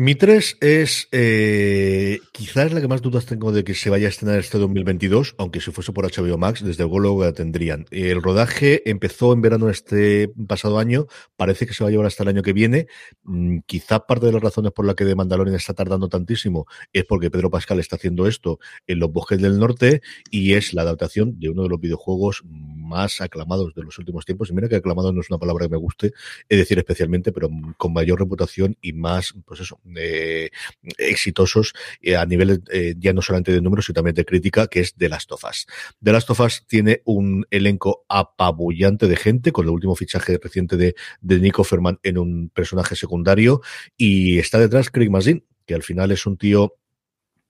Mi 0.00 0.14
3 0.14 0.58
es 0.60 1.08
eh, 1.10 2.20
quizás 2.30 2.72
la 2.72 2.80
que 2.80 2.86
más 2.86 3.02
dudas 3.02 3.26
tengo 3.26 3.50
de 3.50 3.64
que 3.64 3.74
se 3.74 3.90
vaya 3.90 4.06
a 4.06 4.10
estrenar 4.10 4.38
este 4.38 4.56
2022, 4.56 5.34
aunque 5.38 5.60
si 5.60 5.72
fuese 5.72 5.92
por 5.92 6.06
HBO 6.06 6.38
Max, 6.38 6.62
desde 6.62 6.84
luego 6.84 7.24
la 7.24 7.32
tendrían. 7.32 7.84
El 7.90 8.22
rodaje 8.22 8.88
empezó 8.88 9.32
en 9.32 9.42
verano 9.42 9.68
este 9.68 10.30
pasado 10.46 10.78
año, 10.78 11.08
parece 11.36 11.66
que 11.66 11.74
se 11.74 11.82
va 11.82 11.88
a 11.88 11.90
llevar 11.90 12.06
hasta 12.06 12.22
el 12.22 12.28
año 12.28 12.42
que 12.42 12.52
viene. 12.52 12.86
Mm, 13.24 13.58
quizás 13.66 14.02
parte 14.06 14.26
de 14.26 14.32
las 14.34 14.40
razones 14.40 14.70
por 14.70 14.86
las 14.86 14.94
que 14.94 15.04
The 15.04 15.16
Mandalorian 15.16 15.56
está 15.56 15.74
tardando 15.74 16.08
tantísimo 16.08 16.66
es 16.92 17.04
porque 17.04 17.28
Pedro 17.28 17.50
Pascal 17.50 17.80
está 17.80 17.96
haciendo 17.96 18.28
esto 18.28 18.60
en 18.86 19.00
los 19.00 19.10
bosques 19.10 19.42
del 19.42 19.58
norte 19.58 20.02
y 20.30 20.52
es 20.52 20.74
la 20.74 20.82
adaptación 20.82 21.40
de 21.40 21.48
uno 21.48 21.64
de 21.64 21.70
los 21.70 21.80
videojuegos 21.80 22.44
más 22.46 23.20
aclamados 23.20 23.74
de 23.74 23.82
los 23.82 23.98
últimos 23.98 24.24
tiempos. 24.24 24.50
Y 24.50 24.52
mira 24.52 24.68
que 24.68 24.76
aclamado 24.76 25.12
no 25.12 25.22
es 25.22 25.28
una 25.28 25.40
palabra 25.40 25.66
que 25.66 25.72
me 25.72 25.78
guste 25.78 26.12
es 26.48 26.56
decir 26.56 26.78
especialmente, 26.78 27.32
pero 27.32 27.50
con 27.76 27.92
mayor 27.92 28.20
reputación 28.20 28.76
y 28.80 28.92
más, 28.92 29.34
pues 29.44 29.58
eso, 29.58 29.80
eh, 29.96 30.50
exitosos 30.96 31.72
eh, 32.00 32.16
a 32.16 32.24
nivel 32.26 32.62
eh, 32.70 32.94
ya 32.98 33.12
no 33.12 33.22
solamente 33.22 33.52
de 33.52 33.60
números, 33.60 33.86
sino 33.86 33.94
también 33.94 34.14
de 34.14 34.24
crítica, 34.24 34.66
que 34.66 34.80
es 34.80 34.94
The 34.94 35.08
Last 35.08 35.32
of 35.32 35.44
Us. 35.44 35.66
The 36.02 36.12
Last 36.12 36.30
of 36.30 36.40
Us 36.40 36.64
tiene 36.66 37.02
un 37.04 37.46
elenco 37.50 38.04
apabullante 38.08 39.06
de 39.06 39.16
gente, 39.16 39.52
con 39.52 39.66
el 39.66 39.70
último 39.70 39.94
fichaje 39.94 40.38
reciente 40.42 40.76
de, 40.76 40.94
de 41.20 41.38
Nico 41.40 41.64
Ferman 41.64 41.98
en 42.02 42.18
un 42.18 42.50
personaje 42.50 42.96
secundario, 42.96 43.60
y 43.96 44.38
está 44.38 44.58
detrás 44.58 44.90
Craig 44.90 45.10
Mazin, 45.10 45.44
que 45.66 45.74
al 45.74 45.82
final 45.82 46.10
es 46.10 46.26
un 46.26 46.36
tío 46.36 46.74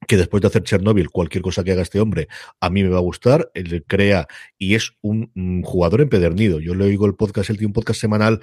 que 0.09 0.17
después 0.17 0.41
de 0.41 0.49
hacer 0.49 0.63
Chernobyl, 0.63 1.11
cualquier 1.11 1.43
cosa 1.43 1.63
que 1.63 1.73
haga 1.73 1.83
este 1.83 2.01
hombre, 2.01 2.29
a 2.61 2.71
mí 2.71 2.83
me 2.83 2.89
va 2.89 2.97
a 2.97 3.03
gustar, 3.03 3.51
él 3.53 3.85
crea 3.87 4.27
y 4.57 4.75
es 4.75 4.95
un, 5.03 5.31
jugador 5.63 6.01
empedernido. 6.01 6.61
Yo 6.61 6.75
le 6.75 6.85
oigo 6.85 7.05
el 7.05 7.15
podcast, 7.15 7.51
él 7.51 7.59
tiene 7.59 7.69
un 7.69 7.73
podcast 7.75 8.01
semanal, 8.01 8.41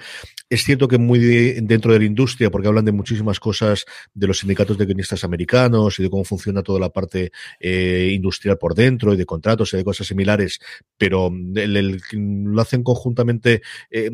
es 0.48 0.62
cierto 0.62 0.86
que 0.86 0.96
muy 0.96 1.18
dentro 1.18 1.92
de 1.92 1.98
la 1.98 2.04
industria, 2.04 2.50
porque 2.50 2.68
hablan 2.68 2.84
de 2.84 2.92
muchísimas 2.92 3.40
cosas 3.40 3.84
de 4.14 4.28
los 4.28 4.38
sindicatos 4.38 4.78
de 4.78 4.86
guionistas 4.86 5.24
americanos 5.24 5.98
y 5.98 6.04
de 6.04 6.10
cómo 6.10 6.24
funciona 6.24 6.62
toda 6.62 6.78
la 6.78 6.90
parte 6.90 7.32
eh, 7.58 8.10
industrial 8.12 8.58
por 8.58 8.76
dentro 8.76 9.12
y 9.12 9.16
de 9.16 9.26
contratos 9.26 9.74
y 9.74 9.78
de 9.78 9.84
cosas 9.84 10.06
similares, 10.06 10.60
pero 10.96 11.32
lo 11.32 12.62
hacen 12.62 12.84
conjuntamente, 12.84 13.62
eh, 13.90 14.12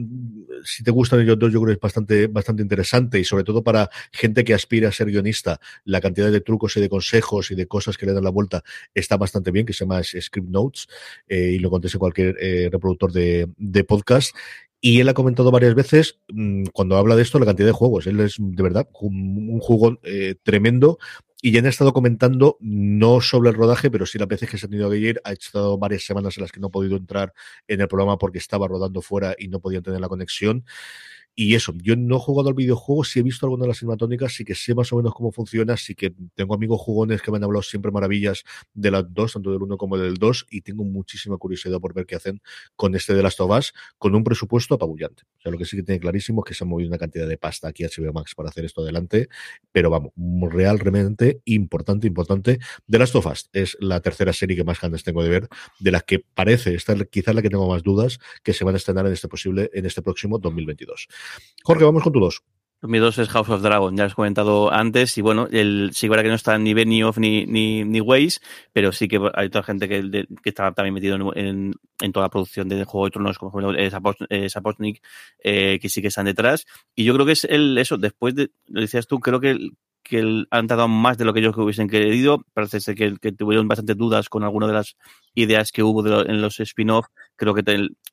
si 0.64 0.82
te 0.82 0.90
gustan 0.90 1.20
ellos 1.20 1.38
dos, 1.38 1.52
yo 1.52 1.60
creo 1.60 1.74
que 1.74 1.74
es 1.74 1.80
bastante, 1.80 2.28
bastante 2.28 2.62
interesante 2.62 3.20
y 3.20 3.24
sobre 3.24 3.44
todo 3.44 3.62
para 3.62 3.90
gente 4.10 4.42
que 4.42 4.54
aspira 4.54 4.88
a 4.88 4.92
ser 4.92 5.08
guionista, 5.08 5.60
la 5.84 6.00
cantidad 6.00 6.32
de 6.32 6.40
trucos 6.40 6.78
y 6.78 6.80
de 6.80 6.88
consejos 6.88 7.41
y 7.50 7.54
de 7.54 7.66
cosas 7.66 7.96
que 7.96 8.06
le 8.06 8.12
dan 8.12 8.24
la 8.24 8.30
vuelta 8.30 8.62
está 8.94 9.16
bastante 9.16 9.50
bien, 9.50 9.66
que 9.66 9.72
se 9.72 9.84
llama 9.84 10.02
Script 10.02 10.48
Notes, 10.48 10.86
eh, 11.28 11.52
y 11.52 11.58
lo 11.58 11.70
contéis 11.70 11.96
cualquier 11.96 12.36
eh, 12.40 12.68
reproductor 12.70 13.12
de, 13.12 13.84
podcast. 13.86 14.34
Y 14.80 15.00
él 15.00 15.08
ha 15.08 15.14
comentado 15.14 15.50
varias 15.50 15.74
veces, 15.74 16.18
mm, 16.28 16.64
cuando 16.72 16.96
habla 16.96 17.14
de 17.16 17.22
esto, 17.22 17.38
la 17.38 17.46
cantidad 17.46 17.68
de 17.68 17.72
juegos. 17.72 18.06
Él 18.06 18.20
es 18.20 18.36
de 18.38 18.62
verdad 18.62 18.88
un, 19.00 19.60
juego 19.60 19.98
eh, 20.02 20.34
tremendo 20.42 20.98
y 21.40 21.52
ya 21.52 21.60
han 21.60 21.66
estado 21.66 21.92
comentando, 21.92 22.56
no 22.60 23.20
sobre 23.20 23.50
el 23.50 23.56
rodaje, 23.56 23.90
pero 23.90 24.06
sí 24.06 24.18
las 24.18 24.28
veces 24.28 24.48
que 24.48 24.58
se 24.58 24.66
ha 24.66 24.68
tenido 24.68 24.88
que 24.90 24.98
ir. 24.98 25.20
Ha 25.24 25.32
estado 25.32 25.76
varias 25.76 26.04
semanas 26.04 26.36
en 26.36 26.42
las 26.42 26.52
que 26.52 26.60
no 26.60 26.68
ha 26.68 26.70
podido 26.70 26.96
entrar 26.96 27.32
en 27.66 27.80
el 27.80 27.88
programa 27.88 28.16
porque 28.16 28.38
estaba 28.38 28.68
rodando 28.68 29.02
fuera 29.02 29.34
y 29.36 29.48
no 29.48 29.60
podían 29.60 29.82
tener 29.82 30.00
la 30.00 30.08
conexión. 30.08 30.64
Y 31.34 31.54
eso, 31.54 31.72
yo 31.76 31.96
no 31.96 32.16
he 32.16 32.18
jugado 32.18 32.50
al 32.50 32.54
videojuego, 32.54 33.04
sí 33.04 33.20
he 33.20 33.22
visto 33.22 33.46
algunas 33.46 33.62
de 33.62 33.68
las 33.68 33.78
cinemáticas, 33.78 34.34
sí 34.34 34.44
que 34.44 34.54
sé 34.54 34.74
más 34.74 34.92
o 34.92 34.96
menos 34.96 35.14
cómo 35.14 35.32
funciona, 35.32 35.76
sí 35.78 35.94
que 35.94 36.14
tengo 36.34 36.54
amigos 36.54 36.80
jugones 36.80 37.22
que 37.22 37.30
me 37.30 37.38
han 37.38 37.44
hablado 37.44 37.62
siempre 37.62 37.90
maravillas 37.90 38.44
de 38.74 38.90
las 38.90 39.04
dos, 39.12 39.32
tanto 39.32 39.50
del 39.50 39.62
uno 39.62 39.78
como 39.78 39.96
del 39.96 40.14
dos, 40.14 40.46
y 40.50 40.60
tengo 40.60 40.84
muchísima 40.84 41.38
curiosidad 41.38 41.80
por 41.80 41.94
ver 41.94 42.04
qué 42.04 42.16
hacen 42.16 42.42
con 42.76 42.94
este 42.94 43.14
de 43.14 43.22
las 43.22 43.36
Tobas, 43.36 43.72
con 43.96 44.14
un 44.14 44.24
presupuesto 44.24 44.74
apabullante. 44.74 45.22
O 45.38 45.40
sea, 45.40 45.52
lo 45.52 45.58
que 45.58 45.64
sí 45.64 45.76
que 45.76 45.82
tiene 45.82 46.00
clarísimo 46.00 46.42
es 46.44 46.48
que 46.48 46.54
se 46.54 46.64
ha 46.64 46.66
movido 46.66 46.88
una 46.88 46.98
cantidad 46.98 47.26
de 47.26 47.38
pasta 47.38 47.68
aquí 47.68 47.84
a 47.84 47.88
HBO 47.88 48.12
Max 48.12 48.34
para 48.34 48.50
hacer 48.50 48.66
esto 48.66 48.82
adelante, 48.82 49.28
pero 49.72 49.88
vamos, 49.88 50.12
real, 50.52 50.78
realmente 50.78 51.40
importante, 51.46 52.06
importante. 52.06 52.58
De 52.86 52.98
las 52.98 53.10
Tofas 53.10 53.48
es 53.52 53.76
la 53.80 54.00
tercera 54.00 54.34
serie 54.34 54.56
que 54.56 54.64
más 54.64 54.80
ganas 54.80 55.02
tengo 55.02 55.22
de 55.22 55.30
ver, 55.30 55.48
de 55.78 55.90
las 55.90 56.02
que 56.02 56.18
parece 56.18 56.74
estar 56.74 57.08
quizás 57.08 57.34
la 57.34 57.40
que 57.40 57.48
tengo 57.50 57.68
más 57.68 57.82
dudas 57.82 58.18
que 58.42 58.52
se 58.52 58.64
van 58.64 58.74
a 58.74 58.78
estrenar 58.78 59.06
en 59.06 59.12
este 59.12 59.28
posible, 59.28 59.70
en 59.72 59.86
este 59.86 60.02
próximo 60.02 60.38
2022. 60.38 61.08
Jorge, 61.64 61.84
vamos 61.84 62.02
con 62.02 62.12
tu 62.12 62.20
dos. 62.20 62.42
Mi 62.84 62.98
dos 62.98 63.16
es 63.18 63.28
House 63.28 63.48
of 63.48 63.62
Dragon, 63.62 63.96
ya 63.96 64.06
os 64.06 64.12
he 64.12 64.14
comentado 64.16 64.72
antes, 64.72 65.16
y 65.16 65.20
bueno, 65.20 65.46
el, 65.52 65.90
sí 65.94 66.08
que 66.08 66.16
que 66.16 66.28
no 66.28 66.34
está 66.34 66.58
ni 66.58 66.74
Benioff 66.74 67.16
ni, 67.16 67.46
ni, 67.46 67.84
ni 67.84 68.00
Waze, 68.00 68.40
pero 68.72 68.90
sí 68.90 69.06
que 69.06 69.20
hay 69.34 69.50
toda 69.50 69.62
gente 69.62 69.88
que, 69.88 70.26
que 70.42 70.48
está 70.48 70.72
también 70.72 70.94
metido 70.94 71.32
en, 71.36 71.74
en, 72.00 72.12
toda 72.12 72.26
la 72.26 72.30
producción 72.30 72.68
de 72.68 72.82
Juego 72.82 73.04
de 73.04 73.10
Tronos, 73.12 73.38
como 73.38 73.52
por 73.52 74.50
Sapotnik, 74.50 75.00
eh, 75.44 75.78
que 75.80 75.88
sí 75.88 76.02
que 76.02 76.08
están 76.08 76.24
detrás. 76.24 76.66
Y 76.96 77.04
yo 77.04 77.14
creo 77.14 77.24
que 77.24 77.32
es 77.32 77.44
el, 77.44 77.78
eso, 77.78 77.98
después 77.98 78.34
de, 78.34 78.50
lo 78.66 78.80
decías 78.80 79.06
tú, 79.06 79.20
creo 79.20 79.38
que 79.38 79.70
que 80.02 80.44
han 80.50 80.66
tardado 80.66 80.88
más 80.88 81.16
de 81.16 81.24
lo 81.24 81.32
que 81.32 81.38
ellos 81.38 81.56
hubiesen 81.56 81.88
querido. 81.88 82.44
Parece 82.52 82.94
que, 82.94 83.16
que 83.18 83.32
tuvieron 83.32 83.68
bastantes 83.68 83.96
dudas 83.96 84.28
con 84.28 84.42
algunas 84.42 84.68
de 84.68 84.74
las 84.74 84.96
ideas 85.34 85.72
que 85.72 85.82
hubo 85.82 86.06
en 86.22 86.40
los 86.40 86.60
spin-off. 86.60 87.06
Creo 87.36 87.54
que 87.54 87.62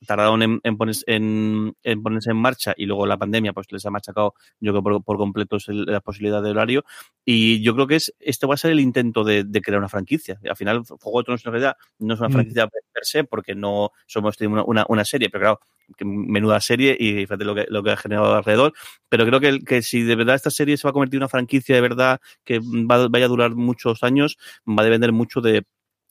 tardaron 0.05 0.41
en, 0.41 0.59
en, 0.63 0.78
ponerse, 0.78 1.03
en, 1.07 1.76
ponerse 2.01 2.32
en 2.32 2.38
marcha 2.38 2.74
y 2.76 2.86
luego 2.86 3.05
la 3.05 3.17
pandemia 3.17 3.53
pues 3.53 3.67
les 3.72 3.86
ha 3.86 3.91
machacado, 3.91 4.34
yo 4.59 4.72
creo, 4.72 4.84
por, 4.84 5.03
por 5.03 5.17
completo 5.17 5.57
la 5.67 6.01
posibilidad 6.01 6.41
de 6.41 6.51
horario. 6.51 6.84
Y 7.26 7.61
yo 7.61 7.74
creo 7.76 7.88
que 7.88 7.95
es 7.95 8.13
esto 8.20 8.47
va 8.47 8.55
a 8.55 8.57
ser 8.57 8.72
el 8.72 8.80
intento 8.80 9.24
de, 9.24 9.45
crear 9.61 9.80
una 9.80 9.89
franquicia. 9.89 10.39
Al 10.49 10.55
final, 10.55 10.84
Juego 10.84 11.20
de 11.20 11.24
Tronos 11.26 11.76
no 11.99 12.13
es 12.13 12.20
una 12.20 12.30
mm. 12.30 12.32
franquicia 12.32 12.67
per 12.67 13.05
se 13.05 13.24
porque 13.24 13.55
no 13.55 13.91
somos 14.07 14.39
una, 14.41 14.63
una, 14.63 14.86
una 14.88 15.05
serie, 15.05 15.30
pero 15.30 15.41
claro, 15.41 15.59
menuda 16.05 16.59
serie 16.61 16.95
y 16.99 17.13
fíjate 17.26 17.43
lo 17.45 17.55
que, 17.55 17.65
lo 17.70 17.84
que 17.84 17.91
ha 17.91 17.97
generado 17.97 18.36
alrededor. 18.36 18.74
Pero 19.09 19.26
creo 19.26 19.39
que, 19.39 19.59
que 19.59 19.82
si 19.82 20.03
de 20.03 20.15
verdad 20.15 20.36
esta 20.36 20.49
serie 20.49 20.78
se 20.78 20.88
va 20.88 20.91
a 20.91 20.93
convertir 20.93 21.17
en 21.17 21.24
una 21.24 21.30
franquicia 21.30 21.76
de 21.76 21.82
verdad 21.82 22.20
que 22.43 22.59
va, 22.59 23.07
vaya 23.07 23.26
a 23.26 23.30
durar 23.30 23.55
muchos 23.55 24.03
años, 24.03 24.38
va 24.67 24.82
a 24.84 24.86
depender 24.86 25.11
mucho 25.11 25.41
de 25.41 25.63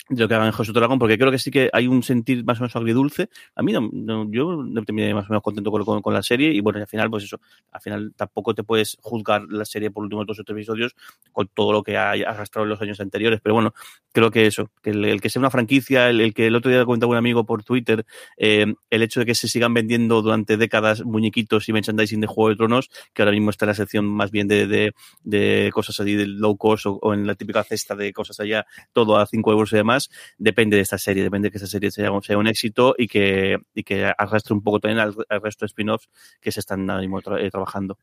de 0.08 0.22
lo 0.22 0.28
que 0.28 0.34
hagan 0.34 0.46
en 0.46 0.52
José 0.52 0.72
Dragón, 0.72 0.98
porque 0.98 1.18
creo 1.18 1.30
que 1.30 1.38
sí 1.38 1.50
que 1.50 1.70
hay 1.72 1.86
un 1.86 2.02
sentir 2.02 2.44
más 2.44 2.58
o 2.58 2.62
menos 2.62 2.76
agridulce. 2.76 3.28
A 3.54 3.62
mí 3.62 3.72
no, 3.72 4.30
yo 4.30 4.62
no 4.62 4.84
terminé 4.84 5.12
más 5.14 5.26
o 5.26 5.28
menos 5.30 5.42
contento 5.42 5.70
con, 5.70 6.02
con, 6.02 6.14
la 6.14 6.22
serie 6.22 6.52
y 6.52 6.60
bueno, 6.60 6.78
al 6.78 6.86
final, 6.86 7.10
pues 7.10 7.24
eso, 7.24 7.40
al 7.72 7.80
final 7.80 8.12
tampoco 8.16 8.54
te 8.54 8.64
puedes 8.64 8.96
juzgar 9.00 9.42
la 9.50 9.64
serie 9.64 9.90
por 9.90 10.04
últimos 10.04 10.26
dos 10.26 10.40
o 10.40 10.44
tres 10.44 10.56
episodios 10.56 10.94
con 11.32 11.48
todo 11.48 11.72
lo 11.72 11.82
que 11.82 11.96
ha 11.96 12.12
arrastrado 12.12 12.64
en 12.64 12.70
los 12.70 12.80
años 12.80 13.00
anteriores, 13.00 13.40
pero 13.42 13.54
bueno, 13.54 13.74
creo 14.12 14.30
que 14.30 14.46
eso, 14.46 14.70
que 14.82 14.90
el, 14.90 15.20
que 15.20 15.30
sea 15.30 15.40
una 15.40 15.50
franquicia, 15.50 16.08
el, 16.08 16.34
que 16.34 16.46
el 16.46 16.56
otro 16.56 16.70
día 16.70 16.84
comentaba 16.84 17.12
un 17.12 17.18
amigo 17.18 17.44
por 17.44 17.62
Twitter, 17.62 18.04
eh, 18.36 18.66
el 18.90 19.02
hecho 19.02 19.20
de 19.20 19.26
que 19.26 19.34
se 19.34 19.48
sigan 19.48 19.74
vendiendo 19.74 20.22
durante 20.22 20.56
décadas 20.56 21.04
muñequitos 21.04 21.68
y 21.68 21.72
merchandising 21.72 22.20
de 22.20 22.26
Juego 22.26 22.50
de 22.50 22.56
Tronos, 22.56 22.90
que 23.12 23.22
ahora 23.22 23.32
mismo 23.32 23.50
está 23.50 23.64
en 23.64 23.68
la 23.68 23.74
sección 23.74 24.06
más 24.06 24.30
bien 24.30 24.48
de, 24.48 24.66
de, 24.66 24.92
de 25.22 25.70
cosas 25.72 26.00
así 26.00 26.14
del 26.14 26.38
low 26.38 26.56
cost 26.56 26.86
o, 26.86 27.14
en 27.14 27.26
la 27.26 27.34
típica 27.34 27.62
cesta 27.64 27.94
de 27.94 28.12
cosas 28.12 28.40
allá, 28.40 28.66
todo 28.92 29.18
a 29.18 29.26
5 29.26 29.52
euros 29.52 29.72
y 29.72 29.76
demás, 29.76 29.97
depende 30.38 30.76
de 30.76 30.82
esta 30.82 30.98
serie, 30.98 31.22
depende 31.22 31.46
de 31.46 31.52
que 31.52 31.58
esta 31.58 31.68
serie 31.68 31.90
sea, 31.90 32.10
un 32.12 32.46
éxito 32.46 32.94
y 32.96 33.08
que, 33.08 33.58
y 33.74 33.82
que 33.82 34.12
arrastre 34.16 34.54
un 34.54 34.62
poco 34.62 34.80
también 34.80 35.00
al, 35.00 35.42
resto 35.42 35.64
de 35.64 35.68
spin-offs 35.68 36.08
que 36.40 36.52
se 36.52 36.60
están 36.60 36.88
eh, 36.90 37.50
trabajando. 37.50 37.98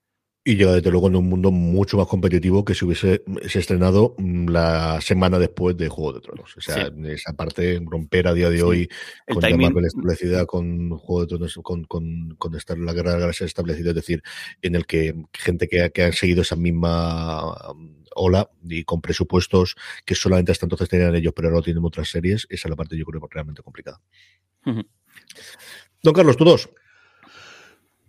Y 0.48 0.58
llega 0.58 0.74
desde 0.74 0.92
luego 0.92 1.08
en 1.08 1.16
un 1.16 1.28
mundo 1.28 1.50
mucho 1.50 1.98
más 1.98 2.06
competitivo 2.06 2.64
que 2.64 2.76
si 2.76 2.86
hubiese 2.86 3.24
se 3.48 3.58
estrenado 3.58 4.14
mm, 4.20 4.50
la 4.50 5.02
semana 5.02 5.40
después 5.40 5.76
de 5.76 5.90
Juego 5.90 6.14
de 6.14 6.22
Tronos. 6.22 6.56
O 6.56 6.62
sea, 6.62 6.92
esa 7.06 7.34
parte 7.34 7.82
romper 7.84 8.28
a 8.28 8.34
día 8.36 8.52
de 8.52 8.62
hoy 8.62 8.88
con 9.28 9.42
la 9.42 9.58
Marvel 9.58 9.86
establecida, 9.86 10.46
con 10.46 10.92
Juego 10.92 11.22
de 11.22 11.28
Tronos, 11.28 11.60
con, 11.64 11.86
con, 11.86 12.36
con 12.38 12.54
estar 12.54 12.78
la 12.78 12.94
Guerra 12.94 13.10
de 13.10 13.16
la 13.16 13.22
Galaxia 13.22 13.48
establecida, 13.48 13.90
es 13.90 13.96
decir, 13.96 14.22
en 14.62 14.76
el 14.76 14.86
que 14.86 15.16
gente 15.34 15.68
que, 15.68 15.90
que 15.90 16.04
ha 16.04 16.12
seguido 16.12 16.44
esa 16.44 16.56
misma 16.56 17.56
hola 18.16 18.48
y 18.64 18.84
con 18.84 19.02
presupuestos 19.02 19.76
que 20.06 20.14
solamente 20.14 20.52
hasta 20.52 20.68
entonces 20.68 20.88
tenían 20.88 21.16
ellos, 21.16 21.34
pero 21.36 21.50
ahora 21.50 21.64
tienen 21.64 21.84
otras 21.84 22.08
series, 22.08 22.46
esa 22.52 22.68
es 22.68 22.70
la 22.70 22.76
parte 22.76 22.96
yo 22.96 23.06
creo 23.06 23.28
realmente 23.32 23.64
complicada. 23.64 24.00
Don 24.64 26.14
Carlos, 26.14 26.38
tú 26.38 26.46
dos. 26.46 26.70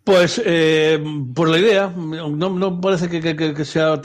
Pues 0.06 0.40
eh, 0.46 1.02
por 1.34 1.48
la 1.48 1.58
idea, 1.58 1.88
no, 1.88 2.80
parece 2.80 3.08
que, 3.08 3.64
sea. 3.64 4.00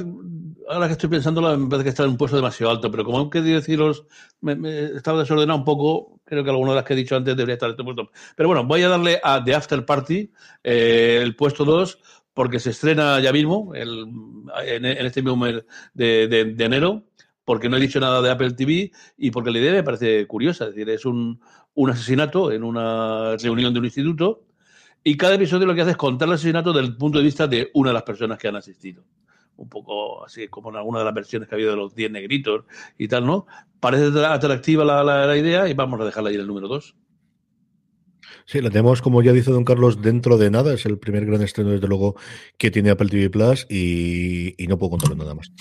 Ahora 0.68 0.88
que 0.88 0.94
estoy 0.94 1.10
pensando, 1.10 1.44
me 1.56 1.70
parece 1.70 1.84
que 1.84 1.90
está 1.92 2.06
en 2.06 2.10
un 2.10 2.18
puesto 2.18 2.38
demasiado 2.38 2.72
alto, 2.72 2.90
pero 2.90 3.06
como 3.06 3.20
han 3.20 3.30
querido 3.30 3.58
deciros, 3.58 4.08
me, 4.42 4.86
estaba 4.96 5.20
desordenado 5.20 5.60
un 5.60 5.64
poco. 5.64 6.20
Creo 6.26 6.44
que 6.44 6.50
alguna 6.50 6.72
de 6.72 6.78
las 6.78 6.86
que 6.86 6.94
he 6.94 6.96
dicho 6.96 7.16
antes 7.16 7.38
debería 7.38 7.54
estar 7.54 7.70
en 7.70 7.74
este 7.74 7.84
puesto. 7.84 8.10
Pero 8.36 8.50
bueno, 8.50 8.66
voy 8.66 8.82
a 8.82 8.90
darle 8.90 9.22
a 9.24 9.44
The 9.44 9.54
After 9.54 9.86
Party, 9.86 10.32
eh, 10.64 11.20
el 11.22 11.36
puesto 11.36 11.66
2, 11.66 12.00
porque 12.34 12.60
se 12.60 12.72
estrena 12.72 13.20
ya 13.20 13.32
mismo, 13.32 13.72
el, 13.76 14.08
en, 14.66 14.86
este 14.86 15.22
mismo 15.22 15.38
mes 15.38 15.64
de, 15.94 16.56
enero, 16.58 17.04
porque 17.46 17.70
no 17.70 17.78
he 17.78 17.80
dicho 17.80 18.00
nada 18.00 18.24
de 18.24 18.32
Apple 18.32 18.54
TV 18.54 18.92
y 19.20 19.30
porque 19.30 19.52
la 19.52 19.60
idea 19.60 19.74
me 19.74 19.84
parece 19.84 20.26
curiosa. 20.26 20.64
Es 20.64 20.72
decir, 20.72 20.90
es 20.90 21.06
un, 21.06 21.40
un 21.76 21.90
asesinato 21.92 22.52
en 22.52 22.64
una 22.64 23.38
reunión 23.38 23.72
de 23.72 23.80
un 23.80 23.86
instituto 23.86 24.48
y 25.04 25.18
cada 25.18 25.36
episodio 25.36 25.66
lo 25.66 25.74
que 25.74 25.82
hace 25.82 25.92
es 25.92 25.98
contar 25.98 26.28
el 26.28 26.36
asesinato 26.36 26.74
desde 26.74 26.88
el 26.88 26.98
punto 26.98 27.18
de 27.18 27.24
vista 27.24 27.48
de 27.48 27.72
una 27.74 27.90
de 27.90 27.94
las 27.96 28.04
personas 28.04 28.38
que 28.38 28.48
han 28.48 28.56
asistido. 28.56 29.04
Un 29.58 29.68
poco 29.68 30.24
así 30.26 30.48
como 30.48 30.70
en 30.70 30.76
alguna 30.78 31.00
de 31.00 31.06
las 31.06 31.14
versiones 31.14 31.50
que 31.50 31.56
ha 31.56 31.58
habido 31.58 31.72
de 31.72 31.78
los 31.78 31.96
10 31.96 32.12
negritos 32.12 32.66
y 32.98 33.08
tal, 33.08 33.26
¿no? 33.26 33.46
Parece 33.80 34.26
atractiva 34.26 34.86
la, 34.86 35.38
idea 35.38 35.68
y 35.68 35.74
vamos 35.74 36.00
a 36.02 36.06
dejarla 36.06 36.30
ahí 36.30 36.36
en 36.36 36.42
el 36.42 36.48
número 36.48 36.68
2. 36.68 36.96
Sí, 38.46 38.62
la 38.62 38.70
tenemos, 38.70 39.02
como 39.02 39.22
ya 39.22 39.34
dice 39.34 39.52
don 39.52 39.64
Carlos, 39.64 40.02
dentro 40.02 40.38
de 40.38 40.52
nada. 40.52 40.74
Es 40.74 40.86
el 40.86 40.98
primer 40.98 41.26
gran 41.26 41.42
estreno, 41.42 41.72
desde 41.72 41.88
luego, 41.88 42.16
que 42.58 42.72
tiene 42.72 42.92
Apple 42.92 43.10
TV 43.10 43.30
Plus 43.30 43.66
y, 43.70 44.56
no 44.68 44.78
puedo 44.78 44.92
contarlo 44.92 45.16
nada 45.16 45.36
más. 45.36 45.52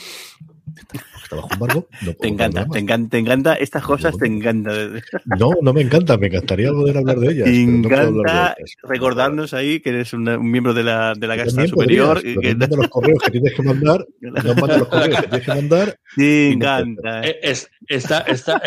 Está 1.23 1.37
bajo 1.37 1.53
embargo. 1.53 1.89
te 2.21 2.29
encanta, 2.29 2.66
te 2.66 2.79
encanta, 2.79 3.09
te 3.11 3.18
encanta, 3.18 3.55
estas 3.55 3.83
cosas 3.83 4.16
te 4.16 4.27
encanta. 4.27 4.73
No, 5.39 5.51
no 5.62 5.73
me 5.73 5.83
encanta, 5.83 6.16
me 6.16 6.29
encantaría 6.29 6.71
poder 6.71 6.99
hablar 6.99 7.18
de 7.18 7.33
ellas. 7.33 7.45
Te 7.45 7.62
encanta 7.62 8.57
recordarnos 8.83 9.55
ahí 9.55 9.81
que 9.81 9.91
eres 9.91 10.12
un, 10.12 10.25
miembro 10.51 10.75
de 10.75 10.85
la, 10.85 11.14
de 11.14 11.27
la 11.27 11.37
Casa 11.37 11.66
Superior. 11.66 12.21
y 12.25 12.37
que... 12.37 12.55
los 12.55 12.89
correos 12.91 13.18
que 13.25 13.31
tienes 13.31 13.55
que 13.55 13.62
mandar, 13.62 14.07
los 14.21 14.55
correos 14.55 15.21
que 15.21 15.29
tienes 15.29 15.47
que 15.47 15.55
mandar. 15.55 15.99
Te 16.16 16.51
encanta. 16.53 17.21
Es, 17.23 17.71
está, 17.87 18.21
está, 18.21 18.61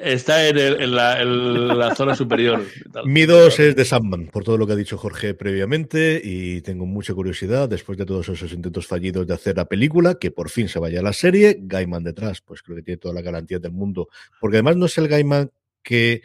Está 0.00 0.48
en, 0.48 0.58
el- 0.58 0.80
en 0.80 0.94
la, 0.94 1.20
en 1.20 1.78
la 1.78 1.94
zona 1.94 2.14
superior. 2.14 2.64
Mi 3.04 3.26
dos 3.26 3.58
es 3.60 3.76
de 3.76 3.84
Sandman, 3.84 4.26
por 4.28 4.44
todo 4.44 4.56
lo 4.58 4.66
que 4.66 4.72
ha 4.72 4.76
dicho 4.76 4.96
Jorge 4.96 5.34
previamente, 5.34 6.20
y 6.22 6.60
tengo 6.62 6.86
mucha 6.86 7.14
curiosidad, 7.14 7.68
después 7.68 7.98
de 7.98 8.06
todos 8.06 8.28
esos 8.28 8.52
intentos 8.52 8.86
fallidos 8.86 9.26
de 9.26 9.34
hacer 9.34 9.56
la 9.56 9.66
película, 9.66 10.14
que 10.14 10.30
por 10.30 10.50
fin 10.50 10.68
se 10.68 10.78
vaya 10.78 11.00
a 11.00 11.02
la 11.02 11.12
serie, 11.12 11.58
Gaiman 11.60 12.04
detrás, 12.04 12.40
pues 12.40 12.62
creo 12.62 12.76
que 12.76 12.82
tiene 12.82 12.98
toda 12.98 13.14
la 13.14 13.22
garantía 13.22 13.58
del 13.58 13.72
mundo, 13.72 14.08
porque 14.40 14.56
además 14.58 14.76
no 14.76 14.86
es 14.86 14.96
el 14.98 15.08
Gaiman 15.08 15.50
que 15.82 16.22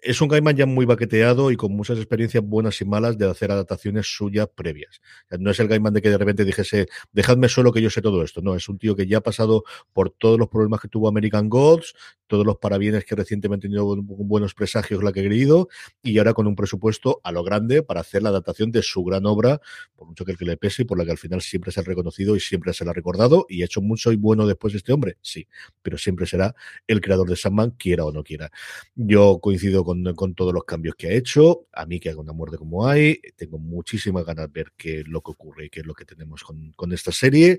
es 0.00 0.20
un 0.20 0.28
Gaiman 0.28 0.56
ya 0.56 0.66
muy 0.66 0.86
baqueteado 0.86 1.50
y 1.50 1.56
con 1.56 1.72
muchas 1.72 1.98
experiencias 1.98 2.44
buenas 2.44 2.80
y 2.80 2.84
malas 2.84 3.18
de 3.18 3.28
hacer 3.28 3.50
adaptaciones 3.50 4.06
suyas 4.06 4.48
previas. 4.54 5.00
No 5.38 5.50
es 5.50 5.60
el 5.60 5.68
Gaiman 5.68 5.92
de 5.92 6.02
que 6.02 6.10
de 6.10 6.18
repente 6.18 6.44
dijese, 6.44 6.86
dejadme 7.12 7.48
solo 7.48 7.72
que 7.72 7.82
yo 7.82 7.90
sé 7.90 8.00
todo 8.00 8.22
esto. 8.22 8.40
No, 8.40 8.54
es 8.54 8.68
un 8.68 8.78
tío 8.78 8.94
que 8.94 9.06
ya 9.06 9.18
ha 9.18 9.22
pasado 9.22 9.64
por 9.92 10.10
todos 10.10 10.38
los 10.38 10.48
problemas 10.48 10.80
que 10.80 10.88
tuvo 10.88 11.08
American 11.08 11.48
Gods, 11.48 11.94
todos 12.26 12.44
los 12.44 12.58
parabienes 12.58 13.04
que 13.04 13.14
recientemente 13.16 13.66
ha 13.66 13.70
tenido 13.70 13.86
bu- 13.86 14.04
buenos 14.04 14.54
presagios 14.54 15.02
la 15.02 15.12
que 15.12 15.20
ha 15.20 15.22
querido, 15.22 15.68
y 16.02 16.18
ahora 16.18 16.34
con 16.34 16.46
un 16.46 16.54
presupuesto 16.54 17.20
a 17.24 17.32
lo 17.32 17.42
grande 17.42 17.82
para 17.82 18.00
hacer 18.00 18.22
la 18.22 18.28
adaptación 18.28 18.70
de 18.70 18.82
su 18.82 19.02
gran 19.02 19.24
obra, 19.26 19.60
por 19.96 20.08
mucho 20.08 20.24
que 20.24 20.32
el 20.32 20.38
que 20.38 20.44
le 20.44 20.56
pese 20.58 20.82
y 20.82 20.84
por 20.84 20.98
la 20.98 21.04
que 21.06 21.10
al 21.10 21.18
final 21.18 21.40
siempre 21.40 21.72
se 21.72 21.80
ha 21.80 21.82
reconocido 21.82 22.36
y 22.36 22.40
siempre 22.40 22.72
se 22.74 22.84
le 22.84 22.90
ha 22.90 22.92
recordado, 22.92 23.46
y 23.48 23.62
ha 23.62 23.64
hecho 23.64 23.80
mucho 23.80 24.12
y 24.12 24.16
bueno 24.16 24.46
después 24.46 24.74
de 24.74 24.78
este 24.78 24.92
hombre, 24.92 25.16
sí, 25.22 25.48
pero 25.80 25.96
siempre 25.96 26.26
será 26.26 26.54
el 26.86 27.00
creador 27.00 27.28
de 27.30 27.36
Sandman, 27.36 27.70
quiera 27.70 28.04
o 28.04 28.12
no 28.12 28.22
quiera. 28.22 28.50
Yo 28.94 29.38
coincido 29.40 29.84
con, 29.84 29.87
con 30.14 30.34
todos 30.34 30.52
los 30.52 30.64
cambios 30.64 30.94
que 30.96 31.08
ha 31.08 31.12
hecho. 31.12 31.66
A 31.72 31.86
mí 31.86 32.00
que 32.00 32.10
haga 32.10 32.20
una 32.20 32.32
muerte 32.32 32.58
como 32.58 32.86
hay, 32.86 33.20
tengo 33.36 33.58
muchísimas 33.58 34.24
ganas 34.24 34.46
de 34.46 34.52
ver 34.52 34.72
qué 34.76 35.00
es 35.00 35.08
lo 35.08 35.22
que 35.22 35.30
ocurre 35.30 35.66
y 35.66 35.70
qué 35.70 35.80
es 35.80 35.86
lo 35.86 35.94
que 35.94 36.04
tenemos 36.04 36.42
con, 36.44 36.72
con 36.72 36.92
esta 36.92 37.12
serie. 37.12 37.58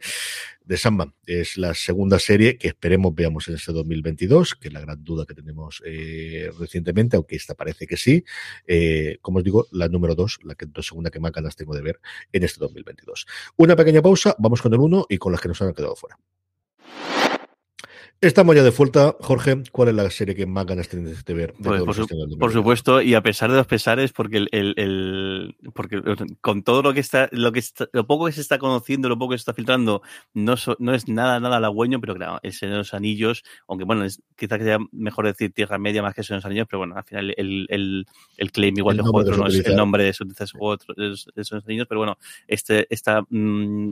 De 0.64 0.78
Sandman 0.78 1.14
es 1.26 1.58
la 1.58 1.74
segunda 1.74 2.20
serie 2.20 2.58
que 2.58 2.68
esperemos 2.68 3.14
veamos 3.16 3.48
en 3.48 3.56
este 3.56 3.72
2022, 3.72 4.56
que 4.56 4.68
es 4.68 4.74
la 4.74 4.82
gran 4.82 5.04
duda 5.04 5.26
que 5.26 5.34
tenemos 5.34 5.82
eh, 5.86 6.52
recientemente, 6.60 7.16
aunque 7.16 7.36
esta 7.36 7.56
parece 7.56 7.88
que 7.88 7.98
sí. 7.98 8.24
Eh, 8.68 9.18
como 9.22 9.40
os 9.40 9.44
digo, 9.44 9.68
la 9.72 9.88
número 9.88 10.16
dos, 10.16 10.40
la 10.44 10.56
que 10.56 10.68
la 10.74 10.84
segunda 10.84 11.10
que 11.10 11.20
más 11.20 11.32
ganas 11.32 11.56
tengo 11.56 11.76
de 11.76 11.82
ver 11.82 12.00
en 12.32 12.44
este 12.44 12.60
2022. 12.60 13.26
Una 13.58 13.76
pequeña 13.76 14.02
pausa, 14.02 14.36
vamos 14.40 14.62
con 14.62 14.74
el 14.74 14.80
uno 14.80 15.06
y 15.10 15.18
con 15.18 15.32
las 15.32 15.42
que 15.42 15.48
nos 15.48 15.62
han 15.62 15.74
quedado 15.74 15.96
fuera. 15.96 16.18
Estamos 18.22 18.54
ya 18.54 18.64
de 18.64 18.72
vuelta. 18.72 19.16
Jorge, 19.22 19.64
¿cuál 19.72 19.90
es 19.90 19.96
la 19.96 20.10
serie 20.10 20.36
que 20.36 20.46
más 20.46 20.66
ganas 20.66 20.90
tienes 20.90 21.24
de 21.24 21.34
ver? 21.34 21.54
De 21.54 21.64
Pues, 21.70 21.84
por, 21.84 21.96
su- 21.96 22.02
por 22.06 22.18
2022? 22.18 22.54
supuesto, 22.54 23.02
y 23.02 23.14
a 23.14 23.22
pesar 23.24 23.50
de 23.50 23.56
los 23.56 23.66
pesares, 23.66 24.12
porque 24.12 24.36
el, 24.38 24.50
el- 24.52 24.74
el- 24.76 25.56
porque 25.74 26.02
con 26.42 26.64
todo 26.64 26.82
lo 26.82 26.94
que 26.94 27.00
está, 27.00 27.30
lo 27.32 27.54
que 27.54 27.60
está- 27.60 27.88
lo 27.94 28.06
poco 28.06 28.26
que 28.26 28.34
se 28.34 28.42
está 28.42 28.58
conociendo, 28.60 29.08
lo 29.08 29.18
poco 29.18 29.32
que 29.32 29.38
se 29.38 29.44
está 29.44 29.54
filtrando, 29.54 30.02
no, 30.34 30.58
so- 30.58 30.76
no 30.80 30.94
es 30.94 31.08
nada, 31.08 31.40
nada 31.40 31.58
halagüeño, 31.58 32.02
pero 32.02 32.14
claro, 32.16 32.40
Señor 32.52 32.74
de 32.74 32.78
los 32.80 32.94
Anillos, 32.94 33.44
aunque 33.70 33.86
bueno, 33.86 34.04
es, 34.04 34.22
quizás 34.36 34.58
que 34.58 34.66
sea 34.66 34.80
mejor 34.92 35.26
decir 35.26 35.54
Tierra 35.54 35.78
Media 35.78 36.02
más 36.02 36.14
que 36.14 36.22
de 36.22 36.36
los 36.36 36.44
Anillos, 36.46 36.68
pero 36.70 36.80
bueno, 36.80 36.96
al 36.98 37.06
final 37.06 37.34
el, 37.38 37.68
el, 37.70 38.06
el 38.36 38.52
claim 38.52 38.78
igual 38.78 38.98
de 38.98 39.04
Juego 39.04 39.22
se 39.24 39.32
Tronos, 39.32 39.56
el 39.56 39.76
nombre 39.78 40.04
de 40.04 40.12
su 40.14 40.26
Juego 40.58 40.76
de 40.76 41.04
de 41.04 41.10
de 41.12 41.16
los 41.36 41.54
Anillos, 41.66 41.88
pero 41.88 42.00
bueno, 42.02 42.18
este, 42.48 42.86
esta 42.94 43.22
mm, 43.30 43.92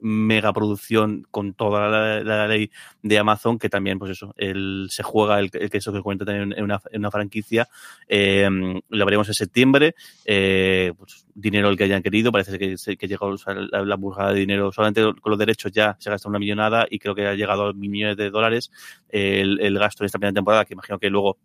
mega 0.00 0.52
producción 0.52 1.26
con 1.30 1.54
toda 1.54 2.22
la, 2.22 2.46
ley 2.46 2.70
de 3.02 3.18
Amazon, 3.18 3.58
que 3.58 3.68
también, 3.68 3.98
pues 3.98 4.12
eso, 4.12 4.34
el, 4.36 4.88
se 4.90 5.02
juega 5.02 5.38
el, 5.38 5.50
el 5.52 5.70
que 5.70 5.78
eso 5.78 5.92
que 5.92 6.02
cuenta 6.02 6.24
también 6.24 6.52
en 6.56 6.64
una, 6.64 6.80
en 6.90 7.10
franquicia. 7.10 7.68
Eh, 8.08 8.48
lo 8.88 9.04
veremos 9.04 9.28
en 9.28 9.34
septiembre. 9.34 9.94
Eh, 10.24 10.92
pues, 10.96 11.26
dinero 11.34 11.68
el 11.68 11.76
que 11.76 11.84
hayan 11.84 12.02
querido, 12.02 12.32
parece 12.32 12.58
que, 12.58 12.76
que 12.96 13.08
llegó 13.08 13.34
la, 13.46 13.84
la 13.84 14.32
de 14.32 14.38
dinero. 14.38 14.72
Solamente 14.72 15.02
con 15.02 15.30
los 15.30 15.38
derechos 15.38 15.72
ya 15.72 15.96
se 15.98 16.10
gasta 16.10 16.28
una 16.28 16.38
millonada 16.38 16.86
y 16.90 16.98
creo 16.98 17.14
que 17.14 17.26
ha 17.26 17.34
llegado 17.34 17.68
a 17.68 17.72
mil 17.72 17.90
millones 17.90 18.16
de 18.16 18.30
dólares 18.30 18.70
el, 19.08 19.78
gasto 19.78 20.04
de 20.04 20.06
esta 20.06 20.18
primera 20.18 20.34
temporada, 20.34 20.64
que 20.64 20.74
imagino 20.74 20.98
que 20.98 21.10
luego 21.10 21.38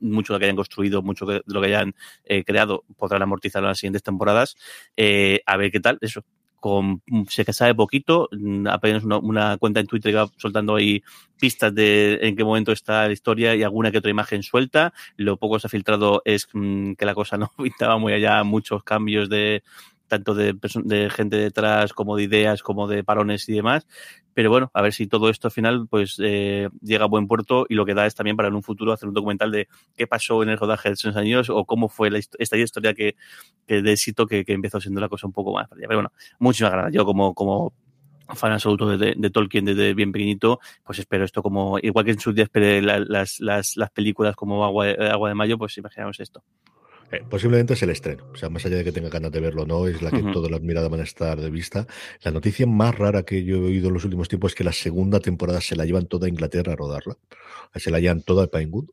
mucho 0.00 0.32
de 0.32 0.36
lo 0.36 0.40
que 0.40 0.44
hayan 0.46 0.56
construido, 0.56 1.02
mucho 1.02 1.24
de 1.26 1.42
lo 1.46 1.60
que 1.60 1.68
hayan 1.68 1.94
eh, 2.24 2.44
creado, 2.44 2.84
podrán 2.96 3.22
amortizarlo 3.22 3.68
en 3.68 3.70
las 3.70 3.78
siguientes 3.78 4.02
temporadas. 4.02 4.56
A 5.46 5.56
ver 5.56 5.70
qué 5.70 5.80
tal, 5.80 5.98
eso. 6.00 6.24
Con, 6.60 7.02
sé 7.28 7.44
que 7.44 7.52
sabe 7.52 7.74
poquito, 7.74 8.28
mm, 8.32 8.66
apenas 8.68 9.02
una, 9.04 9.18
una 9.18 9.56
cuenta 9.58 9.80
en 9.80 9.86
Twitter 9.86 10.12
que 10.12 10.18
va 10.18 10.30
soltando 10.36 10.76
ahí 10.76 11.02
pistas 11.38 11.74
de 11.74 12.18
en 12.22 12.36
qué 12.36 12.44
momento 12.44 12.70
está 12.70 13.06
la 13.06 13.12
historia 13.12 13.54
y 13.56 13.62
alguna 13.62 13.90
que 13.90 13.98
otra 13.98 14.10
imagen 14.10 14.42
suelta. 14.42 14.92
Lo 15.16 15.38
poco 15.38 15.56
que 15.56 15.60
se 15.60 15.66
ha 15.66 15.70
filtrado 15.70 16.22
es 16.24 16.48
mm, 16.52 16.92
que 16.92 17.06
la 17.06 17.14
cosa 17.14 17.36
no 17.38 17.50
pintaba 17.56 17.98
muy 17.98 18.12
allá, 18.12 18.44
muchos 18.44 18.84
cambios 18.84 19.28
de 19.28 19.62
tanto 20.10 20.34
de, 20.34 20.54
de 20.84 21.08
gente 21.08 21.36
detrás 21.36 21.94
como 21.94 22.16
de 22.16 22.24
ideas, 22.24 22.62
como 22.62 22.86
de 22.88 23.02
parones 23.04 23.48
y 23.48 23.54
demás. 23.54 23.86
Pero 24.34 24.50
bueno, 24.50 24.70
a 24.74 24.82
ver 24.82 24.92
si 24.92 25.06
todo 25.06 25.30
esto 25.30 25.48
al 25.48 25.52
final 25.52 25.86
pues 25.88 26.16
eh, 26.22 26.68
llega 26.82 27.04
a 27.04 27.08
buen 27.08 27.26
puerto 27.26 27.64
y 27.68 27.74
lo 27.74 27.86
que 27.86 27.94
da 27.94 28.06
es 28.06 28.14
también 28.14 28.36
para 28.36 28.48
en 28.48 28.54
un 28.54 28.62
futuro 28.62 28.92
hacer 28.92 29.08
un 29.08 29.14
documental 29.14 29.50
de 29.50 29.68
qué 29.96 30.06
pasó 30.06 30.42
en 30.42 30.50
el 30.50 30.58
rodaje 30.58 30.90
de 30.90 30.94
esos 30.94 31.16
años 31.16 31.48
o 31.48 31.64
cómo 31.64 31.88
fue 31.88 32.10
la 32.10 32.18
esta 32.18 32.56
historia 32.56 32.92
que, 32.92 33.16
de 33.66 33.92
éxito 33.92 34.26
que, 34.26 34.44
empezó 34.46 34.80
siendo 34.80 35.00
la 35.00 35.08
cosa 35.08 35.26
un 35.26 35.32
poco 35.32 35.54
más. 35.54 35.68
Pero 35.70 35.94
bueno, 35.94 36.12
muchísimas 36.38 36.72
gracias. 36.72 36.94
Yo 36.94 37.04
como, 37.04 37.72
fan 38.34 38.52
absoluto 38.52 38.96
de, 38.96 39.30
Tolkien 39.30 39.64
desde 39.64 39.94
bien 39.94 40.12
pequeñito, 40.12 40.60
pues 40.84 40.98
espero 40.98 41.24
esto 41.24 41.42
como, 41.42 41.78
igual 41.78 42.04
que 42.04 42.12
en 42.12 42.20
sus 42.20 42.34
días 42.34 42.46
esperé 42.46 42.82
la- 42.82 42.98
las, 42.98 43.40
las, 43.40 43.76
las 43.76 43.90
películas 43.90 44.34
como 44.36 44.64
Agua, 44.64 44.86
de- 44.86 45.08
Agua 45.08 45.28
de 45.28 45.34
Mayo, 45.34 45.58
pues 45.58 45.76
imaginamos 45.78 46.18
esto. 46.20 46.42
Eh, 47.12 47.22
posiblemente 47.28 47.74
es 47.74 47.82
el 47.82 47.90
estreno. 47.90 48.24
O 48.32 48.36
sea, 48.36 48.50
más 48.50 48.64
allá 48.64 48.76
de 48.76 48.84
que 48.84 48.92
tenga 48.92 49.08
ganas 49.08 49.32
de 49.32 49.40
verlo 49.40 49.62
o 49.62 49.66
no, 49.66 49.88
es 49.88 50.00
la 50.00 50.10
que 50.10 50.18
Ujú. 50.18 50.32
todas 50.32 50.50
las 50.50 50.60
miradas 50.60 50.90
van 50.90 51.00
a 51.00 51.04
estar 51.04 51.40
de 51.40 51.50
vista. 51.50 51.86
La 52.22 52.30
noticia 52.30 52.66
más 52.66 52.96
rara 52.96 53.24
que 53.24 53.44
yo 53.44 53.56
he 53.56 53.60
oído 53.60 53.88
en 53.88 53.94
los 53.94 54.04
últimos 54.04 54.28
tiempos 54.28 54.52
es 54.52 54.54
que 54.56 54.64
la 54.64 54.72
segunda 54.72 55.20
temporada 55.20 55.60
se 55.60 55.74
la 55.74 55.84
llevan 55.84 56.06
toda 56.06 56.26
a 56.26 56.28
Inglaterra 56.28 56.72
a 56.72 56.76
rodarla. 56.76 57.16
Se 57.74 57.90
la 57.90 58.00
llevan 58.00 58.22
toda 58.22 58.44
a 58.44 58.46
Pinewood 58.46 58.86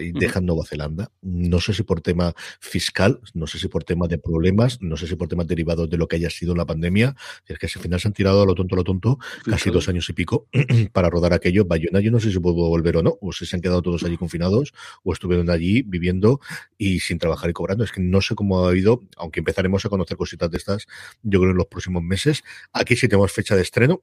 y 0.00 0.12
dejan 0.12 0.46
Nueva 0.46 0.64
Zelanda. 0.64 1.10
No 1.20 1.60
sé 1.60 1.74
si 1.74 1.82
por 1.82 2.00
tema 2.00 2.34
fiscal, 2.60 3.20
no 3.34 3.46
sé 3.46 3.58
si 3.58 3.68
por 3.68 3.84
tema 3.84 4.08
de 4.08 4.18
problemas, 4.18 4.78
no 4.80 4.96
sé 4.96 5.06
si 5.06 5.16
por 5.16 5.28
temas 5.28 5.46
derivados 5.46 5.88
de 5.90 5.96
lo 5.96 6.08
que 6.08 6.16
haya 6.16 6.30
sido 6.30 6.54
la 6.54 6.64
pandemia. 6.64 7.16
Es 7.46 7.58
que 7.58 7.66
al 7.66 7.82
final 7.82 8.00
se 8.00 8.08
han 8.08 8.14
tirado 8.14 8.42
a 8.42 8.46
lo 8.46 8.54
tonto, 8.54 8.74
a 8.74 8.78
lo 8.78 8.84
tonto, 8.84 9.18
casi 9.44 9.70
dos 9.70 9.88
años 9.88 10.08
y 10.08 10.12
pico 10.12 10.46
para 10.92 11.10
rodar 11.10 11.32
aquello. 11.32 11.64
Bayona, 11.64 12.00
yo 12.00 12.10
no 12.10 12.20
sé 12.20 12.30
si 12.30 12.38
puedo 12.38 12.54
volver 12.54 12.96
o 12.98 13.02
no, 13.02 13.18
o 13.20 13.32
si 13.32 13.46
se 13.46 13.56
han 13.56 13.62
quedado 13.62 13.82
todos 13.82 14.04
allí 14.04 14.16
confinados, 14.16 14.72
o 15.02 15.12
estuvieron 15.12 15.50
allí 15.50 15.82
viviendo 15.82 16.40
y 16.78 17.00
sin 17.00 17.18
trabajar 17.18 17.31
y 17.48 17.52
cobrando. 17.52 17.84
Es 17.84 17.92
que 17.92 18.00
no 18.00 18.20
sé 18.20 18.34
cómo 18.34 18.66
ha 18.66 18.76
ido, 18.76 19.02
aunque 19.16 19.40
empezaremos 19.40 19.84
a 19.84 19.88
conocer 19.88 20.16
cositas 20.16 20.50
de 20.50 20.58
estas, 20.58 20.86
yo 21.22 21.40
creo, 21.40 21.52
en 21.52 21.56
los 21.56 21.66
próximos 21.66 22.02
meses. 22.02 22.42
Aquí 22.72 22.96
sí 22.96 23.08
tenemos 23.08 23.32
fecha 23.32 23.56
de 23.56 23.62
estreno. 23.62 24.02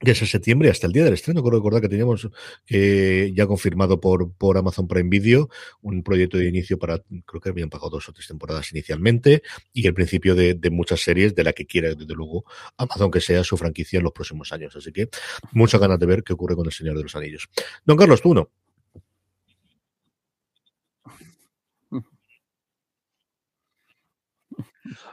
que 0.00 0.10
es 0.10 0.18
septiembre, 0.18 0.70
hasta 0.70 0.86
el 0.86 0.92
día 0.92 1.04
del 1.04 1.14
estreno. 1.14 1.42
Creo 1.42 1.58
recordar 1.58 1.80
que 1.80 1.88
teníamos 1.88 2.28
eh, 2.68 3.32
ya 3.34 3.46
confirmado 3.46 4.00
por, 4.00 4.32
por 4.32 4.58
Amazon 4.58 4.86
Prime 4.86 5.08
Video 5.08 5.48
un 5.82 6.02
proyecto 6.02 6.36
de 6.36 6.48
inicio 6.48 6.78
para, 6.78 7.02
creo 7.24 7.40
que 7.40 7.48
habían 7.48 7.70
pagado 7.70 7.90
dos 7.90 8.08
o 8.08 8.12
tres 8.12 8.26
temporadas 8.26 8.70
inicialmente, 8.72 9.42
y 9.72 9.86
el 9.86 9.94
principio 9.94 10.34
de, 10.34 10.54
de 10.54 10.70
muchas 10.70 11.00
series 11.00 11.34
de 11.34 11.44
la 11.44 11.52
que 11.52 11.66
quiera, 11.66 11.94
desde 11.94 12.14
luego, 12.14 12.44
Amazon 12.76 13.10
que 13.10 13.20
sea 13.20 13.42
su 13.44 13.56
franquicia 13.56 13.98
en 13.98 14.04
los 14.04 14.12
próximos 14.12 14.52
años. 14.52 14.76
Así 14.76 14.92
que 14.92 15.08
muchas 15.52 15.80
ganas 15.80 15.98
de 15.98 16.06
ver 16.06 16.22
qué 16.22 16.32
ocurre 16.34 16.54
con 16.54 16.66
El 16.66 16.72
Señor 16.72 16.96
de 16.96 17.02
los 17.04 17.16
Anillos. 17.16 17.48
Don 17.84 17.96
Carlos, 17.96 18.20
tú 18.20 18.34
no. 18.34 18.50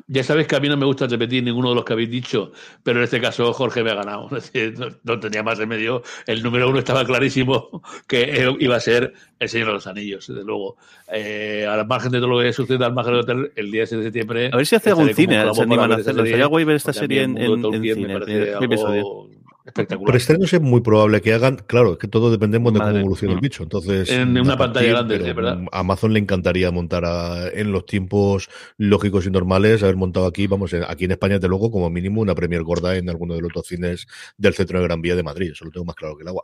Ya 0.07 0.23
sabéis 0.23 0.47
que 0.47 0.55
a 0.55 0.59
mí 0.59 0.67
no 0.67 0.75
me 0.75 0.85
gusta 0.85 1.07
repetir 1.07 1.43
ninguno 1.43 1.69
de 1.69 1.75
los 1.75 1.85
que 1.85 1.93
habéis 1.93 2.09
dicho, 2.09 2.51
pero 2.83 2.99
en 2.99 3.05
este 3.05 3.21
caso 3.21 3.53
Jorge 3.53 3.83
me 3.83 3.91
ha 3.91 3.95
ganado. 3.95 4.29
No, 4.77 4.87
no 5.03 5.19
tenía 5.19 5.43
más 5.43 5.57
remedio. 5.57 6.03
El 6.27 6.43
número 6.43 6.69
uno 6.69 6.79
estaba 6.79 7.05
clarísimo 7.05 7.81
que 8.07 8.49
iba 8.59 8.75
a 8.75 8.79
ser 8.79 9.13
El 9.39 9.49
Señor 9.49 9.67
de 9.67 9.73
los 9.73 9.87
Anillos, 9.87 10.27
desde 10.27 10.43
luego. 10.43 10.77
Eh, 11.11 11.65
al 11.67 11.85
margen 11.87 12.11
de 12.11 12.19
todo 12.19 12.27
lo 12.29 12.39
que 12.41 12.53
sucede 12.53 12.83
al 12.83 12.93
margen 12.93 13.13
del 13.13 13.21
hotel, 13.21 13.51
el 13.55 13.71
día 13.71 13.85
6 13.85 13.99
de 13.99 14.05
septiembre. 14.05 14.49
A 14.51 14.57
ver 14.57 14.65
si 14.65 14.75
hace 14.75 14.89
algún 14.89 15.13
cine, 15.13 15.53
se 15.53 15.61
animan 15.61 15.91
a 15.91 15.95
hacerlo. 15.95 16.25
Sería 16.25 16.45
guay 16.45 16.65
ver 16.65 16.75
esta 16.75 16.91
mí 16.91 16.97
serie 16.97 17.23
en, 17.23 17.37
en, 17.37 17.65
en 17.65 17.81
cine. 17.81 18.19
primer 18.19 18.63
episodio. 18.63 19.40
Espectacular. 19.65 20.05
Por 20.05 20.15
estrenos 20.15 20.51
es 20.53 20.61
muy 20.61 20.81
probable 20.81 21.21
que 21.21 21.33
hagan, 21.33 21.57
claro, 21.67 21.93
es 21.93 21.97
que 21.99 22.07
todo 22.07 22.31
dependemos 22.31 22.73
de 22.73 22.79
cómo 22.79 22.89
Madre. 22.89 23.01
evolucione 23.01 23.33
el 23.35 23.39
bicho. 23.39 23.63
Entonces, 23.63 24.09
En 24.09 24.29
una 24.37 24.57
pantalla 24.57 24.93
partir, 24.93 25.15
grande, 25.17 25.29
es 25.29 25.35
verdad. 25.35 25.59
A 25.71 25.79
Amazon 25.79 26.13
le 26.13 26.19
encantaría 26.19 26.71
montar 26.71 27.05
a- 27.05 27.49
en 27.49 27.71
los 27.71 27.85
tiempos 27.85 28.49
lógicos 28.77 29.25
y 29.25 29.31
normales, 29.31 29.83
haber 29.83 29.95
montado 29.95 30.25
aquí, 30.25 30.47
vamos, 30.47 30.73
aquí 30.73 31.05
en 31.05 31.11
España, 31.11 31.35
desde 31.35 31.47
luego, 31.49 31.71
como 31.71 31.89
mínimo, 31.89 32.21
una 32.21 32.35
premier 32.35 32.63
gorda 32.63 32.95
en 32.97 33.09
alguno 33.09 33.35
de 33.35 33.41
los 33.41 33.51
dos 33.53 33.67
cines 33.67 34.07
del 34.37 34.53
centro 34.53 34.79
de 34.79 34.85
Gran 34.85 35.01
Vía 35.01 35.15
de 35.15 35.23
Madrid. 35.23 35.51
Eso 35.51 35.65
lo 35.65 35.71
tengo 35.71 35.85
más 35.85 35.95
claro 35.95 36.15
que 36.15 36.23
el 36.23 36.27
agua. 36.29 36.43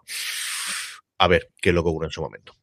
A 1.19 1.27
ver 1.27 1.49
qué 1.61 1.69
es 1.69 1.75
lo 1.75 1.83
que 1.83 1.89
ocurre 1.89 2.05
en 2.07 2.11
su 2.11 2.21
momento. 2.21 2.53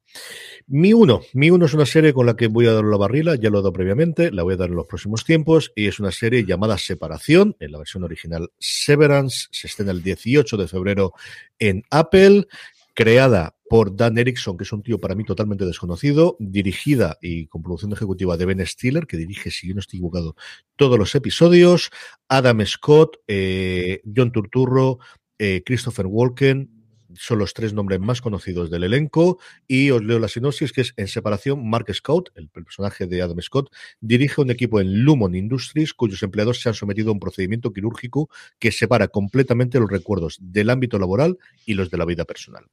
Mi 0.67 0.95
uno, 0.95 1.21
mi 1.35 1.51
uno 1.51 1.67
es 1.67 1.75
una 1.75 1.85
serie 1.85 2.15
con 2.15 2.25
la 2.25 2.37
que 2.37 2.49
voy 2.49 2.67
a 2.67 2.73
dar 2.73 2.85
la 2.85 2.97
barrila, 2.97 3.35
ya 3.35 3.51
lo 3.51 3.59
he 3.59 3.61
dado 3.61 3.73
previamente, 3.73 4.33
la 4.33 4.43
voy 4.43 4.55
a 4.55 4.57
dar 4.57 4.71
en 4.71 4.77
los 4.77 4.87
próximos 4.87 5.25
tiempos, 5.25 5.73
y 5.77 5.89
es 5.89 6.01
una 6.01 6.11
serie 6.11 6.47
llamada 6.47 6.79
Separación, 6.79 7.55
en 7.61 7.73
la 7.73 7.79
versión 7.79 8.03
original 8.03 8.51
Severance, 8.59 9.49
se 9.51 9.67
estrena 9.67 9.93
el 9.93 10.03
18 10.03 10.57
de 10.57 10.67
febrero 10.67 11.13
en 11.59 11.83
Apple, 11.91 12.47
creada 12.95 13.57
por 13.69 13.95
Dan 13.97 14.17
Erickson, 14.17 14.57
que 14.57 14.65
es 14.65 14.73
un 14.73 14.83
tío 14.83 14.99
para 14.99 15.15
mí 15.15 15.25
totalmente 15.25 15.67
desconocido, 15.67 16.37
dirigida 16.39 17.19
y 17.21 17.47
con 17.49 17.63
producción 17.63 17.93
ejecutiva 17.93 18.37
de 18.37 18.47
Ben 18.47 18.65
Stiller, 18.67 19.07
que 19.07 19.17
dirige, 19.17 19.51
si 19.51 19.69
yo 19.69 19.75
no 19.75 19.81
estoy 19.81 19.99
equivocado, 19.99 20.37
todos 20.77 20.99
los 20.99 21.15
episodios, 21.15 21.91
Adam 22.29 22.65
Scott, 22.65 23.19
eh, 23.27 24.01
John 24.17 24.33
Turturro, 24.33 24.99
eh, 25.39 25.63
Christopher 25.67 26.07
Walken, 26.07 26.71
son 27.17 27.39
los 27.39 27.55
tres 27.55 27.73
nombres 27.73 28.01
más 28.01 28.21
conocidos 28.21 28.71
del 28.71 28.85
elenco 28.85 29.39
y 29.67 29.91
os 29.91 30.03
leo 30.03 30.19
la 30.19 30.29
sinopsis 30.29 30.73
que 30.73 30.83
es 30.83 30.95
en 30.97 31.09
separación 31.09 31.69
Mark 31.69 31.93
Scott, 31.95 32.31
el 32.35 32.49
personaje 32.49 33.07
de 33.07 33.23
Adam 33.23 33.41
Scott, 33.41 33.71
dirige 34.01 34.41
un 34.41 34.51
equipo 34.51 34.81
en 34.81 35.05
Lumon 35.05 35.35
Industries 35.35 35.95
cuyos 35.95 36.23
empleados 36.23 36.61
se 36.61 36.69
han 36.69 36.75
sometido 36.75 37.11
a 37.11 37.13
un 37.13 37.21
procedimiento 37.21 37.73
quirúrgico 37.73 38.29
que 38.59 38.73
separa 38.73 39.09
completamente 39.09 39.79
los 39.79 39.91
recuerdos 39.91 40.39
del 40.41 40.71
ámbito 40.71 40.99
laboral 40.99 41.39
y 41.67 41.75
los 41.75 41.91
de 41.91 41.99
la 41.99 42.05
vida 42.05 42.25
personal. 42.25 42.67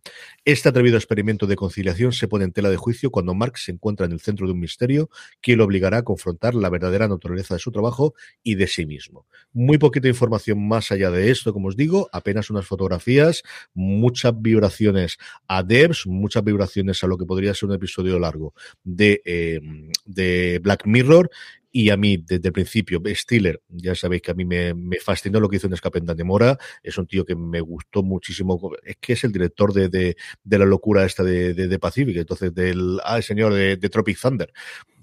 Este 0.46 0.70
atrevido 0.70 0.98
experimento 0.98 1.48
de 1.48 1.56
conciliación 1.56 2.14
se 2.14 2.28
pone 2.28 2.46
en 2.46 2.52
tela 2.52 2.70
de 2.70 2.78
juicio 2.78 3.12
cuando 3.12 3.34
Mark 3.34 3.58
se 3.58 3.72
encuentra 3.72 4.06
en 4.06 4.12
el 4.12 4.20
centro 4.20 4.48
de 4.48 4.54
un 4.54 4.60
misterio 4.60 5.10
que 5.42 5.56
lo 5.56 5.66
obligará 5.66 5.98
a 5.98 6.04
confrontar 6.04 6.56
la 6.56 6.70
verdadera 6.70 7.08
naturaleza 7.08 7.56
de 7.56 7.60
su 7.60 7.72
trabajo 7.72 8.14
y 8.44 8.56
de 8.56 8.68
sí 8.68 8.86
mismo. 8.86 9.26
Muy 9.54 9.78
poquita 9.78 10.08
información 10.08 10.68
más 10.68 10.92
allá 10.92 11.12
de 11.12 11.32
esto, 11.32 11.54
como 11.54 11.68
os 11.68 11.76
digo, 11.76 12.10
apenas 12.12 12.50
unas 12.50 12.66
fotografías, 12.66 13.44
vibraciones 14.38 15.18
a 15.48 15.64
devs, 15.64 16.06
muchas 16.08 16.44
vibraciones 16.44 17.04
a 17.04 17.08
lo 17.08 17.18
que 17.18 17.26
podría 17.26 17.54
ser 17.54 17.70
un 17.70 17.76
episodio 17.76 18.20
largo 18.20 18.54
de, 18.84 19.22
eh, 19.26 19.60
de 20.06 20.60
Black 20.64 20.86
Mirror 20.86 21.30
y 21.72 21.90
a 21.90 21.98
mí, 21.98 22.18
desde 22.18 22.50
el 22.50 22.54
principio, 22.54 23.02
Stiller, 23.06 23.62
ya 23.70 23.96
sabéis 23.96 24.22
que 24.22 24.32
a 24.32 24.34
mí 24.34 24.44
me, 24.44 24.74
me 24.74 24.98
fascinó 25.00 25.40
lo 25.40 25.48
que 25.48 25.56
hizo 25.56 25.68
en 25.68 25.74
Escape 25.74 26.02
de 26.02 26.24
Mora. 26.24 26.58
Es 26.84 26.98
un 26.98 27.08
tío 27.08 27.24
que 27.24 27.36
me 27.36 27.62
gustó 27.62 28.04
muchísimo. 28.04 28.60
Es 28.84 28.98
que 29.00 29.14
es 29.14 29.24
el 29.24 29.32
director 29.32 29.72
de, 29.72 29.88
de, 29.88 30.18
de 30.44 30.58
la 30.58 30.66
locura 30.66 31.06
esta 31.06 31.24
de, 31.24 31.54
de, 31.54 31.80
Pacific, 31.80 32.18
entonces 32.18 32.54
del, 32.54 33.00
ah, 33.06 33.18
el 33.18 33.24
señor 33.24 33.54
de, 33.54 33.78
Tropic 33.78 34.20
Thunder. 34.20 34.52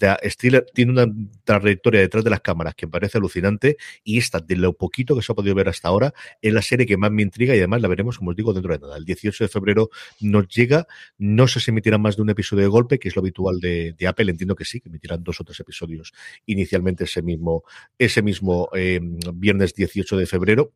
O 0.01 0.29
Stiller 0.29 0.67
tiene 0.73 0.93
una 0.93 1.07
trayectoria 1.45 2.01
detrás 2.01 2.23
de 2.23 2.31
las 2.31 2.41
cámaras 2.41 2.75
que 2.75 2.87
me 2.87 2.93
parece 2.93 3.19
alucinante 3.19 3.79
y 4.05 4.19
esta, 4.19 4.39
de 4.39 4.55
lo 4.57 4.75
poquito 4.75 5.17
que 5.17 5.23
se 5.23 5.33
ha 5.33 5.35
podido 5.35 5.55
ver 5.55 5.69
hasta 5.69 5.89
ahora, 5.89 6.13
es 6.41 6.53
la 6.53 6.63
serie 6.63 6.87
que 6.87 6.97
más 6.97 7.11
me 7.11 7.23
intriga 7.23 7.55
y 7.57 7.59
además 7.59 7.83
la 7.83 7.89
veremos, 7.89 8.19
como 8.19 8.31
os 8.31 8.37
digo, 8.37 8.53
dentro 8.53 8.73
de 8.73 8.79
nada. 8.79 8.97
El 8.97 9.05
18 9.05 9.45
de 9.45 9.49
febrero 9.49 9.91
nos 10.21 10.47
llega. 10.49 10.87
No 11.17 11.49
sé 11.49 11.61
si 11.61 11.71
emitirán 11.71 12.01
más 12.01 12.17
de 12.17 12.23
un 12.23 12.31
episodio 12.31 12.63
de 12.63 12.69
golpe, 12.69 12.99
que 12.99 13.09
es 13.09 13.17
lo 13.17 13.21
habitual 13.21 13.59
de, 13.59 13.95
Apple. 14.07 14.31
Entiendo 14.31 14.55
que 14.55 14.65
sí, 14.65 14.81
que 14.81 14.89
emitirán 14.89 15.25
dos 15.25 15.41
o 15.41 15.45
tres 15.45 15.59
episodios 15.61 16.13
inicialmente 16.59 17.05
ese 17.05 17.23
mismo, 17.23 17.63
ese 17.99 18.23
mismo 18.23 18.69
eh, 18.75 19.01
viernes 19.35 19.75
18 19.75 20.17
de 20.17 20.27
febrero 20.27 20.73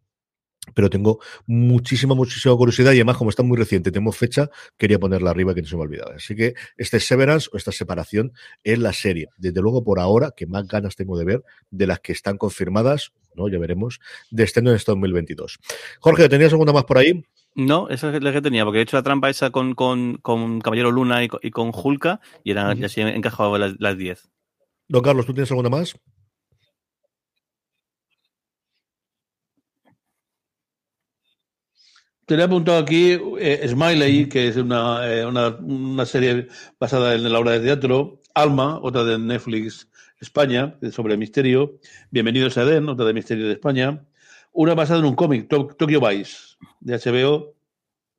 pero 0.74 0.88
tengo 0.88 1.18
muchísima, 1.46 2.14
muchísima 2.14 2.56
curiosidad 2.56 2.92
y 2.92 2.96
además, 2.96 3.16
como 3.16 3.30
está 3.30 3.42
muy 3.42 3.58
reciente, 3.58 3.90
tenemos 3.90 4.16
fecha, 4.16 4.48
quería 4.78 4.98
ponerla 4.98 5.30
arriba 5.30 5.54
que 5.54 5.62
no 5.62 5.68
se 5.68 5.74
me 5.74 5.82
ha 5.82 5.84
olvidado. 5.84 6.12
Así 6.14 6.36
que 6.36 6.54
este 6.76 7.00
Severance 7.00 7.48
o 7.52 7.56
esta 7.56 7.72
separación 7.72 8.32
es 8.62 8.78
la 8.78 8.92
serie, 8.92 9.28
desde 9.36 9.60
luego 9.60 9.82
por 9.82 9.98
ahora, 9.98 10.32
que 10.36 10.46
más 10.46 10.66
ganas 10.68 10.94
tengo 10.94 11.18
de 11.18 11.24
ver 11.24 11.42
de 11.70 11.86
las 11.86 12.00
que 12.00 12.12
están 12.12 12.38
confirmadas, 12.38 13.12
¿no? 13.34 13.48
Ya 13.48 13.58
veremos, 13.58 13.98
de 14.30 14.44
este 14.44 14.60
en 14.60 14.68
este 14.68 14.92
2022. 14.92 15.58
Jorge, 15.98 16.28
¿tenías 16.28 16.52
alguna 16.52 16.72
más 16.72 16.84
por 16.84 16.98
ahí? 16.98 17.24
No, 17.54 17.88
esa 17.88 18.14
es 18.14 18.22
la 18.22 18.32
que 18.32 18.40
tenía, 18.40 18.64
porque 18.64 18.78
he 18.78 18.82
hecho 18.82 18.96
la 18.96 19.02
trampa 19.02 19.28
esa 19.28 19.50
con, 19.50 19.74
con, 19.74 20.16
con 20.18 20.60
Caballero 20.60 20.90
Luna 20.90 21.24
y 21.24 21.28
con, 21.28 21.40
y 21.42 21.50
con 21.50 21.70
Hulka 21.74 22.20
y, 22.44 22.52
era, 22.52 22.70
uh 22.70 22.74
-huh. 22.74 22.84
así 22.84 23.00
encajaba 23.00 23.58
las 23.58 23.98
10. 23.98 24.30
Don 24.92 25.00
Carlos, 25.00 25.24
¿tú 25.24 25.32
tienes 25.32 25.50
alguna 25.50 25.70
más? 25.70 25.94
Tenía 32.26 32.44
apuntado 32.44 32.76
aquí 32.76 33.18
eh, 33.38 33.66
Smiley, 33.66 34.28
que 34.28 34.48
es 34.48 34.56
una, 34.58 35.10
eh, 35.10 35.24
una, 35.24 35.48
una, 35.60 36.04
serie 36.04 36.46
basada 36.78 37.14
en 37.14 37.32
la 37.32 37.38
obra 37.38 37.52
de 37.52 37.60
teatro. 37.60 38.20
Alma, 38.34 38.80
otra 38.82 39.02
de 39.04 39.18
Netflix 39.18 39.88
España, 40.20 40.78
sobre 40.90 41.16
misterio. 41.16 41.78
Bienvenidos 42.10 42.58
a 42.58 42.62
Eden, 42.64 42.90
otra 42.90 43.06
de 43.06 43.14
misterio 43.14 43.46
de 43.46 43.54
España. 43.54 44.04
Una 44.52 44.74
basada 44.74 45.00
en 45.00 45.06
un 45.06 45.14
cómic, 45.14 45.48
Tokyo 45.48 46.06
Vice, 46.06 46.58
de 46.80 46.98
HBO. 46.98 47.61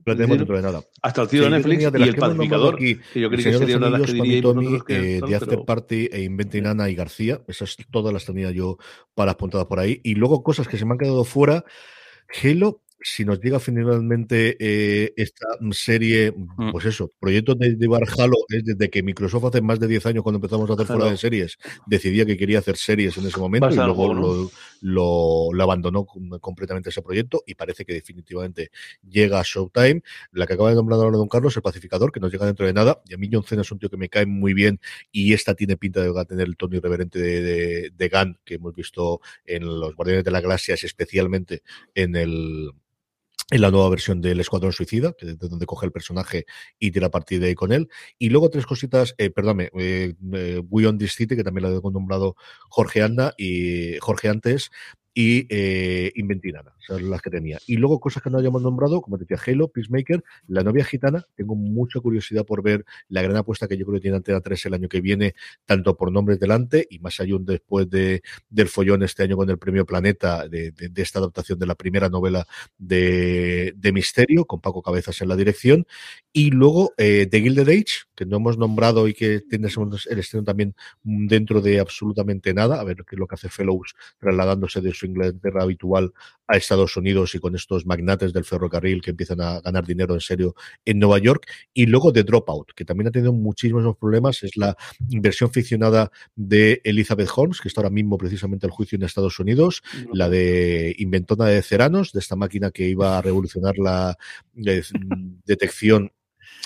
Lo 0.05 0.15
tenemos 0.15 0.38
dentro 0.38 0.55
de 0.55 0.61
nada. 0.61 0.81
Hasta 1.01 1.21
el 1.21 1.30
sí, 1.30 1.38
de 1.39 1.49
Netflix 1.49 1.91
de 1.91 1.99
y 1.99 2.03
el 2.03 2.15
pacificador, 2.15 2.75
aquí, 2.75 2.95
que 3.13 3.21
yo 3.21 3.30
creo 3.30 3.43
que 3.43 3.57
sería 3.57 3.77
una 3.77 3.89
de 3.89 3.97
las 3.99 4.11
que 4.11 4.13
diría 4.13 4.41
Tommy, 4.41 4.81
que 4.81 5.17
eh, 5.17 5.21
de 5.25 5.35
After 5.35 5.49
pero... 5.49 5.65
Party 5.65 6.09
e 6.11 6.21
Inventing 6.23 6.67
Ana 6.67 6.89
y 6.89 6.95
García. 6.95 7.41
Esas 7.47 7.77
todas 7.89 8.13
las 8.13 8.25
tenía 8.25 8.51
yo 8.51 8.77
para 9.15 9.31
apuntadas 9.31 9.67
por 9.67 9.80
ahí. 9.80 10.01
Y 10.03 10.15
luego 10.15 10.43
cosas 10.43 10.67
que 10.67 10.77
se 10.77 10.85
me 10.85 10.91
han 10.91 10.97
quedado 10.97 11.23
fuera. 11.23 11.63
Halo, 12.43 12.82
si 13.03 13.25
nos 13.25 13.39
llega 13.39 13.59
finalmente 13.59 14.55
eh, 14.59 15.13
esta 15.17 15.47
serie, 15.71 16.31
mm. 16.31 16.71
pues 16.71 16.85
eso, 16.85 17.11
proyecto 17.19 17.53
de 17.55 17.75
llevar 17.75 18.03
Halo 18.17 18.38
es 18.49 18.63
desde 18.63 18.89
que 18.89 19.03
Microsoft 19.03 19.45
hace 19.45 19.61
más 19.61 19.80
de 19.80 19.88
10 19.88 20.05
años 20.07 20.23
cuando 20.23 20.38
empezamos 20.38 20.69
a 20.69 20.73
hacer 20.73 20.88
fuera 20.88 21.11
de 21.11 21.17
series, 21.17 21.57
decidía 21.85 22.25
que 22.25 22.38
quería 22.38 22.59
hacer 22.59 22.77
series 22.77 23.17
en 23.17 23.25
ese 23.25 23.39
momento 23.39 23.69
y 23.69 23.75
luego 23.75 24.11
algo, 24.11 24.13
¿no? 24.13 24.21
lo, 24.21 24.49
lo, 24.81 25.49
lo, 25.53 25.63
abandonó 25.63 26.05
completamente 26.05 26.89
ese 26.89 27.01
proyecto 27.01 27.43
y 27.45 27.55
parece 27.55 27.85
que 27.85 27.93
definitivamente 27.93 28.71
llega 29.07 29.39
a 29.39 29.43
Showtime. 29.43 30.01
La 30.31 30.47
que 30.47 30.53
acaba 30.53 30.69
de 30.69 30.75
nombrar 30.75 30.99
ahora 30.99 31.17
Don 31.17 31.27
Carlos, 31.27 31.55
el 31.55 31.61
pacificador, 31.61 32.11
que 32.11 32.19
nos 32.19 32.31
llega 32.31 32.45
dentro 32.45 32.65
de 32.65 32.73
nada. 32.73 33.01
Y 33.07 33.13
a 33.13 33.17
mí 33.17 33.30
John 33.31 33.43
Cena 33.43 33.61
es 33.61 33.71
un 33.71 33.80
tío 33.80 33.89
que 33.89 33.97
me 33.97 34.09
cae 34.09 34.25
muy 34.25 34.53
bien 34.53 34.80
y 35.11 35.34
esta 35.34 35.55
tiene 35.55 35.77
pinta 35.77 36.01
de 36.01 36.25
tener 36.25 36.47
el 36.47 36.57
tono 36.57 36.77
irreverente 36.77 37.19
de, 37.19 37.41
de, 37.41 37.91
de 37.95 38.09
Gunn 38.09 38.39
que 38.45 38.55
hemos 38.55 38.73
visto 38.73 39.21
en 39.45 39.65
los 39.65 39.95
Guardianes 39.95 40.23
de 40.23 40.31
la 40.31 40.41
Galaxia, 40.41 40.75
especialmente 40.75 41.63
en 41.95 42.15
el 42.15 42.71
en 43.52 43.61
la 43.61 43.72
nueva 43.72 43.90
versión 43.90 44.22
del 44.22 44.40
Escuadrón 44.40 44.72
Suicida, 44.72 45.14
que 45.18 45.32
es 45.32 45.40
de 45.40 45.48
donde 45.48 45.65
coge 45.65 45.86
el 45.86 45.91
personaje 45.91 46.45
y 46.80 46.91
tira 46.91 47.10
partir 47.10 47.40
de 47.40 47.48
ahí 47.48 47.56
con 47.56 47.72
él. 47.72 47.90
Y 48.18 48.30
luego 48.30 48.49
tres 48.49 48.65
cositas, 48.65 49.15
eh, 49.18 49.30
perdóname, 49.30 49.70
eh, 49.78 50.14
eh, 50.34 50.61
We 50.70 50.88
on 50.88 50.98
This 50.98 51.14
City, 51.14 51.36
que 51.36 51.44
también 51.44 51.70
la 51.70 51.78
he 51.78 51.91
nombrado 51.91 52.36
Jorge 52.70 53.02
Anda 53.02 53.34
y 53.38 53.98
Jorge 53.99 54.30
antes, 54.30 54.72
y 55.14 55.45
eh, 55.49 56.11
Inventinana, 56.15 56.73
son 56.80 57.10
las 57.10 57.22
que 57.22 57.30
tenía. 57.30 57.60
Y 57.68 57.77
luego 57.77 57.99
cosas 57.99 58.23
que 58.23 58.30
no 58.30 58.38
hayamos 58.38 58.61
nombrado, 58.61 59.02
como 59.02 59.18
decía 59.18 59.38
Halo, 59.45 59.68
Peacemaker, 59.68 60.23
La 60.48 60.64
novia 60.64 60.85
gitana, 60.85 61.26
tengo 61.35 61.56
mucha 61.56 61.99
curiosidad 61.99 62.45
por 62.45 62.64
ver 62.64 62.85
la 63.10 63.22
gran 63.22 63.35
apuesta 63.38 63.68
que 63.68 63.77
yo 63.77 63.85
creo 63.85 63.95
que 63.95 64.02
tiene 64.02 64.18
Antena 64.18 64.41
3 64.41 64.65
el 64.68 64.73
año 64.76 64.90
que 64.90 65.02
viene, 65.02 65.35
tanto 65.65 65.95
por 65.95 66.11
nombres 66.11 66.40
delante 66.40 66.88
y 66.90 66.99
más 66.99 67.19
allá 67.19 67.34
después 67.40 67.90
de, 67.90 68.22
del 68.49 68.68
follón 68.68 69.03
este 69.03 69.23
año 69.23 69.35
con 69.35 69.49
el 69.49 69.57
premio 69.57 69.85
Planeta, 69.85 70.48
de, 70.48 70.72
de, 70.72 70.90
de 70.90 71.02
esta 71.02 71.19
adaptación 71.19 71.60
de 71.60 71.65
la 71.65 71.76
primera 71.76 72.10
novela 72.10 72.45
de, 72.77 73.73
de, 73.76 73.91
Misterio, 73.91 74.45
con 74.45 74.61
Paco 74.61 74.81
Cabezas 74.81 75.22
en 75.22 75.30
la 75.30 75.35
dirección, 75.35 75.85
y 76.31 76.52
luego 76.52 76.94
eh, 76.98 77.27
The 77.30 77.41
Gilded 77.41 77.69
Age, 77.69 78.06
que 78.15 78.26
no 78.26 78.38
hemos 78.38 78.57
nombrado 78.57 79.07
y 79.07 79.14
que 79.14 79.41
tiene 79.41 79.68
el 79.68 80.19
estreno 80.19 80.44
también 80.44 80.76
dentro 81.03 81.61
de 81.61 81.80
absolutamente 81.80 82.53
nada, 82.53 82.80
a 82.80 82.84
ver 82.84 82.98
qué 82.98 83.15
es 83.15 83.19
lo 83.19 83.27
que 83.27 83.35
hace 83.35 83.49
Fellows 83.49 83.95
trasladándose 84.19 84.81
de 84.81 84.94
su 84.94 85.02
Inglaterra 85.05 85.63
habitual 85.63 86.13
a 86.47 86.57
Estados 86.57 86.97
Unidos 86.97 87.35
y 87.35 87.39
con 87.39 87.55
estos 87.55 87.85
magnates 87.85 88.34
del 88.34 88.45
ferrocarril 88.45 89.01
que 89.01 89.11
empiezan 89.11 89.41
a 89.41 89.61
ganar 89.61 89.85
dinero 89.85 90.13
en 90.13 90.19
serio 90.19 90.55
en 90.85 90.99
Nueva 90.99 91.19
York. 91.19 91.47
Y 91.73 91.85
luego 91.85 92.11
The 92.11 92.23
Dropout, 92.23 92.73
que 92.75 92.85
también 92.85 93.07
ha 93.07 93.11
tenido 93.11 93.34
muchísimos 93.34 93.95
problemas. 93.97 94.43
Es 94.43 94.57
la 94.57 94.75
versión 94.99 95.51
ficcionada 95.51 96.11
de 96.35 96.81
Elizabeth 96.84 97.30
Holmes, 97.35 97.61
que 97.61 97.67
está 97.67 97.81
ahora 97.81 97.89
mismo 97.89 98.17
precisamente 98.17 98.65
al 98.65 98.71
juicio 98.71 98.95
en 98.95 99.03
Estados 99.03 99.39
Unidos, 99.39 99.81
la 100.11 100.30
de 100.30 100.95
inventona 100.97 101.45
de 101.45 101.61
Ceranos, 101.61 102.11
de 102.11 102.19
esta 102.19 102.35
máquina 102.35 102.71
que 102.71 102.88
iba 102.88 103.17
a 103.17 103.21
revolucionar 103.21 103.77
la 103.77 104.17
eh, 104.65 104.81
detección 105.45 106.11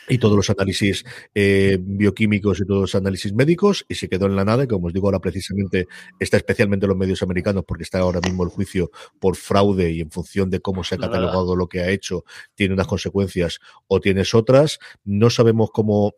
y 0.07 0.17
todos 0.17 0.35
los 0.35 0.49
análisis 0.49 1.03
eh, 1.35 1.77
bioquímicos 1.79 2.59
y 2.59 2.65
todos 2.65 2.81
los 2.81 2.95
análisis 2.95 3.33
médicos 3.33 3.85
y 3.89 3.95
se 3.95 4.07
quedó 4.07 4.25
en 4.25 4.35
la 4.35 4.45
nada 4.45 4.63
y 4.63 4.67
como 4.67 4.87
os 4.87 4.93
digo 4.93 5.07
ahora 5.07 5.19
precisamente 5.19 5.87
está 6.19 6.37
especialmente 6.37 6.87
los 6.87 6.97
medios 6.97 7.21
americanos 7.23 7.63
porque 7.67 7.83
está 7.83 7.99
ahora 7.99 8.21
mismo 8.21 8.43
el 8.43 8.49
juicio 8.49 8.91
por 9.19 9.35
fraude 9.35 9.91
y 9.91 10.01
en 10.01 10.11
función 10.11 10.49
de 10.49 10.61
cómo 10.61 10.83
se 10.83 10.95
ha 10.95 10.97
catalogado 10.97 11.55
lo 11.55 11.67
que 11.67 11.81
ha 11.81 11.89
hecho 11.89 12.23
tiene 12.55 12.73
unas 12.73 12.87
consecuencias 12.87 13.59
o 13.87 13.99
tienes 13.99 14.33
otras. 14.33 14.79
No 15.03 15.29
sabemos 15.29 15.69
cómo 15.71 16.15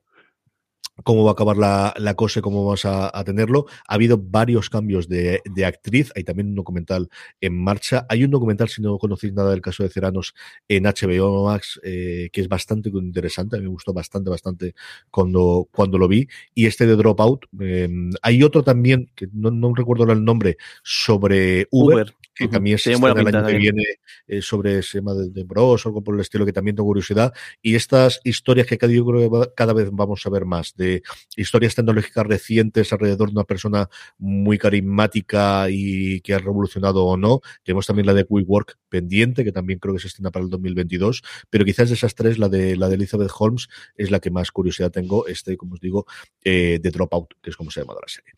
cómo 1.03 1.23
va 1.23 1.31
a 1.31 1.33
acabar 1.33 1.57
la, 1.57 1.93
la 1.97 2.13
cosa 2.15 2.39
y 2.39 2.41
cómo 2.41 2.65
vamos 2.65 2.85
a, 2.85 3.23
tenerlo. 3.23 3.65
Ha 3.87 3.95
habido 3.95 4.17
varios 4.17 4.69
cambios 4.69 5.07
de, 5.07 5.41
de, 5.45 5.65
actriz, 5.65 6.11
hay 6.15 6.23
también 6.23 6.49
un 6.49 6.55
documental 6.55 7.09
en 7.41 7.61
marcha. 7.61 8.05
Hay 8.09 8.23
un 8.23 8.31
documental, 8.31 8.69
si 8.69 8.81
no 8.81 8.97
conocéis 8.97 9.33
nada 9.33 9.51
del 9.51 9.61
caso 9.61 9.83
de 9.83 9.89
Ceranos, 9.89 10.33
en 10.67 10.83
HBO 10.83 11.45
Max, 11.45 11.79
eh, 11.83 12.29
que 12.31 12.41
es 12.41 12.47
bastante 12.47 12.89
interesante, 12.89 13.57
a 13.57 13.59
mí 13.59 13.65
me 13.65 13.71
gustó 13.71 13.93
bastante, 13.93 14.29
bastante 14.29 14.73
cuando, 15.11 15.67
cuando 15.71 15.97
lo 15.97 16.07
vi. 16.07 16.27
Y 16.53 16.65
este 16.65 16.85
de 16.85 16.95
Dropout, 16.95 17.45
eh, 17.59 17.89
hay 18.21 18.43
otro 18.43 18.63
también, 18.63 19.11
que 19.15 19.27
no, 19.33 19.51
no, 19.51 19.73
recuerdo 19.73 20.11
el 20.11 20.23
nombre, 20.23 20.57
sobre 20.83 21.67
Uber. 21.71 22.13
Que 22.39 22.45
uh 22.45 22.47
-huh. 22.47 22.51
también 22.51 22.77
se 22.77 22.93
estrena 22.93 23.21
el 23.21 23.35
año 23.35 23.45
que 23.45 23.57
viene 23.57 23.83
eh, 24.27 24.41
sobre 24.41 24.79
ese 24.79 24.99
tema 24.99 25.13
de, 25.13 25.29
de, 25.29 25.43
Bros 25.43 25.85
algo 25.85 26.01
por 26.01 26.15
el 26.15 26.21
estilo, 26.21 26.45
que 26.45 26.53
también 26.53 26.75
tengo 26.75 26.87
curiosidad. 26.87 27.33
Y 27.61 27.75
estas 27.75 28.21
historias 28.23 28.65
que 28.65 28.77
cada, 28.77 28.93
yo 28.93 29.05
creo 29.05 29.29
que 29.29 29.51
cada 29.55 29.73
vez 29.73 29.89
vamos 29.91 30.25
a 30.25 30.29
ver 30.29 30.45
más, 30.45 30.73
de 30.75 31.03
historias 31.35 31.75
tecnológicas 31.75 32.25
recientes 32.25 32.93
alrededor 32.93 33.27
de 33.29 33.33
una 33.33 33.43
persona 33.43 33.89
muy 34.17 34.57
carismática 34.57 35.67
y 35.69 36.21
que 36.21 36.33
ha 36.33 36.39
revolucionado 36.39 37.05
o 37.05 37.17
no. 37.17 37.41
Tenemos 37.63 37.85
también 37.85 38.05
la 38.05 38.13
de 38.13 38.25
WeWork 38.29 38.77
pendiente, 38.87 39.43
que 39.43 39.51
también 39.51 39.79
creo 39.79 39.93
que 39.93 39.99
se 39.99 40.07
estrena 40.07 40.31
para 40.31 40.45
el 40.45 40.49
2022, 40.49 41.23
pero 41.49 41.65
quizás 41.65 41.89
de 41.89 41.95
esas 41.95 42.15
tres, 42.15 42.37
la 42.37 42.47
de, 42.47 42.77
la 42.77 42.87
de 42.87 42.95
Elizabeth 42.95 43.31
Holmes 43.37 43.67
es 43.97 44.11
la 44.11 44.19
que 44.19 44.31
más 44.31 44.51
curiosidad 44.51 44.91
tengo, 44.91 45.27
este, 45.27 45.57
como 45.57 45.73
os 45.73 45.81
digo, 45.81 46.05
eh, 46.43 46.79
de 46.81 46.91
Dropout, 46.91 47.33
que 47.41 47.49
es 47.49 47.57
como 47.57 47.69
se 47.69 47.81
llama 47.81 47.95
la 47.95 48.07
serie. 48.07 48.31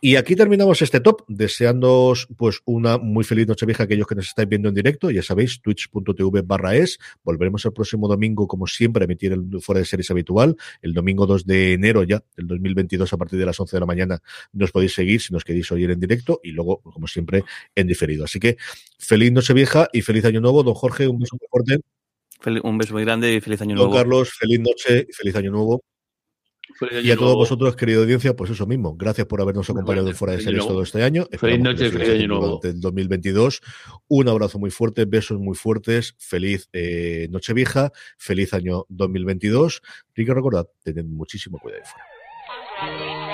Y 0.00 0.14
aquí 0.14 0.36
terminamos 0.36 0.80
este 0.80 1.00
top, 1.00 1.24
deseándoos 1.26 2.28
pues 2.36 2.60
una 2.64 2.98
muy 2.98 3.24
feliz 3.24 3.47
Nochevieja 3.48 3.84
aquellos 3.84 4.06
que 4.06 4.14
nos 4.14 4.26
estáis 4.26 4.48
viendo 4.48 4.68
en 4.68 4.74
directo, 4.74 5.10
ya 5.10 5.22
sabéis, 5.22 5.60
twitch.tv 5.60 6.42
barra 6.42 6.76
es. 6.76 6.98
Volveremos 7.24 7.64
el 7.64 7.72
próximo 7.72 8.06
domingo, 8.06 8.46
como 8.46 8.66
siempre, 8.66 9.02
a 9.02 9.06
emitir 9.06 9.32
el 9.32 9.60
fuera 9.60 9.80
de 9.80 9.84
series 9.84 10.10
habitual. 10.10 10.56
El 10.82 10.94
domingo 10.94 11.26
2 11.26 11.46
de 11.46 11.72
enero 11.72 12.04
ya, 12.04 12.22
del 12.36 12.46
2022, 12.46 13.12
a 13.12 13.16
partir 13.16 13.38
de 13.38 13.46
las 13.46 13.58
11 13.58 13.76
de 13.76 13.80
la 13.80 13.86
mañana, 13.86 14.22
nos 14.52 14.70
podéis 14.70 14.94
seguir 14.94 15.20
si 15.20 15.32
nos 15.32 15.44
queréis 15.44 15.70
oír 15.72 15.90
en 15.90 15.98
directo 15.98 16.40
y 16.42 16.52
luego, 16.52 16.80
como 16.82 17.06
siempre, 17.06 17.44
en 17.74 17.86
diferido. 17.86 18.24
Así 18.24 18.38
que 18.38 18.56
feliz 18.98 19.32
Nochevieja 19.32 19.88
y 19.92 20.02
feliz 20.02 20.24
Año 20.24 20.40
Nuevo. 20.40 20.62
Don 20.62 20.74
Jorge, 20.74 21.08
un 21.08 21.18
beso 21.18 21.36
muy 21.40 21.48
fuerte. 21.50 21.82
Un 22.62 22.78
beso 22.78 22.94
muy 22.94 23.04
grande 23.04 23.34
y 23.34 23.40
feliz 23.40 23.60
año 23.62 23.74
Don 23.74 23.86
nuevo. 23.86 23.94
Carlos, 23.94 24.30
feliz 24.32 24.60
noche 24.60 25.06
y 25.08 25.12
feliz 25.12 25.34
Año 25.34 25.50
Nuevo. 25.50 25.82
Y 27.02 27.10
a 27.10 27.16
todos 27.16 27.34
vosotros, 27.34 27.74
querida 27.76 28.00
audiencia, 28.00 28.34
pues 28.36 28.50
eso 28.50 28.66
mismo. 28.66 28.96
Gracias 28.96 29.26
por 29.26 29.40
habernos 29.40 29.68
acompañado 29.68 30.08
en 30.08 30.14
fuera 30.14 30.34
de 30.34 30.40
series 30.40 30.66
todo 30.66 30.82
este 30.82 31.02
año. 31.02 31.26
Feliz 31.32 31.60
noche 31.60 31.90
feliz 31.90 32.08
año 32.10 32.28
nuevo. 32.28 32.46
durante 32.46 32.68
el 32.68 32.80
2022. 32.80 33.60
Un 34.08 34.28
abrazo 34.28 34.58
muy 34.58 34.70
fuerte, 34.70 35.04
besos 35.04 35.38
muy 35.38 35.56
fuertes. 35.56 36.14
Feliz 36.18 36.68
eh, 36.72 37.28
Nochevieja, 37.30 37.92
feliz 38.16 38.54
año 38.54 38.84
2022. 38.88 39.82
Y 40.16 40.24
que 40.24 40.34
recordad, 40.34 40.66
tened 40.82 41.04
muchísimo 41.04 41.58
cuidado 41.58 41.82
ahí 41.82 41.90
fuera. 41.90 43.27